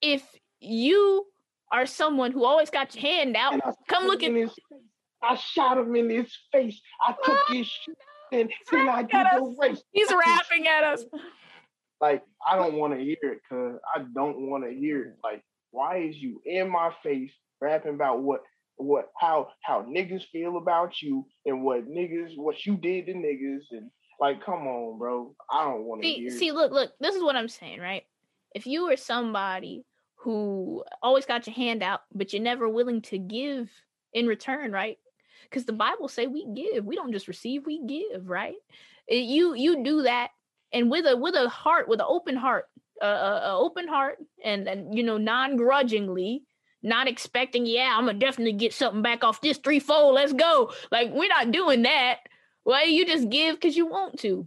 if 0.02 0.22
you 0.60 1.26
are 1.72 1.86
someone 1.86 2.32
who 2.32 2.44
always 2.44 2.70
got 2.70 2.94
your 2.94 3.02
hand 3.02 3.36
out, 3.36 3.54
I 3.54 3.72
come 3.88 4.06
look 4.06 4.22
at. 4.22 4.32
his. 4.32 4.50
I 5.22 5.34
shot 5.34 5.78
him 5.78 5.96
in 5.96 6.10
his 6.10 6.36
face. 6.52 6.80
I 7.00 7.14
took 7.24 7.38
his 7.48 7.66
shit, 7.66 7.96
and 8.32 8.50
then 8.70 8.88
I 8.88 9.02
did 9.02 9.26
the 9.32 9.56
race. 9.58 9.82
He's 9.92 10.12
rapping 10.12 10.68
at 10.68 10.84
us. 10.84 11.04
Like 12.00 12.22
I 12.46 12.56
don't 12.56 12.74
want 12.74 12.92
to 12.92 13.00
hear 13.00 13.16
it, 13.22 13.40
cause 13.48 13.78
I 13.94 14.04
don't 14.14 14.50
want 14.50 14.64
to 14.64 14.70
hear 14.70 15.02
it. 15.02 15.16
Like, 15.24 15.42
why 15.70 15.98
is 15.98 16.16
you 16.16 16.40
in 16.44 16.70
my 16.70 16.90
face 17.02 17.32
rapping 17.60 17.94
about 17.94 18.22
what, 18.22 18.40
what, 18.76 19.10
how, 19.18 19.48
how 19.62 19.82
niggas 19.82 20.24
feel 20.30 20.56
about 20.58 21.00
you 21.02 21.26
and 21.44 21.62
what 21.62 21.88
niggas, 21.88 22.36
what 22.36 22.64
you 22.66 22.76
did 22.76 23.06
to 23.06 23.14
niggas, 23.14 23.62
and 23.70 23.90
like, 24.20 24.44
come 24.44 24.66
on, 24.66 24.98
bro. 24.98 25.34
I 25.50 25.64
don't 25.64 25.84
want 25.84 26.02
to 26.02 26.08
See, 26.08 26.14
hear. 26.20 26.30
see, 26.30 26.52
look, 26.52 26.72
look. 26.72 26.92
This 27.00 27.14
is 27.14 27.22
what 27.22 27.36
I'm 27.36 27.48
saying, 27.48 27.80
right? 27.80 28.04
If 28.54 28.66
you 28.66 28.86
were 28.86 28.96
somebody 28.96 29.84
who 30.16 30.82
always 31.02 31.26
got 31.26 31.46
your 31.46 31.54
hand 31.54 31.82
out, 31.82 32.00
but 32.14 32.32
you're 32.32 32.42
never 32.42 32.68
willing 32.68 33.02
to 33.02 33.18
give 33.18 33.70
in 34.12 34.26
return, 34.26 34.72
right? 34.72 34.98
Because 35.44 35.66
the 35.66 35.72
Bible 35.72 36.08
say 36.08 36.26
we 36.26 36.46
give. 36.54 36.84
We 36.84 36.96
don't 36.96 37.12
just 37.12 37.28
receive, 37.28 37.66
we 37.66 37.84
give, 37.86 38.28
right? 38.28 38.56
You 39.08 39.54
you 39.54 39.84
do 39.84 40.02
that, 40.02 40.30
and 40.72 40.90
with 40.90 41.06
a 41.06 41.16
with 41.16 41.34
a 41.34 41.48
heart, 41.48 41.88
with 41.88 42.00
an 42.00 42.06
open 42.08 42.36
heart, 42.36 42.64
a, 43.02 43.06
a 43.06 43.56
open 43.56 43.88
heart, 43.88 44.18
and 44.44 44.68
and 44.68 44.96
you 44.96 45.02
know, 45.02 45.18
non 45.18 45.56
grudgingly. 45.56 46.44
Not 46.82 47.08
expecting, 47.08 47.66
yeah, 47.66 47.96
I'm 47.96 48.06
gonna 48.06 48.18
definitely 48.18 48.52
get 48.52 48.72
something 48.72 49.02
back 49.02 49.24
off 49.24 49.40
this 49.40 49.58
threefold. 49.58 50.14
Let's 50.14 50.32
go. 50.32 50.72
Like 50.92 51.10
we're 51.12 51.28
not 51.28 51.50
doing 51.50 51.82
that. 51.82 52.18
Well, 52.64 52.86
you 52.86 53.06
just 53.06 53.28
give 53.28 53.56
because 53.56 53.76
you 53.76 53.86
want 53.86 54.20
to 54.20 54.46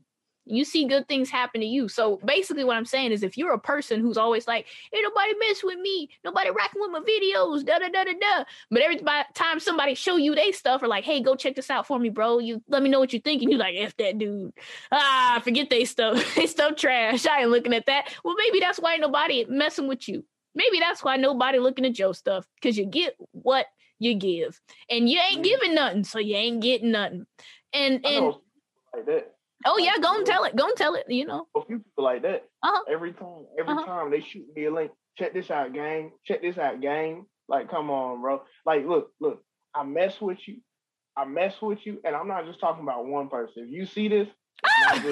you 0.50 0.66
see 0.66 0.86
good 0.86 1.08
things 1.08 1.30
happen 1.30 1.62
to 1.62 1.68
you. 1.68 1.88
So 1.88 2.18
basically, 2.26 2.64
what 2.64 2.76
I'm 2.76 2.86
saying 2.86 3.12
is, 3.12 3.24
if 3.24 3.38
you're 3.38 3.54
a 3.54 3.60
person 3.60 4.00
who's 4.00 4.18
always 4.18 4.48
like, 4.48 4.66
"Ain't 4.94 5.04
nobody 5.04 5.34
mess 5.38 5.64
with 5.64 5.80
me, 5.80 6.10
nobody 6.24 6.50
rocking 6.50 6.82
with 6.82 6.92
my 6.92 7.00
videos," 7.02 7.66
da 7.66 7.78
da 7.80 7.90
da 7.90 8.04
da 8.04 8.14
da, 8.20 8.44
but 8.72 8.82
every 8.82 9.00
time 9.36 9.60
somebody 9.60 9.94
show 9.94 10.18
you 10.18 10.36
they 10.36 10.52
stuff 10.52 10.82
or 10.82 10.88
like, 10.88 11.04
"Hey, 11.04 11.22
go 11.22 11.36
check 11.36 11.56
this 11.56 11.70
out 11.70 11.88
for 11.88 12.00
me, 12.00 12.10
bro," 12.10 12.40
you 12.40 12.62
let 12.68 12.82
me 12.82 12.90
know 12.90 13.00
what 13.00 13.14
you 13.14 13.20
think, 13.20 13.42
and 13.42 13.52
you 13.52 13.58
like, 13.58 13.76
"F 13.78 13.96
that 13.98 14.18
dude, 14.18 14.54
ah, 14.92 15.40
forget 15.44 15.70
they 15.70 15.86
stuff, 15.86 16.16
they 16.36 16.48
stuff 16.48 16.76
trash. 16.76 17.26
I 17.26 17.42
ain't 17.42 17.52
looking 17.52 17.74
at 17.74 17.86
that." 17.86 18.14
Well, 18.24 18.36
maybe 18.36 18.60
that's 18.60 18.80
why 18.80 18.98
nobody 18.98 19.46
messing 19.48 19.88
with 19.88 20.08
you. 20.08 20.26
Maybe 20.56 20.80
that's 20.80 21.04
why 21.04 21.16
nobody 21.18 21.60
looking 21.60 21.86
at 21.86 22.00
your 22.00 22.14
stuff 22.14 22.46
because 22.56 22.78
you 22.78 22.86
get 22.86 23.16
what 23.32 23.68
you 24.00 24.16
give, 24.16 24.60
and 24.90 25.10
you 25.10 25.20
ain't 25.20 25.42
Mhm. 25.42 25.44
giving 25.44 25.76
nothing, 25.76 26.04
so 26.04 26.20
you 26.20 26.36
ain't 26.36 26.62
getting 26.62 26.92
nothing. 26.92 27.28
And 27.72 28.04
and 28.06 28.26
like 28.96 29.06
that. 29.06 29.36
Oh 29.66 29.78
yeah, 29.78 29.98
go 30.02 30.16
and 30.16 30.26
tell 30.26 30.44
it, 30.46 30.56
go 30.56 30.66
and 30.68 30.76
tell 30.76 30.96
it. 30.96 31.06
You 31.10 31.26
know. 31.26 31.48
a 31.56 31.66
few 31.66 31.80
people 31.80 32.04
like 32.04 32.22
that. 32.24 32.44
Uh-huh. 32.64 32.84
Every 32.92 33.14
time, 33.14 33.46
every 33.60 33.74
Uh-huh. 33.74 33.86
time 33.86 34.12
they 34.12 34.22
shoot 34.22 34.46
me 34.56 34.66
a 34.66 34.74
link. 34.74 34.92
Check 35.18 35.34
this 35.34 35.52
out, 35.52 35.74
gang. 35.74 36.12
Check 36.26 36.42
this 36.42 36.58
out, 36.58 36.82
gang. 36.82 37.26
Like, 37.48 37.70
come 37.70 37.90
on, 37.90 38.22
bro. 38.22 38.42
Like, 38.66 38.86
look, 38.86 39.12
look. 39.20 39.44
I 39.74 39.84
mess 39.84 40.20
with 40.22 40.40
you. 40.48 40.58
I 41.18 41.26
mess 41.26 41.54
with 41.62 41.80
you, 41.86 42.00
and 42.06 42.16
I'm 42.16 42.28
not 42.28 42.46
just 42.46 42.60
talking 42.60 42.84
about 42.84 43.06
one 43.06 43.28
person. 43.28 43.64
If 43.68 43.72
you 43.72 43.86
see 43.86 44.08
this, 44.08 44.28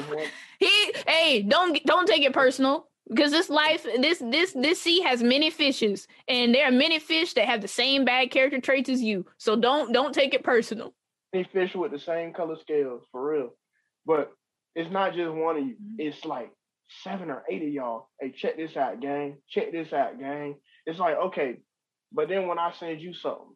one. 0.10 0.20
He, 0.60 0.94
hey, 1.08 1.42
don't 1.44 1.80
don't 1.86 2.08
take 2.08 2.24
it 2.24 2.34
personal 2.34 2.88
because 3.10 3.32
this 3.32 3.50
life, 3.50 3.84
this 4.00 4.20
this 4.20 4.54
this 4.54 4.82
sea 4.82 5.02
has 5.02 5.22
many 5.22 5.50
fishes, 5.50 6.08
and 6.28 6.54
there 6.56 6.66
are 6.68 6.72
many 6.72 7.00
fish 7.00 7.34
that 7.34 7.46
have 7.46 7.62
the 7.62 7.68
same 7.68 8.06
bad 8.06 8.32
character 8.32 8.60
traits 8.60 8.90
as 8.90 9.02
you. 9.02 9.26
So 9.38 9.56
don't 9.56 9.92
don't 9.94 10.14
take 10.14 10.34
it 10.34 10.44
personal. 10.44 10.94
They 11.34 11.44
fish 11.44 11.76
with 11.76 11.92
the 11.92 12.00
same 12.00 12.34
color 12.34 12.56
scales 12.60 13.04
for 13.12 13.32
real. 13.34 13.54
But 14.08 14.32
it's 14.74 14.90
not 14.90 15.14
just 15.14 15.32
one 15.32 15.58
of 15.58 15.68
you. 15.68 15.76
Mhm. 15.76 15.96
It's 16.00 16.24
like 16.24 16.50
seven 17.04 17.30
or 17.30 17.44
eight 17.50 17.62
of 17.62 17.68
y'all. 17.68 18.10
Hey, 18.22 18.32
check 18.32 18.56
this 18.56 18.78
out, 18.78 19.02
gang. 19.02 19.42
Check 19.50 19.74
this 19.74 19.92
out, 19.92 20.18
gang. 20.18 20.60
It's 20.86 20.98
like 20.98 21.18
okay, 21.18 21.58
but 22.14 22.30
then 22.30 22.48
when 22.48 22.58
I 22.58 22.72
send 22.72 23.02
you 23.02 23.14
something, 23.14 23.54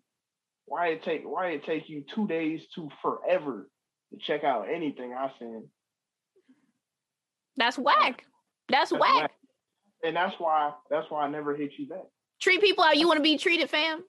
why 0.66 0.88
it 0.90 1.04
take 1.04 1.24
why 1.24 1.52
it 1.52 1.64
take 1.64 1.88
you 1.88 2.04
two 2.14 2.28
days 2.28 2.68
to 2.76 2.90
forever 3.02 3.70
to 4.12 4.18
check 4.20 4.44
out 4.44 4.68
anything 4.70 5.14
I 5.14 5.32
send? 5.40 5.70
That's 7.56 7.78
whack. 7.78 8.26
That's, 8.68 8.90
That's 8.90 9.02
whack. 9.02 9.22
whack. 9.22 9.32
And 10.04 10.16
that's 10.16 10.38
why 10.38 10.74
that's 10.90 11.10
why 11.10 11.24
I 11.24 11.30
never 11.30 11.56
hit 11.56 11.72
you 11.78 11.88
back. 11.88 12.06
Treat 12.42 12.60
people 12.60 12.84
how 12.84 12.92
you 12.92 13.08
want 13.08 13.18
to 13.18 13.24
be 13.24 13.38
treated, 13.38 13.70
fam. 13.70 14.04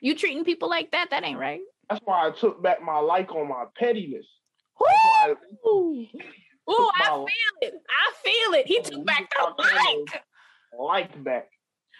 You 0.00 0.14
treating 0.14 0.44
people 0.44 0.68
like 0.70 0.92
that, 0.92 1.10
that 1.10 1.24
ain't 1.24 1.38
right. 1.38 1.60
That's 1.90 2.00
why 2.04 2.26
I 2.26 2.30
took 2.30 2.62
back 2.62 2.80
my 2.82 2.98
like 2.98 3.30
on 3.34 3.48
my 3.48 3.64
pettiness. 3.76 4.26
Ooh, 5.66 6.06
Ooh 6.70 6.90
I 6.94 7.08
feel 7.08 7.68
it. 7.68 7.74
I 7.88 8.12
feel 8.22 8.54
it. 8.54 8.66
He 8.66 8.80
took 8.82 9.04
back 9.04 9.30
the 9.36 9.44
about 9.44 9.58
like. 9.58 10.22
Like 10.78 11.24
back. 11.24 11.48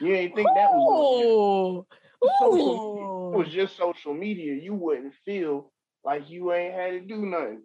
You 0.00 0.14
ain't 0.14 0.34
think 0.34 0.48
that 0.54 0.70
was 0.72 1.84
Ooh. 2.24 3.32
It 3.34 3.36
was 3.36 3.48
just 3.48 3.76
social 3.76 4.14
media. 4.14 4.54
You 4.54 4.74
wouldn't 4.74 5.14
feel 5.24 5.72
like 6.04 6.28
you 6.30 6.52
ain't 6.52 6.74
had 6.74 6.90
to 6.90 7.00
do 7.00 7.26
nothing. 7.26 7.62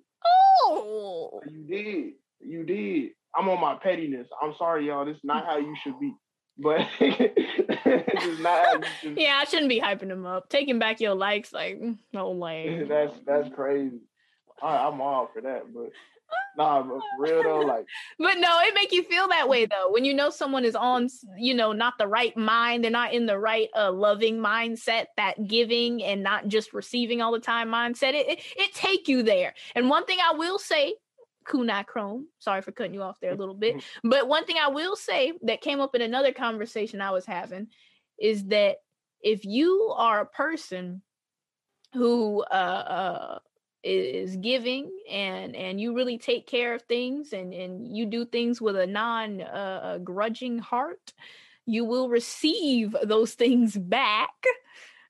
Ooh. 0.69 1.39
You 1.49 1.63
did. 1.67 2.13
You 2.41 2.63
did. 2.63 3.11
I'm 3.35 3.49
on 3.49 3.61
my 3.61 3.75
pettiness. 3.75 4.27
I'm 4.41 4.53
sorry, 4.57 4.87
y'all. 4.87 5.05
This 5.05 5.17
is 5.17 5.23
not 5.23 5.45
how 5.45 5.57
you 5.57 5.75
should 5.83 5.99
be. 5.99 6.13
But 6.57 6.87
this 6.99 8.23
is 8.23 8.39
not 8.39 8.65
how 8.65 8.73
you 8.77 8.83
should 9.01 9.15
be. 9.15 9.21
Yeah, 9.23 9.39
I 9.41 9.45
shouldn't 9.45 9.69
be 9.69 9.79
hyping 9.79 10.11
him 10.11 10.25
up. 10.25 10.49
Taking 10.49 10.79
back 10.79 10.99
your 10.99 11.13
likes, 11.13 11.53
like 11.53 11.79
mm, 11.79 11.97
no 12.13 12.31
lame. 12.33 12.87
That's 12.87 13.13
that's 13.25 13.49
crazy. 13.53 13.99
I, 14.61 14.87
I'm 14.87 15.01
all 15.01 15.29
for 15.33 15.41
that, 15.41 15.73
but 15.73 15.91
nah, 16.57 16.81
but 16.81 16.99
real 17.19 17.43
though, 17.43 17.59
like 17.61 17.85
But 18.19 18.37
no, 18.39 18.59
it 18.61 18.73
make 18.73 18.91
you 18.91 19.03
feel 19.03 19.27
that 19.29 19.47
way 19.47 19.65
though. 19.65 19.91
When 19.91 20.05
you 20.05 20.13
know 20.13 20.29
someone 20.29 20.65
is 20.65 20.75
on, 20.75 21.09
you 21.37 21.53
know, 21.53 21.71
not 21.73 21.97
the 21.97 22.07
right 22.07 22.35
mind, 22.35 22.83
they're 22.83 22.91
not 22.91 23.13
in 23.13 23.25
the 23.25 23.37
right 23.37 23.69
uh 23.75 23.91
loving 23.91 24.37
mindset, 24.37 25.05
that 25.17 25.47
giving 25.47 26.03
and 26.03 26.23
not 26.23 26.47
just 26.47 26.73
receiving 26.73 27.21
all 27.21 27.31
the 27.31 27.39
time 27.39 27.69
mindset. 27.69 28.13
It 28.13 28.27
it, 28.29 28.39
it 28.55 28.73
take 28.73 29.07
you 29.07 29.23
there. 29.23 29.53
And 29.75 29.89
one 29.89 30.05
thing 30.05 30.17
I 30.23 30.35
will 30.35 30.59
say, 30.59 30.95
Kunai 31.47 31.85
Chrome, 31.85 32.27
sorry 32.39 32.61
for 32.61 32.71
cutting 32.71 32.93
you 32.93 33.03
off 33.03 33.19
there 33.21 33.31
a 33.31 33.37
little 33.37 33.55
bit, 33.55 33.83
but 34.03 34.27
one 34.27 34.45
thing 34.45 34.57
I 34.61 34.69
will 34.69 34.95
say 34.95 35.33
that 35.43 35.61
came 35.61 35.79
up 35.79 35.95
in 35.95 36.01
another 36.01 36.33
conversation 36.33 37.01
I 37.01 37.11
was 37.11 37.25
having 37.25 37.67
is 38.19 38.45
that 38.45 38.77
if 39.21 39.45
you 39.45 39.93
are 39.95 40.21
a 40.21 40.25
person 40.25 41.01
who 41.93 42.43
uh, 42.43 42.53
uh 42.53 43.39
is 43.87 44.35
giving 44.35 44.91
and 45.09 45.55
and 45.55 45.79
you 45.79 45.95
really 45.95 46.17
take 46.17 46.47
care 46.47 46.73
of 46.73 46.81
things 46.83 47.33
and 47.33 47.53
and 47.53 47.95
you 47.95 48.05
do 48.05 48.25
things 48.25 48.61
with 48.61 48.75
a 48.75 48.87
non 48.87 49.41
uh, 49.41 49.99
grudging 50.03 50.59
heart 50.59 51.13
you 51.67 51.83
will 51.83 52.09
receive 52.09 52.95
those 53.03 53.33
things 53.33 53.77
back. 53.77 54.33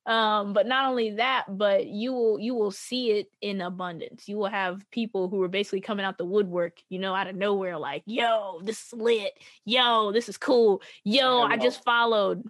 Um 0.06 0.54
but 0.54 0.66
not 0.68 0.86
only 0.86 1.12
that 1.16 1.46
but 1.50 1.88
you 1.88 2.14
will 2.14 2.40
you 2.40 2.56
will 2.56 2.72
see 2.72 3.12
it 3.12 3.30
in 3.42 3.60
abundance. 3.60 4.28
You 4.28 4.38
will 4.38 4.50
have 4.50 4.90
people 4.90 5.28
who 5.28 5.42
are 5.44 5.50
basically 5.50 5.82
coming 5.82 6.06
out 6.06 6.18
the 6.18 6.26
woodwork 6.26 6.80
you 6.90 6.98
know 6.98 7.14
out 7.14 7.28
of 7.28 7.36
nowhere 7.36 7.78
like 7.78 8.04
yo 8.06 8.62
this 8.64 8.88
is 8.88 8.94
lit. 8.94 9.34
Yo 9.66 10.14
this 10.14 10.30
is 10.30 10.38
cool. 10.38 10.82
Yo 11.04 11.44
i 11.44 11.56
no. 11.56 11.64
just 11.64 11.84
followed. 11.84 12.44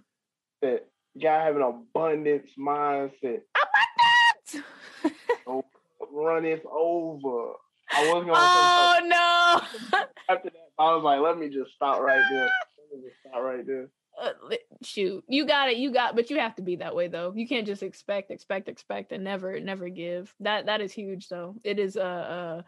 That 0.62 0.86
gotta 1.20 1.42
have 1.42 1.56
an 1.56 1.62
abundance 1.62 2.50
mindset. 2.56 3.40
abundance 4.46 4.64
Runneth 6.12 6.64
over. 6.66 7.52
I 7.90 8.12
was 8.12 8.24
gonna 8.24 8.32
oh 8.34 8.96
say 9.00 9.08
no. 9.08 9.98
After 10.28 10.50
that. 10.50 10.70
I 10.78 10.94
was 10.94 11.02
like, 11.02 11.20
let 11.20 11.38
me 11.38 11.48
just 11.48 11.72
stop 11.74 12.00
right 12.00 12.22
there. 12.30 12.50
Let 12.92 13.00
me 13.00 13.08
just 13.08 13.20
stop 13.26 13.42
right 13.42 13.66
there. 13.66 13.88
uh, 14.20 14.32
shoot. 14.82 15.24
You 15.28 15.46
got 15.46 15.70
it. 15.70 15.76
You 15.76 15.92
got 15.92 16.14
but 16.14 16.30
you 16.30 16.38
have 16.38 16.56
to 16.56 16.62
be 16.62 16.76
that 16.76 16.94
way 16.94 17.08
though. 17.08 17.32
You 17.34 17.46
can't 17.46 17.66
just 17.66 17.82
expect 17.82 18.30
expect 18.30 18.68
expect 18.68 19.12
and 19.12 19.24
never 19.24 19.58
never 19.60 19.88
give. 19.88 20.34
That 20.40 20.66
that 20.66 20.80
is 20.80 20.92
huge 20.92 21.28
though. 21.28 21.56
It 21.64 21.78
is 21.78 21.96
uh, 21.96 22.00
uh 22.00 22.62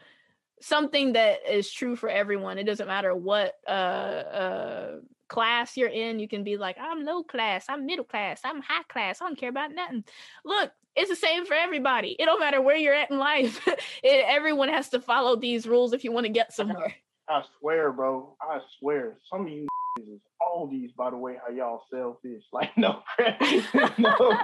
something 0.60 1.14
that 1.14 1.40
is 1.48 1.70
true 1.70 1.96
for 1.96 2.08
everyone. 2.08 2.58
It 2.58 2.64
doesn't 2.64 2.86
matter 2.86 3.14
what 3.14 3.54
uh 3.66 3.70
uh 3.70 4.96
class 5.28 5.76
you're 5.76 5.88
in. 5.88 6.18
You 6.18 6.28
can 6.28 6.44
be 6.44 6.56
like 6.56 6.76
i'm 6.80 7.04
low 7.04 7.22
class. 7.22 7.66
I'm 7.68 7.86
middle 7.86 8.04
class. 8.04 8.40
I'm 8.44 8.60
high 8.62 8.82
class. 8.88 9.20
I 9.20 9.26
don't 9.26 9.38
care 9.38 9.48
about 9.48 9.72
nothing. 9.72 10.04
Look 10.44 10.72
it's 10.96 11.08
the 11.10 11.16
same 11.16 11.46
for 11.46 11.54
everybody 11.54 12.16
it 12.18 12.24
don't 12.26 12.40
matter 12.40 12.60
where 12.60 12.76
you're 12.76 12.94
at 12.94 13.10
in 13.10 13.18
life 13.18 13.66
it, 14.02 14.24
everyone 14.26 14.68
has 14.68 14.88
to 14.88 15.00
follow 15.00 15.36
these 15.36 15.66
rules 15.66 15.92
if 15.92 16.04
you 16.04 16.12
want 16.12 16.26
to 16.26 16.32
get 16.32 16.52
somewhere 16.52 16.94
I 17.28 17.42
swear, 17.60 17.92
bro. 17.92 18.34
I 18.42 18.58
swear. 18.80 19.16
Some 19.32 19.42
of 19.46 19.52
you 19.52 19.68
is 20.00 20.18
all 20.40 20.66
these, 20.66 20.90
by 20.98 21.10
the 21.10 21.16
way, 21.16 21.36
how 21.46 21.54
y'all 21.54 21.84
sell 21.88 22.18
fish. 22.24 22.42
Like 22.52 22.76
no 22.76 23.02
no, 23.98 24.36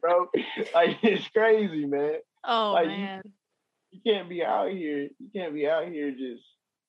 bro. 0.00 0.26
Like 0.74 0.96
it's 1.02 1.28
crazy, 1.28 1.84
man. 1.84 2.14
Oh 2.44 2.72
Like, 2.72 2.84
you- 2.84 2.90
man. 2.90 3.22
You 3.90 4.00
can't 4.06 4.28
be 4.30 4.42
out 4.44 4.70
here. 4.70 5.08
You 5.18 5.28
can't 5.34 5.52
be 5.52 5.68
out 5.68 5.88
here 5.88 6.10
just 6.12 6.42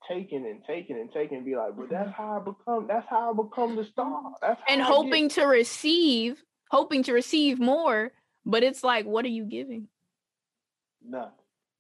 taking 0.08 0.46
and 0.46 0.64
taking 0.66 0.96
and 0.98 1.12
taking 1.12 1.38
and 1.38 1.46
be 1.46 1.56
like, 1.56 1.76
but 1.76 1.90
that's 1.90 2.12
how 2.16 2.38
I 2.40 2.44
become. 2.46 2.86
That's 2.88 3.08
how 3.10 3.32
I 3.32 3.36
become 3.36 3.76
the 3.76 3.84
star. 3.86 4.22
That's 4.42 4.60
how 4.60 4.66
and 4.74 4.82
I 4.82 4.86
get 4.86 4.94
hoping 4.94 5.30
to 5.30 5.44
receive, 5.46 6.44
hoping 6.70 7.04
to 7.04 7.12
receive 7.14 7.60
more, 7.60 8.12
but 8.46 8.64
it's 8.64 8.84
like, 8.84 9.06
what 9.06 9.26
are 9.26 9.30
you 9.30 9.46
giving? 9.46 9.88
nothing. 11.04 11.32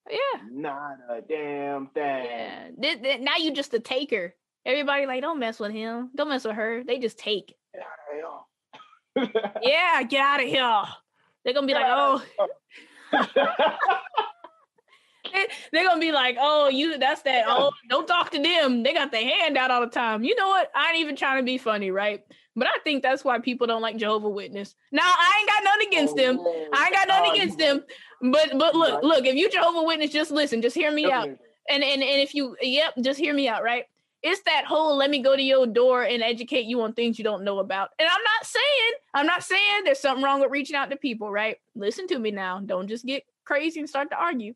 Yeah. 0.09 0.41
Not 0.51 0.97
a 1.09 1.21
damn 1.21 1.87
thing. 1.87 2.25
Yeah. 2.25 2.69
Th- 2.81 3.01
th- 3.01 3.19
now 3.21 3.37
you 3.37 3.51
just 3.53 3.73
a 3.75 3.79
taker. 3.79 4.33
Everybody 4.65 5.05
like, 5.05 5.21
don't 5.21 5.39
mess 5.39 5.59
with 5.59 5.71
him. 5.71 6.09
Don't 6.15 6.29
mess 6.29 6.43
with 6.43 6.55
her. 6.55 6.83
They 6.83 6.97
just 6.97 7.19
take. 7.19 7.55
Get 7.73 7.83
out 7.83 7.87
of 7.87 8.15
here. 8.15 9.51
Yeah, 9.61 10.01
get 10.03 10.21
out 10.21 10.41
of 10.41 10.47
here. 10.47 10.83
They're 11.43 11.53
gonna 11.53 11.67
be 11.67 11.73
like, 11.73 11.85
oh, 11.87 12.23
they- 15.33 15.47
they're 15.71 15.85
gonna 15.85 15.99
be 16.01 16.11
like, 16.11 16.37
oh, 16.39 16.67
you 16.69 16.97
that's 16.97 17.21
that. 17.23 17.45
Oh, 17.47 17.71
don't 17.89 18.07
talk 18.07 18.31
to 18.31 18.41
them. 18.41 18.83
They 18.83 18.93
got 18.93 19.11
their 19.11 19.23
hand 19.23 19.57
out 19.57 19.71
all 19.71 19.81
the 19.81 19.87
time. 19.87 20.23
You 20.23 20.35
know 20.35 20.47
what? 20.47 20.69
I 20.75 20.89
ain't 20.89 20.99
even 20.99 21.15
trying 21.15 21.37
to 21.39 21.43
be 21.43 21.57
funny, 21.57 21.91
right? 21.91 22.23
But 22.55 22.67
I 22.67 22.77
think 22.83 23.01
that's 23.01 23.23
why 23.23 23.39
people 23.39 23.65
don't 23.65 23.81
like 23.81 23.97
Jehovah 23.97 24.29
Witness. 24.29 24.75
Now 24.91 25.03
I 25.05 25.37
ain't 25.39 25.49
got 25.49 25.63
nothing 25.63 25.87
against 25.87 26.15
them. 26.15 26.37
Oh, 26.39 26.69
I 26.73 26.85
ain't 26.85 26.95
got 26.95 27.07
nothing 27.07 27.31
Oh, 27.31 27.35
against 27.35 27.57
them. 27.57 27.83
But 28.21 28.57
but 28.57 28.75
look, 28.75 29.03
look, 29.03 29.25
if 29.25 29.35
you 29.35 29.49
Jehovah 29.49 29.83
Witness, 29.83 30.11
just 30.11 30.31
listen, 30.31 30.61
just 30.61 30.75
hear 30.75 30.91
me 30.91 31.09
out. 31.11 31.27
And 31.27 31.83
and 31.83 32.03
and 32.03 32.21
if 32.21 32.35
you 32.35 32.57
yep, 32.61 32.93
just 33.01 33.19
hear 33.19 33.33
me 33.33 33.47
out, 33.47 33.63
right? 33.63 33.85
It's 34.23 34.41
that 34.43 34.65
whole 34.65 34.97
let 34.97 35.09
me 35.09 35.19
go 35.19 35.35
to 35.35 35.41
your 35.41 35.65
door 35.65 36.03
and 36.03 36.21
educate 36.21 36.65
you 36.65 36.81
on 36.81 36.93
things 36.93 37.17
you 37.17 37.23
don't 37.23 37.43
know 37.43 37.59
about. 37.59 37.89
And 37.97 38.07
I'm 38.07 38.21
not 38.21 38.45
saying, 38.45 38.91
I'm 39.13 39.25
not 39.25 39.43
saying 39.43 39.83
there's 39.83 39.99
something 39.99 40.23
wrong 40.23 40.41
with 40.41 40.51
reaching 40.51 40.75
out 40.75 40.91
to 40.91 40.97
people, 40.97 41.31
right? 41.31 41.57
Listen 41.73 42.05
to 42.07 42.19
me 42.19 42.31
now. 42.31 42.59
Don't 42.59 42.87
just 42.87 43.05
get 43.05 43.23
crazy 43.45 43.79
and 43.79 43.89
start 43.89 44.09
to 44.11 44.17
argue. 44.17 44.53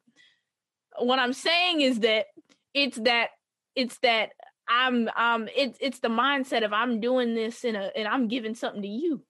What 1.00 1.18
I'm 1.20 1.34
saying 1.34 1.82
is 1.82 2.02
that 2.02 2.28
it's 2.74 2.98
that 2.98 3.30
it's 3.76 3.98
that 4.00 4.32
I'm 4.68 5.09
um 5.16 5.47
it's 5.55 5.78
it's 5.82 5.99
the 5.99 6.07
mindset 6.07 6.63
of 6.66 6.74
I'm 6.74 6.99
doing 6.99 7.36
this 7.36 7.63
in 7.63 7.76
a 7.76 7.91
and 7.95 8.07
I'm 8.07 8.28
giving 8.28 8.55
something 8.55 8.82
to 8.82 8.88
you. 8.88 9.24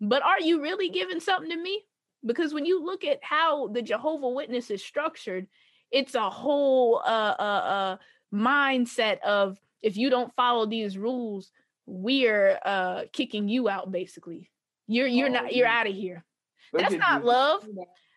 But 0.00 0.22
are 0.22 0.40
you 0.40 0.60
really 0.62 0.90
giving 0.90 1.20
something 1.20 1.50
to 1.50 1.56
me? 1.56 1.84
Because 2.24 2.52
when 2.52 2.66
you 2.66 2.84
look 2.84 3.04
at 3.04 3.20
how 3.22 3.68
the 3.68 3.82
Jehovah 3.82 4.28
Witness 4.28 4.70
is 4.70 4.84
structured, 4.84 5.46
it's 5.90 6.14
a 6.14 6.28
whole 6.28 7.00
uh 7.04 7.34
uh 7.38 7.42
uh 7.42 7.96
mindset 8.34 9.20
of 9.20 9.58
if 9.82 9.96
you 9.96 10.10
don't 10.10 10.34
follow 10.34 10.66
these 10.66 10.98
rules, 10.98 11.50
we're 11.86 12.58
uh 12.64 13.02
kicking 13.12 13.48
you 13.48 13.68
out 13.68 13.90
basically. 13.90 14.50
You're 14.86 15.06
you're 15.06 15.28
Oh, 15.28 15.32
not 15.32 15.54
you're 15.54 15.66
yeah. 15.66 15.80
out 15.80 15.86
of 15.86 15.94
here. 15.94 16.24
Look 16.72 16.82
That's 16.82 16.94
not 16.94 17.22
you. 17.22 17.26
love. 17.28 17.66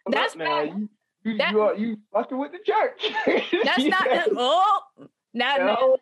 That's 0.08 0.36
not- 0.36 0.68
You, 0.68 0.90
you, 1.24 1.38
that- 1.38 1.52
you, 1.52 1.62
are, 1.62 1.76
you 1.76 1.98
fucking 2.14 2.38
with 2.38 2.52
the 2.52 2.60
church. 2.66 3.14
That's 3.64 3.84
not 3.86 4.04
the, 4.06 4.34
oh 4.38 4.80
not 5.34 5.60
know? 5.62 5.98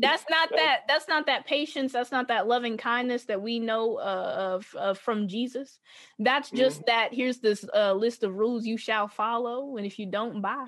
That's 0.00 0.24
not 0.30 0.50
that 0.56 0.80
that's 0.88 1.08
not 1.08 1.26
that 1.26 1.46
patience 1.46 1.92
that's 1.92 2.10
not 2.12 2.28
that 2.28 2.46
loving 2.46 2.76
kindness 2.76 3.24
that 3.26 3.40
we 3.40 3.58
know 3.58 3.96
uh, 3.96 4.56
of, 4.56 4.74
of 4.74 4.98
from 4.98 5.28
jesus. 5.28 5.78
That's 6.18 6.50
just 6.50 6.84
that 6.86 7.12
here's 7.12 7.38
this 7.38 7.64
uh, 7.74 7.92
list 7.92 8.22
of 8.22 8.34
rules 8.34 8.66
you 8.66 8.76
shall 8.76 9.08
follow 9.08 9.76
and 9.76 9.86
if 9.86 9.98
you 9.98 10.06
don't 10.06 10.40
buy 10.40 10.66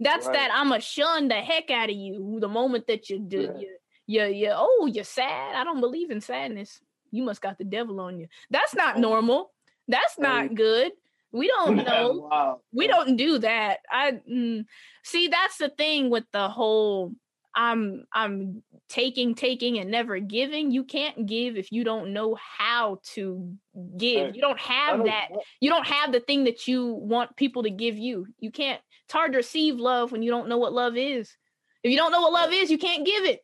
that's 0.00 0.26
Right. 0.26 0.34
that 0.34 0.50
i'm 0.52 0.68
gonna 0.70 0.80
shun 0.80 1.28
the 1.28 1.34
heck 1.36 1.70
out 1.70 1.88
of 1.90 1.96
you 1.96 2.38
the 2.40 2.48
moment 2.48 2.86
that 2.88 3.08
you 3.10 3.18
do 3.20 3.42
Yeah. 3.42 3.58
you, 3.58 3.68
you, 4.06 4.24
you 4.46 4.52
oh 4.54 4.88
you're 4.92 5.04
sad? 5.04 5.54
I 5.54 5.64
don't 5.64 5.80
believe 5.80 6.10
in 6.10 6.20
sadness. 6.20 6.80
You 7.10 7.22
must 7.22 7.40
got 7.42 7.58
the 7.58 7.64
devil 7.64 8.00
on 8.00 8.18
you. 8.18 8.26
That's 8.50 8.74
not 8.74 8.98
normal. 8.98 9.52
That's 9.86 10.18
not 10.18 10.54
good. 10.54 10.92
We 11.32 11.48
don't 11.48 11.76
know. 11.84 12.28
Wow. 12.30 12.60
we 12.72 12.86
don't 12.86 13.16
do 13.16 13.38
that. 13.38 13.80
I 13.90 14.20
mm, 14.30 14.64
see 15.04 15.28
that's 15.28 15.58
the 15.58 15.68
thing 15.68 16.10
with 16.10 16.24
the 16.32 16.48
whole 16.48 17.12
i'm 17.54 18.04
i'm 18.12 18.62
taking 18.88 19.34
taking 19.34 19.78
and 19.78 19.90
never 19.90 20.18
giving. 20.18 20.70
You 20.70 20.84
can't 20.84 21.26
give 21.26 21.56
if 21.56 21.70
you 21.70 21.84
don't 21.84 22.12
know 22.12 22.36
how 22.58 23.00
to 23.14 23.54
give. 23.96 24.34
You 24.34 24.40
don't 24.40 24.58
have 24.58 25.04
that 25.04 25.28
you 25.60 25.70
don't 25.70 25.86
have 25.86 26.12
the 26.12 26.20
thing 26.20 26.44
that 26.44 26.66
you 26.66 26.92
want 26.94 27.36
people 27.36 27.62
to 27.64 27.70
give 27.70 27.98
you. 27.98 28.26
You 28.38 28.50
can't 28.50 28.80
it's 29.04 29.12
hard 29.12 29.32
to 29.32 29.38
receive 29.38 29.76
love 29.76 30.12
when 30.12 30.22
you 30.22 30.30
don't 30.30 30.48
know 30.48 30.58
what 30.58 30.72
love 30.72 30.96
is. 30.96 31.34
If 31.82 31.90
you 31.90 31.96
don't 31.96 32.12
know 32.12 32.22
what 32.22 32.32
love 32.32 32.52
is 32.52 32.70
you 32.70 32.78
can't 32.78 33.06
give 33.06 33.24
it. 33.24 33.40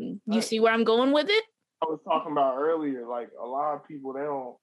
Mm, 0.00 0.20
you 0.26 0.42
see 0.42 0.60
where 0.60 0.72
i'm 0.72 0.84
going 0.84 1.12
with 1.12 1.28
it? 1.28 1.44
I 1.82 1.86
was 1.86 2.00
talking 2.04 2.32
about 2.32 2.56
earlier, 2.58 3.06
like 3.06 3.30
a 3.40 3.46
lot 3.46 3.74
of 3.74 3.86
people 3.86 4.12
they 4.12 4.20
don't 4.20 4.56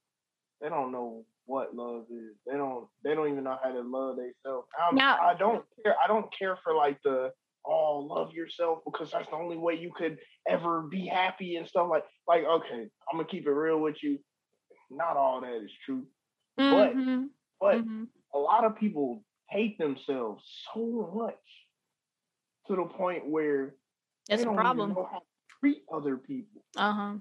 they 0.62 0.70
don't 0.70 0.92
know 0.92 1.26
what 1.46 1.76
love 1.76 2.06
is. 2.10 2.36
They 2.46 2.58
don't 2.58 2.88
they 3.04 3.14
don't 3.16 3.32
even 3.32 3.44
know 3.44 3.58
how 3.64 3.72
to 3.72 3.82
love 3.82 4.18
themselves. 4.18 4.68
I 4.80 5.36
don't 5.38 5.64
care. 5.84 5.96
I 6.04 6.08
don't 6.08 6.28
care 6.38 6.58
for 6.64 6.74
like 6.74 6.98
the 7.04 7.32
oh 7.68 8.00
love 8.10 8.34
yourself 8.34 8.80
because 8.86 9.12
that's 9.12 9.30
the 9.30 9.36
only 9.36 9.58
way 9.58 9.74
you 9.76 9.92
could 9.96 10.18
ever 10.48 10.84
be 10.84 11.06
happy 11.08 11.56
and 11.56 11.68
stuff 11.68 11.88
like 11.90 12.04
like 12.28 12.44
okay. 12.44 12.90
I'm 13.12 13.18
gonna 13.18 13.28
keep 13.28 13.46
it 13.48 13.52
real 13.52 13.80
with 13.80 14.02
you. 14.04 14.20
Not 14.90 15.18
all 15.18 15.42
that 15.42 15.64
is 15.64 15.72
true, 15.86 16.06
But- 16.58 16.96
Mhm, 16.96 17.30
but 17.60 17.78
mhm. 17.86 18.08
a 18.34 18.38
lot 18.40 18.64
of 18.66 18.76
people 18.76 19.24
hate 19.50 19.78
themselves 19.78 20.44
so 20.74 21.12
much 21.16 21.68
to 22.68 22.76
the 22.76 22.86
point 22.86 23.28
where 23.28 23.76
that's 24.28 24.42
they 24.42 24.44
a 24.44 24.46
don't 24.46 24.56
problem 24.56 24.92
even 24.92 25.02
know 25.02 25.10
how 25.12 25.20
to 25.20 25.26
treat 25.60 25.84
other 25.92 26.18
people. 26.18 26.64
uh-huh 26.76 27.16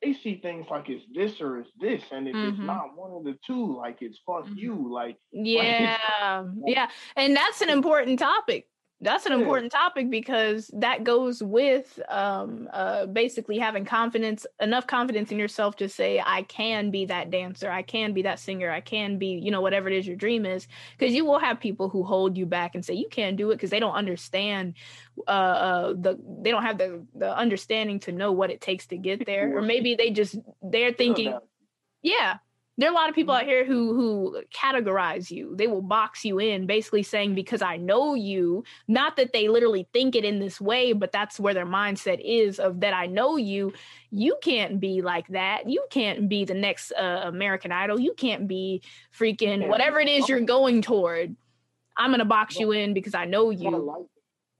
they 0.00 0.12
see 0.12 0.36
things 0.40 0.64
like 0.70 0.88
it's 0.88 1.04
this 1.12 1.40
or 1.40 1.58
it's 1.58 1.72
this, 1.80 2.00
and 2.12 2.28
if 2.28 2.36
Mhm. 2.36 2.50
it's 2.50 2.58
not 2.60 2.96
one 2.96 3.10
of 3.10 3.24
the 3.24 3.36
two, 3.44 3.76
like 3.76 4.00
it's 4.00 4.20
fuck 4.20 4.46
Mhm. 4.46 4.56
you, 4.56 4.92
like 4.92 5.18
Yeah, 5.32 6.44
yeah, 6.66 6.88
and 7.16 7.34
that's 7.34 7.60
an 7.62 7.68
important 7.68 8.20
topic. 8.20 8.68
That's 9.00 9.26
an 9.26 9.32
important 9.32 9.70
topic 9.70 10.10
because 10.10 10.72
that 10.74 11.04
goes 11.04 11.40
with 11.40 12.00
um, 12.08 12.68
uh, 12.72 13.06
basically 13.06 13.56
having 13.56 13.84
confidence, 13.84 14.44
enough 14.60 14.88
confidence 14.88 15.30
in 15.30 15.38
yourself 15.38 15.76
to 15.76 15.88
say, 15.88 16.20
"I 16.24 16.42
can 16.42 16.90
be 16.90 17.04
that 17.06 17.30
dancer. 17.30 17.70
I 17.70 17.82
can 17.82 18.12
be 18.12 18.22
that 18.22 18.40
singer. 18.40 18.70
I 18.72 18.80
can 18.80 19.16
be, 19.16 19.40
you 19.40 19.52
know, 19.52 19.60
whatever 19.60 19.88
it 19.88 19.96
is 19.96 20.06
your 20.06 20.16
dream 20.16 20.44
is." 20.44 20.66
Because 20.98 21.14
you 21.14 21.24
will 21.24 21.38
have 21.38 21.60
people 21.60 21.88
who 21.88 22.02
hold 22.02 22.36
you 22.36 22.44
back 22.44 22.74
and 22.74 22.84
say 22.84 22.94
you 22.94 23.08
can't 23.08 23.36
do 23.36 23.52
it 23.52 23.54
because 23.56 23.70
they 23.70 23.78
don't 23.78 23.94
understand 23.94 24.74
uh, 25.28 25.30
uh, 25.30 25.88
the 25.92 26.18
they 26.42 26.50
don't 26.50 26.64
have 26.64 26.78
the 26.78 27.06
the 27.14 27.36
understanding 27.36 28.00
to 28.00 28.10
know 28.10 28.32
what 28.32 28.50
it 28.50 28.60
takes 28.60 28.88
to 28.88 28.96
get 28.96 29.24
there, 29.26 29.56
or 29.56 29.62
maybe 29.62 29.94
they 29.94 30.10
just 30.10 30.36
they're 30.60 30.92
thinking 30.92 31.38
yeah. 32.02 32.38
There 32.78 32.88
are 32.88 32.92
a 32.92 32.94
lot 32.94 33.08
of 33.08 33.14
people 33.16 33.34
Mhm. 33.34 33.38
out 33.40 33.44
here 33.46 33.64
who 33.64 33.92
who 33.94 34.42
categorize 34.54 35.30
you. 35.32 35.54
They 35.56 35.66
will 35.66 35.82
box 35.82 36.24
you 36.24 36.38
in, 36.38 36.66
basically 36.66 37.02
saying 37.02 37.34
because 37.34 37.60
I 37.60 37.76
know 37.76 38.14
you, 38.14 38.62
not 38.86 39.16
that 39.16 39.32
they 39.32 39.48
literally 39.48 39.88
think 39.92 40.14
it 40.14 40.24
in 40.24 40.38
this 40.38 40.60
way, 40.60 40.92
but 40.92 41.10
that's 41.10 41.40
where 41.40 41.52
their 41.54 41.66
mindset 41.66 42.20
is 42.24 42.60
of 42.60 42.80
that 42.80 42.94
I 42.94 43.06
know 43.06 43.36
you. 43.36 43.72
You 44.12 44.38
can't 44.42 44.78
be 44.78 45.02
like 45.02 45.26
that. 45.28 45.68
You 45.68 45.84
can't 45.90 46.28
be 46.28 46.44
the 46.44 46.54
next 46.54 46.92
uh, 46.92 47.22
American 47.24 47.72
Idol. 47.72 47.98
You 47.98 48.14
can't 48.14 48.46
be 48.46 48.80
freaking 49.12 49.66
whatever 49.68 49.98
it 49.98 50.08
is 50.08 50.28
you're 50.28 50.40
going 50.40 50.80
toward. 50.80 51.34
I'm 51.96 52.12
gonna 52.12 52.24
box 52.24 52.58
you 52.60 52.70
in 52.70 52.94
because 52.94 53.14
I 53.14 53.24
know 53.24 53.50
you. 53.50 54.06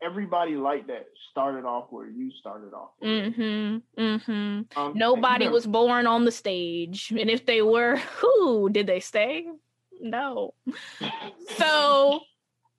Everybody 0.03 0.57
like 0.57 0.86
that 0.86 1.07
started 1.30 1.64
off 1.64 1.86
where 1.90 2.09
you 2.09 2.30
started 2.40 2.72
off. 2.74 2.90
Mm-hmm. 3.03 4.01
Mm-hmm. 4.01 4.78
Um, 4.80 4.92
Nobody 4.94 5.44
even- 5.44 5.53
was 5.53 5.66
born 5.66 6.07
on 6.07 6.24
the 6.24 6.32
stage. 6.32 7.11
And 7.11 7.30
if 7.30 7.46
they 7.46 7.62
were, 7.62 7.96
who 8.20 8.70
did 8.70 8.86
they 8.86 9.01
stay? 9.01 9.46
No. 10.01 10.55
So, 11.57 12.20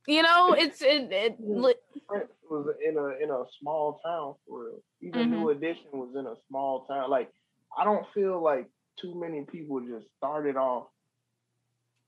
you 0.08 0.22
know, 0.24 0.54
it's 0.58 0.82
it, 0.82 1.10
it 1.12 1.38
Prince 2.08 2.30
was 2.50 2.74
in 2.84 2.98
a 2.98 3.24
in 3.24 3.30
a 3.30 3.44
small 3.60 4.00
town 4.06 4.36
for 4.48 4.66
real. 4.66 4.82
Even 5.02 5.32
New 5.32 5.50
Edition 5.50 5.88
was 5.94 6.10
in 6.18 6.26
a 6.26 6.36
small 6.48 6.86
town. 6.88 7.10
Like 7.10 7.32
I 7.78 7.84
don't 7.84 8.06
feel 8.14 8.42
like 8.42 8.68
too 9.00 9.20
many 9.20 9.42
people 9.44 9.80
just 9.82 10.06
started 10.18 10.56
off 10.56 10.88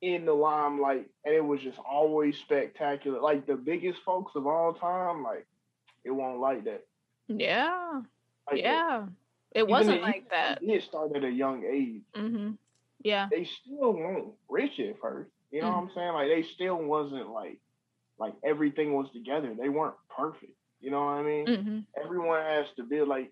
in 0.01 0.25
the 0.25 0.33
limelight 0.33 1.07
and 1.25 1.33
it 1.35 1.45
was 1.45 1.61
just 1.61 1.77
always 1.79 2.37
spectacular. 2.37 3.19
Like 3.19 3.45
the 3.45 3.55
biggest 3.55 3.99
folks 4.03 4.33
of 4.35 4.47
all 4.47 4.73
time, 4.73 5.23
like 5.23 5.45
it 6.03 6.11
won't 6.11 6.39
like 6.39 6.63
that. 6.65 6.85
yeah. 7.27 8.01
Like 8.51 8.57
that. 8.57 8.61
Yeah. 8.63 9.05
It 9.53 9.67
wasn't 9.67 9.97
if- 9.97 10.03
like 10.03 10.15
even 10.17 10.27
that. 10.31 10.59
they 10.61 10.67
Did 10.67 10.83
start 10.83 11.15
at 11.15 11.23
a 11.23 11.29
young 11.29 11.63
age. 11.65 12.01
Mm-hmm. 12.15 12.51
Yeah. 13.03 13.27
They 13.31 13.43
still 13.45 13.93
weren't 13.93 14.29
rich 14.49 14.79
at 14.79 14.99
first. 14.99 15.29
You 15.51 15.61
know 15.61 15.67
Mm. 15.67 15.75
what 15.75 15.81
I'm 15.83 15.91
saying? 15.95 16.13
Like 16.13 16.27
they 16.29 16.43
still 16.43 16.77
wasn't 16.77 17.29
like 17.29 17.59
like 18.17 18.33
everything 18.43 18.93
was 18.93 19.09
together. 19.11 19.53
They 19.59 19.69
weren't 19.69 19.95
perfect. 20.15 20.53
You 20.79 20.91
know 20.91 21.03
what 21.05 21.11
I 21.11 21.21
mean? 21.23 21.45
Mm-hmm. 21.45 21.79
everyone 22.03 22.41
has 22.41 22.65
to 22.77 22.83
be 22.83 23.01
like 23.01 23.31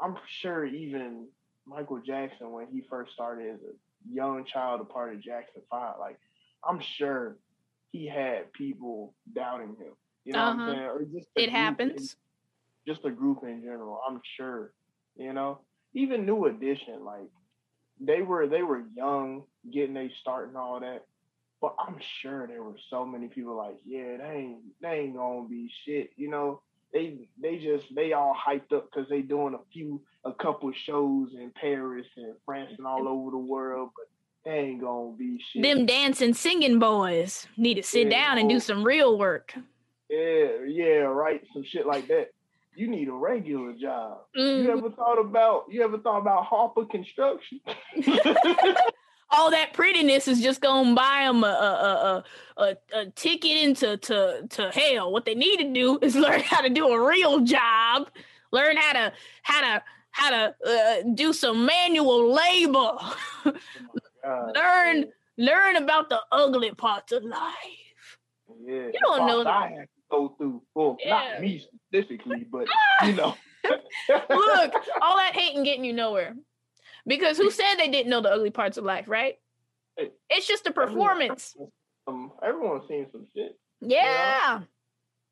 I'm 0.00 0.16
sure 0.40 0.64
even 0.64 1.26
Michael 1.66 1.98
Jackson 2.00 2.52
when 2.52 2.66
he 2.68 2.82
first 2.88 3.12
started 3.12 3.54
as 3.54 3.60
a 3.60 3.72
young 4.12 4.44
child 4.44 4.80
a 4.80 4.84
part 4.84 5.14
of 5.14 5.20
Jackson 5.20 5.62
Five, 5.70 5.94
like 6.00 6.18
I'm 6.68 6.80
sure 6.80 7.36
he 7.92 8.06
had 8.06 8.52
people 8.52 9.14
doubting 9.34 9.76
him. 9.76 9.92
You 10.24 10.32
know 10.32 10.40
what 10.40 10.48
Uh-huh. 10.56 10.62
I'm 10.62 10.68
saying? 10.76 10.84
Or 10.88 11.02
just 11.04 11.28
It 11.36 11.50
happens. 11.50 12.16
just 12.86 13.02
the 13.02 13.10
group 13.10 13.42
in 13.44 13.62
general. 13.62 14.00
I'm 14.06 14.20
sure, 14.36 14.72
you 15.16 15.32
know, 15.32 15.60
even 15.94 16.26
New 16.26 16.46
Edition, 16.46 17.04
like 17.04 17.28
they 18.00 18.22
were 18.22 18.46
they 18.46 18.62
were 18.62 18.84
young, 18.94 19.44
getting 19.72 19.96
a 19.96 20.10
start 20.20 20.48
and 20.48 20.56
all 20.56 20.80
that. 20.80 21.04
But 21.60 21.74
I'm 21.78 21.96
sure 22.20 22.46
there 22.46 22.62
were 22.62 22.76
so 22.90 23.06
many 23.06 23.28
people 23.28 23.56
like, 23.56 23.76
yeah, 23.84 24.18
they 24.18 24.30
ain't 24.36 24.58
they 24.82 25.00
ain't 25.00 25.16
gonna 25.16 25.48
be 25.48 25.70
shit, 25.84 26.10
you 26.16 26.28
know. 26.28 26.60
They 26.96 27.28
they 27.42 27.58
just 27.58 27.94
they 27.94 28.14
all 28.14 28.34
hyped 28.34 28.72
up 28.72 28.88
because 28.90 29.06
they 29.10 29.20
doing 29.20 29.52
a 29.52 29.58
few 29.70 30.00
a 30.24 30.32
couple 30.32 30.72
shows 30.72 31.28
in 31.34 31.50
Paris 31.60 32.06
and 32.16 32.32
France 32.46 32.72
and 32.78 32.86
all 32.86 33.06
over 33.06 33.30
the 33.32 33.36
world, 33.36 33.90
but 33.94 34.06
they 34.50 34.58
ain't 34.60 34.80
gonna 34.80 35.12
be 35.14 35.38
shit. 35.52 35.62
Them 35.62 35.84
dancing, 35.84 36.32
singing 36.32 36.78
boys 36.78 37.46
need 37.58 37.74
to 37.74 37.82
sit 37.82 38.04
Yeah, 38.06 38.18
down 38.18 38.38
and 38.38 38.48
do 38.48 38.56
oh. 38.56 38.60
some 38.60 38.82
real 38.82 39.18
work. 39.18 39.52
Yeah, 40.08 40.64
yeah, 40.66 41.00
right. 41.00 41.42
Some 41.52 41.64
shit 41.64 41.86
like 41.86 42.08
that. 42.08 42.30
You 42.74 42.88
need 42.88 43.08
a 43.08 43.12
regular 43.12 43.74
job. 43.74 44.20
Mhm. 44.34 44.64
You 44.64 44.70
ever 44.70 44.90
thought 44.90 45.18
about 45.20 45.64
you 45.70 45.82
ever 45.84 45.98
thought 45.98 46.20
about 46.20 46.46
Harper 46.46 46.86
Construction? 46.86 47.60
All 49.30 49.50
that 49.50 49.72
prettiness 49.72 50.28
is 50.28 50.40
just 50.40 50.60
gonna 50.60 50.94
buy 50.94 51.24
them 51.24 51.42
a 51.42 51.46
a, 51.46 52.22
a, 52.58 52.62
a, 52.62 52.76
a 53.00 53.06
ticket 53.10 53.56
into 53.56 53.96
to, 53.96 54.46
to 54.48 54.70
hell. 54.70 55.12
What 55.12 55.24
they 55.24 55.34
need 55.34 55.58
to 55.58 55.72
do 55.72 55.98
is 56.02 56.14
learn 56.14 56.40
how 56.40 56.60
to 56.60 56.68
do 56.70 56.88
a 56.88 57.08
real 57.08 57.40
job, 57.40 58.08
learn 58.52 58.76
how 58.76 58.92
to 58.92 59.12
how 59.42 59.60
to 59.60 59.82
how 60.10 60.30
to 60.30 60.54
uh, 60.66 61.02
do 61.14 61.32
some 61.32 61.66
manual 61.66 62.32
labor, 62.32 62.92
God, 63.44 64.52
learn 64.54 65.06
learn 65.36 65.76
about 65.76 66.08
the 66.08 66.20
ugly 66.32 66.70
parts 66.72 67.12
of 67.12 67.22
life. 67.24 67.52
Yeah, 68.64 68.86
You 68.86 68.98
don't 69.02 69.26
know 69.26 69.44
that. 69.44 69.50
I 69.52 69.68
had 69.68 69.80
to 69.80 69.86
go 70.10 70.34
through. 70.38 70.62
Well, 70.74 70.96
Yeah. 71.04 71.32
not 71.32 71.40
me 71.42 71.62
specifically, 71.90 72.46
but 72.50 72.66
you 73.04 73.12
know. 73.12 73.34
Look, 74.08 74.74
all 75.02 75.16
that 75.16 75.32
hating 75.34 75.64
getting 75.64 75.84
you 75.84 75.92
nowhere. 75.92 76.34
Because 77.06 77.36
who 77.38 77.50
said 77.50 77.76
they 77.76 77.88
didn't 77.88 78.10
know 78.10 78.20
the 78.20 78.30
ugly 78.32 78.50
parts 78.50 78.76
of 78.78 78.84
life, 78.84 79.06
right? 79.08 79.36
Hey, 79.96 80.10
It's 80.30 80.46
just 80.46 80.66
a 80.66 80.72
performance. 80.72 81.56
Um, 82.06 82.32
everyone's 82.42 82.88
seen 82.88 83.06
some 83.12 83.26
shit. 83.34 83.58
Yeah. 83.80 84.62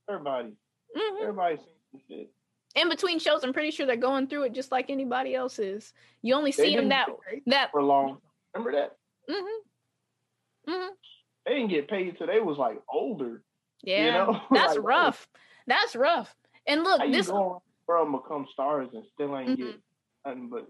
Everybody, 0.08 0.52
Mhm. 0.96 1.20
everybody's 1.22 1.60
seen 1.60 1.74
some 1.92 2.00
shit. 2.08 2.30
In 2.76 2.88
between 2.88 3.18
shows, 3.18 3.44
I'm 3.44 3.52
pretty 3.52 3.70
sure 3.70 3.86
they're 3.86 3.96
going 3.96 4.26
through 4.26 4.42
it 4.44 4.52
just 4.52 4.72
like 4.72 4.90
anybody 4.90 5.34
else 5.34 5.58
is. 5.58 5.92
You 6.22 6.34
only 6.34 6.50
They 6.50 6.64
see 6.70 6.76
them 6.76 6.88
that 6.88 7.08
that. 7.46 7.70
for 7.70 7.82
long. 7.82 8.20
Remember 8.54 8.72
that 8.72 8.96
Mm-hmm. 9.30 10.70
Mm-hmm. 10.72 10.92
they 11.46 11.54
didn't 11.54 11.68
get 11.70 11.88
paid 11.88 12.18
till 12.18 12.26
they 12.26 12.40
was 12.40 12.58
like 12.58 12.80
older. 12.88 13.42
Yeah, 13.82 14.04
You 14.06 14.12
know, 14.12 14.40
that's 14.50 14.76
Like, 14.76 14.84
rough. 14.86 15.28
That's 15.66 15.94
rough. 15.96 16.34
And 16.66 16.82
look, 16.84 17.02
you 17.04 17.12
this 17.12 17.28
go 17.28 17.36
around 17.36 18.06
the 18.10 18.12
world 18.12 18.22
become 18.22 18.46
stars 18.52 18.88
and 18.92 19.04
still 19.14 19.36
ain't 19.36 19.50
Mhm. 19.50 19.56
get 19.72 19.80
nothing 20.26 20.48
but 20.48 20.66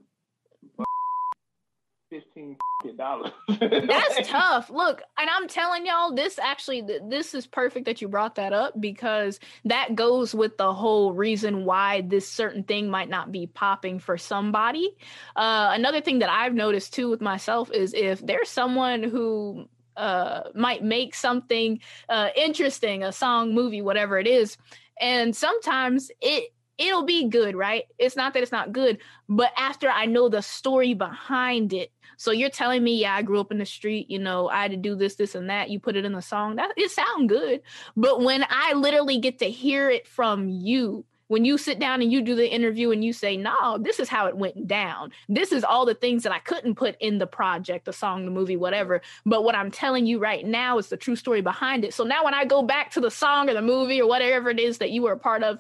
fifteen 2.15 2.57
dollars? 2.97 3.33
That's 3.61 4.29
tough. 4.29 4.71
Look, 4.71 5.03
and 5.19 5.29
I'm 5.31 5.49
telling 5.49 5.87
y'all, 5.87 6.15
this 6.15 6.39
actually, 6.39 6.87
this 7.09 7.35
is 7.35 7.47
perfect 7.47 7.87
that 7.87 8.01
you 8.01 8.09
brought 8.09 8.37
that 8.37 8.53
up 8.53 8.81
because 8.81 9.41
that 9.65 9.95
goes 9.95 10.35
with 10.35 10.57
the 10.57 10.73
whole 10.73 11.13
reason 11.13 11.65
why 11.65 12.03
this 12.03 12.29
certain 12.29 12.63
thing 12.63 12.89
might 12.89 13.09
not 13.09 13.33
be 13.33 13.47
popping 13.47 13.99
for 13.99 14.17
somebody. 14.17 14.95
Uh, 15.35 15.71
another 15.73 16.01
thing 16.01 16.21
that 16.21 16.31
I've 16.31 16.55
noticed 16.55 16.95
too 16.95 17.11
with 17.11 17.21
myself 17.21 17.71
is 17.73 17.95
if 17.95 18.25
there's 18.25 18.49
someone 18.49 19.03
who 19.03 19.69
uh, 19.97 20.43
might 20.55 20.83
make 20.83 21.15
something 21.15 21.81
uh, 22.09 22.29
interesting, 22.37 23.03
a 23.03 23.13
song, 23.13 23.55
movie, 23.55 23.83
whatever 23.83 24.19
it 24.19 24.27
is, 24.27 24.57
and 25.01 25.35
sometimes 25.35 26.11
it 26.21 26.53
it'll 26.79 27.05
be 27.05 27.29
good, 27.29 27.55
right? 27.55 27.85
It's 27.99 28.17
not 28.17 28.35
that 28.35 28.43
it's 28.43 28.53
not 28.53 28.73
good, 28.73 28.99
but 29.29 29.53
after 29.57 29.89
I 29.89 30.07
know 30.07 30.29
the 30.29 30.43
story 30.43 30.95
behind 30.95 31.73
it. 31.73 31.93
So 32.25 32.31
you're 32.31 32.49
telling 32.49 32.83
me, 32.83 33.03
yeah, 33.03 33.15
I 33.15 33.21
grew 33.21 33.39
up 33.39 33.53
in 33.53 33.59
the 33.59 33.67
street, 33.67 34.09
you 34.09 34.19
know, 34.19 34.49
I 34.49 34.63
had 34.63 34.71
to 34.71 34.79
do 34.79 34.95
this, 34.95 35.17
this, 35.17 35.35
and 35.35 35.51
that. 35.51 35.69
You 35.69 35.79
put 35.79 35.95
it 35.95 36.07
in 36.07 36.13
the 36.13 36.23
song, 36.23 36.57
that 36.57 36.73
it 36.75 36.91
sound 36.91 37.29
good. 37.29 37.61
But 37.99 38.23
when 38.23 38.47
I 38.49 38.73
literally 38.73 39.19
get 39.19 39.41
to 39.41 39.51
hear 39.51 39.91
it 39.91 40.09
from 40.09 40.49
you, 40.49 41.05
when 41.27 41.45
you 41.45 41.59
sit 41.59 41.79
down 41.79 42.01
and 42.01 42.11
you 42.11 42.23
do 42.23 42.35
the 42.35 42.51
interview 42.51 42.93
and 42.93 43.05
you 43.05 43.13
say, 43.13 43.37
no, 43.37 43.77
this 43.77 44.01
is 44.01 44.09
how 44.09 44.27
it 44.27 44.39
went 44.39 44.67
down. 44.67 45.13
This 45.29 45.53
is 45.53 45.65
all 45.65 45.85
the 45.85 45.95
things 45.95 46.23
that 46.23 46.33
I 46.33 46.39
couldn't 46.39 46.77
put 46.77 46.97
in 46.99 47.19
the 47.19 47.27
project, 47.27 47.85
the 47.85 47.93
song, 47.93 48.25
the 48.25 48.31
movie, 48.31 48.57
whatever. 48.57 49.03
But 49.27 49.45
what 49.45 49.55
I'm 49.55 49.71
telling 49.71 50.07
you 50.07 50.19
right 50.19 50.47
now 50.47 50.79
is 50.79 50.89
the 50.89 50.97
true 50.97 51.17
story 51.17 51.43
behind 51.43 51.85
it. 51.85 51.93
So 51.93 52.05
now 52.05 52.25
when 52.25 52.33
I 52.33 52.47
go 52.47 52.63
back 52.63 52.91
to 52.93 53.03
the 53.03 53.11
song 53.11 53.51
or 53.51 53.55
the 53.55 53.61
movie 53.61 54.01
or 54.01 54.09
whatever 54.09 54.49
it 54.49 54.59
is 54.59 54.79
that 54.79 54.93
you 54.93 55.03
were 55.03 55.13
a 55.13 55.19
part 55.19 55.43
of, 55.43 55.59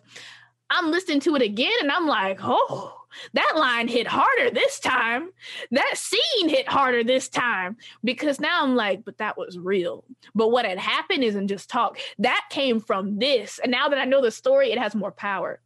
I'm 0.70 0.90
listening 0.90 1.20
to 1.20 1.36
it 1.36 1.42
again 1.42 1.74
and 1.82 1.90
I'm 1.90 2.06
like, 2.06 2.38
oh, 2.42 3.03
that 3.32 3.54
line 3.56 3.88
hit 3.88 4.06
harder 4.06 4.50
this 4.50 4.78
time. 4.80 5.30
That 5.70 5.92
scene 5.96 6.48
hit 6.48 6.68
harder 6.68 7.04
this 7.04 7.28
time 7.28 7.76
because 8.02 8.40
now 8.40 8.62
I'm 8.62 8.76
like, 8.76 9.04
but 9.04 9.18
that 9.18 9.36
was 9.36 9.58
real. 9.58 10.04
But 10.34 10.50
what 10.50 10.64
had 10.64 10.78
happened 10.78 11.24
isn't 11.24 11.48
just 11.48 11.70
talk. 11.70 11.98
That 12.18 12.44
came 12.50 12.80
from 12.80 13.18
this. 13.18 13.58
And 13.62 13.70
now 13.70 13.88
that 13.88 13.98
I 13.98 14.04
know 14.04 14.22
the 14.22 14.30
story, 14.30 14.72
it 14.72 14.78
has 14.78 14.94
more 14.94 15.12
power. 15.12 15.60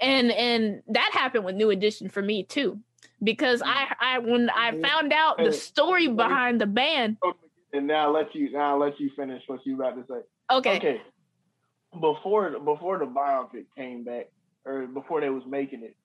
And 0.00 0.32
and 0.32 0.82
that 0.88 1.10
happened 1.12 1.44
with 1.44 1.54
New 1.54 1.70
Edition 1.70 2.08
for 2.08 2.22
me 2.22 2.42
too. 2.42 2.80
Because 3.22 3.62
I 3.64 3.94
I 4.00 4.18
when 4.18 4.48
I 4.50 4.72
found 4.80 5.12
out 5.12 5.38
the 5.38 5.52
story 5.52 6.08
behind 6.08 6.60
the 6.60 6.66
band, 6.66 7.18
and 7.72 7.86
now 7.86 8.06
I'll 8.06 8.12
let 8.12 8.34
you 8.34 8.50
now 8.50 8.72
I'll 8.72 8.78
let 8.78 8.98
you 8.98 9.10
finish 9.14 9.42
what 9.46 9.60
you 9.64 9.74
about 9.74 9.96
to 9.96 10.04
say. 10.08 10.20
okay. 10.50 10.76
Okay. 10.76 11.02
Before 12.00 12.50
before 12.58 12.98
the 12.98 13.04
biopic 13.04 13.66
came 13.76 14.04
back, 14.04 14.30
or 14.64 14.86
before 14.86 15.20
they 15.20 15.28
was 15.28 15.42
making 15.46 15.82
it, 15.82 15.96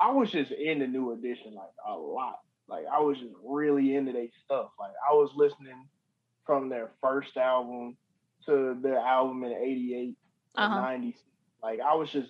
I 0.00 0.10
was 0.12 0.30
just 0.30 0.50
in 0.52 0.78
the 0.80 0.86
new 0.86 1.12
edition 1.12 1.54
like 1.54 1.72
a 1.88 1.94
lot. 1.96 2.40
Like 2.68 2.84
I 2.92 3.00
was 3.00 3.18
just 3.18 3.34
really 3.44 3.94
into 3.94 4.12
their 4.12 4.28
stuff. 4.44 4.70
Like 4.78 4.92
I 5.08 5.14
was 5.14 5.30
listening 5.36 5.88
from 6.46 6.68
their 6.68 6.90
first 7.00 7.36
album 7.36 7.96
to 8.46 8.76
their 8.82 8.98
album 8.98 9.44
in 9.44 9.52
'88, 9.52 10.16
Uh-huh. 10.56 10.80
'90s. 10.80 11.16
Like 11.62 11.80
I 11.80 11.94
was 11.94 12.10
just 12.10 12.28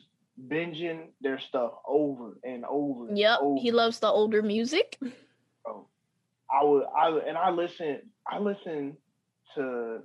binging 0.48 1.08
their 1.20 1.38
stuff 1.38 1.72
over 1.86 2.38
and 2.44 2.64
over. 2.68 3.08
and 3.08 3.18
Yep, 3.18 3.38
over. 3.40 3.60
he 3.60 3.70
loves 3.72 3.98
the 4.00 4.08
older 4.08 4.42
music. 4.42 4.98
bro. 5.64 5.88
I 6.52 6.64
would 6.64 6.84
I 6.96 7.08
and 7.28 7.36
I 7.38 7.50
listened 7.50 8.00
I 8.26 8.38
listened 8.38 8.96
to 9.54 10.02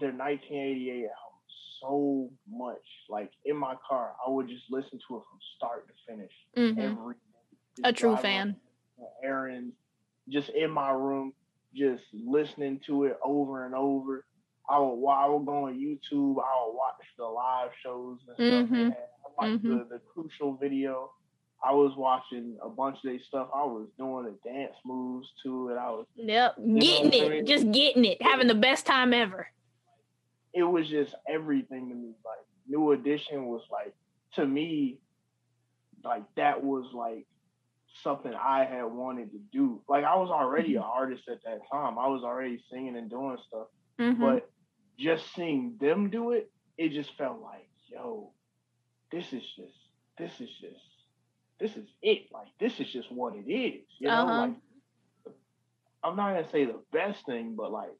their 0.00 0.12
1988 0.12 1.04
album 1.04 1.21
so 1.82 2.30
much. 2.50 2.78
Like 3.10 3.30
in 3.44 3.56
my 3.56 3.74
car, 3.88 4.14
I 4.26 4.30
would 4.30 4.48
just 4.48 4.64
listen 4.70 4.98
to 5.08 5.16
it 5.16 5.22
from 5.28 5.38
start 5.56 5.86
to 5.88 5.94
finish 6.08 6.32
Mhm. 6.56 6.78
every 6.78 7.14
day. 7.14 7.82
A 7.84 7.92
true 7.92 8.16
fan. 8.16 8.56
on 8.98 9.06
Errands, 9.24 9.74
just 10.28 10.48
in 10.50 10.70
my 10.70 10.90
room, 10.90 11.32
just 11.74 12.04
listening 12.12 12.80
to 12.86 13.04
it 13.04 13.18
over 13.24 13.66
and 13.66 13.74
over. 13.74 14.24
I 14.68 14.78
would 14.78 15.08
I 15.10 15.26
would 15.28 15.44
go 15.44 15.64
on 15.66 15.74
YouTube. 15.74 16.36
I 16.42 16.64
would 16.66 16.74
watch 16.76 16.94
the 17.18 17.24
live 17.24 17.70
shows 17.82 18.20
and 18.28 18.36
stuff. 18.36 18.68
Mhm. 18.70 18.84
had. 18.90 18.92
I 19.26 19.28
watched 19.36 19.64
Mhm. 19.64 19.88
the, 19.88 19.94
the 19.96 19.98
crucial 20.12 20.54
video. 20.54 21.12
I 21.64 21.72
was 21.72 21.94
watching 21.96 22.58
a 22.62 22.68
bunch 22.68 22.96
of 22.98 23.02
their 23.04 23.20
stuff. 23.20 23.48
I 23.54 23.64
was 23.64 23.88
doing 23.96 24.24
the 24.24 24.38
dance 24.48 24.74
moves 24.84 25.32
to 25.44 25.68
it. 25.70 25.76
I 25.78 25.90
was 25.90 26.06
Yep, 26.16 26.56
getting 26.56 27.04
what 27.06 27.14
I 27.14 27.18
it, 27.18 27.30
mean? 27.30 27.46
just 27.46 27.70
getting 27.72 28.04
it, 28.04 28.20
having 28.22 28.46
the 28.48 28.54
best 28.54 28.84
time 28.86 29.12
ever. 29.12 29.48
It 30.54 30.62
was 30.64 30.88
just 30.88 31.14
everything 31.28 31.88
to 31.88 31.94
me. 31.94 32.14
Like 32.24 32.44
New 32.66 32.92
Edition 32.92 33.46
was 33.46 33.62
like 33.70 33.94
to 34.34 34.46
me, 34.46 35.00
like 36.04 36.22
that 36.36 36.62
was 36.62 36.92
like 36.92 37.26
something 38.02 38.32
I 38.34 38.64
had 38.64 38.84
wanted 38.84 39.30
to 39.32 39.38
do. 39.52 39.82
Like 39.88 40.04
I 40.04 40.16
was 40.16 40.30
already 40.30 40.76
an 40.76 40.82
artist 40.82 41.24
at 41.28 41.42
that 41.44 41.60
time. 41.70 41.98
I 41.98 42.08
was 42.08 42.22
already 42.22 42.58
singing 42.70 42.96
and 42.96 43.10
doing 43.10 43.38
stuff. 43.48 43.68
Mhm. 43.98 44.18
But 44.18 44.50
just 44.98 45.32
seeing 45.34 45.76
them 45.80 46.10
do 46.10 46.32
it, 46.32 46.50
it 46.78 46.90
just 46.90 47.16
felt 47.16 47.40
like, 47.40 47.68
yo, 47.88 48.32
this 49.10 49.32
is 49.32 49.42
just 49.56 49.76
this 50.18 50.40
is 50.40 50.50
just 50.60 50.80
this 51.60 51.76
is 51.76 51.88
it. 52.02 52.28
Like 52.32 52.48
this 52.60 52.80
is 52.80 52.92
just 52.92 53.10
what 53.12 53.34
it 53.36 53.50
is. 53.50 53.84
You 53.98 54.10
know, 54.10 54.28
Uh-huh. 54.28 54.32
like 54.32 54.54
I'm 56.02 56.16
not 56.16 56.32
gonna 56.34 56.48
say 56.50 56.64
the 56.64 56.82
best 56.92 57.24
thing, 57.26 57.54
but 57.56 57.72
like 57.72 57.92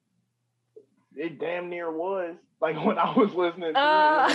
it 1.16 1.38
damn 1.38 1.68
near 1.68 1.90
was. 1.90 2.34
Like 2.60 2.76
when 2.84 2.98
I 2.98 3.12
was 3.16 3.32
listening 3.34 3.74
to 3.74 3.78
Uh, 3.78 4.28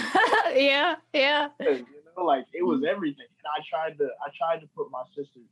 it, 0.47 0.61
yeah, 0.63 0.95
yeah. 1.13 1.49
you 1.59 1.85
know, 2.17 2.23
like 2.25 2.45
it 2.53 2.63
was 2.65 2.83
everything. 2.87 3.25
And 3.27 3.47
I 3.47 3.63
tried 3.69 3.97
to 3.99 4.05
I 4.05 4.29
tried 4.37 4.61
to 4.61 4.67
put 4.75 4.91
my 4.91 5.03
sister's 5.15 5.43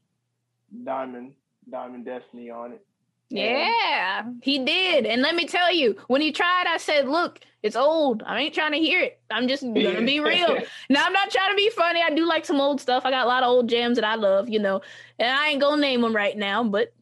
Diamond 0.83 1.33
Diamond 1.69 2.05
Destiny 2.05 2.49
on 2.49 2.73
it. 2.73 2.85
Yeah, 3.29 4.23
he 4.43 4.59
did. 4.63 5.07
And 5.07 5.23
let 5.23 5.33
me 5.35 5.45
tell 5.45 5.73
you, 5.73 5.95
when 6.07 6.21
he 6.21 6.31
tried, 6.31 6.65
I 6.67 6.77
said, 6.77 7.07
Look, 7.07 7.39
it's 7.63 7.75
old. 7.75 8.21
I 8.23 8.39
ain't 8.39 8.53
trying 8.53 8.73
to 8.73 8.77
hear 8.77 9.01
it. 9.01 9.19
I'm 9.31 9.47
just 9.47 9.63
gonna 9.63 10.01
be 10.05 10.19
real. 10.19 10.59
Now, 10.89 11.05
I'm 11.05 11.13
not 11.13 11.31
trying 11.31 11.49
to 11.49 11.55
be 11.55 11.69
funny. 11.71 12.01
I 12.03 12.11
do 12.11 12.25
like 12.27 12.45
some 12.45 12.61
old 12.61 12.79
stuff. 12.79 13.03
I 13.03 13.09
got 13.09 13.25
a 13.25 13.27
lot 13.27 13.41
of 13.41 13.49
old 13.49 13.67
jams 13.67 13.95
that 13.97 14.05
I 14.05 14.13
love, 14.15 14.47
you 14.49 14.59
know, 14.59 14.81
and 15.17 15.31
I 15.31 15.49
ain't 15.49 15.59
gonna 15.61 15.81
name 15.81 16.01
them 16.01 16.15
right 16.15 16.37
now, 16.37 16.63
but 16.63 16.93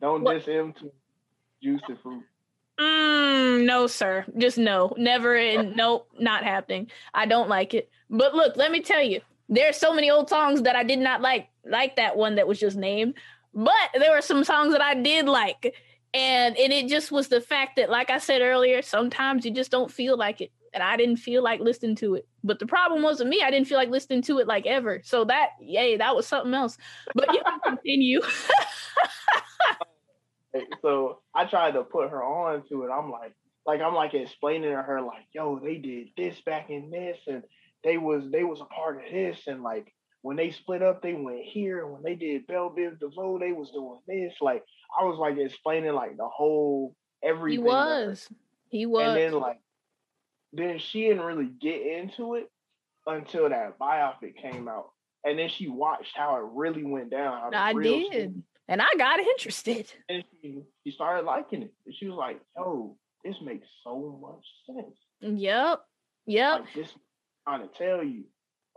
Don't 0.00 0.22
What? 0.24 0.38
diss 0.38 0.46
him 0.46 0.72
to 0.80 0.90
juice 1.62 1.82
the 1.88 1.94
fruit. 2.02 2.24
Mm, 2.82 3.64
no, 3.64 3.86
sir. 3.86 4.24
Just 4.38 4.58
no. 4.58 4.94
Never 4.96 5.36
in 5.36 5.74
nope, 5.76 6.08
not 6.18 6.44
happening. 6.44 6.90
I 7.14 7.26
don't 7.26 7.48
like 7.48 7.74
it. 7.74 7.90
But 8.10 8.34
look, 8.34 8.56
let 8.56 8.70
me 8.70 8.80
tell 8.80 9.02
you, 9.02 9.20
there 9.48 9.68
are 9.68 9.72
so 9.72 9.94
many 9.94 10.10
old 10.10 10.28
songs 10.28 10.62
that 10.62 10.76
I 10.76 10.82
did 10.82 10.98
not 10.98 11.20
like, 11.20 11.48
like 11.64 11.96
that 11.96 12.16
one 12.16 12.36
that 12.36 12.48
was 12.48 12.58
just 12.58 12.76
named. 12.76 13.14
But 13.54 13.72
there 13.94 14.12
were 14.12 14.22
some 14.22 14.44
songs 14.44 14.72
that 14.72 14.82
I 14.82 14.94
did 14.94 15.26
like. 15.26 15.74
And 16.14 16.56
and 16.58 16.72
it 16.72 16.88
just 16.88 17.10
was 17.10 17.28
the 17.28 17.40
fact 17.40 17.76
that, 17.76 17.88
like 17.88 18.10
I 18.10 18.18
said 18.18 18.42
earlier, 18.42 18.82
sometimes 18.82 19.44
you 19.44 19.50
just 19.50 19.70
don't 19.70 19.90
feel 19.90 20.16
like 20.16 20.40
it. 20.40 20.50
And 20.74 20.82
I 20.82 20.96
didn't 20.96 21.16
feel 21.16 21.42
like 21.42 21.60
listening 21.60 21.96
to 21.96 22.14
it. 22.14 22.26
But 22.42 22.58
the 22.58 22.66
problem 22.66 23.02
wasn't 23.02 23.30
me. 23.30 23.42
I 23.42 23.50
didn't 23.50 23.68
feel 23.68 23.78
like 23.78 23.90
listening 23.90 24.22
to 24.22 24.38
it 24.38 24.46
like 24.46 24.66
ever. 24.66 25.00
So 25.04 25.24
that, 25.26 25.50
yay, 25.60 25.98
that 25.98 26.16
was 26.16 26.26
something 26.26 26.54
else. 26.54 26.78
But 27.14 27.32
you 27.32 27.42
can 27.46 27.60
continue. 27.60 28.20
so 30.82 31.20
I 31.34 31.44
tried 31.46 31.72
to 31.72 31.84
put 31.84 32.10
her 32.10 32.22
on 32.22 32.62
to 32.68 32.84
it. 32.84 32.90
I'm 32.90 33.10
like, 33.10 33.34
like 33.66 33.80
I'm 33.80 33.94
like 33.94 34.14
explaining 34.14 34.70
to 34.70 34.82
her, 34.82 35.00
like, 35.00 35.24
yo, 35.32 35.58
they 35.58 35.76
did 35.76 36.08
this 36.16 36.40
back 36.44 36.70
in 36.70 36.90
this, 36.90 37.18
and 37.26 37.42
they 37.84 37.98
was 37.98 38.24
they 38.30 38.44
was 38.44 38.60
a 38.60 38.64
part 38.66 38.96
of 38.96 39.12
this, 39.12 39.38
and 39.46 39.62
like 39.62 39.92
when 40.22 40.36
they 40.36 40.50
split 40.50 40.82
up, 40.82 41.02
they 41.02 41.14
went 41.14 41.42
here, 41.42 41.84
and 41.84 41.92
when 41.92 42.02
they 42.02 42.14
did 42.14 42.46
Bell 42.46 42.74
Biv 42.76 42.98
DeVoe, 43.00 43.38
they 43.38 43.52
was 43.52 43.70
doing 43.70 43.98
this. 44.06 44.34
Like 44.40 44.64
I 44.98 45.04
was 45.04 45.18
like 45.18 45.36
explaining 45.38 45.94
like 45.94 46.16
the 46.16 46.28
whole 46.28 46.94
everything. 47.22 47.64
He 47.64 47.68
was. 47.68 48.28
He 48.68 48.86
was. 48.86 49.06
And 49.06 49.16
then 49.16 49.40
like 49.40 49.58
then 50.52 50.78
she 50.78 51.02
didn't 51.02 51.24
really 51.24 51.50
get 51.60 51.80
into 51.80 52.34
it 52.34 52.50
until 53.06 53.48
that 53.48 53.78
biopic 53.78 54.36
came 54.40 54.68
out. 54.68 54.90
And 55.24 55.38
then 55.38 55.48
she 55.48 55.68
watched 55.68 56.16
how 56.16 56.36
it 56.36 56.44
really 56.52 56.84
went 56.84 57.10
down. 57.10 57.54
I 57.54 57.72
did. 57.72 58.04
Story. 58.06 58.42
And 58.72 58.80
I 58.80 58.88
got 58.96 59.20
interested. 59.20 59.92
And 60.08 60.24
she, 60.40 60.62
she 60.82 60.92
started 60.92 61.26
liking 61.26 61.62
it. 61.62 61.74
And 61.84 61.94
she 61.94 62.06
was 62.06 62.16
like, 62.16 62.40
yo, 62.56 62.96
this 63.22 63.36
makes 63.44 63.68
so 63.84 64.18
much 64.20 64.44
sense. 64.66 64.96
Yep. 65.20 65.80
Yep. 66.26 66.60
Like 66.60 66.74
this 66.74 66.88
trying 67.46 67.68
to 67.68 67.74
tell 67.76 68.02
you. 68.02 68.24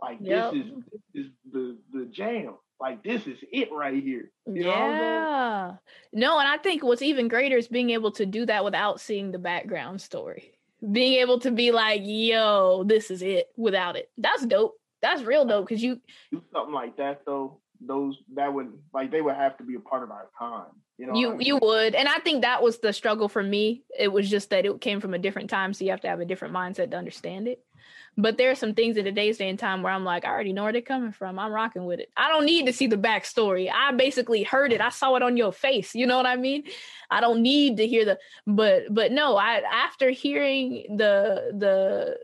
Like 0.02 0.18
yep. 0.20 0.52
this 0.52 0.62
is 0.62 0.72
this 1.14 1.24
is 1.24 1.30
the 1.50 1.78
the 1.94 2.04
jam. 2.12 2.56
Like 2.78 3.02
this 3.02 3.26
is 3.26 3.38
it 3.50 3.70
right 3.72 4.02
here. 4.02 4.30
You 4.46 4.64
know? 4.64 4.70
yeah. 4.70 5.72
No, 6.12 6.38
and 6.38 6.46
I 6.46 6.58
think 6.58 6.84
what's 6.84 7.00
even 7.00 7.28
greater 7.28 7.56
is 7.56 7.68
being 7.68 7.88
able 7.90 8.12
to 8.12 8.26
do 8.26 8.44
that 8.44 8.64
without 8.64 9.00
seeing 9.00 9.32
the 9.32 9.38
background 9.38 10.02
story. 10.02 10.52
Being 10.92 11.14
able 11.20 11.40
to 11.40 11.50
be 11.50 11.70
like, 11.70 12.02
yo, 12.04 12.84
this 12.84 13.10
is 13.10 13.22
it 13.22 13.48
without 13.56 13.96
it. 13.96 14.10
That's 14.18 14.44
dope. 14.44 14.74
That's 15.00 15.22
real 15.22 15.46
dope 15.46 15.66
because 15.66 15.82
you 15.82 16.02
do 16.30 16.42
something 16.52 16.74
like 16.74 16.98
that 16.98 17.22
though 17.24 17.60
those 17.80 18.16
that 18.34 18.52
would 18.52 18.72
like 18.92 19.10
they 19.10 19.20
would 19.20 19.34
have 19.34 19.56
to 19.58 19.64
be 19.64 19.74
a 19.74 19.80
part 19.80 20.02
of 20.02 20.10
our 20.10 20.28
time. 20.38 20.72
You 20.98 21.06
know, 21.06 21.14
you 21.14 21.28
I 21.28 21.36
mean? 21.36 21.46
you 21.46 21.58
would, 21.60 21.94
and 21.94 22.08
I 22.08 22.18
think 22.18 22.42
that 22.42 22.62
was 22.62 22.78
the 22.78 22.92
struggle 22.92 23.28
for 23.28 23.42
me. 23.42 23.82
It 23.98 24.08
was 24.08 24.30
just 24.30 24.50
that 24.50 24.64
it 24.64 24.80
came 24.80 25.00
from 25.00 25.14
a 25.14 25.18
different 25.18 25.50
time, 25.50 25.74
so 25.74 25.84
you 25.84 25.90
have 25.90 26.00
to 26.02 26.08
have 26.08 26.20
a 26.20 26.24
different 26.24 26.54
mindset 26.54 26.90
to 26.92 26.96
understand 26.96 27.48
it. 27.48 27.62
But 28.18 28.38
there 28.38 28.50
are 28.50 28.54
some 28.54 28.74
things 28.74 28.96
in 28.96 29.04
today's 29.04 29.36
day 29.36 29.48
and 29.50 29.58
time 29.58 29.82
where 29.82 29.92
I'm 29.92 30.04
like, 30.04 30.24
I 30.24 30.30
already 30.30 30.54
know 30.54 30.62
where 30.62 30.72
they're 30.72 30.80
coming 30.80 31.12
from. 31.12 31.38
I'm 31.38 31.52
rocking 31.52 31.84
with 31.84 32.00
it. 32.00 32.10
I 32.16 32.28
don't 32.28 32.46
need 32.46 32.64
to 32.64 32.72
see 32.72 32.86
the 32.86 32.96
backstory. 32.96 33.70
I 33.70 33.92
basically 33.92 34.42
heard 34.42 34.72
it. 34.72 34.80
I 34.80 34.88
saw 34.88 35.16
it 35.16 35.22
on 35.22 35.36
your 35.36 35.52
face. 35.52 35.94
You 35.94 36.06
know 36.06 36.16
what 36.16 36.24
I 36.24 36.36
mean? 36.36 36.64
I 37.10 37.20
don't 37.20 37.42
need 37.42 37.76
to 37.76 37.86
hear 37.86 38.06
the 38.06 38.18
but 38.46 38.84
but 38.90 39.12
no, 39.12 39.36
I 39.36 39.60
after 39.70 40.10
hearing 40.10 40.96
the 40.96 41.52
the 41.58 42.16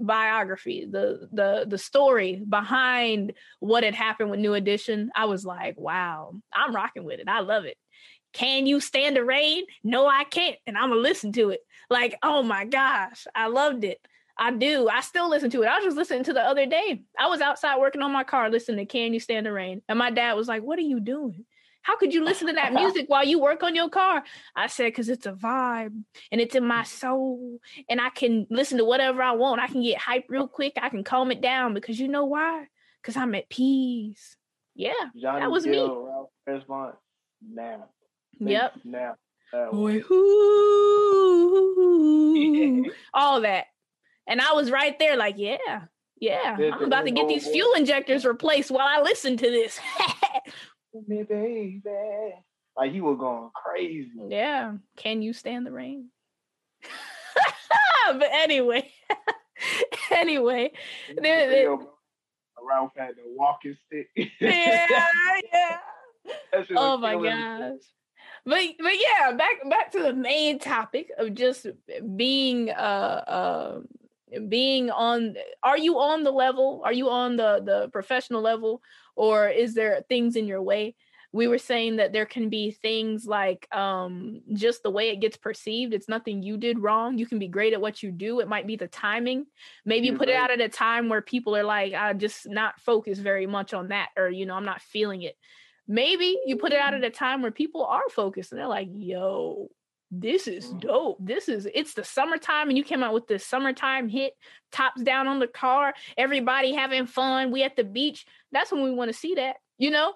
biography, 0.00 0.86
the 0.90 1.28
the 1.32 1.64
the 1.68 1.78
story 1.78 2.42
behind 2.48 3.34
what 3.60 3.84
had 3.84 3.94
happened 3.94 4.30
with 4.30 4.40
New 4.40 4.54
Edition, 4.54 5.10
I 5.14 5.26
was 5.26 5.44
like, 5.44 5.78
wow, 5.78 6.34
I'm 6.52 6.74
rocking 6.74 7.04
with 7.04 7.20
it. 7.20 7.28
I 7.28 7.40
love 7.40 7.64
it. 7.64 7.76
Can 8.32 8.66
you 8.66 8.80
stand 8.80 9.16
the 9.16 9.24
rain? 9.24 9.64
No, 9.82 10.06
I 10.06 10.24
can't. 10.24 10.56
And 10.66 10.76
I'm 10.78 10.90
gonna 10.90 11.00
listen 11.00 11.32
to 11.32 11.50
it. 11.50 11.60
Like, 11.88 12.16
oh 12.22 12.42
my 12.42 12.64
gosh, 12.64 13.26
I 13.34 13.48
loved 13.48 13.84
it. 13.84 14.00
I 14.38 14.52
do. 14.52 14.88
I 14.88 15.00
still 15.02 15.28
listen 15.28 15.50
to 15.50 15.62
it. 15.62 15.66
I 15.66 15.76
was 15.76 15.84
just 15.84 15.96
listening 15.96 16.24
to 16.24 16.32
the 16.32 16.40
other 16.40 16.64
day. 16.64 17.02
I 17.18 17.26
was 17.28 17.42
outside 17.42 17.78
working 17.78 18.00
on 18.00 18.10
my 18.12 18.24
car 18.24 18.48
listening 18.48 18.86
to 18.86 18.90
Can 18.90 19.12
You 19.12 19.20
Stand 19.20 19.44
the 19.44 19.52
Rain? 19.52 19.82
And 19.88 19.98
my 19.98 20.10
dad 20.10 20.32
was 20.34 20.48
like, 20.48 20.62
What 20.62 20.78
are 20.78 20.82
you 20.82 21.00
doing? 21.00 21.44
How 21.82 21.96
could 21.96 22.12
you 22.12 22.24
listen 22.24 22.48
to 22.48 22.52
that 22.54 22.72
music 22.72 23.08
while 23.08 23.24
you 23.24 23.40
work 23.40 23.62
on 23.62 23.74
your 23.74 23.88
car? 23.88 24.22
I 24.54 24.66
said, 24.66 24.86
because 24.86 25.08
it's 25.08 25.26
a 25.26 25.32
vibe 25.32 26.02
and 26.30 26.40
it's 26.40 26.54
in 26.54 26.66
my 26.66 26.82
soul. 26.82 27.58
And 27.88 28.00
I 28.00 28.10
can 28.10 28.46
listen 28.50 28.78
to 28.78 28.84
whatever 28.84 29.22
I 29.22 29.32
want. 29.32 29.60
I 29.60 29.68
can 29.68 29.82
get 29.82 29.98
hype 29.98 30.26
real 30.28 30.48
quick. 30.48 30.74
I 30.80 30.88
can 30.88 31.04
calm 31.04 31.30
it 31.30 31.40
down 31.40 31.74
because 31.74 31.98
you 31.98 32.08
know 32.08 32.24
why? 32.24 32.66
Because 33.00 33.16
I'm 33.16 33.34
at 33.34 33.48
peace. 33.48 34.36
Yeah. 34.74 34.92
Johnny 35.20 35.40
that 35.40 35.50
was 35.50 35.64
Gill, 35.64 35.88
me. 35.88 36.08
Ralph 36.08 36.30
Tresvant, 36.48 36.94
now. 37.52 37.88
Yep. 38.38 38.72
Now. 38.84 39.16
Boy, 39.72 40.00
all 43.12 43.40
that. 43.40 43.64
And 44.28 44.40
I 44.40 44.52
was 44.52 44.70
right 44.70 44.96
there, 44.98 45.16
like, 45.16 45.34
yeah, 45.38 45.56
yeah. 46.20 46.56
I'm 46.56 46.84
about 46.84 47.04
to 47.06 47.10
get 47.10 47.26
these 47.26 47.48
fuel 47.48 47.74
injectors 47.74 48.24
replaced 48.24 48.70
while 48.70 48.86
I 48.86 49.02
listen 49.02 49.36
to 49.36 49.50
this. 49.50 49.80
me, 51.06 51.22
baby. 51.22 51.82
Like 52.76 52.92
he 52.92 53.00
was 53.00 53.18
going 53.18 53.50
crazy. 53.54 54.10
Yeah. 54.28 54.74
Can 54.96 55.22
you 55.22 55.32
stand 55.32 55.66
the 55.66 55.72
rain? 55.72 56.08
but 58.12 58.28
anyway, 58.32 58.90
anyway, 60.10 60.72
there, 61.16 61.76
around 62.62 62.90
had 62.96 63.10
the 63.16 63.22
walking 63.26 63.76
stick. 63.86 64.08
yeah, 64.40 64.86
yeah. 65.52 65.78
Oh 66.76 66.96
my 66.96 67.14
gosh. 67.14 67.80
But 68.46 68.60
but 68.78 68.92
yeah, 68.94 69.32
back 69.32 69.68
back 69.68 69.92
to 69.92 70.02
the 70.02 70.12
main 70.12 70.58
topic 70.58 71.10
of 71.18 71.34
just 71.34 71.66
being 72.16 72.70
uh 72.70 72.72
uh 73.26 73.80
being 74.48 74.90
on 74.90 75.34
are 75.62 75.78
you 75.78 75.98
on 75.98 76.22
the 76.22 76.30
level? 76.30 76.82
Are 76.84 76.92
you 76.92 77.08
on 77.10 77.36
the 77.36 77.62
the 77.64 77.88
professional 77.88 78.42
level? 78.42 78.82
Or 79.16 79.48
is 79.48 79.74
there 79.74 80.02
things 80.08 80.36
in 80.36 80.46
your 80.46 80.62
way? 80.62 80.96
We 81.32 81.46
were 81.46 81.58
saying 81.58 81.96
that 81.96 82.12
there 82.12 82.26
can 82.26 82.48
be 82.48 82.72
things 82.72 83.24
like 83.24 83.68
um, 83.72 84.40
just 84.52 84.82
the 84.82 84.90
way 84.90 85.10
it 85.10 85.20
gets 85.20 85.36
perceived. 85.36 85.94
It's 85.94 86.08
nothing 86.08 86.42
you 86.42 86.56
did 86.56 86.80
wrong. 86.80 87.18
You 87.18 87.26
can 87.26 87.38
be 87.38 87.46
great 87.46 87.72
at 87.72 87.80
what 87.80 88.02
you 88.02 88.10
do. 88.10 88.40
It 88.40 88.48
might 88.48 88.66
be 88.66 88.74
the 88.74 88.88
timing. 88.88 89.46
Maybe 89.84 90.08
you 90.08 90.16
put 90.16 90.28
right. 90.28 90.34
it 90.34 90.40
out 90.40 90.50
at 90.50 90.60
a 90.60 90.68
time 90.68 91.08
where 91.08 91.22
people 91.22 91.56
are 91.56 91.62
like 91.62 91.94
i 91.94 92.12
just 92.14 92.48
not 92.48 92.80
focus 92.80 93.20
very 93.20 93.46
much 93.46 93.72
on 93.74 93.88
that 93.88 94.08
or 94.16 94.28
you 94.28 94.44
know 94.44 94.54
i'm 94.54 94.64
not 94.64 94.82
feeling 94.82 95.22
it. 95.22 95.36
Maybe 95.86 96.36
you 96.46 96.56
put 96.56 96.72
it 96.72 96.80
out 96.80 96.94
at 96.94 97.04
a 97.04 97.10
time 97.10 97.42
where 97.42 97.50
people 97.50 97.84
are 97.84 98.08
focused 98.10 98.52
and 98.52 98.60
they're 98.60 98.68
like 98.68 98.88
yo 98.92 99.70
this 100.10 100.48
is 100.48 100.66
mm-hmm. 100.66 100.78
dope. 100.80 101.18
This 101.20 101.48
is 101.48 101.68
it's 101.72 101.94
the 101.94 102.04
summertime 102.04 102.68
and 102.68 102.76
you 102.76 102.84
came 102.84 103.02
out 103.02 103.14
with 103.14 103.28
this 103.28 103.46
summertime 103.46 104.08
hit, 104.08 104.34
tops 104.72 105.02
down 105.02 105.28
on 105.28 105.38
the 105.38 105.46
car, 105.46 105.94
everybody 106.16 106.72
having 106.72 107.06
fun. 107.06 107.50
We 107.50 107.62
at 107.62 107.76
the 107.76 107.84
beach. 107.84 108.26
That's 108.52 108.72
when 108.72 108.82
we 108.82 108.92
want 108.92 109.10
to 109.10 109.16
see 109.16 109.34
that, 109.34 109.56
you 109.78 109.90
know? 109.90 110.14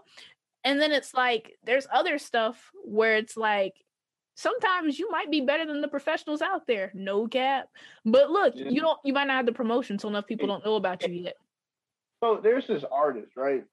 And 0.64 0.80
then 0.80 0.92
it's 0.92 1.14
like 1.14 1.56
there's 1.64 1.86
other 1.92 2.18
stuff 2.18 2.70
where 2.84 3.16
it's 3.16 3.36
like 3.36 3.74
sometimes 4.34 4.98
you 4.98 5.10
might 5.10 5.30
be 5.30 5.42
better 5.42 5.66
than 5.66 5.80
the 5.80 5.88
professionals 5.88 6.42
out 6.42 6.66
there. 6.66 6.90
No 6.94 7.28
cap. 7.28 7.68
But 8.04 8.30
look, 8.30 8.54
yeah. 8.56 8.70
you 8.70 8.80
don't 8.80 8.98
you 9.04 9.12
might 9.12 9.26
not 9.26 9.36
have 9.36 9.46
the 9.46 9.52
promotion, 9.52 9.98
so 9.98 10.08
enough 10.08 10.26
people 10.26 10.48
don't 10.48 10.64
know 10.64 10.76
about 10.76 11.06
you 11.06 11.14
yet. 11.14 11.34
So 12.22 12.40
there's 12.42 12.66
this 12.66 12.84
artist, 12.90 13.32
right? 13.36 13.64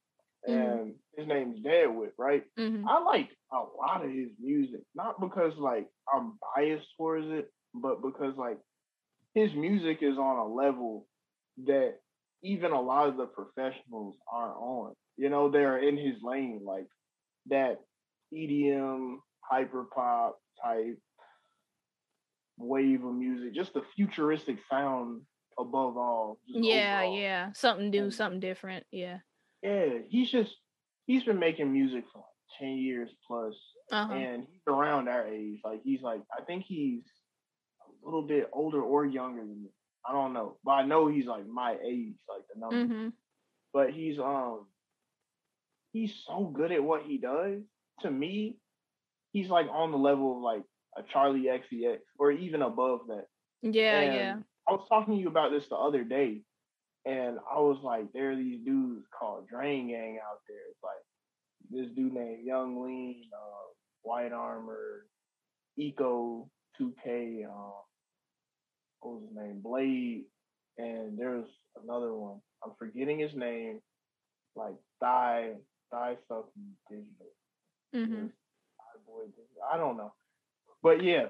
Mm-hmm. 0.48 0.60
And 0.60 0.96
his 1.18 1.28
name's 1.28 1.60
Deadwit, 1.62 2.14
right? 2.18 2.44
Mm-hmm. 2.58 2.88
I 2.88 3.00
like 3.00 3.30
a 3.52 3.58
lot 3.58 4.04
of 4.04 4.12
his 4.12 4.30
music, 4.40 4.82
not 4.96 5.20
because 5.20 5.54
like 5.58 5.88
I'm 6.14 6.38
biased 6.56 6.88
towards 6.98 7.28
it, 7.30 7.52
but 7.74 8.02
because 8.02 8.36
like 8.38 8.58
his 9.34 9.54
music 9.54 10.00
is 10.02 10.18
on 10.18 10.38
a 10.38 10.48
level 10.48 11.08
that 11.66 11.96
even 12.44 12.72
a 12.72 12.82
lot 12.82 13.08
of 13.08 13.18
the 13.18 13.26
professionals 13.26 14.16
aren't 14.32 14.58
on. 14.58 14.94
You 15.18 15.30
know, 15.30 15.52
they're 15.52 15.78
in 15.78 15.98
his 15.98 16.16
lane, 16.24 16.62
like 16.66 16.88
that 17.50 17.80
EDM, 18.34 19.18
hyper 19.42 19.86
pop 19.94 20.40
type 20.64 20.98
wave 22.58 23.04
of 23.04 23.14
music, 23.14 23.54
just 23.54 23.74
the 23.74 23.84
futuristic 23.96 24.58
sound 24.70 25.22
above 25.60 25.98
all. 25.98 26.40
Yeah, 26.48 27.02
overall. 27.02 27.20
yeah. 27.20 27.50
Something 27.54 27.90
new, 27.90 28.12
something 28.12 28.40
different. 28.40 28.86
Yeah. 28.92 29.20
Yeah. 29.62 30.00
He's 30.10 30.32
just 30.32 30.52
he's 31.06 31.24
been 31.24 31.40
making 31.40 31.72
music 31.72 32.06
for 32.12 32.20
like 32.20 32.60
10 32.60 32.78
years 32.78 33.10
plus, 33.28 33.56
uh-huh. 33.92 34.14
and 34.14 34.48
he's 34.50 34.62
around 34.68 35.08
our 35.08 35.28
age. 35.28 35.60
Like 35.64 35.82
he's 35.84 36.02
like, 36.02 36.22
I 36.38 36.44
think 36.44 36.64
he's 36.66 37.04
a 37.82 38.06
little 38.06 38.28
bit 38.28 38.50
older 38.54 38.82
or 38.82 39.06
younger 39.06 39.42
than 39.42 39.64
me. 39.64 39.70
I 40.08 40.14
don't 40.14 40.34
know, 40.34 40.58
but 40.64 40.72
I 40.72 40.86
know 40.86 41.08
he's 41.08 41.28
like 41.28 41.48
my 41.48 41.78
age, 41.86 42.16
like 42.28 42.44
the 42.54 42.60
number. 42.60 42.94
Mm-hmm. 42.94 43.10
But 43.74 43.92
he's 43.92 44.20
um 44.20 44.66
he's 45.94 46.14
so 46.26 46.46
good 46.46 46.72
at 46.72 46.84
what 46.84 47.04
he 47.04 47.18
does. 47.18 47.62
To 48.02 48.12
me, 48.12 48.58
he's 49.32 49.50
like 49.50 49.68
on 49.72 49.92
the 49.92 49.98
level 49.98 50.38
of 50.38 50.42
like 50.42 50.64
a 50.98 51.04
Charli 51.04 51.46
XCX 51.46 52.00
or 52.18 52.32
even 52.32 52.62
above 52.62 53.02
that. 53.08 53.26
Yeah, 53.62 54.00
and 54.00 54.14
yeah. 54.16 54.36
I 54.68 54.72
was 54.72 54.86
talking 54.90 55.16
to 55.16 55.20
you 55.20 55.28
about 55.28 55.52
this 55.52 55.68
the 55.70 55.76
other 55.76 56.04
day, 56.04 56.42
and 57.06 57.40
I 57.50 57.60
was 57.60 57.80
like, 57.84 58.12
there 58.14 58.32
are 58.32 58.36
these 58.36 58.60
dudes 58.64 59.06
called 59.18 59.48
Drain 59.48 59.88
Gang 59.88 60.20
out 60.24 60.40
there. 60.48 60.58
It's 60.70 60.84
like 60.84 61.02
this 61.72 61.88
dude 61.96 62.14
named 62.14 62.46
Yung 62.46 62.84
Lean, 62.84 63.24
uh, 63.34 64.08
Whitearmor, 64.10 65.02
Eco 65.78 66.50
2K. 66.80 67.46
Uh, 67.46 67.82
what 69.00 69.16
was 69.16 69.24
his 69.28 69.36
name? 69.36 69.62
Bladee, 69.66 70.24
and 70.78 71.18
there's 71.18 71.48
another 71.84 72.14
one. 72.14 72.40
I'm 72.64 72.72
forgetting 72.78 73.20
his 73.20 73.34
name. 73.36 73.80
Like 74.56 74.76
Die, 75.02 75.52
Die 75.92 76.16
something 76.28 76.76
digital. 76.90 77.08
Mm-hmm. 77.96 78.26
I 79.74 79.78
don't 79.78 79.98
know, 79.98 80.14
but 80.82 81.04
yeah, 81.04 81.26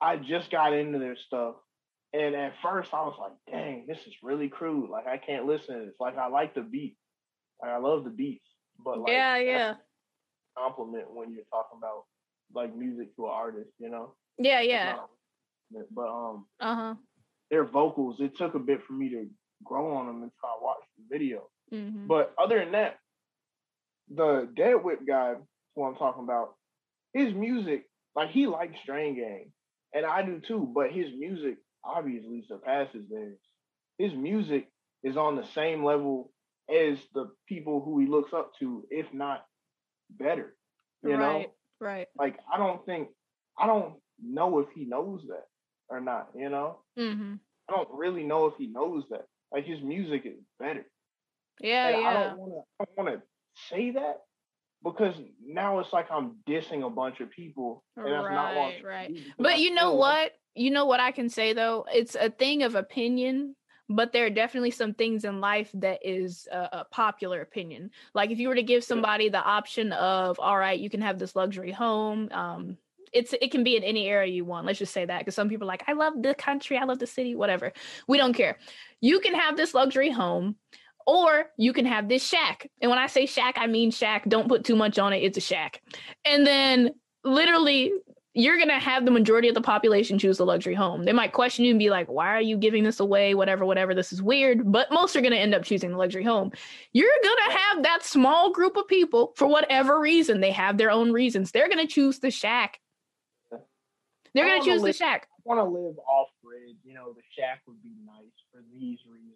I 0.00 0.16
just 0.16 0.50
got 0.50 0.72
into 0.72 0.98
their 0.98 1.16
stuff, 1.26 1.54
and 2.12 2.34
at 2.34 2.54
first 2.62 2.92
I 2.92 3.02
was 3.02 3.16
like, 3.18 3.32
"Dang, 3.50 3.86
this 3.86 3.98
is 4.06 4.14
really 4.22 4.48
crude. 4.48 4.90
Like 4.90 5.06
I 5.06 5.16
can't 5.16 5.46
listen 5.46 5.78
to 5.78 5.86
this. 5.86 5.94
Like 6.00 6.16
I 6.18 6.28
like 6.28 6.54
the 6.54 6.62
beat. 6.62 6.96
Like 7.60 7.72
I 7.72 7.78
love 7.78 8.04
the 8.04 8.10
beats, 8.10 8.46
but 8.84 8.98
like 8.98 9.12
yeah, 9.12 9.36
yeah, 9.38 9.74
compliment 10.56 11.12
when 11.12 11.32
you're 11.32 11.44
talking 11.50 11.78
about 11.78 12.04
like 12.54 12.74
music 12.76 13.14
to 13.16 13.26
an 13.26 13.32
artist, 13.32 13.70
you 13.78 13.88
know? 13.88 14.14
Yeah, 14.38 14.60
yeah. 14.60 14.96
But 15.90 16.08
um, 16.08 16.46
uh 16.60 16.74
huh. 16.74 16.94
Their 17.50 17.64
vocals, 17.64 18.16
it 18.20 18.36
took 18.36 18.54
a 18.54 18.58
bit 18.58 18.80
for 18.86 18.94
me 18.94 19.10
to 19.10 19.26
grow 19.64 19.94
on 19.94 20.06
them 20.06 20.16
until 20.16 20.32
I 20.44 20.62
watched 20.62 20.88
the 20.96 21.18
video. 21.18 21.48
Mm-hmm. 21.72 22.06
But 22.06 22.34
other 22.42 22.58
than 22.58 22.72
that, 22.72 22.96
the 24.14 24.48
Dead 24.56 24.74
Whip 24.82 25.00
guy, 25.06 25.34
who 25.74 25.84
I'm 25.84 25.96
talking 25.96 26.24
about, 26.24 26.54
his 27.14 27.34
music, 27.34 27.84
like 28.14 28.30
he 28.30 28.46
likes 28.46 28.76
Drain 28.86 29.16
Gang, 29.16 29.52
and 29.94 30.06
I 30.06 30.22
do 30.22 30.40
too. 30.46 30.70
But 30.74 30.92
his 30.92 31.06
music 31.18 31.58
obviously 31.84 32.44
surpasses 32.46 33.04
theirs. 33.10 33.38
His 33.98 34.12
music 34.14 34.68
is 35.02 35.16
on 35.16 35.36
the 35.36 35.46
same 35.54 35.84
level 35.84 36.32
as 36.70 36.98
the 37.14 37.30
people 37.48 37.82
who 37.82 37.98
he 37.98 38.06
looks 38.06 38.32
up 38.32 38.52
to, 38.60 38.84
if 38.90 39.12
not 39.12 39.44
better. 40.10 40.54
You 41.02 41.16
right, 41.16 41.18
know, 41.18 41.46
right. 41.80 42.06
Like 42.16 42.38
I 42.52 42.56
don't 42.56 42.84
think 42.86 43.08
I 43.58 43.66
don't 43.66 43.94
know 44.22 44.60
if 44.60 44.68
he 44.74 44.84
knows 44.84 45.22
that 45.28 45.44
or 45.88 46.00
not. 46.00 46.28
You 46.34 46.48
know, 46.48 46.78
mm-hmm. 46.98 47.34
I 47.68 47.72
don't 47.72 47.88
really 47.92 48.22
know 48.22 48.46
if 48.46 48.54
he 48.56 48.68
knows 48.68 49.04
that. 49.10 49.26
Like 49.52 49.66
his 49.66 49.82
music 49.82 50.22
is 50.24 50.38
better. 50.58 50.86
Yeah, 51.60 51.88
and 51.88 52.02
yeah. 52.02 52.08
I 52.08 52.12
don't 52.12 52.38
want 52.38 52.52
to. 52.52 52.62
I 52.80 52.84
don't 52.84 53.06
want 53.06 53.20
to 53.20 53.22
say 53.68 53.90
that 53.92 54.20
because 54.82 55.14
now 55.44 55.78
it's 55.80 55.92
like 55.92 56.10
I'm 56.10 56.36
dissing 56.48 56.86
a 56.86 56.90
bunch 56.90 57.20
of 57.20 57.30
people, 57.30 57.84
and 57.96 58.06
that's 58.06 58.24
right, 58.24 58.82
not 58.82 58.88
right. 58.88 59.16
But 59.38 59.58
you 59.58 59.74
know 59.74 59.94
what? 59.94 60.32
You 60.54 60.70
know 60.70 60.86
what 60.86 61.00
I 61.00 61.12
can 61.12 61.28
say 61.28 61.52
though? 61.52 61.86
It's 61.92 62.14
a 62.14 62.30
thing 62.30 62.62
of 62.62 62.74
opinion 62.74 63.56
but 63.88 64.12
there 64.12 64.24
are 64.24 64.30
definitely 64.30 64.70
some 64.70 64.94
things 64.94 65.24
in 65.24 65.40
life 65.40 65.70
that 65.74 65.98
is 66.02 66.48
a, 66.50 66.56
a, 66.56 66.86
popular 66.90 67.40
opinion. 67.42 67.90
Like 68.14 68.30
if 68.30 68.38
you 68.38 68.48
were 68.48 68.54
to 68.54 68.62
give 68.62 68.84
somebody 68.84 69.28
the 69.28 69.42
option 69.42 69.92
of 69.92 70.38
all 70.38 70.56
right 70.56 70.78
you 70.78 70.88
can 70.88 71.02
have 71.02 71.18
this 71.18 71.36
luxury 71.36 71.72
home 71.72 72.28
um 72.32 72.76
it's 73.12 73.34
it 73.34 73.50
can 73.50 73.62
be 73.62 73.76
in 73.76 73.82
any 73.82 74.08
area 74.08 74.32
you 74.32 74.44
want 74.44 74.66
let's 74.66 74.78
just 74.78 74.92
say 74.92 75.04
that 75.04 75.18
because 75.18 75.34
some 75.34 75.48
people 75.48 75.66
are 75.66 75.72
like 75.72 75.84
i 75.86 75.92
love 75.92 76.14
the 76.22 76.34
country 76.34 76.78
i 76.78 76.84
love 76.84 76.98
the 76.98 77.06
city 77.06 77.34
whatever 77.34 77.72
we 78.08 78.18
don't 78.18 78.34
care. 78.34 78.58
You 79.00 79.20
can 79.20 79.34
have 79.34 79.56
this 79.56 79.74
luxury 79.74 80.10
home 80.10 80.56
or 81.06 81.46
you 81.58 81.72
can 81.72 81.84
have 81.84 82.08
this 82.08 82.24
shack 82.26 82.70
and 82.80 82.90
when 82.90 82.98
i 82.98 83.06
say 83.06 83.26
shack 83.26 83.56
i 83.58 83.66
mean 83.66 83.90
shack 83.90 84.24
don't 84.28 84.48
put 84.48 84.64
too 84.64 84.76
much 84.76 84.98
on 84.98 85.12
it 85.12 85.18
it's 85.18 85.38
a 85.38 85.42
shack. 85.42 85.82
And 86.24 86.46
then 86.46 86.90
literally 87.24 87.92
you're 88.34 88.56
going 88.56 88.68
to 88.68 88.78
have 88.78 89.04
the 89.04 89.10
majority 89.10 89.48
of 89.48 89.54
the 89.54 89.60
population 89.60 90.18
choose 90.18 90.38
the 90.38 90.46
luxury 90.46 90.74
home. 90.74 91.04
They 91.04 91.12
might 91.12 91.32
question 91.32 91.66
you 91.66 91.72
and 91.72 91.78
be 91.78 91.90
like, 91.90 92.08
why 92.08 92.28
are 92.28 92.40
you 92.40 92.56
giving 92.56 92.82
this 92.82 92.98
away? 92.98 93.34
Whatever, 93.34 93.66
whatever. 93.66 93.94
This 93.94 94.12
is 94.12 94.22
weird. 94.22 94.72
But 94.72 94.90
most 94.90 95.14
are 95.16 95.20
going 95.20 95.32
to 95.32 95.38
end 95.38 95.54
up 95.54 95.64
choosing 95.64 95.90
the 95.90 95.98
luxury 95.98 96.24
home. 96.24 96.50
You're 96.92 97.10
going 97.22 97.36
to 97.50 97.56
have 97.58 97.82
that 97.82 98.04
small 98.04 98.50
group 98.50 98.76
of 98.76 98.88
people, 98.88 99.32
for 99.36 99.46
whatever 99.46 100.00
reason, 100.00 100.40
they 100.40 100.50
have 100.50 100.78
their 100.78 100.90
own 100.90 101.12
reasons. 101.12 101.50
They're 101.50 101.68
going 101.68 101.86
to 101.86 101.92
choose 101.92 102.20
the 102.20 102.30
shack. 102.30 102.80
They're 104.34 104.48
going 104.48 104.62
to 104.62 104.66
choose 104.66 104.80
live, 104.80 104.94
the 104.94 104.98
shack. 104.98 105.28
I 105.30 105.40
want 105.44 105.60
to 105.60 105.64
live 105.64 105.98
off 105.98 106.28
grid. 106.42 106.76
You 106.84 106.94
know, 106.94 107.12
the 107.12 107.20
shack 107.38 107.60
would 107.66 107.82
be 107.82 107.92
nice 108.06 108.32
for 108.50 108.62
these 108.72 108.98
reasons. 109.06 109.31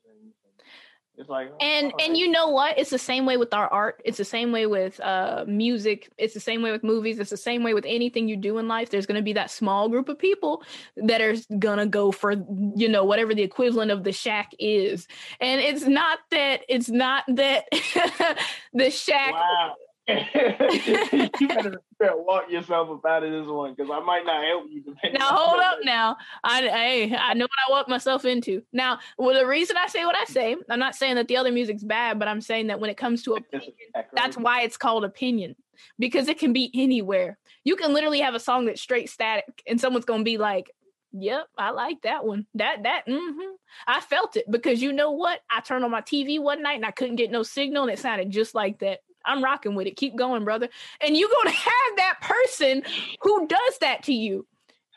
It's 1.19 1.31
like 1.31 1.51
and 1.61 1.93
oh, 1.95 2.05
and 2.05 2.17
you 2.17 2.31
know 2.31 2.49
what? 2.49 2.79
It's 2.79 2.91
the 2.91 2.99
same 2.99 3.25
way 3.25 3.39
with 3.39 3.55
our 3.55 3.69
art. 3.69 4.03
It's 4.05 4.19
the 4.19 4.25
same 4.25 4.53
way 4.53 4.67
with 4.67 5.01
uh 5.01 5.45
music. 5.47 6.11
It's 6.19 6.35
the 6.35 6.41
same 6.41 6.62
way 6.62 6.73
with 6.73 6.85
movies. 6.85 7.19
It's 7.19 7.31
the 7.31 7.39
same 7.39 7.62
way 7.62 7.73
with 7.73 7.87
anything 7.87 8.29
you 8.29 8.37
do 8.37 8.59
in 8.59 8.69
life. 8.69 8.91
There's 8.91 9.07
going 9.07 9.17
to 9.17 9.23
be 9.23 9.33
that 9.33 9.51
small 9.51 9.89
group 9.89 10.11
of 10.11 10.19
people 10.19 10.62
that 10.97 11.23
are 11.23 11.35
going 11.59 11.79
to 11.79 11.87
go 11.87 12.12
for 12.12 12.33
you 12.33 12.89
know 12.89 13.05
whatever 13.05 13.35
the 13.35 13.43
equivalent 13.43 13.91
of 13.91 14.05
the 14.05 14.12
shack 14.12 14.53
is. 14.59 15.09
And 15.41 15.61
it's 15.61 15.87
not 15.87 16.19
that 16.33 16.62
it's 16.69 16.91
not 16.91 17.25
that 17.29 17.64
the 18.75 18.91
shack 18.91 19.33
wow. 19.33 19.75
you 20.09 21.48
better, 21.48 21.80
better 21.98 22.16
walk 22.16 22.48
yourself 22.48 22.88
up 22.90 23.04
out 23.04 23.24
of 23.24 23.32
this 23.32 23.46
one 23.46 23.74
because 23.74 23.90
I 23.90 23.98
might 24.00 24.24
not 24.24 24.44
help 24.44 24.66
you. 24.70 24.84
Now 25.12 25.28
hold 25.28 25.61
up. 25.61 25.78
Now 25.82 26.16
I 26.44 26.62
hey, 26.62 27.16
I 27.16 27.34
know 27.34 27.44
what 27.44 27.59
I 27.68 27.70
walk 27.72 27.88
myself 27.88 28.24
into. 28.24 28.62
Now, 28.72 29.00
well, 29.18 29.36
the 29.36 29.46
reason 29.46 29.76
I 29.76 29.88
say 29.88 30.04
what 30.04 30.16
I 30.16 30.24
say, 30.24 30.57
I'm 30.70 30.78
not 30.78 30.94
saying 30.94 31.16
that 31.16 31.26
the 31.26 31.36
other 31.36 31.50
music's 31.50 31.82
bad, 31.82 32.20
but 32.20 32.28
I'm 32.28 32.40
saying 32.40 32.68
that 32.68 32.78
when 32.78 32.88
it 32.88 32.96
comes 32.96 33.24
to 33.24 33.34
opinion, 33.34 33.72
that's 34.12 34.36
why 34.36 34.62
it's 34.62 34.76
called 34.76 35.04
opinion 35.04 35.57
because 35.98 36.28
it 36.28 36.38
can 36.38 36.52
be 36.52 36.70
anywhere. 36.72 37.38
You 37.64 37.74
can 37.74 37.92
literally 37.92 38.20
have 38.20 38.34
a 38.34 38.40
song 38.40 38.66
that's 38.66 38.80
straight 38.80 39.11
static, 39.11 39.62
and 39.66 39.80
someone's 39.80 40.04
gonna 40.04 40.22
be 40.22 40.38
like, 40.38 40.70
Yep, 41.18 41.48
I 41.57 41.70
like 41.70 42.02
that 42.02 42.26
one. 42.26 42.46
That 42.54 42.82
that 42.82 43.07
mm-hmm. 43.09 43.54
I 43.86 44.00
felt 44.00 44.36
it 44.36 44.50
because 44.50 44.82
you 44.82 44.92
know 44.92 45.12
what? 45.12 45.40
I 45.50 45.61
turned 45.61 45.84
on 45.84 45.90
my 45.90 46.02
TV 46.02 46.40
one 46.40 46.62
night 46.62 46.76
and 46.76 46.84
I 46.84 46.90
couldn't 46.90 47.16
get 47.16 47.30
no 47.30 47.42
signal 47.42 47.84
and 47.84 47.92
it 47.92 47.98
sounded 47.98 48.30
just 48.30 48.54
like 48.54 48.80
that. 48.80 49.00
I'm 49.27 49.43
rocking 49.43 49.74
with 49.74 49.87
it. 49.87 49.97
Keep 49.97 50.16
going, 50.16 50.45
brother. 50.45 50.68
And 51.01 51.16
you're 51.16 51.31
gonna 51.43 51.57
have 51.57 51.97
that 51.97 52.18
person 52.20 52.83
who 53.20 53.47
does 53.47 53.79
that 53.81 54.03
to 54.05 54.12
you. 54.12 54.47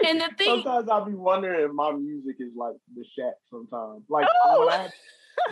And 0.06 0.22
the 0.22 0.30
thing 0.38 0.62
sometimes 0.64 0.90
I'll 0.90 1.06
be 1.06 1.14
wondering 1.14 1.66
if 1.66 1.72
my 1.74 1.92
music 1.92 2.38
is 2.40 2.54
like 2.56 2.76
the 2.96 3.04
shack 3.18 3.34
sometimes. 3.50 4.04
Like 4.10 4.28
oh. 4.46 4.66
when 4.66 4.74
I 4.74 4.84
have 4.84 4.92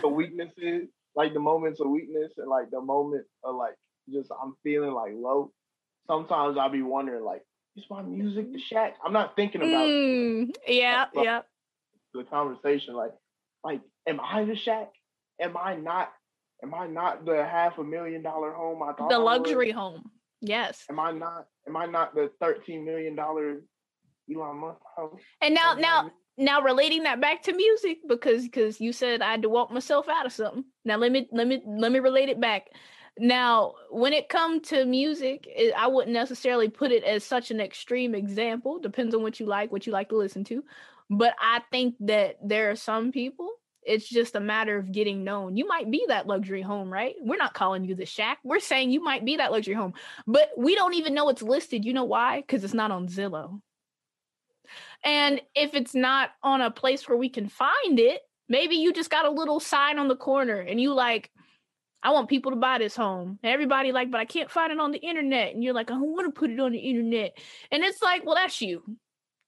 the 0.00 0.08
weaknesses, 0.08 0.88
like 1.14 1.34
the 1.34 1.40
moments 1.40 1.80
of 1.80 1.90
weakness 1.90 2.32
and 2.38 2.48
like 2.48 2.70
the 2.70 2.80
moment 2.80 3.26
of 3.44 3.56
like 3.56 3.74
just 4.10 4.30
I'm 4.42 4.54
feeling 4.62 4.92
like 4.92 5.12
low. 5.14 5.52
Sometimes 6.06 6.56
I'll 6.56 6.70
be 6.70 6.82
wondering 6.82 7.24
like, 7.24 7.42
is 7.76 7.84
my 7.90 8.02
music 8.02 8.52
the 8.52 8.58
shack? 8.58 8.96
I'm 9.04 9.12
not 9.12 9.36
thinking 9.36 9.60
about 9.60 9.86
mm, 9.86 10.50
yeah, 10.66 11.06
like, 11.14 11.24
yeah. 11.24 11.40
The 12.14 12.24
conversation, 12.24 12.94
like, 12.94 13.12
like, 13.62 13.82
am 14.06 14.18
I 14.20 14.44
the 14.44 14.56
shack? 14.56 14.88
Am 15.40 15.56
I 15.56 15.76
not 15.76 16.10
Am 16.62 16.74
I 16.74 16.86
not 16.86 17.24
the 17.24 17.44
half 17.44 17.78
a 17.78 17.84
million 17.84 18.22
dollar 18.22 18.52
home 18.52 18.82
I 18.82 18.92
thought? 18.92 19.10
The 19.10 19.18
luxury 19.18 19.70
home. 19.70 20.10
Yes. 20.40 20.84
Am 20.90 20.98
I 20.98 21.12
not? 21.12 21.46
Am 21.66 21.76
I 21.76 21.86
not 21.86 22.14
the 22.14 22.30
thirteen 22.40 22.84
million 22.84 23.14
dollar 23.14 23.62
Elon 24.32 24.58
Musk 24.58 24.80
house? 24.96 25.20
And 25.40 25.54
now, 25.54 25.74
now, 25.74 26.10
now, 26.36 26.60
relating 26.62 27.04
that 27.04 27.20
back 27.20 27.42
to 27.44 27.52
music 27.52 27.98
because 28.08 28.44
because 28.44 28.80
you 28.80 28.92
said 28.92 29.22
I 29.22 29.30
had 29.30 29.42
to 29.42 29.48
walk 29.48 29.70
myself 29.70 30.08
out 30.08 30.26
of 30.26 30.32
something. 30.32 30.64
Now 30.84 30.96
let 30.96 31.12
me 31.12 31.28
let 31.32 31.46
me 31.46 31.62
let 31.66 31.92
me 31.92 32.00
relate 32.00 32.28
it 32.28 32.40
back. 32.40 32.68
Now, 33.20 33.74
when 33.90 34.12
it 34.12 34.28
comes 34.28 34.68
to 34.68 34.84
music, 34.84 35.44
it, 35.48 35.74
I 35.76 35.88
wouldn't 35.88 36.12
necessarily 36.12 36.68
put 36.68 36.92
it 36.92 37.02
as 37.02 37.24
such 37.24 37.50
an 37.50 37.60
extreme 37.60 38.14
example. 38.14 38.78
Depends 38.78 39.14
on 39.14 39.22
what 39.22 39.40
you 39.40 39.46
like, 39.46 39.72
what 39.72 39.86
you 39.86 39.92
like 39.92 40.10
to 40.10 40.16
listen 40.16 40.44
to. 40.44 40.62
But 41.10 41.34
I 41.40 41.62
think 41.72 41.96
that 42.00 42.36
there 42.44 42.70
are 42.70 42.76
some 42.76 43.10
people 43.10 43.50
it's 43.88 44.08
just 44.08 44.36
a 44.36 44.40
matter 44.40 44.76
of 44.76 44.92
getting 44.92 45.24
known. 45.24 45.56
You 45.56 45.66
might 45.66 45.90
be 45.90 46.04
that 46.08 46.26
luxury 46.26 46.62
home, 46.62 46.92
right? 46.92 47.14
We're 47.20 47.36
not 47.36 47.54
calling 47.54 47.84
you 47.84 47.94
the 47.94 48.04
shack. 48.04 48.38
We're 48.44 48.60
saying 48.60 48.90
you 48.90 49.02
might 49.02 49.24
be 49.24 49.36
that 49.36 49.50
luxury 49.50 49.74
home, 49.74 49.94
but 50.26 50.50
we 50.56 50.74
don't 50.74 50.94
even 50.94 51.14
know 51.14 51.30
it's 51.30 51.42
listed. 51.42 51.84
You 51.84 51.94
know 51.94 52.04
why? 52.04 52.40
Because 52.40 52.62
it's 52.62 52.74
not 52.74 52.90
on 52.90 53.08
Zillow. 53.08 53.60
And 55.02 55.40
if 55.54 55.74
it's 55.74 55.94
not 55.94 56.30
on 56.42 56.60
a 56.60 56.70
place 56.70 57.08
where 57.08 57.16
we 57.16 57.30
can 57.30 57.48
find 57.48 57.98
it, 57.98 58.20
maybe 58.48 58.76
you 58.76 58.92
just 58.92 59.10
got 59.10 59.24
a 59.24 59.30
little 59.30 59.60
sign 59.60 59.98
on 59.98 60.08
the 60.08 60.16
corner 60.16 60.60
and 60.60 60.80
you 60.80 60.92
like, 60.92 61.30
I 62.02 62.10
want 62.10 62.28
people 62.28 62.52
to 62.52 62.56
buy 62.56 62.78
this 62.78 62.94
home. 62.94 63.38
And 63.42 63.52
everybody 63.52 63.90
like, 63.90 64.10
but 64.10 64.20
I 64.20 64.24
can't 64.26 64.50
find 64.50 64.70
it 64.70 64.78
on 64.78 64.92
the 64.92 64.98
internet. 64.98 65.54
And 65.54 65.64
you're 65.64 65.74
like, 65.74 65.90
I 65.90 65.96
want 65.98 66.32
to 66.32 66.38
put 66.38 66.50
it 66.50 66.60
on 66.60 66.72
the 66.72 66.78
internet. 66.78 67.38
And 67.72 67.82
it's 67.82 68.02
like, 68.02 68.24
well, 68.26 68.34
that's 68.34 68.60
you 68.60 68.82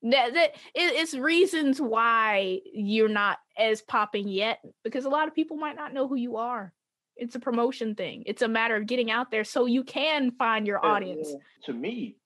that 0.02 0.34
that 0.34 0.54
it's 0.74 1.14
reasons 1.14 1.80
why 1.80 2.60
you're 2.72 3.08
not 3.08 3.38
as 3.58 3.82
popping 3.82 4.28
yet 4.28 4.60
because 4.82 5.04
a 5.04 5.10
lot 5.10 5.28
of 5.28 5.34
people 5.34 5.56
might 5.56 5.76
not 5.76 5.92
know 5.92 6.08
who 6.08 6.16
you 6.16 6.36
are 6.36 6.72
it's 7.16 7.34
a 7.34 7.40
promotion 7.40 7.94
thing 7.94 8.22
it's 8.26 8.42
a 8.42 8.48
matter 8.48 8.76
of 8.76 8.86
getting 8.86 9.10
out 9.10 9.30
there 9.30 9.44
so 9.44 9.66
you 9.66 9.84
can 9.84 10.30
find 10.32 10.66
your 10.66 10.84
audience 10.84 11.28
to 11.64 11.72
me 11.72 12.16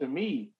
to 0.00 0.06
me 0.06 0.50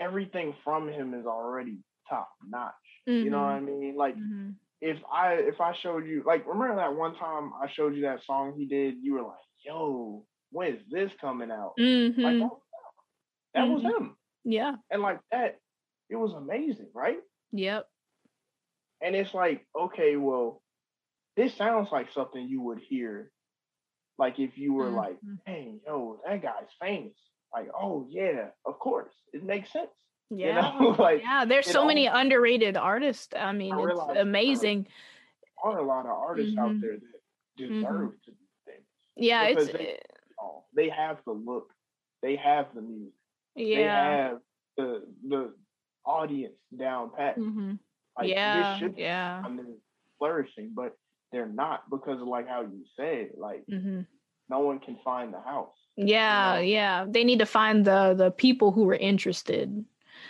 everything 0.00 0.54
from 0.64 0.88
him 0.88 1.12
is 1.12 1.26
already 1.26 1.78
top 2.08 2.30
notch 2.48 2.72
mm-hmm. 3.08 3.24
you 3.24 3.30
know 3.30 3.42
what 3.42 3.52
i 3.52 3.58
mm-hmm. 3.58 3.80
mean 3.80 3.96
like 3.96 4.16
mm-hmm. 4.16 4.50
if 4.80 4.96
i 5.12 5.34
if 5.34 5.60
i 5.60 5.74
showed 5.82 6.06
you 6.06 6.22
like 6.26 6.46
remember 6.46 6.76
that 6.76 6.94
one 6.94 7.14
time 7.16 7.52
i 7.62 7.70
showed 7.74 7.94
you 7.94 8.02
that 8.02 8.20
song 8.26 8.54
he 8.56 8.64
did 8.64 8.94
you 9.02 9.12
were 9.12 9.22
like 9.22 9.36
yo 9.64 10.24
when 10.52 10.74
is 10.74 10.80
this 10.90 11.10
coming 11.20 11.50
out 11.50 11.74
mm-hmm. 11.78 12.20
like 12.20 12.38
that, 12.38 12.50
that 13.54 13.68
was 13.68 13.82
mm-hmm. 13.82 14.04
him 14.04 14.16
yeah. 14.44 14.74
And 14.90 15.02
like 15.02 15.20
that, 15.32 15.58
it 16.08 16.16
was 16.16 16.32
amazing, 16.32 16.88
right? 16.94 17.18
Yep. 17.52 17.86
And 19.02 19.16
it's 19.16 19.32
like, 19.32 19.66
okay, 19.78 20.16
well, 20.16 20.62
this 21.36 21.54
sounds 21.54 21.88
like 21.90 22.12
something 22.12 22.48
you 22.48 22.60
would 22.62 22.80
hear, 22.80 23.30
like 24.18 24.38
if 24.38 24.58
you 24.58 24.74
were 24.74 24.86
mm-hmm. 24.86 24.96
like, 24.96 25.16
hey, 25.46 25.74
yo, 25.86 26.20
that 26.26 26.42
guy's 26.42 26.68
famous. 26.80 27.16
Like, 27.52 27.68
oh 27.74 28.06
yeah, 28.10 28.48
of 28.64 28.78
course, 28.78 29.12
it 29.32 29.42
makes 29.42 29.72
sense. 29.72 29.88
Yeah, 30.30 30.72
You 30.72 30.80
know, 30.80 30.88
like 30.98 31.22
yeah. 31.22 31.44
There's 31.44 31.66
it 31.66 31.72
so 31.72 31.84
many 31.84 32.06
underrated 32.06 32.76
artists. 32.76 33.34
I 33.36 33.52
mean, 33.52 33.72
I 33.72 33.82
it's 33.82 34.20
amazing. 34.20 34.86
are 35.62 35.78
a 35.78 35.84
lot 35.84 36.06
of 36.06 36.12
artists 36.12 36.56
out 36.58 36.70
Mhm. 36.70 36.80
there 36.80 36.96
that 36.96 37.20
deserve 37.56 38.12
to 38.24 38.30
be 38.30 38.46
famous. 38.64 38.82
Yeah, 39.16 39.44
it's 39.44 39.66
because 39.66 39.78
they- 39.80 39.98
Oh, 40.42 40.64
They 40.74 40.88
have 40.88 41.18
the 41.26 41.32
look, 41.32 41.74
they 42.22 42.36
have 42.36 42.74
the 42.74 42.80
music, 42.80 43.12
they 43.56 43.64
yeah, 43.64 44.30
have 44.30 44.38
the 44.76 45.02
the 45.28 45.54
audience 46.04 46.54
down 46.76 47.10
pat. 47.16 47.36
hmm 47.36 47.74
Like 48.18 48.28
yeah, 48.28 48.54
this 48.54 48.78
should 48.78 48.96
be 48.96 49.02
yeah. 49.02 49.42
on 49.44 49.56
them 49.56 49.76
flourishing, 50.18 50.72
but 50.74 50.96
they're 51.32 51.46
not 51.48 51.88
because 51.90 52.20
of 52.20 52.28
like 52.28 52.48
how 52.48 52.62
you 52.62 52.84
said, 52.96 53.30
like 53.36 53.64
hmm 53.68 54.00
no 54.48 54.60
one 54.60 54.80
can 54.80 54.98
find 55.04 55.32
the 55.32 55.40
house. 55.40 55.74
Yeah, 55.96 56.54
know? 56.54 56.60
yeah. 56.60 57.06
They 57.08 57.24
need 57.24 57.38
to 57.38 57.46
find 57.46 57.84
the 57.84 58.14
the 58.16 58.30
people 58.30 58.72
who 58.72 58.88
are 58.90 58.94
interested. 58.94 59.84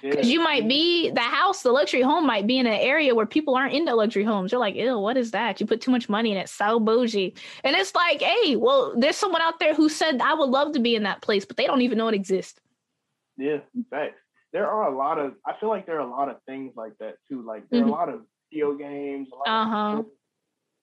Because 0.08 0.26
Yeah, 0.26 0.32
you 0.32 0.40
might 0.40 0.68
be 0.68 1.10
the 1.10 1.20
house, 1.20 1.62
the 1.62 1.72
luxury 1.72 2.00
home 2.02 2.26
might 2.26 2.46
be 2.46 2.58
in 2.58 2.66
an 2.66 2.72
area 2.74 3.14
where 3.14 3.26
people 3.26 3.54
aren't 3.54 3.74
into 3.74 3.94
luxury 3.94 4.24
homes. 4.24 4.50
They're 4.50 4.60
like, 4.60 4.74
ew, 4.74 4.98
what 4.98 5.16
is 5.16 5.30
that? 5.32 5.60
You 5.60 5.66
put 5.66 5.80
too 5.80 5.90
much 5.90 6.08
money 6.08 6.32
in 6.32 6.38
it, 6.38 6.48
so 6.48 6.80
bougie. 6.80 7.34
And 7.64 7.76
it's 7.76 7.94
like, 7.94 8.20
hey, 8.22 8.56
well, 8.56 8.94
there's 8.96 9.16
someone 9.16 9.42
out 9.42 9.58
there 9.58 9.74
who 9.74 9.88
said 9.88 10.20
I 10.20 10.34
would 10.34 10.50
love 10.50 10.72
to 10.72 10.80
be 10.80 10.96
in 10.96 11.02
that 11.04 11.22
place, 11.22 11.44
but 11.44 11.56
they 11.56 11.66
don't 11.66 11.82
even 11.82 11.98
know 11.98 12.08
it 12.08 12.14
exists. 12.14 12.60
Yeah, 13.40 13.58
facts. 13.90 14.20
There 14.52 14.68
are 14.68 14.92
a 14.92 14.96
lot 14.96 15.18
of. 15.18 15.34
I 15.46 15.54
feel 15.58 15.70
like 15.70 15.86
there 15.86 15.96
are 15.96 16.06
a 16.06 16.10
lot 16.10 16.28
of 16.28 16.36
things 16.46 16.74
like 16.76 16.92
that 17.00 17.14
too. 17.28 17.42
Like 17.42 17.64
there 17.70 17.80
are 17.80 17.86
a 17.86 17.90
lot 17.90 18.08
of 18.10 18.22
video 18.52 18.74
games, 18.76 19.28
a 19.32 19.36
lot, 19.36 19.48
Uh-huh. 19.48 19.98
of, 20.00 20.06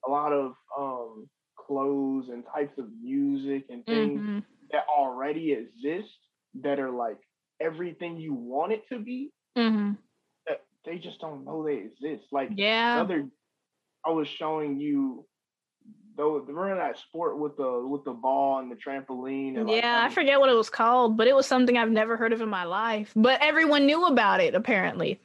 a 0.07 0.11
lot 0.11 0.33
of 0.33 0.53
um 0.77 1.29
clothes 1.57 2.29
and 2.29 2.43
types 2.53 2.77
of 2.79 2.87
music 3.01 3.65
and 3.69 3.85
things 3.89 4.23
Mhm. 4.23 4.43
that 4.71 4.85
already 4.89 5.51
exist 5.53 6.17
that 6.61 6.79
are 6.79 6.91
like 6.91 7.17
everything 7.61 8.17
you 8.17 8.33
want 8.33 8.71
it 8.73 8.83
to 8.89 8.99
be. 8.99 9.31
Mhm. 9.57 9.97
That 10.47 10.65
they 10.85 10.97
just 10.97 11.19
don't 11.19 11.45
know 11.45 11.63
they 11.65 11.77
exist. 11.77 12.25
Like 12.31 12.51
Yeah. 12.55 13.01
other, 13.01 13.29
I 14.05 14.11
was 14.11 14.27
showing 14.27 14.79
you. 14.79 15.27
Though 16.17 16.37
remember 16.37 16.75
that 16.75 16.97
sport 16.97 17.37
with 17.37 17.55
the 17.57 17.85
with 17.87 18.03
the 18.03 18.13
ball 18.13 18.59
and 18.59 18.71
the 18.71 18.75
trampoline 18.75 19.57
and 19.57 19.67
like, 19.67 19.83
Yeah, 19.83 20.03
I 20.03 20.09
forget 20.09 20.39
what 20.39 20.49
it 20.49 20.55
was 20.55 20.69
called, 20.69 21.15
but 21.15 21.27
it 21.27 21.35
was 21.35 21.45
something 21.45 21.77
I've 21.77 21.91
never 21.91 22.17
heard 22.17 22.33
of 22.33 22.41
in 22.41 22.49
my 22.49 22.63
life. 22.63 23.11
But 23.15 23.39
everyone 23.41 23.85
knew 23.85 24.05
about 24.07 24.39
it 24.41 24.55
apparently. 24.55 25.19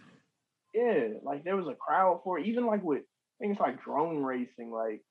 yeah, 0.75 1.09
like 1.23 1.45
there 1.45 1.57
was 1.57 1.67
a 1.67 1.75
crowd 1.75 2.21
for 2.25 2.39
it. 2.39 2.47
Even 2.47 2.67
like 2.67 2.83
with 2.83 3.03
things 3.41 3.59
like 3.59 3.83
drone 3.83 4.23
racing, 4.23 4.71
like 4.71 5.03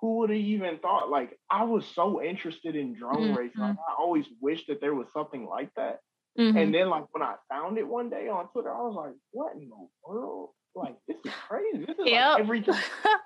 who 0.00 0.18
would 0.18 0.30
have 0.30 0.38
even 0.38 0.78
thought? 0.78 1.10
Like 1.10 1.38
I 1.50 1.64
was 1.64 1.84
so 1.94 2.22
interested 2.22 2.74
in 2.76 2.94
drone 2.94 3.34
racing. 3.34 3.60
Like, 3.60 3.76
I 3.76 3.94
always 3.98 4.26
wished 4.40 4.66
that 4.68 4.80
there 4.80 4.94
was 4.94 5.06
something 5.12 5.46
like 5.46 5.70
that. 5.76 6.00
Mhm. 6.38 6.56
And 6.62 6.74
then 6.74 6.88
like 6.90 7.04
when 7.12 7.22
I 7.22 7.34
found 7.50 7.78
it 7.78 7.86
one 7.86 8.08
day 8.10 8.28
on 8.28 8.48
Twitter, 8.48 8.70
I 8.72 8.80
was 8.82 8.94
like, 8.94 9.14
what 9.32 9.54
in 9.54 9.68
the 9.68 9.88
world? 10.06 10.50
Like 10.74 10.96
this 11.08 11.16
is 11.24 11.32
crazy. 11.48 11.84
This 11.86 11.96
is 11.98 12.06
Yep. 12.06 12.32
like 12.32 12.40
everything. 12.40 12.74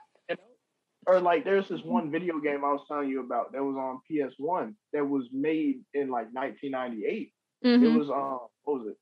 Or 1.06 1.20
like 1.20 1.44
there's 1.44 1.68
this 1.68 1.82
one 1.82 2.10
video 2.10 2.38
game 2.40 2.64
I 2.64 2.72
was 2.72 2.84
telling 2.86 3.08
you 3.08 3.20
about 3.24 3.52
that 3.52 3.62
was 3.64 3.76
on 3.76 4.00
PS1 4.10 4.74
that 4.92 5.04
was 5.04 5.28
made 5.32 5.80
in 5.94 6.10
like 6.10 6.28
1998. 6.32 7.32
Mhm. 7.64 7.82
It 7.82 7.88
was 7.88 8.10
um 8.10 8.48
what 8.64 8.80
was 8.80 8.86
it? 8.88 8.96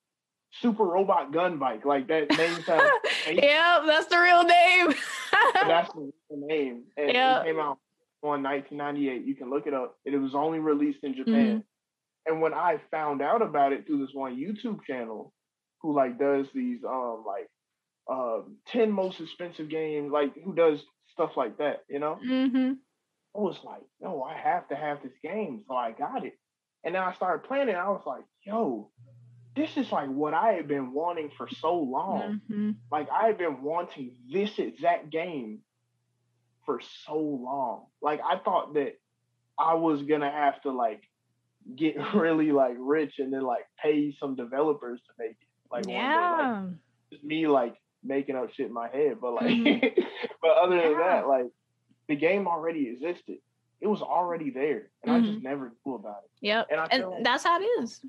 Super 0.61 0.84
Robot 0.84 1.32
Gun 1.32 1.59
Bike. 1.59 1.84
Like 1.84 2.09
that 2.09 2.30
name 2.36 2.62
sounds 2.66 2.90
yep, 3.26 3.82
that's 3.86 4.07
the 4.07 4.18
real 4.18 4.44
name. 4.44 4.94
that's 5.55 5.92
the 5.94 6.12
real 6.30 6.46
name. 6.46 6.84
And 6.96 7.11
Yeah. 7.11 7.40
it 7.42 7.44
came 7.46 7.59
out 7.59 7.78
on 8.22 8.42
1998. 8.42 9.24
You 9.24 9.34
can 9.34 9.51
look 9.51 9.66
it 9.66 9.74
up. 9.74 9.96
And 10.07 10.14
it 10.14 10.18
was 10.18 10.34
only 10.34 10.59
released 10.61 11.05
in 11.05 11.14
Mm-hmm. 11.14 11.22
Japan. 11.24 11.64
And 12.26 12.40
when 12.40 12.55
I 12.55 12.78
found 12.90 13.22
out 13.22 13.42
about 13.42 13.72
it 13.72 13.86
through 13.86 13.99
this 14.07 14.14
one 14.14 14.36
YouTube 14.36 14.84
channel, 14.84 15.32
who 15.82 15.94
like 15.94 16.18
does 16.18 16.46
these 16.55 16.80
um 16.84 17.24
like 17.26 17.49
um 18.11 18.57
10 18.68 18.90
most 18.90 19.20
expensive 19.20 19.68
games, 19.68 20.11
like 20.12 20.34
who 20.42 20.55
does 20.55 20.84
stuff 21.19 21.37
like 21.37 21.59
that, 21.59 21.85
you 21.89 22.01
know? 22.01 22.21
hmm 22.21 22.73
I 23.37 23.41
was 23.41 23.59
like, 23.64 23.83
no, 24.01 24.23
I 24.23 24.37
have 24.37 24.69
to 24.69 24.77
have 24.77 25.03
this 25.03 25.12
game. 25.23 25.62
So 25.69 25.75
I 25.75 25.93
got 25.93 26.25
it. 26.25 26.35
And 26.85 26.95
then 26.95 27.03
I 27.03 27.12
started 27.14 27.47
playing 27.47 27.69
it. 27.69 27.75
I 27.77 27.89
was 27.91 28.03
like, 28.07 28.25
yo, 28.45 28.91
this 29.57 29.77
is 29.77 29.93
like 29.93 30.09
what 30.09 30.35
I 30.35 30.53
had 30.55 30.69
been 30.69 30.93
wanting 30.93 31.31
for 31.37 31.49
so 31.61 31.75
long. 31.77 32.37
hmm 32.49 32.71
Like 32.91 33.09
I 33.11 33.27
had 33.27 33.39
been 33.39 33.62
wanting 33.62 34.16
this 34.33 34.59
exact 34.59 35.11
game 35.11 35.61
for 36.66 36.81
so 37.07 37.19
long. 37.19 37.87
Like 38.03 38.21
I 38.25 38.39
thought 38.39 38.75
that 38.75 38.95
I 39.59 39.75
was 39.75 40.03
gonna 40.03 40.31
have 40.31 40.61
to 40.62 40.71
like 40.73 41.03
get 41.77 41.97
really 42.14 42.53
like 42.53 42.77
rich 42.79 43.14
and 43.19 43.33
then 43.33 43.43
like 43.43 43.64
pay 43.83 44.14
some 44.21 44.37
developers 44.37 45.01
to 45.07 45.12
make 45.19 45.33
it. 45.41 45.49
Like 45.71 45.87
one 45.87 46.12
day, 46.12 46.29
like 46.31 46.51
Yeah. 46.51 46.71
just 47.12 47.25
me 47.25 47.47
like 47.49 47.77
making 48.05 48.36
up 48.36 48.53
shit 48.55 48.66
in 48.66 48.72
my 48.72 48.88
head. 48.88 49.18
But 49.20 49.34
like 49.34 49.46
Mhm. 49.46 49.80
but 50.42 50.51
other 50.57 50.76
than 50.80 50.92
Yeah. 50.92 50.99
that, 51.20 51.28
like 51.28 51.46
the 52.09 52.16
game 52.16 52.46
already 52.46 52.88
existed. 52.88 53.38
It 53.80 53.86
was 53.86 54.03
already 54.03 54.51
there. 54.51 54.90
And 55.03 55.12
I 55.12 55.20
just 55.20 55.42
never 55.42 55.72
knew 55.86 55.94
about 55.94 56.22
it. 56.24 56.30
Yep. 56.40 56.66
And 56.70 56.80
I 56.80 56.86
And 56.90 57.07
like 57.11 57.24
that's 57.24 57.44
how 57.44 57.61
it 57.61 57.64
is. 57.80 58.05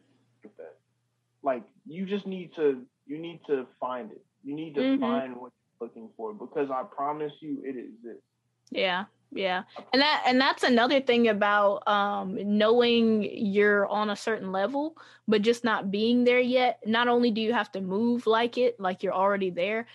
Like 1.44 1.64
you 1.88 2.06
just 2.06 2.26
need 2.28 2.54
to 2.56 2.86
you 3.06 3.18
need 3.18 3.42
to 3.48 3.66
find 3.80 4.12
it. 4.12 4.24
You 4.44 4.56
need 4.56 4.76
to 4.76 4.82
Mhm. 4.82 5.00
find 5.00 5.36
what 5.36 5.52
you're 5.80 5.88
looking 5.88 6.10
for 6.16 6.34
because 6.34 6.70
I 6.70 6.84
promise 6.84 7.34
you 7.42 7.62
it 7.64 7.76
exists. 7.78 8.24
Yeah. 8.72 9.06
Yeah. 9.32 9.64
And 9.94 10.02
that 10.02 10.24
and 10.26 10.42
that's 10.42 10.64
another 10.64 11.02
thing 11.02 11.28
about 11.28 11.88
um 11.88 12.38
knowing 12.58 13.24
you're 13.24 13.86
on 13.86 14.10
a 14.10 14.16
certain 14.16 14.52
level 14.52 14.98
but 15.28 15.44
just 15.44 15.64
not 15.64 15.92
being 15.92 16.24
there 16.24 16.40
yet. 16.40 16.80
Not 16.86 17.08
only 17.08 17.30
do 17.30 17.40
you 17.42 17.54
have 17.54 17.72
to 17.74 17.82
move 17.82 18.26
like 18.26 18.58
it, 18.58 18.80
like 18.80 19.04
you're 19.04 19.14
already 19.14 19.52
there, 19.52 19.86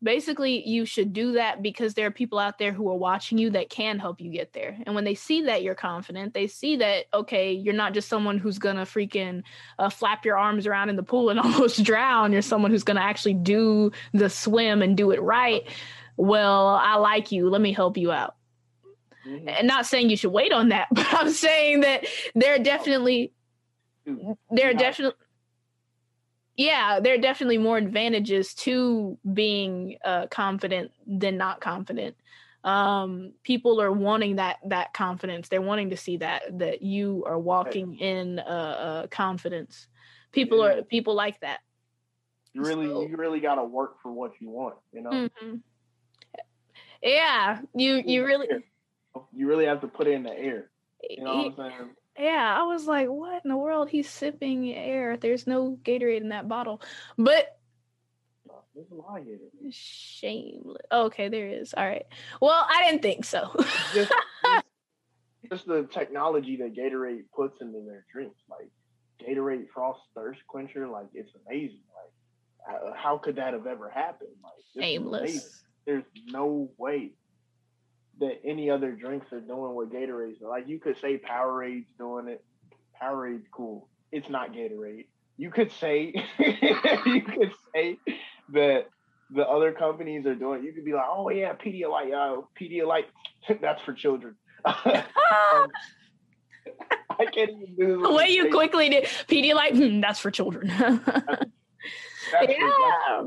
basically 0.00 0.66
you 0.68 0.84
should 0.84 1.12
do 1.12 1.32
that 1.32 1.62
because 1.62 1.94
there 1.94 2.06
are 2.06 2.12
people 2.12 2.38
out 2.38 2.58
there 2.58 2.72
who 2.72 2.88
are 2.88 2.96
watching 2.96 3.38
you 3.38 3.50
that 3.50 3.70
can 3.70 3.98
help 3.98 4.20
you 4.20 4.30
get 4.30 4.52
there. 4.52 4.78
And 4.86 4.94
when 4.94 5.02
they 5.02 5.16
see 5.16 5.42
that 5.42 5.64
you're 5.64 5.74
confident 5.74 6.32
they 6.32 6.46
see 6.46 6.76
that 6.76 7.06
okay 7.12 7.52
you're 7.52 7.74
not 7.74 7.92
just 7.92 8.08
someone 8.08 8.38
who's 8.38 8.58
gonna 8.58 8.82
freaking 8.82 9.42
uh, 9.80 9.90
flap 9.90 10.24
your 10.24 10.38
arms 10.38 10.64
around 10.68 10.90
in 10.90 10.96
the 10.96 11.02
pool 11.02 11.30
and 11.30 11.40
almost 11.40 11.82
drown. 11.82 12.32
You're 12.32 12.42
someone 12.42 12.70
who's 12.70 12.84
gonna 12.84 13.00
actually 13.00 13.34
do 13.34 13.90
the 14.12 14.30
swim 14.30 14.80
and 14.80 14.96
do 14.96 15.10
it 15.10 15.20
right. 15.20 15.66
Well 16.16 16.68
i 16.68 16.94
like 16.94 17.32
you. 17.32 17.50
Let 17.50 17.60
me 17.60 17.72
help 17.72 17.96
you 17.96 18.12
out 18.12 18.36
Mhm. 19.26 19.48
and 19.58 19.66
not 19.66 19.86
saying 19.86 20.08
you 20.10 20.16
should 20.16 20.32
wait 20.32 20.52
on 20.52 20.68
that 20.68 20.88
but 20.92 21.06
i'm 21.14 21.30
saying 21.30 21.80
that 21.80 22.06
there 22.34 22.54
are 22.54 22.58
definitely 22.62 23.32
there 24.50 24.68
are 24.68 24.72
Yeah. 24.72 24.78
definitely 24.78 25.18
yeah 26.56 27.00
there 27.00 27.14
are 27.14 27.18
definitely 27.18 27.58
more 27.58 27.76
advantages 27.76 28.54
to 28.54 29.18
being 29.34 29.98
uh, 30.04 30.26
confident 30.28 30.90
than 31.06 31.36
not 31.36 31.60
confident 31.60 32.16
um 32.64 33.32
people 33.42 33.80
are 33.80 33.92
wanting 33.92 34.36
that 34.36 34.56
that 34.66 34.92
confidence 34.92 35.48
they're 35.48 35.60
wanting 35.62 35.90
to 35.90 35.96
see 35.96 36.16
that 36.16 36.42
that 36.58 36.82
you 36.82 37.22
are 37.26 37.38
walking 37.38 37.94
in 37.98 38.38
uh, 38.38 38.42
uh 38.42 39.06
confidence 39.08 39.86
people 40.32 40.58
Yeah. 40.58 40.78
are 40.78 40.82
people 40.82 41.14
like 41.14 41.38
that 41.40 41.60
you 42.52 42.62
really 42.62 42.86
so- 42.88 43.06
you 43.06 43.16
really 43.16 43.40
gotta 43.40 43.62
work 43.64 44.00
for 44.00 44.10
what 44.10 44.32
you 44.40 44.48
want, 44.48 44.76
you 44.92 45.02
know? 45.02 45.10
Mhm. 45.10 45.60
yeah 47.02 47.60
you 47.74 48.02
you 48.04 48.24
really 48.24 48.48
You 49.34 49.48
really 49.48 49.66
have 49.66 49.80
to 49.82 49.88
put 49.88 50.06
it 50.06 50.12
in 50.12 50.22
the 50.22 50.36
air. 50.36 50.70
You 51.08 51.24
know 51.24 51.36
what 51.36 51.46
I'm 51.46 51.70
saying? 51.70 51.90
yeah 52.18 52.56
i 52.58 52.62
was 52.62 52.86
like 52.86 53.08
what 53.08 53.44
in 53.44 53.50
the 53.50 53.56
world 53.56 53.88
he's 53.88 54.08
sipping 54.08 54.72
air 54.72 55.16
there's 55.16 55.46
no 55.46 55.78
gatorade 55.84 56.20
in 56.20 56.30
that 56.30 56.48
bottle 56.48 56.80
but 57.18 57.58
There's 58.74 58.90
a 58.90 58.94
lot 58.94 59.22
here. 59.24 59.38
Shameless. 59.70 60.82
okay, 60.92 61.30
there 61.30 61.48
is. 61.48 61.72
All 61.74 61.86
right. 61.86 62.04
Well, 62.42 62.66
I 62.68 62.84
didn't 62.84 63.00
think 63.00 63.24
so. 63.24 63.50
Just, 63.94 64.12
just, 64.44 64.64
just 65.50 65.66
the 65.66 65.88
technology 65.90 66.56
that 66.56 66.76
Gatorade 66.76 67.24
puts 67.34 67.62
into 67.62 67.80
their 67.86 68.04
drinks. 68.12 68.38
Like 68.50 68.70
Gatorade 69.18 69.68
Frost 69.72 70.00
Thirst 70.14 70.40
Quencher, 70.46 70.88
like 70.88 71.06
it's 71.14 71.32
amazing. 71.46 71.80
Like 71.96 72.12
how, 72.68 72.92
how 72.94 73.18
could 73.18 73.36
that 73.36 73.54
have 73.54 73.66
ever 73.66 73.88
happened? 73.88 74.36
Like 74.42 74.52
amazing. 74.76 75.02
Shameless. 75.04 75.64
there's 75.86 76.04
no 76.26 76.68
way 76.76 77.12
that 78.20 78.40
any 78.44 78.70
other 78.70 78.92
drinks 78.92 79.32
are 79.32 79.40
doing 79.40 79.74
what 79.74 79.92
Gatorade's 79.92 80.38
doing. 80.38 80.50
Like 80.50 80.68
you 80.68 80.78
could 80.78 80.98
say 81.00 81.18
Powerade's 81.18 81.90
doing 81.98 82.28
it. 82.28 82.44
Powerade's 83.00 83.46
cool. 83.52 83.88
It's 84.12 84.28
not 84.28 84.52
Gatorade. 84.52 85.06
You 85.36 85.50
could 85.50 85.70
say 85.72 86.14
you 86.38 87.22
could 87.22 87.52
say 87.74 87.98
that 88.52 88.86
the 89.30 89.46
other 89.46 89.72
companies 89.72 90.24
are 90.26 90.34
doing. 90.34 90.64
You 90.64 90.72
could 90.72 90.84
be 90.84 90.92
like, 90.92 91.06
oh 91.08 91.30
yeah, 91.30 91.52
Pedialyte, 91.54 92.12
uh, 92.14 92.42
Pedialyte, 92.58 93.06
that's 93.60 93.82
for 93.82 93.92
children. 93.92 94.36
I 97.18 97.24
can't 97.32 97.50
even 97.50 97.74
do 97.78 98.02
the 98.02 98.12
way 98.12 98.28
you 98.28 98.50
quickly 98.50 98.88
did 98.88 99.04
Pedialyte, 99.04 99.76
hmm, 99.76 100.00
that's 100.00 100.18
for 100.18 100.30
children. 100.30 100.70
That's 102.32 102.52
yeah. 102.52 103.22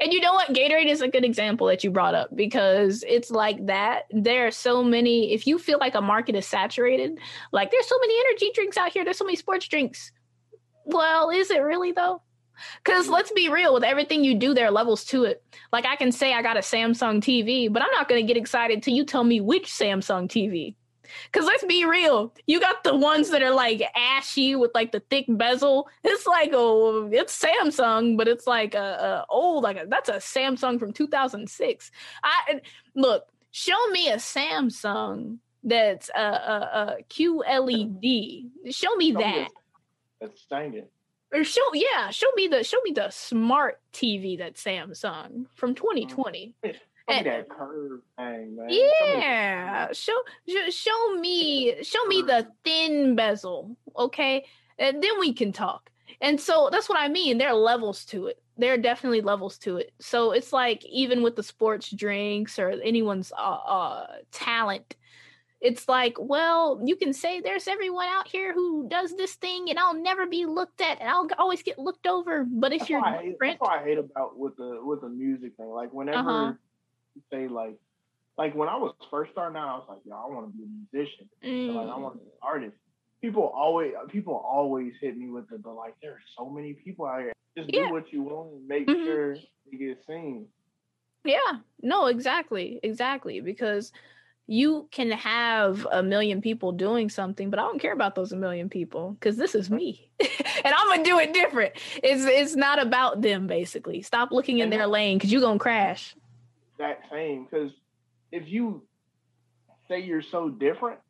And 0.00 0.12
you 0.12 0.20
know 0.20 0.34
what? 0.34 0.52
Gatorade 0.52 0.88
is 0.88 1.00
a 1.00 1.08
good 1.08 1.24
example 1.24 1.68
that 1.68 1.84
you 1.84 1.90
brought 1.90 2.14
up 2.14 2.34
because 2.34 3.04
it's 3.06 3.30
like 3.30 3.66
that. 3.66 4.04
There 4.10 4.46
are 4.46 4.50
so 4.50 4.82
many, 4.82 5.32
if 5.32 5.46
you 5.46 5.58
feel 5.58 5.78
like 5.78 5.94
a 5.94 6.00
market 6.00 6.34
is 6.34 6.46
saturated, 6.46 7.18
like 7.52 7.70
there's 7.70 7.86
so 7.86 7.98
many 8.00 8.18
energy 8.26 8.50
drinks 8.54 8.76
out 8.76 8.92
here, 8.92 9.04
there's 9.04 9.18
so 9.18 9.24
many 9.24 9.36
sports 9.36 9.68
drinks. 9.68 10.10
Well, 10.84 11.30
is 11.30 11.50
it 11.50 11.62
really 11.62 11.92
though? 11.92 12.20
Because 12.84 13.08
let's 13.08 13.32
be 13.32 13.48
real, 13.48 13.74
with 13.74 13.84
everything 13.84 14.24
you 14.24 14.34
do, 14.34 14.54
there 14.54 14.66
are 14.66 14.72
levels 14.72 15.04
to 15.06 15.24
it. 15.24 15.42
Like 15.72 15.86
I 15.86 15.96
can 15.96 16.12
say 16.12 16.34
I 16.34 16.42
got 16.42 16.56
a 16.56 16.60
Samsung 16.60 17.20
TV, 17.20 17.72
but 17.72 17.82
I'm 17.82 17.90
not 17.92 18.08
going 18.08 18.20
to 18.20 18.26
get 18.26 18.40
excited 18.40 18.82
till 18.82 18.94
you 18.94 19.04
tell 19.04 19.24
me 19.24 19.40
which 19.40 19.68
Samsung 19.68 20.28
TV. 20.28 20.74
Because 21.30 21.46
let's 21.46 21.64
be 21.64 21.84
real, 21.84 22.32
you 22.46 22.60
got 22.60 22.84
the 22.84 22.96
ones 22.96 23.30
that 23.30 23.42
are 23.42 23.54
like 23.54 23.82
ashy 23.96 24.54
with 24.56 24.70
like 24.74 24.92
the 24.92 25.00
thick 25.00 25.26
bezel. 25.28 25.88
It's 26.04 26.26
like 26.26 26.50
oh, 26.52 27.08
it's 27.12 27.38
Samsung, 27.38 28.16
but 28.16 28.28
it's 28.28 28.46
like 28.46 28.74
a, 28.74 28.78
a 28.78 29.26
old 29.28 29.64
like 29.64 29.76
a, 29.76 29.86
that's 29.88 30.08
a 30.08 30.14
Samsung 30.14 30.78
from 30.78 30.92
2006. 30.92 31.90
I 32.24 32.60
look, 32.94 33.26
show 33.50 33.86
me 33.88 34.08
a 34.10 34.16
Samsung 34.16 35.38
that's 35.64 36.10
uh, 36.14 36.18
uh, 36.18 36.22
uh, 36.22 36.68
a, 36.72 36.92
a, 36.92 36.96
a 36.98 37.02
QLED. 37.04 38.50
Show 38.70 38.94
me 38.96 39.12
that. 39.12 39.48
That's 40.20 40.40
standing. 40.40 40.86
Or 41.34 41.44
show 41.44 41.62
yeah, 41.72 42.10
show 42.10 42.26
me 42.36 42.46
the 42.46 42.62
show 42.62 42.78
me 42.84 42.92
the 42.92 43.08
smart 43.10 43.80
TV 43.92 44.38
that 44.38 44.54
Samsung 44.54 45.46
from 45.54 45.74
2020. 45.74 46.54
Show 47.12 47.24
me 47.24 47.30
that 47.30 47.48
curve 47.48 48.00
thing, 48.16 48.56
man. 48.56 48.66
Yeah, 48.70 49.88
show 49.92 50.14
show, 50.48 50.70
show 50.70 51.14
me 51.18 51.82
show 51.82 52.04
me 52.06 52.22
the 52.22 52.48
thin 52.64 53.14
bezel, 53.16 53.76
okay, 53.96 54.44
and 54.78 55.02
then 55.02 55.18
we 55.20 55.32
can 55.32 55.52
talk. 55.52 55.90
And 56.20 56.40
so 56.40 56.68
that's 56.70 56.88
what 56.88 56.98
I 57.00 57.08
mean. 57.08 57.38
There 57.38 57.48
are 57.48 57.54
levels 57.54 58.04
to 58.06 58.26
it. 58.28 58.42
There 58.58 58.74
are 58.74 58.78
definitely 58.78 59.22
levels 59.22 59.58
to 59.58 59.78
it. 59.78 59.92
So 60.00 60.32
it's 60.32 60.52
like 60.52 60.84
even 60.84 61.22
with 61.22 61.36
the 61.36 61.42
sports 61.42 61.90
drinks 61.90 62.58
or 62.58 62.70
anyone's 62.70 63.32
uh, 63.36 63.40
uh, 63.40 64.06
talent, 64.30 64.94
it's 65.60 65.88
like, 65.88 66.16
well, 66.18 66.80
you 66.84 66.96
can 66.96 67.12
say 67.12 67.40
there's 67.40 67.68
everyone 67.68 68.08
out 68.08 68.26
here 68.28 68.52
who 68.52 68.88
does 68.88 69.14
this 69.16 69.34
thing, 69.34 69.70
and 69.70 69.78
I'll 69.78 69.94
never 69.94 70.26
be 70.26 70.44
looked 70.44 70.80
at, 70.80 71.00
and 71.00 71.08
I'll 71.08 71.28
always 71.38 71.62
get 71.62 71.78
looked 71.78 72.06
over. 72.06 72.44
But 72.44 72.72
if 72.72 72.80
That's 72.80 72.90
you're 72.90 73.00
what 73.00 73.08
I 73.08 73.16
hate, 73.22 73.30
different, 73.32 73.58
that's 73.60 73.70
what 73.70 73.80
I 73.80 73.84
hate 73.84 73.98
about 73.98 74.38
with 74.38 74.56
the 74.56 74.80
with 74.82 75.00
the 75.00 75.08
music 75.08 75.56
thing. 75.56 75.68
Like 75.68 75.92
whenever 75.92 76.18
Uh-huh. 76.18 76.52
Say 77.32 77.48
like 77.48 77.76
like 78.38 78.54
when 78.54 78.68
I 78.68 78.76
was 78.76 78.94
first 79.10 79.32
starting 79.32 79.58
out, 79.58 79.68
I 79.68 79.76
was 79.76 79.86
like, 79.90 79.98
yo, 80.06 80.14
I 80.16 80.26
want 80.34 80.50
to 80.50 80.56
be 80.56 80.64
a 80.64 80.66
musician. 80.66 81.28
And, 81.42 81.76
like 81.76 81.86
I 81.86 81.90
Mm. 81.90 82.00
want 82.02 82.14
to 82.14 82.18
be 82.20 82.24
an 82.30 82.38
artist. 82.42 82.76
People 83.20 83.52
always 83.54 83.92
people 84.08 84.34
always 84.34 84.94
hit 85.00 85.16
me 85.16 85.28
with 85.28 85.44
it, 85.52 85.62
but 85.62 85.74
like 85.74 85.94
there 86.02 86.12
are 86.12 86.22
so 86.36 86.48
many 86.48 86.72
people 86.72 87.06
out 87.06 87.20
here. 87.20 87.32
Just 87.56 87.70
Yeah. 87.72 87.86
do 87.88 87.92
what 87.92 88.12
you 88.12 88.22
want 88.22 88.52
and 88.54 88.66
make 88.68 88.86
Mhm. 88.88 89.04
sure 89.04 89.36
you 89.70 89.78
get 89.78 90.04
seen. 90.06 90.48
Yeah, 91.24 91.58
no, 91.82 92.06
exactly, 92.06 92.80
exactly. 92.82 93.40
Because 93.40 93.92
you 94.48 94.88
can 94.90 95.12
have 95.12 95.86
a 95.92 96.02
million 96.02 96.40
people 96.40 96.72
doing 96.72 97.08
something, 97.08 97.48
but 97.48 97.60
I 97.60 97.62
don't 97.62 97.78
care 97.78 97.92
about 97.92 98.16
those 98.16 98.32
a 98.32 98.36
million 98.36 98.68
people 98.68 99.12
because 99.12 99.36
this 99.36 99.54
is 99.54 99.70
me, 99.70 100.10
and 100.64 100.74
I'm 100.74 100.88
gonna 100.88 101.04
do 101.04 101.18
it 101.20 101.32
different. 101.32 101.74
It's 102.02 102.24
it's 102.24 102.56
not 102.56 102.80
about 102.82 103.20
them. 103.22 103.46
Basically, 103.46 104.02
stop 104.02 104.32
looking 104.32 104.58
in 104.58 104.70
their 104.70 104.86
lane 104.86 105.18
because 105.18 105.30
you're 105.30 105.40
gonna 105.42 105.60
crash. 105.60 106.16
That 106.82 107.02
same 107.12 107.46
because 107.50 107.72
if 108.32 108.48
you 108.48 108.88
say 109.88 110.00
you're 110.00 110.22
so 110.22 110.50
different, 110.50 111.00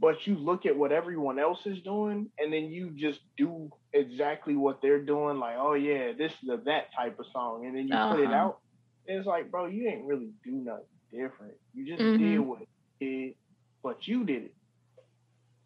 but 0.00 0.26
you 0.26 0.36
look 0.36 0.66
at 0.66 0.76
what 0.76 0.92
everyone 0.92 1.38
else 1.38 1.66
is 1.66 1.82
doing, 1.82 2.30
and 2.38 2.52
then 2.52 2.66
you 2.66 2.90
just 2.96 3.20
do 3.36 3.70
exactly 3.94 4.56
what 4.56 4.82
they're 4.82 5.04
doing, 5.04 5.38
like, 5.38 5.56
oh 5.58 5.74
yeah, 5.74 6.12
this 6.18 6.32
is 6.42 6.50
a 6.50 6.58
that 6.66 6.92
type 6.96 7.18
of 7.20 7.26
song, 7.32 7.66
and 7.66 7.76
then 7.76 7.88
you 7.88 8.00
put 8.08 8.20
it 8.20 8.32
Uh-huh. 8.32 8.44
out, 8.44 8.60
it's 9.06 9.26
like, 9.26 9.50
bro, 9.50 9.66
you 9.66 9.88
ain't 9.88 10.06
really 10.06 10.32
do 10.44 10.52
nothing 10.52 10.84
different. 11.12 11.54
You 11.74 11.86
just 11.86 12.04
Mhm. 12.04 12.36
did 12.36 12.38
what 12.40 12.60
you 13.00 13.08
did, 13.26 13.34
but 13.82 14.06
you 14.08 14.24
did 14.24 14.44
it. 14.44 14.54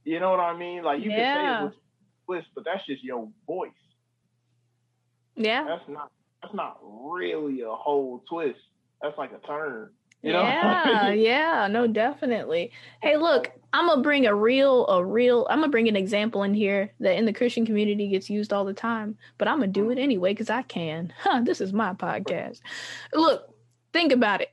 You 0.04 0.20
know 0.20 0.30
what 0.30 0.40
I 0.40 0.56
mean? 0.56 0.84
Like 0.84 1.02
you 1.02 1.12
can 1.12 1.26
say 1.32 1.48
it 1.48 1.58
was 1.58 1.74
twist, 2.26 2.48
but 2.54 2.64
that's 2.64 2.86
just 2.86 3.04
your 3.04 3.30
voice. 3.46 3.72
Yeah, 5.36 5.68
That's 5.68 5.88
not 5.88 6.10
that's 6.42 6.54
not 6.54 6.78
really 6.82 7.62
a 7.62 7.70
whole 7.74 8.24
twist. 8.28 8.60
That's 9.02 9.16
like 9.18 9.32
a 9.32 9.46
turn. 9.46 9.90
You 10.22 10.34
know? 10.34 10.42
yeah, 10.42 11.12
yeah, 11.12 11.68
no, 11.70 11.86
definitely. 11.86 12.72
Hey, 13.02 13.16
look, 13.16 13.50
I'm 13.72 13.86
gonna 13.86 14.02
bring 14.02 14.26
a 14.26 14.34
real, 14.34 14.86
a 14.88 15.04
real. 15.04 15.46
I'm 15.48 15.60
gonna 15.60 15.70
bring 15.70 15.88
an 15.88 15.96
example 15.96 16.42
in 16.42 16.52
here 16.52 16.92
that 17.00 17.16
in 17.16 17.24
the 17.24 17.32
Christian 17.32 17.64
community 17.64 18.08
gets 18.08 18.28
used 18.28 18.52
all 18.52 18.64
the 18.64 18.74
time, 18.74 19.16
but 19.38 19.48
I'm 19.48 19.60
gonna 19.60 19.68
do 19.68 19.90
it 19.90 19.98
anyway 19.98 20.32
because 20.32 20.50
I 20.50 20.62
can. 20.62 21.12
Huh, 21.20 21.42
this 21.42 21.60
is 21.60 21.72
my 21.72 21.94
podcast. 21.94 22.60
Look, 23.14 23.54
think 23.92 24.12
about 24.12 24.40
it. 24.40 24.48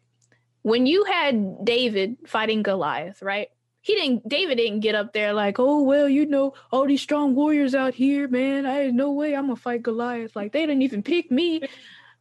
When 0.62 0.86
you 0.86 1.06
had 1.06 1.66
David 1.66 2.18
fighting 2.28 2.62
Goliath, 2.62 3.22
right? 3.22 3.50
He 3.82 3.96
didn't. 3.96 4.28
David 4.28 4.56
didn't 4.58 4.82
get 4.82 4.96
up 4.96 5.14
there 5.14 5.34
like, 5.34 5.60
oh 5.60 5.82
well, 5.84 6.10
you 6.10 6.26
know, 6.26 6.54
all 6.72 6.86
these 6.86 7.02
strong 7.02 7.36
warriors 7.36 7.74
out 7.74 7.94
here, 7.94 8.28
man. 8.28 8.66
I 8.66 8.74
had 8.74 8.94
no 8.94 9.12
way 9.12 9.36
I'm 9.36 9.46
gonna 9.46 9.56
fight 9.56 9.84
Goliath. 9.84 10.36
Like 10.36 10.52
they 10.52 10.66
didn't 10.66 10.82
even 10.82 11.04
pick 11.04 11.32
me. 11.32 11.62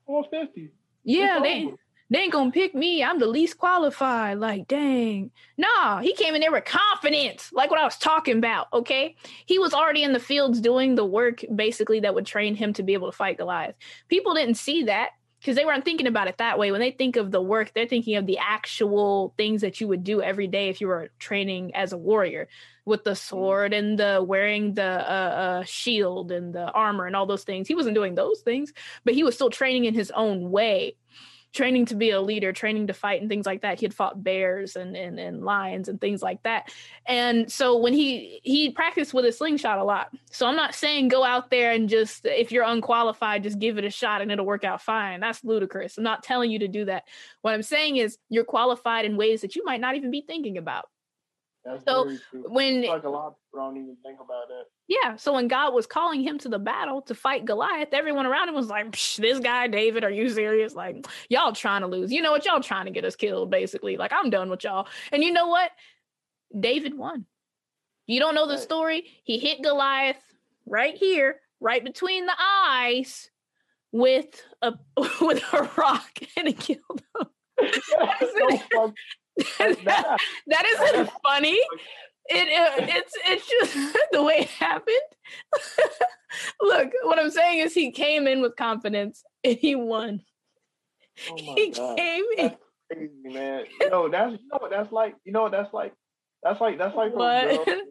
450. 0.06 0.70
Yeah, 1.04 1.40
they. 1.42 1.72
They 2.10 2.20
ain't 2.20 2.32
gonna 2.32 2.52
pick 2.52 2.74
me. 2.74 3.02
I'm 3.02 3.18
the 3.18 3.26
least 3.26 3.58
qualified. 3.58 4.38
Like, 4.38 4.68
dang. 4.68 5.30
Nah, 5.56 5.98
he 6.00 6.14
came 6.14 6.34
in 6.34 6.40
there 6.40 6.52
with 6.52 6.64
confidence, 6.64 7.50
like 7.52 7.70
what 7.70 7.80
I 7.80 7.84
was 7.84 7.98
talking 7.98 8.38
about. 8.38 8.68
Okay. 8.72 9.16
He 9.44 9.58
was 9.58 9.74
already 9.74 10.02
in 10.02 10.12
the 10.12 10.20
fields 10.20 10.60
doing 10.60 10.94
the 10.94 11.04
work 11.04 11.44
basically 11.54 12.00
that 12.00 12.14
would 12.14 12.26
train 12.26 12.54
him 12.54 12.72
to 12.74 12.82
be 12.82 12.94
able 12.94 13.10
to 13.10 13.16
fight 13.16 13.38
Goliath. 13.38 13.74
People 14.08 14.34
didn't 14.34 14.54
see 14.54 14.84
that 14.84 15.10
because 15.40 15.56
they 15.56 15.64
weren't 15.64 15.84
thinking 15.84 16.06
about 16.06 16.28
it 16.28 16.38
that 16.38 16.58
way. 16.58 16.72
When 16.72 16.80
they 16.80 16.90
think 16.90 17.16
of 17.16 17.30
the 17.30 17.42
work, 17.42 17.72
they're 17.74 17.86
thinking 17.86 18.16
of 18.16 18.26
the 18.26 18.38
actual 18.38 19.34
things 19.36 19.60
that 19.60 19.80
you 19.80 19.88
would 19.88 20.02
do 20.02 20.22
every 20.22 20.46
day 20.46 20.68
if 20.68 20.80
you 20.80 20.88
were 20.88 21.10
training 21.18 21.74
as 21.74 21.92
a 21.92 21.98
warrior 21.98 22.48
with 22.84 23.04
the 23.04 23.16
sword 23.16 23.72
and 23.72 23.98
the 23.98 24.24
wearing 24.26 24.74
the 24.74 24.82
uh, 24.82 25.14
uh, 25.60 25.64
shield 25.64 26.30
and 26.30 26.54
the 26.54 26.70
armor 26.70 27.06
and 27.06 27.16
all 27.16 27.26
those 27.26 27.44
things. 27.44 27.68
He 27.68 27.74
wasn't 27.74 27.96
doing 27.96 28.14
those 28.14 28.40
things, 28.40 28.72
but 29.04 29.14
he 29.14 29.24
was 29.24 29.34
still 29.34 29.50
training 29.50 29.84
in 29.84 29.94
his 29.94 30.12
own 30.12 30.50
way 30.50 30.96
training 31.56 31.86
to 31.86 31.94
be 31.94 32.10
a 32.10 32.20
leader, 32.20 32.52
training 32.52 32.86
to 32.86 32.92
fight 32.92 33.20
and 33.20 33.30
things 33.30 33.46
like 33.46 33.62
that. 33.62 33.80
He 33.80 33.86
had 33.86 33.94
fought 33.94 34.22
bears 34.22 34.76
and, 34.76 34.94
and, 34.94 35.18
and 35.18 35.44
lions 35.44 35.88
and 35.88 36.00
things 36.00 36.22
like 36.22 36.42
that. 36.42 36.70
And 37.06 37.50
so 37.50 37.76
when 37.78 37.94
he 37.94 38.40
he 38.44 38.70
practiced 38.70 39.14
with 39.14 39.24
a 39.24 39.32
slingshot 39.32 39.78
a 39.78 39.84
lot. 39.84 40.14
So 40.30 40.46
I'm 40.46 40.56
not 40.56 40.74
saying 40.74 41.08
go 41.08 41.24
out 41.24 41.50
there 41.50 41.72
and 41.72 41.88
just 41.88 42.26
if 42.26 42.52
you're 42.52 42.64
unqualified, 42.64 43.42
just 43.42 43.58
give 43.58 43.78
it 43.78 43.84
a 43.84 43.90
shot 43.90 44.22
and 44.22 44.30
it'll 44.30 44.46
work 44.46 44.64
out 44.64 44.82
fine. 44.82 45.20
That's 45.20 45.42
ludicrous. 45.42 45.98
I'm 45.98 46.04
not 46.04 46.22
telling 46.22 46.50
you 46.50 46.60
to 46.60 46.68
do 46.68 46.84
that. 46.84 47.04
What 47.42 47.54
I'm 47.54 47.62
saying 47.62 47.96
is 47.96 48.18
you're 48.28 48.44
qualified 48.44 49.04
in 49.04 49.16
ways 49.16 49.40
that 49.40 49.56
you 49.56 49.64
might 49.64 49.80
not 49.80 49.96
even 49.96 50.10
be 50.10 50.20
thinking 50.20 50.58
about. 50.58 50.88
That's 51.64 51.82
So. 51.84 52.16
When 52.32 52.82
like 52.82 53.04
a 53.04 53.08
lot 53.08 53.34
don't 53.54 53.76
even 53.76 53.96
think 54.04 54.20
about 54.20 54.48
that. 54.48 54.64
Yeah. 54.88 55.16
So 55.16 55.32
when 55.32 55.48
God 55.48 55.74
was 55.74 55.86
calling 55.86 56.22
him 56.22 56.38
to 56.38 56.48
the 56.48 56.58
battle 56.58 57.02
to 57.02 57.14
fight 57.14 57.44
Goliath, 57.44 57.88
everyone 57.92 58.26
around 58.26 58.48
him 58.48 58.54
was 58.54 58.68
like, 58.68 58.92
Psh, 58.92 59.16
this 59.16 59.40
guy, 59.40 59.66
David, 59.66 60.04
are 60.04 60.10
you 60.10 60.28
serious? 60.28 60.74
Like, 60.74 61.06
y'all 61.28 61.52
trying 61.52 61.80
to 61.80 61.88
lose. 61.88 62.12
You 62.12 62.22
know 62.22 62.30
what? 62.30 62.44
Y'all 62.44 62.60
trying 62.60 62.86
to 62.86 62.92
get 62.92 63.04
us 63.04 63.16
killed, 63.16 63.50
basically. 63.50 63.96
Like, 63.96 64.12
I'm 64.14 64.30
done 64.30 64.48
with 64.48 64.62
y'all. 64.64 64.86
And 65.10 65.24
you 65.24 65.32
know 65.32 65.48
what? 65.48 65.70
David 66.58 66.96
won. 66.96 67.26
You 68.06 68.20
don't 68.20 68.36
know 68.36 68.46
the 68.46 68.58
story? 68.58 69.04
He 69.24 69.38
hit 69.38 69.62
Goliath 69.62 70.22
right 70.64 70.94
here, 70.94 71.40
right 71.60 71.82
between 71.82 72.26
the 72.26 72.36
eyes 72.40 73.30
with 73.90 74.42
a 74.62 74.74
with 75.20 75.42
a 75.52 75.68
rock 75.76 76.18
and 76.36 76.48
it 76.48 76.58
killed 76.60 77.02
him. 77.18 77.26
That's 77.58 78.32
so 78.38 78.58
fucked- 78.72 78.98
that, 79.84 80.16
that 80.46 80.64
isn't 80.66 81.10
funny. 81.22 81.60
It, 82.28 82.48
it 82.48 82.60
uh, 82.60 82.96
it's 82.96 83.12
it's 83.26 83.48
just 83.48 83.96
the 84.12 84.22
way 84.22 84.38
it 84.40 84.48
happened. 84.48 84.96
Look, 86.60 86.90
what 87.04 87.18
I'm 87.18 87.30
saying 87.30 87.60
is 87.60 87.74
he 87.74 87.90
came 87.92 88.26
in 88.26 88.40
with 88.42 88.56
confidence 88.56 89.22
and 89.44 89.56
he 89.56 89.74
won. 89.74 90.22
oh 91.30 91.54
He 91.56 91.70
God. 91.70 91.96
came 91.96 92.24
in. 92.38 92.56
Crazy, 92.92 93.10
man. 93.24 93.64
You 93.80 93.90
know, 93.90 94.08
that's 94.08 94.32
you 94.32 94.38
know 94.52 94.58
what 94.58 94.70
that's 94.70 94.92
like. 94.92 95.14
You 95.24 95.32
know 95.32 95.42
what 95.42 95.52
that's 95.52 95.72
like. 95.72 95.94
That's 96.42 96.60
like 96.60 96.78
that's 96.78 96.94
like 96.96 97.12
those 97.12 97.18
What? 97.18 97.66
girls. 97.66 97.80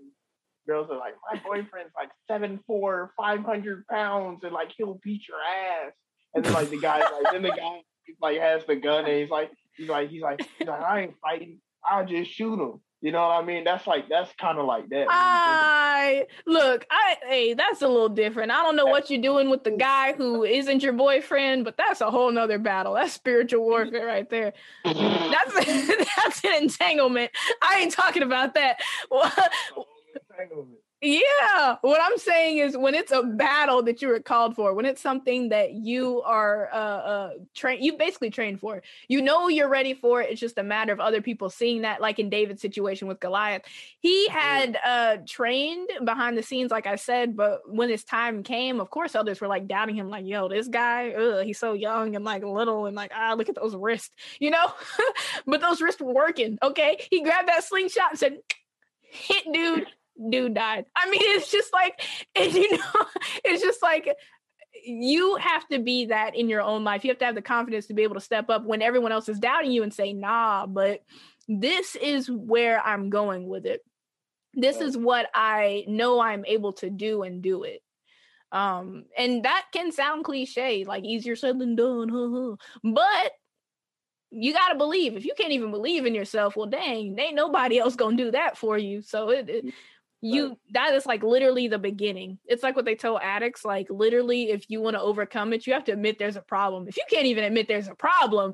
Girls 0.68 0.90
are 0.90 0.98
like, 0.98 1.14
my 1.32 1.40
boyfriend's 1.45 1.94
like 1.95 2.10
seven 2.28 2.60
four, 2.66 3.12
five 3.16 3.41
hundred 3.41 3.86
pounds, 3.86 4.44
and 4.44 4.52
like 4.52 4.72
he'll 4.76 4.99
beat 5.03 5.28
your 5.28 5.38
ass. 5.38 5.94
And 6.34 6.44
then 6.44 6.53
like 6.53 6.72
the 6.72 6.80
guy, 6.80 7.02
like 7.02 7.32
then 7.32 7.44
the 7.44 7.49
guy 7.52 7.82
like 8.20 8.40
has 8.40 8.66
the 8.66 8.76
gun 8.76 9.06
and 9.06 9.14
he's 9.14 9.30
like, 9.30 9.52
he's 9.78 9.88
like, 9.90 10.10
he's 10.10 10.24
like, 10.24 10.41
he's 10.57 10.68
like, 10.68 10.82
I 10.82 11.02
ain't 11.02 11.14
fighting. 11.22 11.60
I'll 11.88 12.03
just 12.07 12.32
shoot 12.32 12.60
him. 12.60 12.82
You 13.06 13.11
know 13.11 13.22
what 13.22 13.44
I 13.44 13.45
mean? 13.45 13.64
That's 13.64 13.86
like 13.86 14.10
that's 14.10 14.34
kind 14.41 14.57
of 14.57 14.65
like 14.65 14.90
that. 14.90 14.95
when 14.95 15.06
you 15.06 15.06
think 15.06 15.14
I 15.14 16.26
look, 16.48 16.88
I 16.90 17.18
hey, 17.27 17.53
that's 17.53 17.84
a 17.84 17.88
little 17.88 18.10
different. 18.10 18.52
I 18.52 18.64
don't 18.64 18.76
know 18.76 18.88
what 18.88 19.11
you're 19.11 19.22
doing 19.22 19.52
with 19.52 19.64
the 19.64 19.69
guy 19.69 20.14
who 20.14 20.44
isn't 20.44 20.82
your 20.82 20.94
boyfriend, 20.94 21.65
but 21.65 21.77
that's 21.77 22.02
a 22.02 22.10
whole 22.10 22.32
nother 22.32 22.57
battle. 22.57 22.95
That's 22.95 23.14
spiritual 23.14 23.61
warfare 23.65 24.07
right 24.07 24.27
there. 24.27 24.53
That's 24.84 25.53
that's 26.15 26.44
an 26.45 26.64
entanglement. 26.64 27.30
I 27.61 27.82
ain't 27.82 27.91
talking 27.91 28.23
about 28.23 28.56
that. 28.56 28.80
Well, 31.06 31.18
about 31.18 31.45
it. 31.45 31.56
Yeah, 31.57 31.76
what 31.82 32.02
I'm 32.02 32.18
saying 32.18 32.57
is 32.57 32.77
when 32.77 32.95
it's 32.95 33.11
a 33.11 33.23
battle 33.23 33.84
that 33.84 34.02
you 34.02 34.07
were 34.10 34.19
called 34.19 34.56
for, 34.56 34.73
when 34.73 34.86
it's 34.86 35.02
something 35.02 35.49
that 35.49 35.73
you 35.73 36.22
are 36.23 36.69
uh, 36.73 36.77
uh 36.77 37.32
trained, 37.53 37.84
you 37.84 37.98
basically 37.98 38.30
trained 38.30 38.60
for. 38.60 38.82
You 39.07 39.22
know 39.22 39.48
you're 39.48 39.69
ready 39.69 39.94
for 39.94 40.22
it. 40.22 40.32
It's 40.32 40.41
just 40.41 40.57
a 40.57 40.64
matter 40.64 40.94
of 40.94 40.99
other 40.99 41.22
people 41.22 41.49
seeing 41.49 41.82
that. 41.84 42.02
Like 42.02 42.19
in 42.19 42.30
David's 42.30 42.61
situation 42.61 43.07
with 43.07 43.19
Goliath, 43.19 43.64
he 43.99 44.27
had 44.30 44.77
uh 44.86 45.18
trained 45.27 45.90
behind 46.03 46.38
the 46.38 46.44
scenes, 46.44 46.72
like 46.72 46.88
I 46.88 46.95
said, 46.95 47.36
but 47.36 47.61
when 47.69 47.90
his 47.90 48.03
time 48.03 48.44
came, 48.44 48.80
of 48.80 48.90
course, 48.90 49.15
others 49.15 49.41
were 49.41 49.48
like 49.48 49.68
doubting 49.68 49.95
him, 49.95 50.10
like, 50.10 50.26
"Yo, 50.26 50.49
this 50.49 50.68
guy, 50.68 51.11
ugh, 51.11 51.45
he's 51.45 51.60
so 51.60 51.73
young 51.73 52.15
and 52.15 52.26
like 52.26 52.44
little, 52.44 52.86
and 52.88 52.95
like 52.95 53.11
ah, 53.15 53.36
look 53.38 53.49
at 53.49 53.56
those 53.56 53.76
wrists," 53.76 54.11
you 54.40 54.52
know. 54.52 54.72
but 55.48 55.61
those 55.61 55.82
wrists 55.82 56.02
were 56.02 56.14
working. 56.14 56.57
Okay, 56.64 57.06
he 57.11 57.22
grabbed 57.23 57.49
that 57.49 57.64
slingshot 57.64 58.11
and 58.11 58.19
said, 58.19 58.38
"Hit, 59.02 59.45
dude." 59.53 59.88
Dude 60.30 60.54
died. 60.54 60.86
I 60.96 61.10
mean, 61.10 61.22
it's 61.24 61.52
just 61.52 61.74
like, 61.74 62.02
and 62.36 62.54
you 62.54 62.78
know, 62.78 63.06
it's 63.44 63.62
just 63.62 63.82
like 63.82 64.10
you 64.86 65.36
have 65.38 65.68
to 65.70 65.80
be 65.80 66.08
that 66.08 66.36
in 66.36 66.50
your 66.50 66.62
own 66.62 66.84
life. 66.84 67.04
You 67.04 67.12
have 67.12 67.20
to 67.20 67.26
have 67.26 67.36
the 67.36 67.42
confidence 67.42 67.88
to 67.88 67.94
be 67.94 68.04
able 68.04 68.16
to 68.16 68.22
step 68.22 68.50
up 68.50 68.66
when 68.66 68.82
everyone 68.82 69.12
else 69.12 69.30
is 69.30 69.40
doubting 69.40 69.72
you 69.72 69.84
and 69.84 69.94
say, 69.94 70.14
nah, 70.14 70.66
but 70.66 71.02
this 71.48 71.96
is 71.96 72.30
where 72.30 72.80
I'm 72.80 73.10
going 73.10 73.48
with 73.48 73.66
it. 73.66 73.82
This 74.54 74.80
is 74.80 74.98
what 74.98 75.28
I 75.34 75.84
know 75.88 76.22
I'm 76.22 76.46
able 76.46 76.74
to 76.74 76.90
do 76.90 77.24
and 77.24 77.42
do 77.42 77.64
it. 77.64 77.82
Um, 78.52 79.06
and 79.18 79.44
that 79.44 79.66
can 79.74 79.92
sound 79.92 80.24
cliche, 80.24 80.86
like 80.86 81.04
easier 81.04 81.36
said 81.36 81.60
than 81.60 81.76
done, 81.76 82.10
huh, 82.14 82.30
huh. 82.32 82.56
but 82.84 83.32
you 84.32 84.54
got 84.54 84.70
to 84.70 84.78
believe. 84.78 85.16
If 85.16 85.26
you 85.26 85.34
can't 85.38 85.52
even 85.52 85.72
believe 85.72 86.06
in 86.06 86.16
yourself, 86.16 86.56
well, 86.56 86.68
dang, 86.68 87.18
ain't 87.20 87.36
nobody 87.36 87.80
else 87.80 87.96
gonna 87.96 88.18
do 88.18 88.32
that 88.32 88.58
for 88.58 88.78
you. 88.78 89.02
So 89.02 89.30
it, 89.30 89.50
it 89.50 89.74
you 90.26 90.57
that 90.72 90.93
is 90.93 91.06
like 91.06 91.23
literally 91.23 91.68
the 91.68 91.80
beginning. 91.80 92.38
It's 92.45 92.64
like 92.64 92.76
what 92.76 92.85
they 92.85 92.95
tell 92.95 93.19
addicts 93.19 93.65
like 93.65 93.88
literally 93.89 94.49
if 94.49 94.69
you 94.69 94.81
want 94.81 94.95
to 94.95 95.02
overcome 95.02 95.53
it 95.53 95.65
you 95.65 95.73
have 95.73 95.84
to 95.85 95.91
admit 95.91 96.19
there's 96.19 96.35
a 96.35 96.41
problem. 96.41 96.88
If 96.88 96.97
you 96.97 97.03
can't 97.10 97.26
even 97.26 97.43
admit 97.43 97.68
there's 97.68 97.88
a 97.88 97.95
problem 97.95 98.53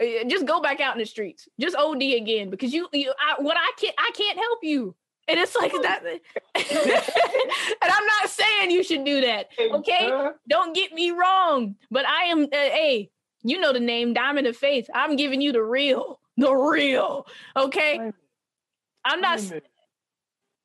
uh, 0.00 0.24
just 0.28 0.46
go 0.46 0.60
back 0.60 0.80
out 0.80 0.94
in 0.94 0.98
the 0.98 1.06
streets. 1.06 1.48
Just 1.60 1.76
od 1.76 2.02
again 2.02 2.50
because 2.50 2.72
you, 2.72 2.88
you 2.92 3.12
I, 3.20 3.40
what 3.40 3.56
i 3.56 3.72
can't 3.78 3.94
i 3.98 4.10
can't 4.14 4.38
help 4.38 4.60
you. 4.62 4.94
And 5.28 5.38
it's 5.38 5.54
like 5.54 5.72
that 5.82 6.02
and 6.54 7.92
i'm 7.94 8.06
not 8.06 8.28
saying 8.28 8.70
you 8.70 8.82
should 8.82 9.04
do 9.04 9.20
that 9.20 9.48
okay? 9.58 10.30
Don't 10.48 10.74
get 10.74 10.92
me 10.92 11.12
wrong 11.12 11.76
but 11.90 12.06
i 12.06 12.24
am 12.24 12.42
uh, 12.44 12.48
hey 12.52 13.10
you 13.42 13.60
know 13.60 13.72
the 13.72 13.80
name 13.80 14.14
diamond 14.14 14.46
of 14.46 14.56
faith. 14.56 14.88
I'm 14.94 15.16
giving 15.16 15.40
you 15.40 15.52
the 15.52 15.62
real 15.62 16.20
the 16.36 16.52
real 16.52 17.26
okay? 17.56 18.12
I'm 19.04 19.20
not 19.20 19.40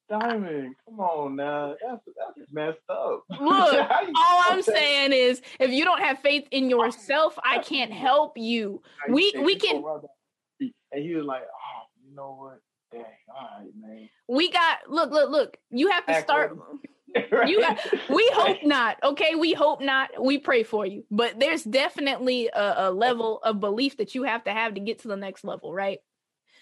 Diamond, 0.10 0.76
come 0.86 1.00
on 1.00 1.36
now. 1.36 1.76
That's 1.86 2.02
that's 2.06 2.52
messed 2.52 2.78
up. 2.90 3.24
Look, 3.30 3.42
all 3.42 4.44
I'm 4.50 4.62
saying 4.62 5.12
is 5.12 5.42
if 5.60 5.72
you 5.72 5.84
don't 5.84 6.00
have 6.00 6.20
faith 6.20 6.48
in 6.52 6.66
oh, 6.66 6.84
yourself, 6.84 7.38
I 7.44 7.60
can't 7.60 7.92
help 7.92 8.38
you. 8.38 8.82
We 9.10 9.34
we 9.38 9.56
can 9.56 9.84
and 10.60 11.04
he 11.04 11.14
was 11.14 11.26
like, 11.26 11.42
Oh, 11.44 11.82
you 12.08 12.16
know 12.16 12.38
what? 12.40 12.62
Dang, 12.92 13.04
all 13.30 13.50
right, 13.60 13.70
man. 13.80 14.10
We 14.30 14.50
got 14.50 14.90
look, 14.90 15.12
look, 15.12 15.30
look. 15.30 15.58
You 15.72 15.90
have 15.92 16.06
to 16.06 16.22
start 16.22 16.58
right? 17.32 17.48
you 17.50 17.60
got, 17.62 17.80
we 18.10 18.30
hope 18.34 18.58
not 18.64 18.98
okay 19.04 19.36
we 19.36 19.54
hope 19.54 19.82
not 19.82 20.10
we 20.22 20.38
pray 20.38 20.64
for 20.64 20.86
you 20.86 21.04
but 21.10 21.40
there's 21.40 21.64
definitely 21.64 22.50
a, 22.54 22.90
a 22.90 22.92
level 22.92 23.40
of 23.44 23.60
belief 23.60 23.98
that 23.98 24.16
you 24.16 24.24
have 24.24 24.44
to 24.44 24.52
have 24.52 24.74
to 24.74 24.80
get 24.80 25.00
to 25.00 25.08
the 25.08 25.16
next 25.16 25.44
level 25.44 25.74
right 25.74 26.00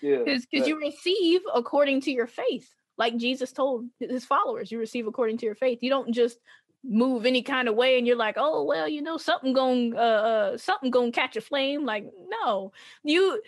yeah 0.02 0.20
because 0.24 0.68
you 0.68 0.80
receive 0.80 1.42
according 1.54 2.02
to 2.02 2.12
your 2.12 2.28
faith 2.28 2.70
like 2.98 3.18
Jesus 3.18 3.52
told 3.52 3.86
his 4.00 4.26
followers, 4.26 4.72
you 4.72 4.80
receive 4.80 5.08
according 5.08 5.38
to 5.40 5.46
your 5.46 5.56
faith. 5.56 5.80
You 5.82 5.90
don't 5.90 6.14
just 6.14 6.40
move 6.88 7.26
any 7.26 7.42
kind 7.42 7.68
of 7.68 7.76
way 7.76 7.98
and 7.98 8.06
you're 8.06 8.16
like, 8.16 8.36
oh 8.38 8.64
well, 8.64 8.88
you 8.88 9.02
know, 9.02 9.18
something 9.18 9.54
going 9.54 9.96
uh, 9.96 10.00
uh 10.00 10.58
something 10.58 10.92
going 10.92 11.12
catch 11.12 11.36
a 11.36 11.42
flame. 11.42 11.86
Like, 11.86 12.06
no, 12.30 12.72
you 13.04 13.42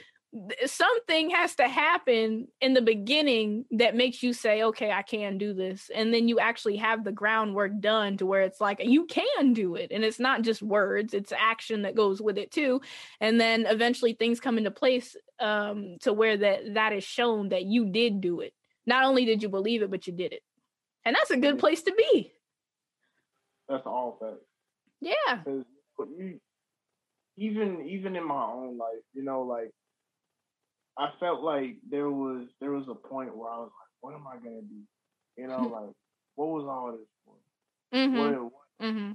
something 0.65 1.29
has 1.29 1.55
to 1.55 1.67
happen 1.67 2.47
in 2.59 2.73
the 2.73 2.81
beginning 2.81 3.63
that 3.71 3.95
makes 3.95 4.21
you 4.21 4.33
say 4.33 4.61
okay 4.61 4.91
i 4.91 5.01
can 5.01 5.37
do 5.37 5.53
this. 5.53 5.89
And 5.93 6.13
then 6.13 6.27
you 6.27 6.37
actually 6.39 6.75
have 6.77 7.03
the 7.03 7.13
groundwork 7.13 7.79
done 7.79 8.17
to 8.17 8.25
where 8.25 8.41
it's 8.41 8.59
like 8.59 8.81
you 8.83 9.05
can 9.05 9.53
do 9.53 9.75
it. 9.75 9.91
And 9.91 10.03
it's 10.03 10.19
not 10.19 10.41
just 10.41 10.61
words 10.61 11.13
it's 11.13 11.31
action 11.31 11.83
that 11.83 11.95
goes 11.95 12.21
with 12.21 12.37
it 12.37 12.51
too. 12.51 12.81
And 13.21 13.39
then 13.39 13.65
eventually 13.65 14.13
things 14.13 14.39
come 14.39 14.57
into 14.57 14.71
place 14.71 15.15
um 15.39 15.97
to 16.01 16.11
where 16.11 16.37
that 16.37 16.73
that 16.73 16.93
is 16.93 17.03
shown 17.03 17.49
that 17.49 17.63
you 17.63 17.85
did 17.85 18.19
do 18.19 18.41
it 18.41 18.53
not 18.87 19.03
only 19.03 19.25
did 19.25 19.43
you 19.43 19.49
believe 19.49 19.83
it, 19.83 19.91
but 19.91 20.07
you 20.07 20.13
did 20.13 20.33
it. 20.33 20.41
And 21.05 21.15
that's 21.15 21.29
a 21.29 21.37
good 21.37 21.59
place 21.59 21.83
to 21.83 21.93
be. 21.93 22.31
That's 23.69 23.85
all 23.85 24.17
fact. 24.19 24.41
Yeah. 25.01 25.43
You, 26.17 26.39
even 27.37 27.85
even 27.87 28.15
in 28.15 28.27
my 28.27 28.43
own 28.43 28.77
life, 28.77 29.03
you 29.13 29.23
know, 29.23 29.41
like 29.41 29.71
I 30.97 31.09
felt 31.19 31.41
like 31.41 31.75
there 31.89 32.09
was 32.09 32.47
there 32.59 32.71
was 32.71 32.87
a 32.89 32.95
point 32.95 33.35
where 33.35 33.49
I 33.49 33.57
was 33.57 33.69
like, 33.69 33.89
what 34.01 34.15
am 34.15 34.25
I 34.27 34.37
gonna 34.37 34.61
do? 34.61 34.81
You 35.37 35.47
know, 35.47 35.67
like 35.73 35.93
what 36.35 36.47
was 36.47 36.65
all 36.65 36.91
this 36.91 37.07
for? 37.25 37.97
Mm-hmm. 37.97 38.17
Where, 38.17 38.89
mm-hmm. 38.91 39.11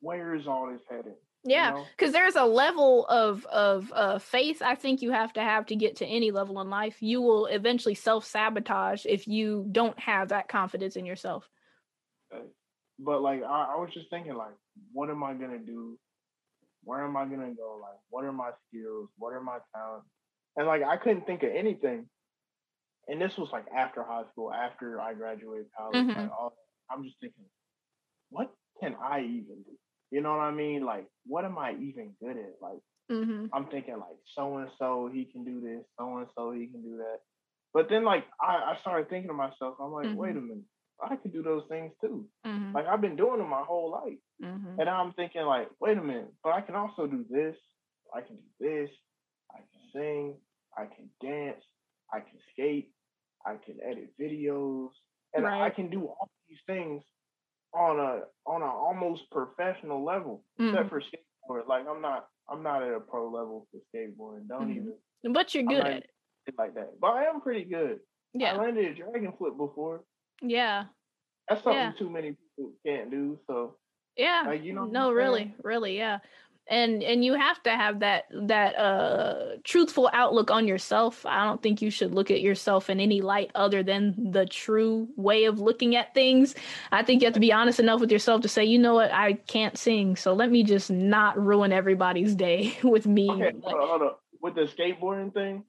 where 0.00 0.34
is 0.34 0.46
all 0.46 0.70
this 0.70 0.82
headed? 0.90 1.14
Yeah, 1.44 1.72
because 1.72 2.08
you 2.08 2.12
know? 2.12 2.12
there's 2.12 2.36
a 2.36 2.44
level 2.44 3.06
of 3.06 3.44
of 3.46 3.92
uh, 3.94 4.18
faith 4.18 4.62
I 4.62 4.74
think 4.74 5.02
you 5.02 5.10
have 5.10 5.32
to 5.34 5.42
have 5.42 5.66
to 5.66 5.76
get 5.76 5.96
to 5.96 6.06
any 6.06 6.30
level 6.30 6.60
in 6.60 6.70
life. 6.70 7.02
You 7.02 7.20
will 7.20 7.46
eventually 7.46 7.94
self 7.94 8.24
sabotage 8.24 9.04
if 9.04 9.28
you 9.28 9.66
don't 9.70 9.98
have 10.00 10.30
that 10.30 10.48
confidence 10.48 10.96
in 10.96 11.04
yourself. 11.04 11.48
But 12.98 13.20
like 13.20 13.42
I, 13.42 13.74
I 13.74 13.76
was 13.76 13.90
just 13.92 14.08
thinking, 14.08 14.34
like, 14.34 14.54
what 14.92 15.10
am 15.10 15.22
I 15.22 15.34
gonna 15.34 15.58
do? 15.58 15.98
Where 16.84 17.04
am 17.04 17.16
I 17.16 17.24
gonna 17.24 17.54
go? 17.54 17.78
Like, 17.80 17.98
what 18.08 18.24
are 18.24 18.32
my 18.32 18.50
skills? 18.68 19.10
What 19.18 19.34
are 19.34 19.42
my 19.42 19.58
talents? 19.74 20.06
And 20.56 20.66
like, 20.66 20.82
I 20.82 20.96
couldn't 20.96 21.26
think 21.26 21.42
of 21.42 21.50
anything. 21.54 22.06
And 23.08 23.20
this 23.20 23.36
was 23.36 23.50
like 23.52 23.66
after 23.76 24.02
high 24.02 24.22
school, 24.32 24.50
after 24.50 24.98
I 25.00 25.12
graduated 25.12 25.66
college. 25.76 25.96
Mm-hmm. 25.96 26.20
Like, 26.20 26.30
all, 26.30 26.54
I'm 26.90 27.04
just 27.04 27.16
thinking, 27.20 27.44
what 28.30 28.50
can 28.80 28.94
I 29.02 29.20
even 29.20 29.62
do? 29.64 29.76
You 30.14 30.20
know 30.20 30.30
what 30.30 30.42
I 30.42 30.52
mean? 30.52 30.84
Like, 30.84 31.06
what 31.26 31.44
am 31.44 31.58
I 31.58 31.72
even 31.72 32.12
good 32.22 32.36
at? 32.36 32.54
Like, 32.62 32.78
mm-hmm. 33.10 33.46
I'm 33.52 33.66
thinking 33.66 33.94
like 33.94 34.16
so 34.36 34.58
and 34.58 34.68
so 34.78 35.10
he 35.12 35.24
can 35.24 35.44
do 35.44 35.60
this, 35.60 35.84
so 35.98 36.18
and 36.18 36.28
so 36.36 36.52
he 36.52 36.68
can 36.68 36.82
do 36.82 36.98
that. 36.98 37.18
But 37.72 37.88
then 37.90 38.04
like 38.04 38.24
I, 38.40 38.74
I 38.74 38.76
started 38.80 39.10
thinking 39.10 39.26
to 39.26 39.34
myself, 39.34 39.74
I'm 39.80 39.90
like, 39.90 40.06
mm-hmm. 40.06 40.16
wait 40.16 40.36
a 40.36 40.40
minute, 40.40 40.62
I 41.02 41.16
could 41.16 41.32
do 41.32 41.42
those 41.42 41.64
things 41.68 41.90
too. 42.00 42.26
Mm-hmm. 42.46 42.76
Like 42.76 42.86
I've 42.86 43.00
been 43.00 43.16
doing 43.16 43.38
them 43.38 43.50
my 43.50 43.64
whole 43.66 43.90
life. 43.90 44.22
Mm-hmm. 44.40 44.78
And 44.78 44.88
I'm 44.88 45.12
thinking 45.14 45.42
like, 45.42 45.66
wait 45.80 45.98
a 45.98 46.00
minute, 46.00 46.32
but 46.44 46.52
I 46.52 46.60
can 46.60 46.76
also 46.76 47.08
do 47.08 47.24
this. 47.28 47.56
I 48.14 48.20
can 48.20 48.36
do 48.36 48.42
this. 48.60 48.90
I 49.50 49.58
can 49.58 49.80
sing. 49.92 50.34
I 50.78 50.84
can 50.84 51.10
dance. 51.20 51.64
I 52.12 52.20
can 52.20 52.38
skate. 52.52 52.92
I 53.44 53.56
can 53.66 53.78
edit 53.84 54.10
videos. 54.20 54.90
And 55.34 55.42
right. 55.42 55.62
I 55.62 55.70
can 55.70 55.90
do 55.90 56.06
all 56.06 56.30
these 56.48 56.62
things 56.68 57.02
on 57.74 57.98
a 57.98 58.20
on 58.46 58.62
an 58.62 58.68
almost 58.68 59.22
professional 59.30 60.04
level, 60.04 60.42
mm-hmm. 60.58 60.70
except 60.70 60.90
for 60.90 61.00
skateboard. 61.00 61.66
Like 61.66 61.86
I'm 61.88 62.00
not 62.00 62.26
I'm 62.48 62.62
not 62.62 62.82
at 62.82 62.92
a 62.94 63.00
pro 63.00 63.30
level 63.30 63.66
for 63.70 63.78
skateboarding. 63.94 64.48
Don't 64.48 64.68
mm-hmm. 64.68 64.90
even. 65.22 65.32
But 65.32 65.54
you're 65.54 65.64
good 65.64 65.84
at 65.84 65.96
it. 65.98 66.10
Like 66.58 66.74
that, 66.74 67.00
but 67.00 67.12
I 67.12 67.24
am 67.24 67.40
pretty 67.40 67.64
good. 67.64 68.00
Yeah, 68.34 68.52
I 68.52 68.56
landed 68.58 68.84
a 68.84 68.94
dragon 68.94 69.32
flip 69.38 69.56
before. 69.56 70.04
Yeah, 70.42 70.84
that's 71.48 71.64
something 71.64 71.80
yeah. 71.80 71.92
too 71.98 72.10
many 72.10 72.36
people 72.56 72.72
can't 72.84 73.10
do. 73.10 73.38
So 73.46 73.76
yeah, 74.14 74.44
like, 74.46 74.62
you 74.62 74.74
know, 74.74 74.84
no, 74.84 75.10
really, 75.10 75.54
really, 75.62 75.96
yeah 75.96 76.18
and 76.68 77.02
and 77.02 77.24
you 77.24 77.34
have 77.34 77.62
to 77.64 77.70
have 77.70 78.00
that 78.00 78.24
that 78.30 78.74
uh 78.76 79.56
truthful 79.64 80.10
outlook 80.12 80.50
on 80.50 80.66
yourself. 80.66 81.24
I 81.26 81.44
don't 81.44 81.62
think 81.62 81.82
you 81.82 81.90
should 81.90 82.14
look 82.14 82.30
at 82.30 82.40
yourself 82.40 82.90
in 82.90 83.00
any 83.00 83.20
light 83.20 83.50
other 83.54 83.82
than 83.82 84.32
the 84.32 84.46
true 84.46 85.08
way 85.16 85.44
of 85.44 85.58
looking 85.60 85.96
at 85.96 86.14
things. 86.14 86.54
I 86.92 87.02
think 87.02 87.22
you 87.22 87.26
have 87.26 87.34
to 87.34 87.40
be 87.40 87.52
honest 87.52 87.80
enough 87.80 88.00
with 88.00 88.10
yourself 88.12 88.42
to 88.42 88.48
say 88.48 88.64
you 88.64 88.78
know 88.78 88.94
what? 88.94 89.12
I 89.12 89.34
can't 89.34 89.76
sing 89.76 90.16
so 90.16 90.32
let 90.32 90.50
me 90.50 90.62
just 90.62 90.90
not 90.90 91.38
ruin 91.42 91.72
everybody's 91.72 92.34
day 92.34 92.78
with 92.84 93.06
me. 93.06 93.30
Okay, 93.30 93.52
hold 93.62 93.80
on, 93.80 93.88
hold 93.88 94.02
on. 94.02 94.10
with 94.40 94.54
the 94.54 94.62
skateboarding 94.62 95.32
thing 95.32 95.64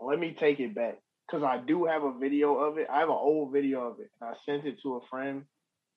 let 0.00 0.18
me 0.18 0.36
take 0.38 0.60
it 0.60 0.74
back 0.74 0.98
because 1.26 1.42
i 1.42 1.58
do 1.58 1.84
have 1.84 2.02
a 2.04 2.12
video 2.12 2.54
of 2.56 2.78
it. 2.78 2.86
I 2.92 3.00
have 3.00 3.08
an 3.08 3.14
old 3.14 3.52
video 3.52 3.80
of 3.88 4.00
it 4.00 4.10
i 4.22 4.34
sent 4.44 4.66
it 4.66 4.80
to 4.82 4.96
a 4.96 5.06
friend 5.08 5.44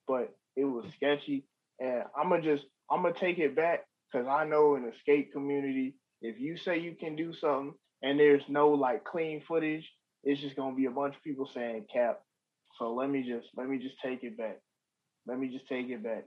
but 0.08 0.34
it 0.56 0.64
was 0.66 0.86
sketchy 0.96 1.44
and 1.80 2.04
i'm 2.18 2.30
gonna 2.30 2.42
just 2.42 2.66
i'm 2.90 3.02
gonna 3.04 3.14
take 3.14 3.40
it 3.40 3.56
back 3.56 3.86
because 4.12 4.28
I 4.28 4.46
know 4.46 4.76
in 4.76 4.84
the 4.84 4.92
skate 5.02 5.32
community, 5.32 5.96
if 6.22 6.40
you 6.40 6.58
say 6.58 6.80
you 6.80 6.96
can 7.00 7.16
do 7.16 7.34
something 7.34 7.74
and 8.02 8.20
there's 8.20 8.44
no 8.48 8.70
like 8.70 9.04
clean 9.04 9.42
footage, 9.48 9.88
it's 10.24 10.42
just 10.42 10.56
gonna 10.56 10.76
be 10.76 10.86
a 10.86 10.92
bunch 10.92 11.16
of 11.16 11.24
people 11.24 11.50
saying 11.54 11.86
cap. 11.94 12.22
So 12.78 12.94
let 12.94 13.10
me 13.10 13.24
just 13.24 13.48
let 13.56 13.68
me 13.68 13.78
just 13.78 13.96
take 14.04 14.24
it 14.24 14.38
back. 14.38 14.60
Let 15.28 15.40
me 15.40 15.50
just 15.50 15.68
take 15.68 15.90
it 15.90 16.04
back. 16.04 16.26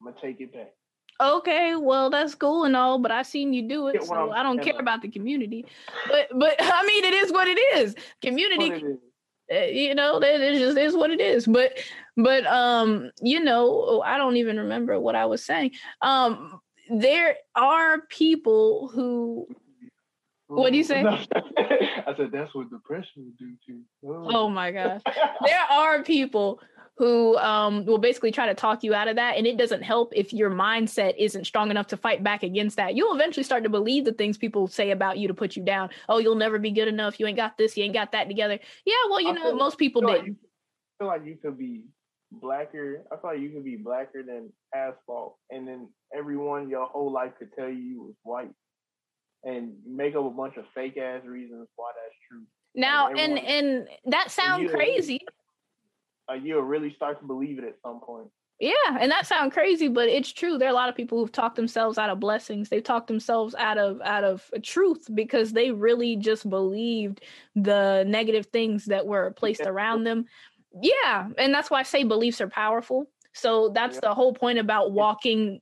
I'm 0.00 0.12
gonna 0.12 0.16
take 0.20 0.40
it 0.40 0.52
back. 0.52 0.72
Okay, 1.20 1.76
well 1.76 2.10
that's 2.10 2.34
cool 2.34 2.64
and 2.64 2.74
all, 2.74 2.98
but 2.98 3.10
I've 3.12 3.26
seen 3.26 3.52
you 3.52 3.68
do 3.68 3.88
it, 3.88 4.02
so 4.04 4.32
I 4.32 4.42
don't 4.42 4.60
care 4.60 4.78
about 4.78 5.02
the 5.02 5.08
community. 5.08 5.64
But 6.08 6.28
but 6.34 6.56
I 6.60 6.84
mean, 6.86 7.04
it 7.04 7.14
is 7.14 7.32
what 7.32 7.48
it 7.48 7.58
is. 7.76 7.94
Community. 8.20 8.98
Eh, 9.50 9.66
you 9.66 9.94
know 9.94 10.18
that 10.18 10.40
it 10.40 10.58
just 10.58 10.78
is 10.78 10.96
what 10.96 11.10
it 11.10 11.20
is 11.20 11.46
but 11.46 11.78
but 12.16 12.46
um 12.46 13.10
you 13.20 13.38
know 13.38 14.02
i 14.02 14.16
don't 14.16 14.38
even 14.38 14.58
remember 14.58 14.98
what 14.98 15.14
i 15.14 15.26
was 15.26 15.44
saying 15.44 15.70
um 16.00 16.58
there 16.88 17.36
are 17.54 18.02
people 18.08 18.90
who 18.92 19.46
what 20.46 20.70
do 20.70 20.76
you 20.76 20.84
say? 20.84 21.02
I 21.56 22.14
said 22.16 22.30
that's 22.30 22.54
what 22.54 22.70
depression 22.70 23.24
would 23.24 23.38
do 23.38 23.54
to. 23.66 23.80
Oh. 24.06 24.44
oh 24.44 24.48
my 24.48 24.70
gosh. 24.70 25.00
there 25.44 25.62
are 25.70 26.02
people 26.02 26.60
who 26.96 27.36
um, 27.38 27.84
will 27.86 27.98
basically 27.98 28.30
try 28.30 28.46
to 28.46 28.54
talk 28.54 28.84
you 28.84 28.94
out 28.94 29.08
of 29.08 29.16
that. 29.16 29.36
And 29.36 29.46
it 29.46 29.56
doesn't 29.56 29.82
help 29.82 30.12
if 30.14 30.32
your 30.32 30.50
mindset 30.50 31.14
isn't 31.18 31.44
strong 31.44 31.70
enough 31.70 31.88
to 31.88 31.96
fight 31.96 32.22
back 32.22 32.44
against 32.44 32.76
that. 32.76 32.94
You'll 32.94 33.14
eventually 33.14 33.42
start 33.42 33.64
to 33.64 33.68
believe 33.68 34.04
the 34.04 34.12
things 34.12 34.38
people 34.38 34.68
say 34.68 34.92
about 34.92 35.18
you 35.18 35.26
to 35.26 35.34
put 35.34 35.56
you 35.56 35.64
down. 35.64 35.90
Oh, 36.08 36.18
you'll 36.18 36.36
never 36.36 36.58
be 36.58 36.70
good 36.70 36.86
enough. 36.86 37.18
You 37.18 37.26
ain't 37.26 37.36
got 37.36 37.58
this. 37.58 37.76
You 37.76 37.84
ain't 37.84 37.94
got 37.94 38.12
that 38.12 38.28
together. 38.28 38.60
Yeah, 38.84 38.94
well, 39.10 39.20
you 39.20 39.30
I 39.30 39.32
know, 39.32 39.54
most 39.56 39.76
people. 39.76 40.02
Like 40.02 40.24
you, 40.24 40.36
feel 40.98 41.08
like 41.08 41.24
you 41.24 41.36
could 41.36 41.58
be 41.58 41.82
blacker. 42.40 43.02
I 43.12 43.16
feel 43.16 43.30
like 43.30 43.40
you 43.40 43.50
could 43.50 43.64
be 43.64 43.76
blacker 43.76 44.22
than 44.22 44.52
asphalt. 44.74 45.36
And 45.50 45.66
then 45.66 45.88
everyone 46.16 46.68
your 46.68 46.86
whole 46.86 47.12
life 47.12 47.32
could 47.38 47.52
tell 47.56 47.68
you 47.68 47.76
you 47.76 48.02
was 48.02 48.14
white 48.22 48.50
and 49.44 49.72
make 49.86 50.14
up 50.14 50.24
a 50.24 50.30
bunch 50.30 50.56
of 50.56 50.64
fake 50.74 50.96
ass 50.96 51.22
reasons 51.24 51.68
why 51.76 51.90
that's 51.94 52.16
true. 52.30 52.42
Now, 52.74 53.08
and 53.08 53.38
and, 53.38 53.38
and 53.38 53.88
that 54.06 54.30
sounds 54.30 54.70
crazy. 54.70 55.20
Like 56.28 56.42
you'll 56.42 56.62
really 56.62 56.92
start 56.94 57.20
to 57.20 57.26
believe 57.26 57.58
it 57.58 57.64
at 57.64 57.76
some 57.84 58.00
point. 58.00 58.28
Yeah, 58.60 58.98
and 59.00 59.10
that 59.10 59.26
sounds 59.26 59.52
crazy, 59.52 59.88
but 59.88 60.08
it's 60.08 60.32
true. 60.32 60.58
There 60.58 60.68
are 60.68 60.70
a 60.70 60.74
lot 60.74 60.88
of 60.88 60.94
people 60.94 61.18
who've 61.18 61.32
talked 61.32 61.56
themselves 61.56 61.98
out 61.98 62.08
of 62.08 62.20
blessings. 62.20 62.68
They've 62.68 62.84
talked 62.84 63.08
themselves 63.08 63.54
out 63.56 63.78
of 63.78 64.00
out 64.02 64.22
of 64.22 64.48
truth 64.62 65.08
because 65.12 65.52
they 65.52 65.72
really 65.72 66.16
just 66.16 66.48
believed 66.48 67.22
the 67.56 68.04
negative 68.06 68.46
things 68.46 68.84
that 68.86 69.06
were 69.06 69.32
placed 69.32 69.62
around 69.62 70.04
them. 70.04 70.26
Yeah, 70.80 71.28
and 71.38 71.54
that's 71.54 71.70
why 71.70 71.80
I 71.80 71.84
say 71.84 72.04
beliefs 72.04 72.40
are 72.40 72.48
powerful. 72.48 73.08
So 73.32 73.70
that's 73.70 73.96
yeah. 73.96 74.08
the 74.08 74.14
whole 74.14 74.32
point 74.32 74.58
about 74.58 74.92
walking 74.92 75.60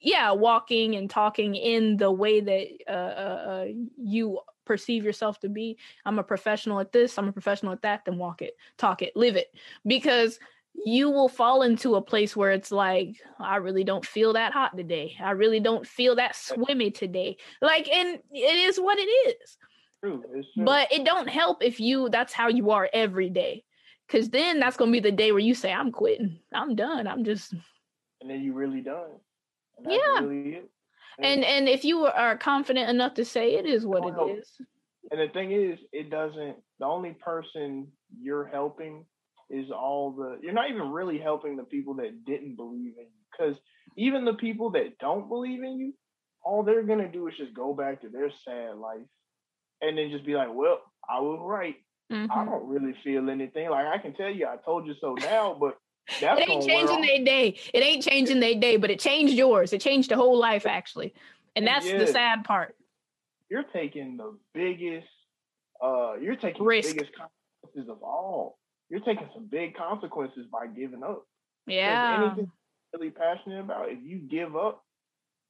yeah 0.00 0.30
walking 0.30 0.94
and 0.94 1.10
talking 1.10 1.54
in 1.54 1.96
the 1.96 2.10
way 2.10 2.40
that 2.40 2.68
uh, 2.88 2.90
uh, 2.92 3.50
uh, 3.50 3.66
you 3.96 4.38
perceive 4.64 5.04
yourself 5.04 5.38
to 5.40 5.48
be 5.48 5.76
i'm 6.04 6.18
a 6.18 6.22
professional 6.22 6.80
at 6.80 6.92
this 6.92 7.18
i'm 7.18 7.28
a 7.28 7.32
professional 7.32 7.72
at 7.72 7.82
that 7.82 8.04
then 8.04 8.18
walk 8.18 8.42
it 8.42 8.54
talk 8.78 9.02
it 9.02 9.14
live 9.16 9.36
it 9.36 9.54
because 9.86 10.38
you 10.84 11.08
will 11.08 11.28
fall 11.28 11.62
into 11.62 11.94
a 11.94 12.02
place 12.02 12.36
where 12.36 12.50
it's 12.50 12.70
like 12.70 13.16
i 13.40 13.56
really 13.56 13.84
don't 13.84 14.04
feel 14.04 14.32
that 14.32 14.52
hot 14.52 14.76
today 14.76 15.16
i 15.20 15.30
really 15.30 15.60
don't 15.60 15.86
feel 15.86 16.14
that 16.14 16.36
swimmy 16.36 16.90
today 16.90 17.36
like 17.62 17.88
and 17.88 18.18
it 18.32 18.56
is 18.68 18.78
what 18.78 18.98
it 18.98 19.02
is 19.02 19.56
true. 20.04 20.22
True. 20.30 20.64
but 20.64 20.92
it 20.92 21.04
don't 21.04 21.28
help 21.28 21.62
if 21.62 21.80
you 21.80 22.08
that's 22.10 22.32
how 22.32 22.48
you 22.48 22.70
are 22.70 22.90
every 22.92 23.30
day 23.30 23.64
because 24.06 24.30
then 24.30 24.60
that's 24.60 24.76
gonna 24.76 24.92
be 24.92 25.00
the 25.00 25.12
day 25.12 25.32
where 25.32 25.40
you 25.40 25.54
say 25.54 25.72
i'm 25.72 25.92
quitting 25.92 26.38
i'm 26.54 26.74
done 26.74 27.06
i'm 27.06 27.24
just 27.24 27.52
and 28.20 28.30
then 28.30 28.40
you 28.42 28.52
really 28.52 28.80
done 28.80 29.10
yeah. 29.84 30.20
Really 30.20 30.62
and 31.18 31.44
and 31.44 31.68
if 31.68 31.84
you 31.84 32.06
are 32.06 32.36
confident 32.36 32.90
enough 32.90 33.14
to 33.14 33.24
say 33.24 33.54
it 33.54 33.66
is 33.66 33.86
what 33.86 34.02
oh, 34.02 34.28
it 34.28 34.38
is. 34.38 34.60
And 35.10 35.20
the 35.20 35.32
thing 35.32 35.52
is, 35.52 35.78
it 35.92 36.10
doesn't. 36.10 36.56
The 36.78 36.86
only 36.86 37.12
person 37.12 37.88
you're 38.20 38.46
helping 38.46 39.04
is 39.50 39.70
all 39.70 40.12
the. 40.12 40.38
You're 40.42 40.52
not 40.52 40.70
even 40.70 40.90
really 40.90 41.18
helping 41.18 41.56
the 41.56 41.64
people 41.64 41.94
that 41.94 42.24
didn't 42.24 42.56
believe 42.56 42.94
in 42.98 43.04
you, 43.04 43.24
because 43.30 43.56
even 43.96 44.24
the 44.24 44.34
people 44.34 44.70
that 44.72 44.98
don't 44.98 45.28
believe 45.28 45.62
in 45.62 45.78
you, 45.78 45.94
all 46.44 46.62
they're 46.62 46.82
gonna 46.82 47.10
do 47.10 47.28
is 47.28 47.34
just 47.38 47.54
go 47.54 47.72
back 47.72 48.02
to 48.02 48.08
their 48.08 48.30
sad 48.44 48.76
life, 48.76 49.06
and 49.80 49.96
then 49.96 50.10
just 50.10 50.26
be 50.26 50.34
like, 50.34 50.52
"Well, 50.52 50.80
I 51.08 51.20
was 51.20 51.38
right. 51.40 51.76
Mm-hmm. 52.12 52.30
I 52.30 52.44
don't 52.44 52.68
really 52.68 52.94
feel 53.02 53.28
anything. 53.30 53.68
Like 53.70 53.86
I 53.86 53.98
can 53.98 54.14
tell 54.14 54.30
you, 54.30 54.46
I 54.46 54.56
told 54.64 54.86
you 54.86 54.94
so 55.00 55.14
now, 55.14 55.56
but 55.58 55.78
that's 56.20 56.40
it 56.40 56.48
ain't 56.48 56.66
changing 56.66 57.00
their 57.00 57.24
day. 57.24 57.58
It 57.74 57.82
ain't 57.82 58.02
changing 58.02 58.40
their 58.40 58.54
day, 58.54 58.76
but 58.76 58.90
it 58.90 59.00
changed 59.00 59.34
yours. 59.34 59.72
It 59.72 59.80
changed 59.80 60.10
the 60.10 60.16
whole 60.16 60.38
life 60.38 60.66
actually. 60.66 61.14
And 61.56 61.66
that's 61.66 61.90
the 61.90 62.06
sad 62.06 62.44
part. 62.44 62.76
You're 63.48 63.64
taking 63.72 64.16
the 64.16 64.36
biggest 64.54 65.06
uh 65.82 66.14
you're 66.20 66.36
taking 66.36 66.64
Risk. 66.64 66.90
the 66.90 66.94
biggest 66.94 67.12
consequences 67.16 67.90
of 67.90 68.02
all. 68.02 68.58
You're 68.88 69.00
taking 69.00 69.28
some 69.34 69.46
big 69.46 69.76
consequences 69.76 70.46
by 70.50 70.68
giving 70.68 71.02
up. 71.02 71.26
Yeah. 71.66 72.26
Anything 72.26 72.52
really 72.94 73.10
passionate 73.10 73.60
about, 73.60 73.90
if 73.90 73.98
you 74.02 74.18
give 74.18 74.56
up, 74.56 74.84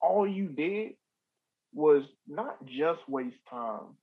all 0.01 0.27
you 0.27 0.47
did 0.49 0.93
was 1.74 2.03
not 2.27 2.65
just 2.65 3.01
waste 3.09 3.37
time, 3.51 3.97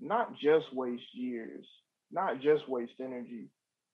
not 0.00 0.32
just 0.38 0.72
waste 0.72 1.02
years, 1.12 1.66
not 2.10 2.40
just 2.40 2.68
waste 2.68 2.92
energy, 3.00 3.48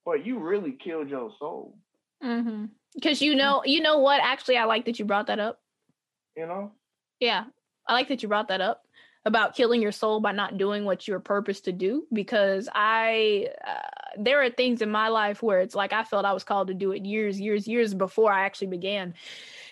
but 0.05 0.25
you 0.25 0.39
really 0.39 0.77
killed 0.83 1.09
your 1.09 1.31
soul. 1.39 1.79
Mm-hmm. 2.23 2.67
Because 2.95 3.21
you 3.21 3.35
know, 3.35 3.63
you 3.65 3.81
know 3.81 3.99
what? 3.99 4.21
Actually, 4.23 4.57
I 4.57 4.65
like 4.65 4.85
that 4.87 4.99
you 4.99 5.05
brought 5.05 5.27
that 5.27 5.41
up. 5.41 5.61
You 6.37 6.47
know. 6.47 6.73
Yeah, 7.21 7.45
I 7.89 7.93
like 7.93 8.09
that 8.09 8.23
you 8.23 8.29
brought 8.29 8.49
that 8.49 8.61
up 8.61 8.83
about 9.25 9.55
killing 9.55 9.81
your 9.81 9.93
soul 9.93 10.21
by 10.21 10.33
not 10.33 10.59
doing 10.59 10.85
what 10.85 11.09
you're 11.09 11.21
purposed 11.21 11.65
to 11.65 11.73
do 11.73 12.07
because 12.13 12.69
i 12.75 13.49
uh, 13.67 13.94
there 14.19 14.43
are 14.43 14.51
things 14.51 14.83
in 14.83 14.91
my 14.91 15.09
life 15.09 15.43
where 15.43 15.61
it's 15.61 15.75
like 15.75 15.93
i 15.93 16.05
felt 16.05 16.25
i 16.25 16.33
was 16.33 16.45
called 16.45 16.69
to 16.69 16.75
do 16.75 16.93
it 16.93 17.05
years 17.05 17.41
years 17.41 17.67
years 17.67 17.95
before 17.95 18.33
i 18.33 18.45
actually 18.45 18.69
began 18.69 19.15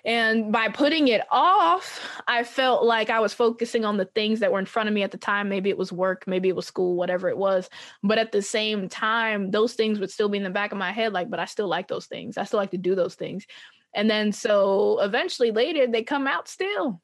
and 0.05 0.51
by 0.51 0.69
putting 0.69 1.09
it 1.09 1.23
off, 1.31 2.01
I 2.27 2.43
felt 2.43 2.85
like 2.85 3.09
I 3.09 3.21
was 3.21 3.33
focusing 3.33 3.85
on 3.85 3.99
the 3.99 4.05
things 4.05 4.41
that 4.41 4.51
were 4.51 4.59
in 4.59 4.67
front 4.67 4.89
of 4.89 4.95
me 4.95 5.05
at 5.05 5.13
the 5.13 5.19
time. 5.19 5.49
Maybe 5.49 5.71
it 5.71 5.79
was 5.79 5.93
work, 5.93 6.25
maybe 6.27 6.49
it 6.49 6.57
was 6.57 6.67
school, 6.67 6.97
whatever 6.97 7.29
it 7.29 7.39
was. 7.39 7.71
But 8.03 8.19
at 8.19 8.33
the 8.33 8.43
same 8.43 8.89
time, 8.89 9.53
those 9.53 9.75
things 9.75 10.01
would 10.01 10.11
still 10.11 10.29
be 10.29 10.39
in 10.39 10.45
the 10.45 10.51
back 10.51 10.73
of 10.73 10.79
my 10.79 10.91
head 10.91 11.13
like, 11.13 11.31
but 11.31 11.39
I 11.39 11.45
still 11.45 11.69
like 11.69 11.87
those 11.87 12.07
things. 12.07 12.37
I 12.37 12.45
still 12.45 12.59
like 12.59 12.73
to 12.73 12.79
do 12.79 12.97
those 12.97 13.15
things. 13.15 13.47
And 13.95 14.11
then 14.11 14.33
so 14.33 14.99
eventually 15.01 15.53
later, 15.53 15.87
they 15.87 16.03
come 16.03 16.27
out 16.27 16.49
still. 16.49 17.01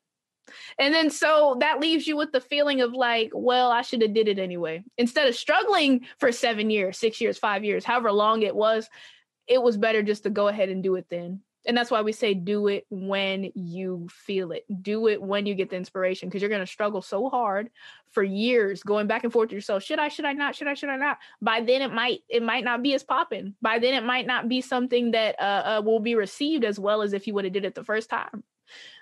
And 0.79 0.95
then 0.95 1.11
so 1.11 1.57
that 1.61 1.81
leaves 1.81 2.07
you 2.07 2.17
with 2.17 2.33
the 2.33 2.41
feeling 2.41 2.81
of 2.81 2.93
like, 2.93 3.31
well, 3.35 3.71
I 3.71 3.83
should 3.83 4.03
have 4.03 4.15
did 4.15 4.29
it 4.29 4.39
anyway. 4.39 4.85
Instead 4.97 5.29
of 5.29 5.35
struggling 5.35 6.07
for 6.19 6.33
7 6.33 6.71
years, 6.71 6.99
6 6.99 7.21
years, 7.21 7.39
5 7.39 7.65
years, 7.65 7.85
however 7.85 8.13
long 8.13 8.43
it 8.43 8.55
was, 8.55 8.89
it 9.47 9.63
was 9.63 9.77
better 9.77 10.03
just 10.03 10.25
to 10.25 10.31
go 10.31 10.49
ahead 10.49 10.69
and 10.69 10.83
do 10.83 10.95
it 10.97 11.07
then. 11.11 11.41
And 11.67 11.77
that's 11.77 11.91
why 11.91 12.01
we 12.01 12.13
say 12.13 12.33
do 12.33 12.69
it 12.69 12.87
when 12.89 13.51
you 13.55 14.09
feel 14.11 14.53
it. 14.53 14.65
Do 14.83 15.09
it 15.09 15.21
when 15.21 15.45
you 15.45 15.55
get 15.55 15.71
the 15.71 15.77
inspiration 15.77 16.29
because 16.29 16.41
you're 16.41 16.49
going 16.49 16.63
to 16.63 16.67
struggle 16.67 17.03
so 17.03 17.29
hard 17.29 17.69
for 18.13 18.23
years 18.23 18.83
going 18.83 19.07
back 19.07 19.25
and 19.25 19.33
forth 19.33 19.51
to 19.51 19.55
yourself 19.55 19.83
should 19.83 19.99
i 19.99 20.09
should 20.09 20.25
i 20.25 20.33
not? 20.33 20.55
Should 20.55 20.69
i 20.69 20.75
should 20.75 20.89
i 20.89 20.97
not? 20.97 21.19
By 21.43 21.61
then 21.61 21.83
it 21.83 21.93
might 21.93 22.21
it 22.29 22.43
might 22.43 22.65
not 22.65 22.83
be 22.83 22.95
as 22.95 23.03
popping 23.03 23.55
by 23.61 23.79
then 23.81 23.93
it 23.93 24.05
might 24.05 24.27
not 24.27 24.49
be 24.49 24.63
something 24.63 25.11
that 25.11 25.39
uh, 25.39 25.79
uh, 25.79 25.83
will 25.85 26.01
be 26.01 26.15
received 26.15 26.65
as 26.65 26.79
well 26.79 27.03
as 27.03 27.13
if 27.13 27.27
you 27.27 27.35
would 27.35 27.45
have 27.45 27.53
did 27.53 27.67
it 27.67 27.75
the 27.75 27.85
first 27.85 28.09
time 28.09 28.43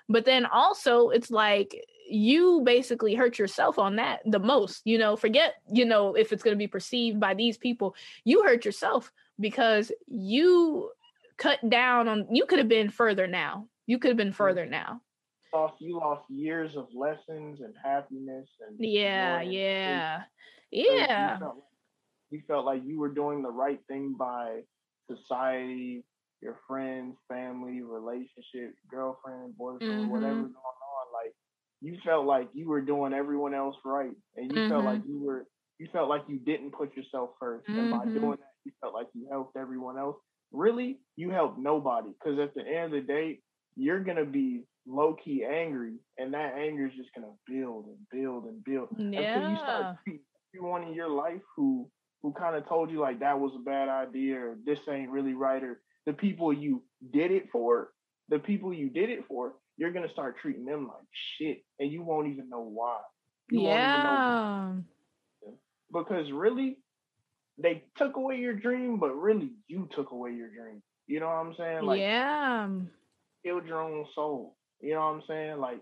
but 0.09 0.25
then 0.25 0.45
also 0.45 1.09
it's 1.09 1.31
like 1.31 1.85
you 2.09 2.61
basically 2.63 3.15
hurt 3.15 3.37
yourself 3.37 3.77
on 3.77 3.97
that 3.97 4.21
the 4.25 4.39
most 4.39 4.81
you 4.85 4.97
know 4.97 5.15
forget 5.15 5.55
you 5.71 5.85
know 5.85 6.15
if 6.15 6.31
it's 6.31 6.43
going 6.43 6.55
to 6.55 6.57
be 6.57 6.67
perceived 6.67 7.19
by 7.19 7.33
these 7.33 7.57
people 7.57 7.95
you 8.23 8.43
hurt 8.43 8.63
yourself 8.63 9.11
because 9.39 9.91
you 10.07 10.89
cut 11.37 11.69
down 11.69 12.07
on 12.07 12.27
you 12.31 12.45
could 12.45 12.59
have 12.59 12.67
been 12.67 12.89
further 12.89 13.27
now. 13.27 13.67
You 13.85 13.99
could 13.99 14.09
have 14.09 14.17
been 14.17 14.33
further 14.33 14.65
now. 14.65 15.01
Lost 15.53 15.75
you 15.79 15.97
lost 15.97 16.23
years 16.29 16.75
of 16.75 16.87
lessons 16.93 17.61
and 17.61 17.73
happiness 17.81 18.49
and 18.67 18.75
yeah, 18.79 19.41
yeah. 19.41 20.23
Yeah. 20.71 21.33
You 21.33 21.39
felt, 21.39 21.55
like, 21.55 21.63
you 22.31 22.41
felt 22.47 22.65
like 22.65 22.81
you 22.85 22.99
were 22.99 23.09
doing 23.09 23.41
the 23.41 23.51
right 23.51 23.79
thing 23.87 24.15
by 24.19 24.61
society, 25.09 26.03
your 26.41 26.57
friends, 26.67 27.15
family, 27.27 27.81
relationship, 27.81 28.75
girlfriend, 28.89 29.57
boyfriend, 29.57 30.03
mm-hmm. 30.03 30.09
whatever's 30.09 30.35
going 30.35 30.53
on. 30.53 31.05
Like 31.13 31.33
you 31.81 31.97
felt 32.05 32.25
like 32.25 32.49
you 32.53 32.67
were 32.67 32.81
doing 32.81 33.13
everyone 33.13 33.53
else 33.53 33.75
right. 33.85 34.11
And 34.35 34.51
you 34.51 34.57
mm-hmm. 34.57 34.69
felt 34.69 34.85
like 34.85 35.01
you 35.07 35.23
were 35.23 35.45
you 35.79 35.87
felt 35.91 36.09
like 36.09 36.23
you 36.27 36.39
didn't 36.39 36.71
put 36.71 36.95
yourself 36.95 37.31
1st 37.41 37.61
mm-hmm. 37.69 37.79
And 37.79 37.91
by 37.91 37.97
mm-hmm. 37.97 38.13
doing 38.13 38.37
that, 38.37 38.53
you 38.65 38.71
felt 38.81 38.93
like 38.93 39.07
you 39.13 39.27
helped 39.31 39.57
everyone 39.57 39.97
else 39.97 40.17
really 40.51 40.99
you 41.15 41.29
helped 41.29 41.59
nobody 41.59 42.09
because 42.19 42.39
at 42.39 42.53
the 42.55 42.65
end 42.65 42.85
of 42.85 42.91
the 42.91 43.01
day 43.01 43.39
you're 43.75 44.03
gonna 44.03 44.25
be 44.25 44.63
low 44.85 45.15
key 45.23 45.43
angry 45.43 45.95
and 46.17 46.33
that 46.33 46.53
anger 46.57 46.87
is 46.87 46.93
just 46.95 47.09
gonna 47.13 47.33
build 47.45 47.85
and 47.85 47.97
build 48.11 48.45
and 48.45 48.63
build 48.63 48.87
yeah. 48.97 49.35
until 49.35 49.49
you 49.49 49.57
start 49.57 49.97
everyone 50.55 50.83
in 50.83 50.93
your 50.93 51.09
life 51.09 51.41
who 51.55 51.89
who 52.21 52.33
kind 52.33 52.55
of 52.55 52.67
told 52.67 52.89
you 52.89 52.99
like 52.99 53.19
that 53.19 53.39
was 53.39 53.51
a 53.55 53.63
bad 53.63 53.89
idea 53.89 54.37
or 54.37 54.55
this 54.65 54.79
ain't 54.89 55.11
really 55.11 55.33
right 55.33 55.63
or 55.63 55.81
the 56.07 56.13
people 56.13 56.51
you 56.51 56.81
did 57.13 57.31
it 57.31 57.49
for 57.51 57.89
the 58.29 58.39
people 58.39 58.73
you 58.73 58.89
did 58.89 59.11
it 59.11 59.25
for 59.27 59.53
you're 59.77 59.91
gonna 59.91 60.11
start 60.11 60.37
treating 60.41 60.65
them 60.65 60.87
like 60.87 61.05
shit 61.37 61.63
and 61.79 61.91
you 61.91 62.01
won't 62.01 62.27
even 62.27 62.49
know 62.49 62.61
why 62.61 62.97
you 63.51 63.61
yeah 63.61 63.97
know 64.01 64.83
because 65.93 66.31
really 66.31 66.77
they 67.59 67.83
took 67.97 68.17
away 68.17 68.37
your 68.37 68.53
dream, 68.53 68.99
but 68.99 69.15
really 69.15 69.51
you 69.67 69.89
took 69.95 70.11
away 70.11 70.31
your 70.33 70.49
dream. 70.49 70.81
You 71.07 71.19
know 71.19 71.27
what 71.27 71.33
I'm 71.33 71.55
saying? 71.57 71.85
Like 71.85 71.99
yeah, 72.01 72.69
killed 73.43 73.65
your 73.65 73.81
own 73.81 74.05
soul. 74.13 74.55
You 74.81 74.93
know 74.93 74.99
what 74.99 75.15
I'm 75.15 75.23
saying? 75.27 75.59
Like 75.59 75.81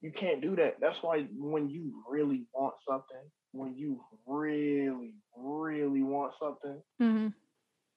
you 0.00 0.12
can't 0.12 0.40
do 0.40 0.56
that. 0.56 0.78
That's 0.80 0.96
why 1.02 1.26
when 1.36 1.68
you 1.68 2.02
really 2.08 2.46
want 2.54 2.74
something 2.88 3.30
when 3.52 3.76
you 3.76 4.02
really, 4.26 5.14
really 5.36 6.02
want 6.02 6.32
something, 6.40 6.82
hmm 6.98 7.28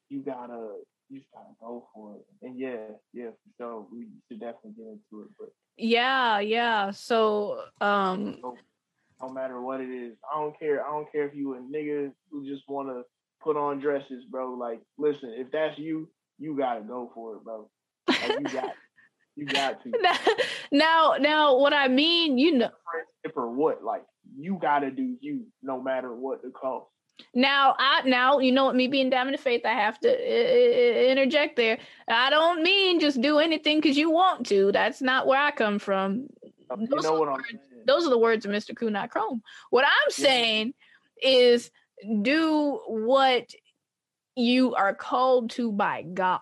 you 0.09 0.21
gotta 0.21 0.75
you 1.09 1.19
just 1.19 1.31
gotta 1.31 1.45
go 1.59 1.87
for 1.93 2.15
it. 2.15 2.25
And 2.41 2.59
yeah, 2.59 2.77
yeah, 3.13 3.29
so 3.57 3.87
we 3.91 4.07
should 4.27 4.39
definitely 4.39 4.71
get 4.77 4.87
into 4.87 5.25
it. 5.25 5.31
But 5.39 5.49
Yeah, 5.77 6.39
yeah. 6.39 6.91
So, 6.91 7.61
um, 7.81 8.37
no, 8.41 8.55
no 9.21 9.29
matter 9.29 9.61
what 9.61 9.81
it 9.81 9.89
is, 9.89 10.13
I 10.31 10.39
don't 10.39 10.57
care. 10.59 10.85
I 10.85 10.89
don't 10.89 11.11
care 11.11 11.27
if 11.27 11.35
you 11.35 11.55
a 11.55 11.59
nigga 11.59 12.11
who 12.31 12.45
just 12.45 12.63
wanna 12.67 13.01
put 13.41 13.57
on 13.57 13.79
dresses, 13.79 14.25
bro. 14.29 14.53
Like, 14.53 14.81
listen, 14.97 15.33
if 15.35 15.51
that's 15.51 15.77
you, 15.77 16.09
you 16.39 16.57
gotta 16.57 16.81
go 16.81 17.11
for 17.13 17.35
it, 17.35 17.43
bro. 17.43 17.69
Like, 18.07 18.39
you 18.39 18.45
got 18.45 18.73
you 19.35 19.45
got 19.45 19.83
to. 19.83 19.91
now, 20.71 21.15
now, 21.19 21.57
what 21.57 21.73
I 21.73 21.87
mean, 21.87 22.37
you 22.37 22.57
know, 22.57 22.69
or 23.35 23.51
what? 23.51 23.83
Like, 23.83 24.03
you 24.37 24.57
gotta 24.61 24.91
do 24.91 25.15
you, 25.19 25.45
no 25.61 25.81
matter 25.81 26.15
what 26.15 26.41
the 26.41 26.49
cost. 26.49 26.87
Now, 27.33 27.75
I 27.77 28.01
now, 28.05 28.39
you 28.39 28.51
know, 28.51 28.65
what 28.65 28.75
me 28.75 28.87
being 28.87 29.11
in 29.11 29.31
the 29.31 29.37
faith, 29.37 29.61
I 29.65 29.73
have 29.73 29.99
to 30.01 30.09
uh, 30.09 31.11
interject 31.11 31.55
there. 31.55 31.77
I 32.07 32.29
don't 32.29 32.63
mean 32.63 32.99
just 32.99 33.21
do 33.21 33.39
anything 33.39 33.79
because 33.79 33.97
you 33.97 34.09
want 34.09 34.45
to. 34.47 34.71
That's 34.71 35.01
not 35.01 35.27
where 35.27 35.39
I 35.39 35.51
come 35.51 35.79
from. 35.79 36.27
You 36.77 36.87
Those 36.89 37.03
know 37.03 37.13
are 37.13 37.19
what 37.19 37.25
the 37.25 37.31
I'm 37.31 37.37
words- 37.37 37.85
Those 37.85 38.05
are 38.07 38.09
the 38.09 38.17
words 38.17 38.45
of 38.45 38.51
Mr. 38.51 38.73
Kunat 38.73 39.09
Chrome. 39.09 39.41
What 39.69 39.85
I'm 39.85 40.11
Yeah. 40.17 40.23
saying 40.25 40.73
is 41.21 41.71
do 42.21 42.79
what 42.87 43.53
you 44.35 44.75
are 44.75 44.93
called 44.93 45.51
to 45.51 45.71
by 45.71 46.01
God. 46.03 46.41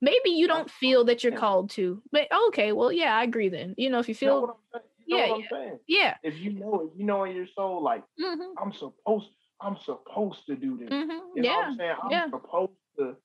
Maybe 0.00 0.30
you 0.30 0.48
don't 0.48 0.70
feel 0.70 1.04
that 1.04 1.22
you're 1.22 1.32
called 1.32 1.70
to, 1.70 2.02
but 2.10 2.26
okay, 2.48 2.72
well, 2.72 2.90
yeah, 2.92 3.16
I 3.16 3.22
agree 3.22 3.48
then. 3.48 3.74
You 3.78 3.90
know, 3.90 4.00
if 4.00 4.08
you 4.08 4.16
You 4.20 4.26
know 4.28 4.34
feel, 4.34 4.40
what 4.42 4.50
I'm 4.50 4.56
saying? 4.72 4.84
You 5.06 5.16
Yeah, 5.16 5.26
know 5.26 5.32
what 5.32 5.38
I'm 5.38 5.48
saying? 5.50 5.78
yeah, 5.86 6.14
If 6.22 6.38
you 6.38 6.52
know, 6.54 6.90
if 6.92 6.98
you 6.98 7.04
know 7.04 7.24
in 7.24 7.36
your 7.36 7.46
soul, 7.54 7.82
like 7.82 8.02
hmm 8.18 8.52
I'm 8.60 8.72
supposed, 8.72 9.28
I'm 9.62 9.76
supposed 9.78 10.46
to 10.46 10.56
do 10.56 10.78
this. 10.78 10.88
hmm 10.88 11.10
You 11.34 11.42
know 11.42 11.50
what 11.50 11.66
I'm 11.66 11.76
saying? 11.76 11.94
I'm 12.02 12.10
yeah. 12.10 12.30
supposed 12.30 12.72
to 12.98 13.16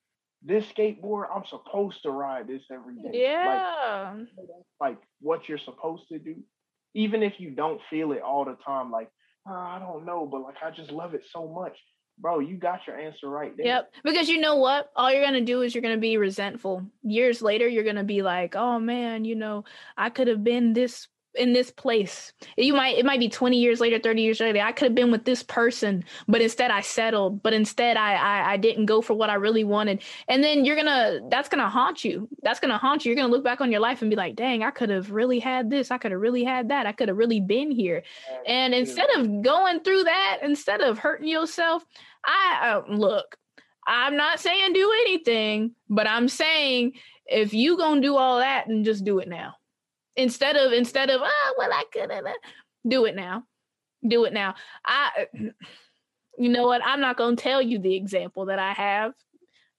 this 0.42 0.64
skateboard, 0.66 1.26
I'm 1.34 1.44
supposed 1.46 2.02
to 2.02 2.10
ride 2.10 2.46
this 2.46 2.62
every 2.70 2.94
day. 2.96 3.28
Yeah, 3.34 4.14
like 4.80 4.98
what 5.20 5.48
you're 5.48 5.58
supposed 5.58 6.08
to 6.10 6.18
do. 6.18 6.36
Even 6.94 7.22
if 7.22 7.34
you 7.38 7.50
don't 7.50 7.80
feel 7.90 8.12
it 8.12 8.22
all 8.22 8.44
the 8.44 8.56
time, 8.64 8.90
like, 8.90 9.10
"Uh, 9.48 9.54
I 9.54 9.78
don't 9.78 10.04
know, 10.06 10.26
but 10.26 10.42
like 10.42 10.54
I 10.62 10.70
just 10.70 10.90
love 10.90 11.14
it 11.14 11.24
so 11.30 11.48
much. 11.48 11.76
Bro, 12.20 12.40
you 12.40 12.56
got 12.56 12.86
your 12.86 12.98
answer 12.98 13.28
right 13.28 13.56
there. 13.56 13.66
Yep. 13.66 13.92
Because 14.04 14.28
you 14.28 14.40
know 14.40 14.56
what? 14.56 14.90
All 14.96 15.12
you're 15.12 15.24
gonna 15.24 15.40
do 15.40 15.62
is 15.62 15.74
you're 15.74 15.82
gonna 15.82 15.96
be 15.98 16.16
resentful. 16.16 16.84
Years 17.02 17.42
later, 17.42 17.68
you're 17.68 17.84
gonna 17.84 18.04
be 18.04 18.22
like, 18.22 18.56
"Oh 18.56 18.78
man, 18.78 19.24
you 19.24 19.34
know, 19.34 19.64
I 19.96 20.10
could 20.10 20.28
have 20.28 20.42
been 20.42 20.72
this 20.72 21.08
in 21.34 21.52
this 21.52 21.70
place." 21.70 22.32
You 22.56 22.74
might 22.74 22.98
it 22.98 23.04
might 23.04 23.20
be 23.20 23.28
20 23.28 23.58
years 23.58 23.80
later, 23.80 23.98
30 23.98 24.22
years 24.22 24.40
later. 24.40 24.60
I 24.60 24.72
could 24.72 24.86
have 24.86 24.94
been 24.94 25.10
with 25.10 25.24
this 25.24 25.42
person, 25.42 26.04
but 26.26 26.40
instead 26.40 26.70
I 26.70 26.80
settled. 26.80 27.42
But 27.42 27.52
instead 27.52 27.96
I, 27.96 28.14
I 28.14 28.52
I 28.52 28.56
didn't 28.56 28.86
go 28.86 29.00
for 29.00 29.14
what 29.14 29.30
I 29.30 29.34
really 29.34 29.64
wanted. 29.64 30.02
And 30.28 30.42
then 30.42 30.64
you're 30.64 30.76
gonna 30.76 31.20
that's 31.30 31.48
gonna 31.48 31.68
haunt 31.68 32.04
you. 32.04 32.28
That's 32.42 32.60
gonna 32.60 32.78
haunt 32.78 33.04
you. 33.04 33.10
You're 33.10 33.22
gonna 33.22 33.32
look 33.32 33.44
back 33.44 33.60
on 33.60 33.70
your 33.70 33.80
life 33.80 34.02
and 34.02 34.10
be 34.10 34.16
like, 34.16 34.36
"Dang, 34.36 34.62
I 34.62 34.70
could 34.70 34.90
have 34.90 35.10
really 35.10 35.38
had 35.38 35.70
this. 35.70 35.90
I 35.90 35.98
could 35.98 36.12
have 36.12 36.20
really 36.20 36.44
had 36.44 36.68
that. 36.68 36.86
I 36.86 36.92
could 36.92 37.08
have 37.08 37.18
really 37.18 37.40
been 37.40 37.70
here." 37.70 38.02
And 38.46 38.74
instead 38.74 39.08
of 39.16 39.42
going 39.42 39.80
through 39.80 40.04
that, 40.04 40.38
instead 40.42 40.80
of 40.80 40.98
hurting 40.98 41.28
yourself, 41.28 41.84
I 42.24 42.70
uh, 42.70 42.92
look. 42.92 43.36
I'm 43.86 44.16
not 44.16 44.38
saying 44.38 44.74
do 44.74 44.92
anything, 45.06 45.74
but 45.88 46.06
I'm 46.06 46.28
saying 46.28 46.92
if 47.26 47.54
you 47.54 47.76
gonna 47.78 48.02
do 48.02 48.16
all 48.16 48.38
that, 48.38 48.66
then 48.68 48.84
just 48.84 49.04
do 49.04 49.18
it 49.18 49.28
now. 49.28 49.54
Instead 50.18 50.56
of 50.56 50.72
instead 50.72 51.10
of 51.10 51.20
oh 51.24 51.54
well 51.56 51.72
I 51.72 51.84
could 51.92 52.10
have 52.10 52.24
do 52.86 53.06
it 53.06 53.16
now, 53.16 53.44
do 54.06 54.24
it 54.24 54.32
now. 54.32 54.54
I, 54.84 55.26
you 56.38 56.48
know 56.48 56.66
what? 56.66 56.82
I'm 56.84 57.00
not 57.00 57.16
gonna 57.16 57.36
tell 57.36 57.62
you 57.62 57.78
the 57.78 57.94
example 57.94 58.46
that 58.46 58.58
I 58.58 58.72
have. 58.72 59.14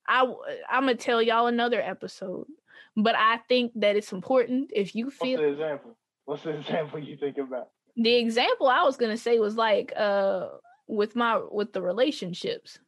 I 0.08 0.22
I'm 0.70 0.84
gonna 0.84 0.96
tell 0.96 1.22
y'all 1.22 1.48
another 1.48 1.82
episode. 1.82 2.48
But 2.96 3.16
I 3.16 3.38
think 3.48 3.74
that 3.76 3.96
it's 3.96 4.12
important 4.12 4.72
if 4.74 4.96
you 4.96 5.12
feel 5.12 5.40
What's 5.40 5.42
the 5.42 5.64
example? 5.64 5.98
What's 6.26 6.44
the 6.44 6.50
example 6.60 7.00
you 7.00 7.18
think 7.18 7.38
about? 7.38 7.70
the 7.96 8.16
example 8.16 8.68
I 8.68 8.84
was 8.84 8.98
gonna 8.98 9.18
say 9.18 9.40
was 9.40 9.56
like 9.56 9.92
uh 9.96 10.48
with 10.88 11.16
my 11.16 11.42
with 11.52 11.74
the 11.74 11.82
relationships. 11.82 12.80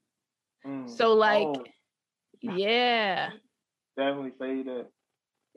Mm. 0.66 0.90
So 0.90 1.14
like 1.14 1.48
Oh, 1.48 1.64
yeah, 2.42 3.32
definitely 3.98 4.32
say 4.40 4.64
that. 4.64 4.88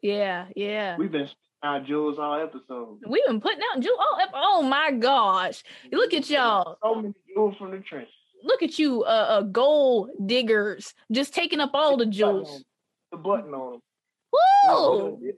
yeah, 0.02 0.46
yeah. 0.54 0.96
We've 0.98 1.10
been 1.10 1.28
out 1.65 1.86
Jules 1.86 2.19
all 2.19 2.41
episode. 2.41 2.99
We've 3.07 3.24
been 3.27 3.41
putting 3.41 3.61
out 3.73 3.81
ju- 3.82 3.97
oh 3.99 4.19
ep- 4.23 4.31
oh 4.35 4.62
my 4.62 4.93
gosh. 4.93 5.62
Look 5.91 6.12
at 6.15 6.28
y'all. 6.31 6.77
So 6.82 6.95
many 6.97 7.15
jewels 7.35 7.57
from 7.59 7.70
the 7.70 7.78
trench. 7.78 8.09
Look 8.43 8.62
at 8.62 8.78
you 8.78 9.03
uh, 9.05 9.07
uh 9.07 9.43
gold 9.43 10.11
diggers 10.27 10.95
just 11.11 11.32
taking 11.35 11.61
up 11.61 11.70
all 11.74 11.97
the 11.97 12.07
jewels. 12.07 12.65
The 13.11 13.16
button 13.19 13.55
on 13.55 13.73
them. 13.73 13.81
Woo! 14.69 15.32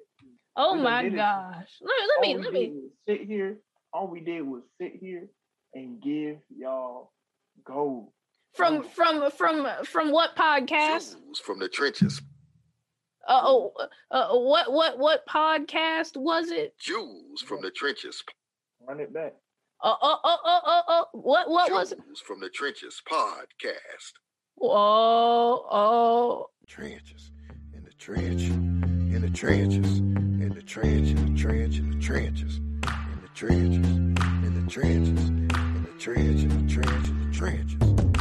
Oh 0.56 0.74
my 0.74 1.08
gosh. 1.08 1.68
Let 1.80 2.20
me 2.22 2.34
let 2.36 2.38
me 2.38 2.44
let 2.44 2.52
me 2.52 2.80
sit 3.08 3.26
here. 3.26 3.58
All 3.92 4.08
we 4.08 4.20
did 4.20 4.42
was 4.42 4.62
sit 4.80 4.92
here 5.00 5.28
and 5.74 6.02
give 6.02 6.38
y'all 6.56 7.12
gold. 7.64 8.08
from 8.54 8.82
from 8.82 9.30
from 9.30 9.66
from 9.84 10.10
what 10.10 10.34
podcast? 10.34 11.16
Jews 11.16 11.38
from 11.44 11.58
the 11.58 11.68
trenches. 11.68 12.20
Uh, 13.28 13.40
oh, 13.44 13.72
uh, 14.10 14.28
what 14.34 14.72
what 14.72 14.98
what 14.98 15.26
podcast 15.26 16.16
was 16.16 16.50
it? 16.50 16.78
Jews 16.78 17.42
from 17.44 17.60
the 17.60 17.70
trenches. 17.70 18.22
Run 18.86 19.00
it 19.00 19.12
back. 19.12 19.34
Uh, 19.82 19.94
uh, 20.00 20.16
uh, 20.24 20.36
uh, 20.44 20.60
uh, 20.64 20.82
uh, 20.88 21.04
what 21.12 21.50
what 21.50 21.72
was 21.72 21.92
it? 21.92 21.98
Jews 22.06 22.20
from 22.20 22.40
the 22.40 22.48
trenches 22.48 23.02
podcast. 23.10 24.12
Oh, 24.62 25.66
oh, 25.70 26.46
Trenches. 26.66 27.32
In 27.74 27.84
the 27.84 27.92
trench. 27.98 28.42
In 28.42 29.20
the 29.20 29.30
trenches. 29.30 29.98
In 29.98 30.52
the 30.54 30.62
trench. 30.62 31.08
In 31.10 31.34
the 31.34 31.40
trench. 31.40 31.78
In 31.78 31.90
the 31.90 32.00
trenches. 32.00 32.56
In 32.56 33.20
the 33.22 33.28
trenches. 33.34 33.86
In 33.86 34.64
the 34.64 34.70
trenches. 34.70 35.28
In 35.28 35.84
the 35.84 35.98
trench. 35.98 36.38
In 36.38 36.62
the 36.62 36.68
trench. 36.70 37.08
In 37.08 37.30
the 37.30 37.36
trenches. 37.36 38.15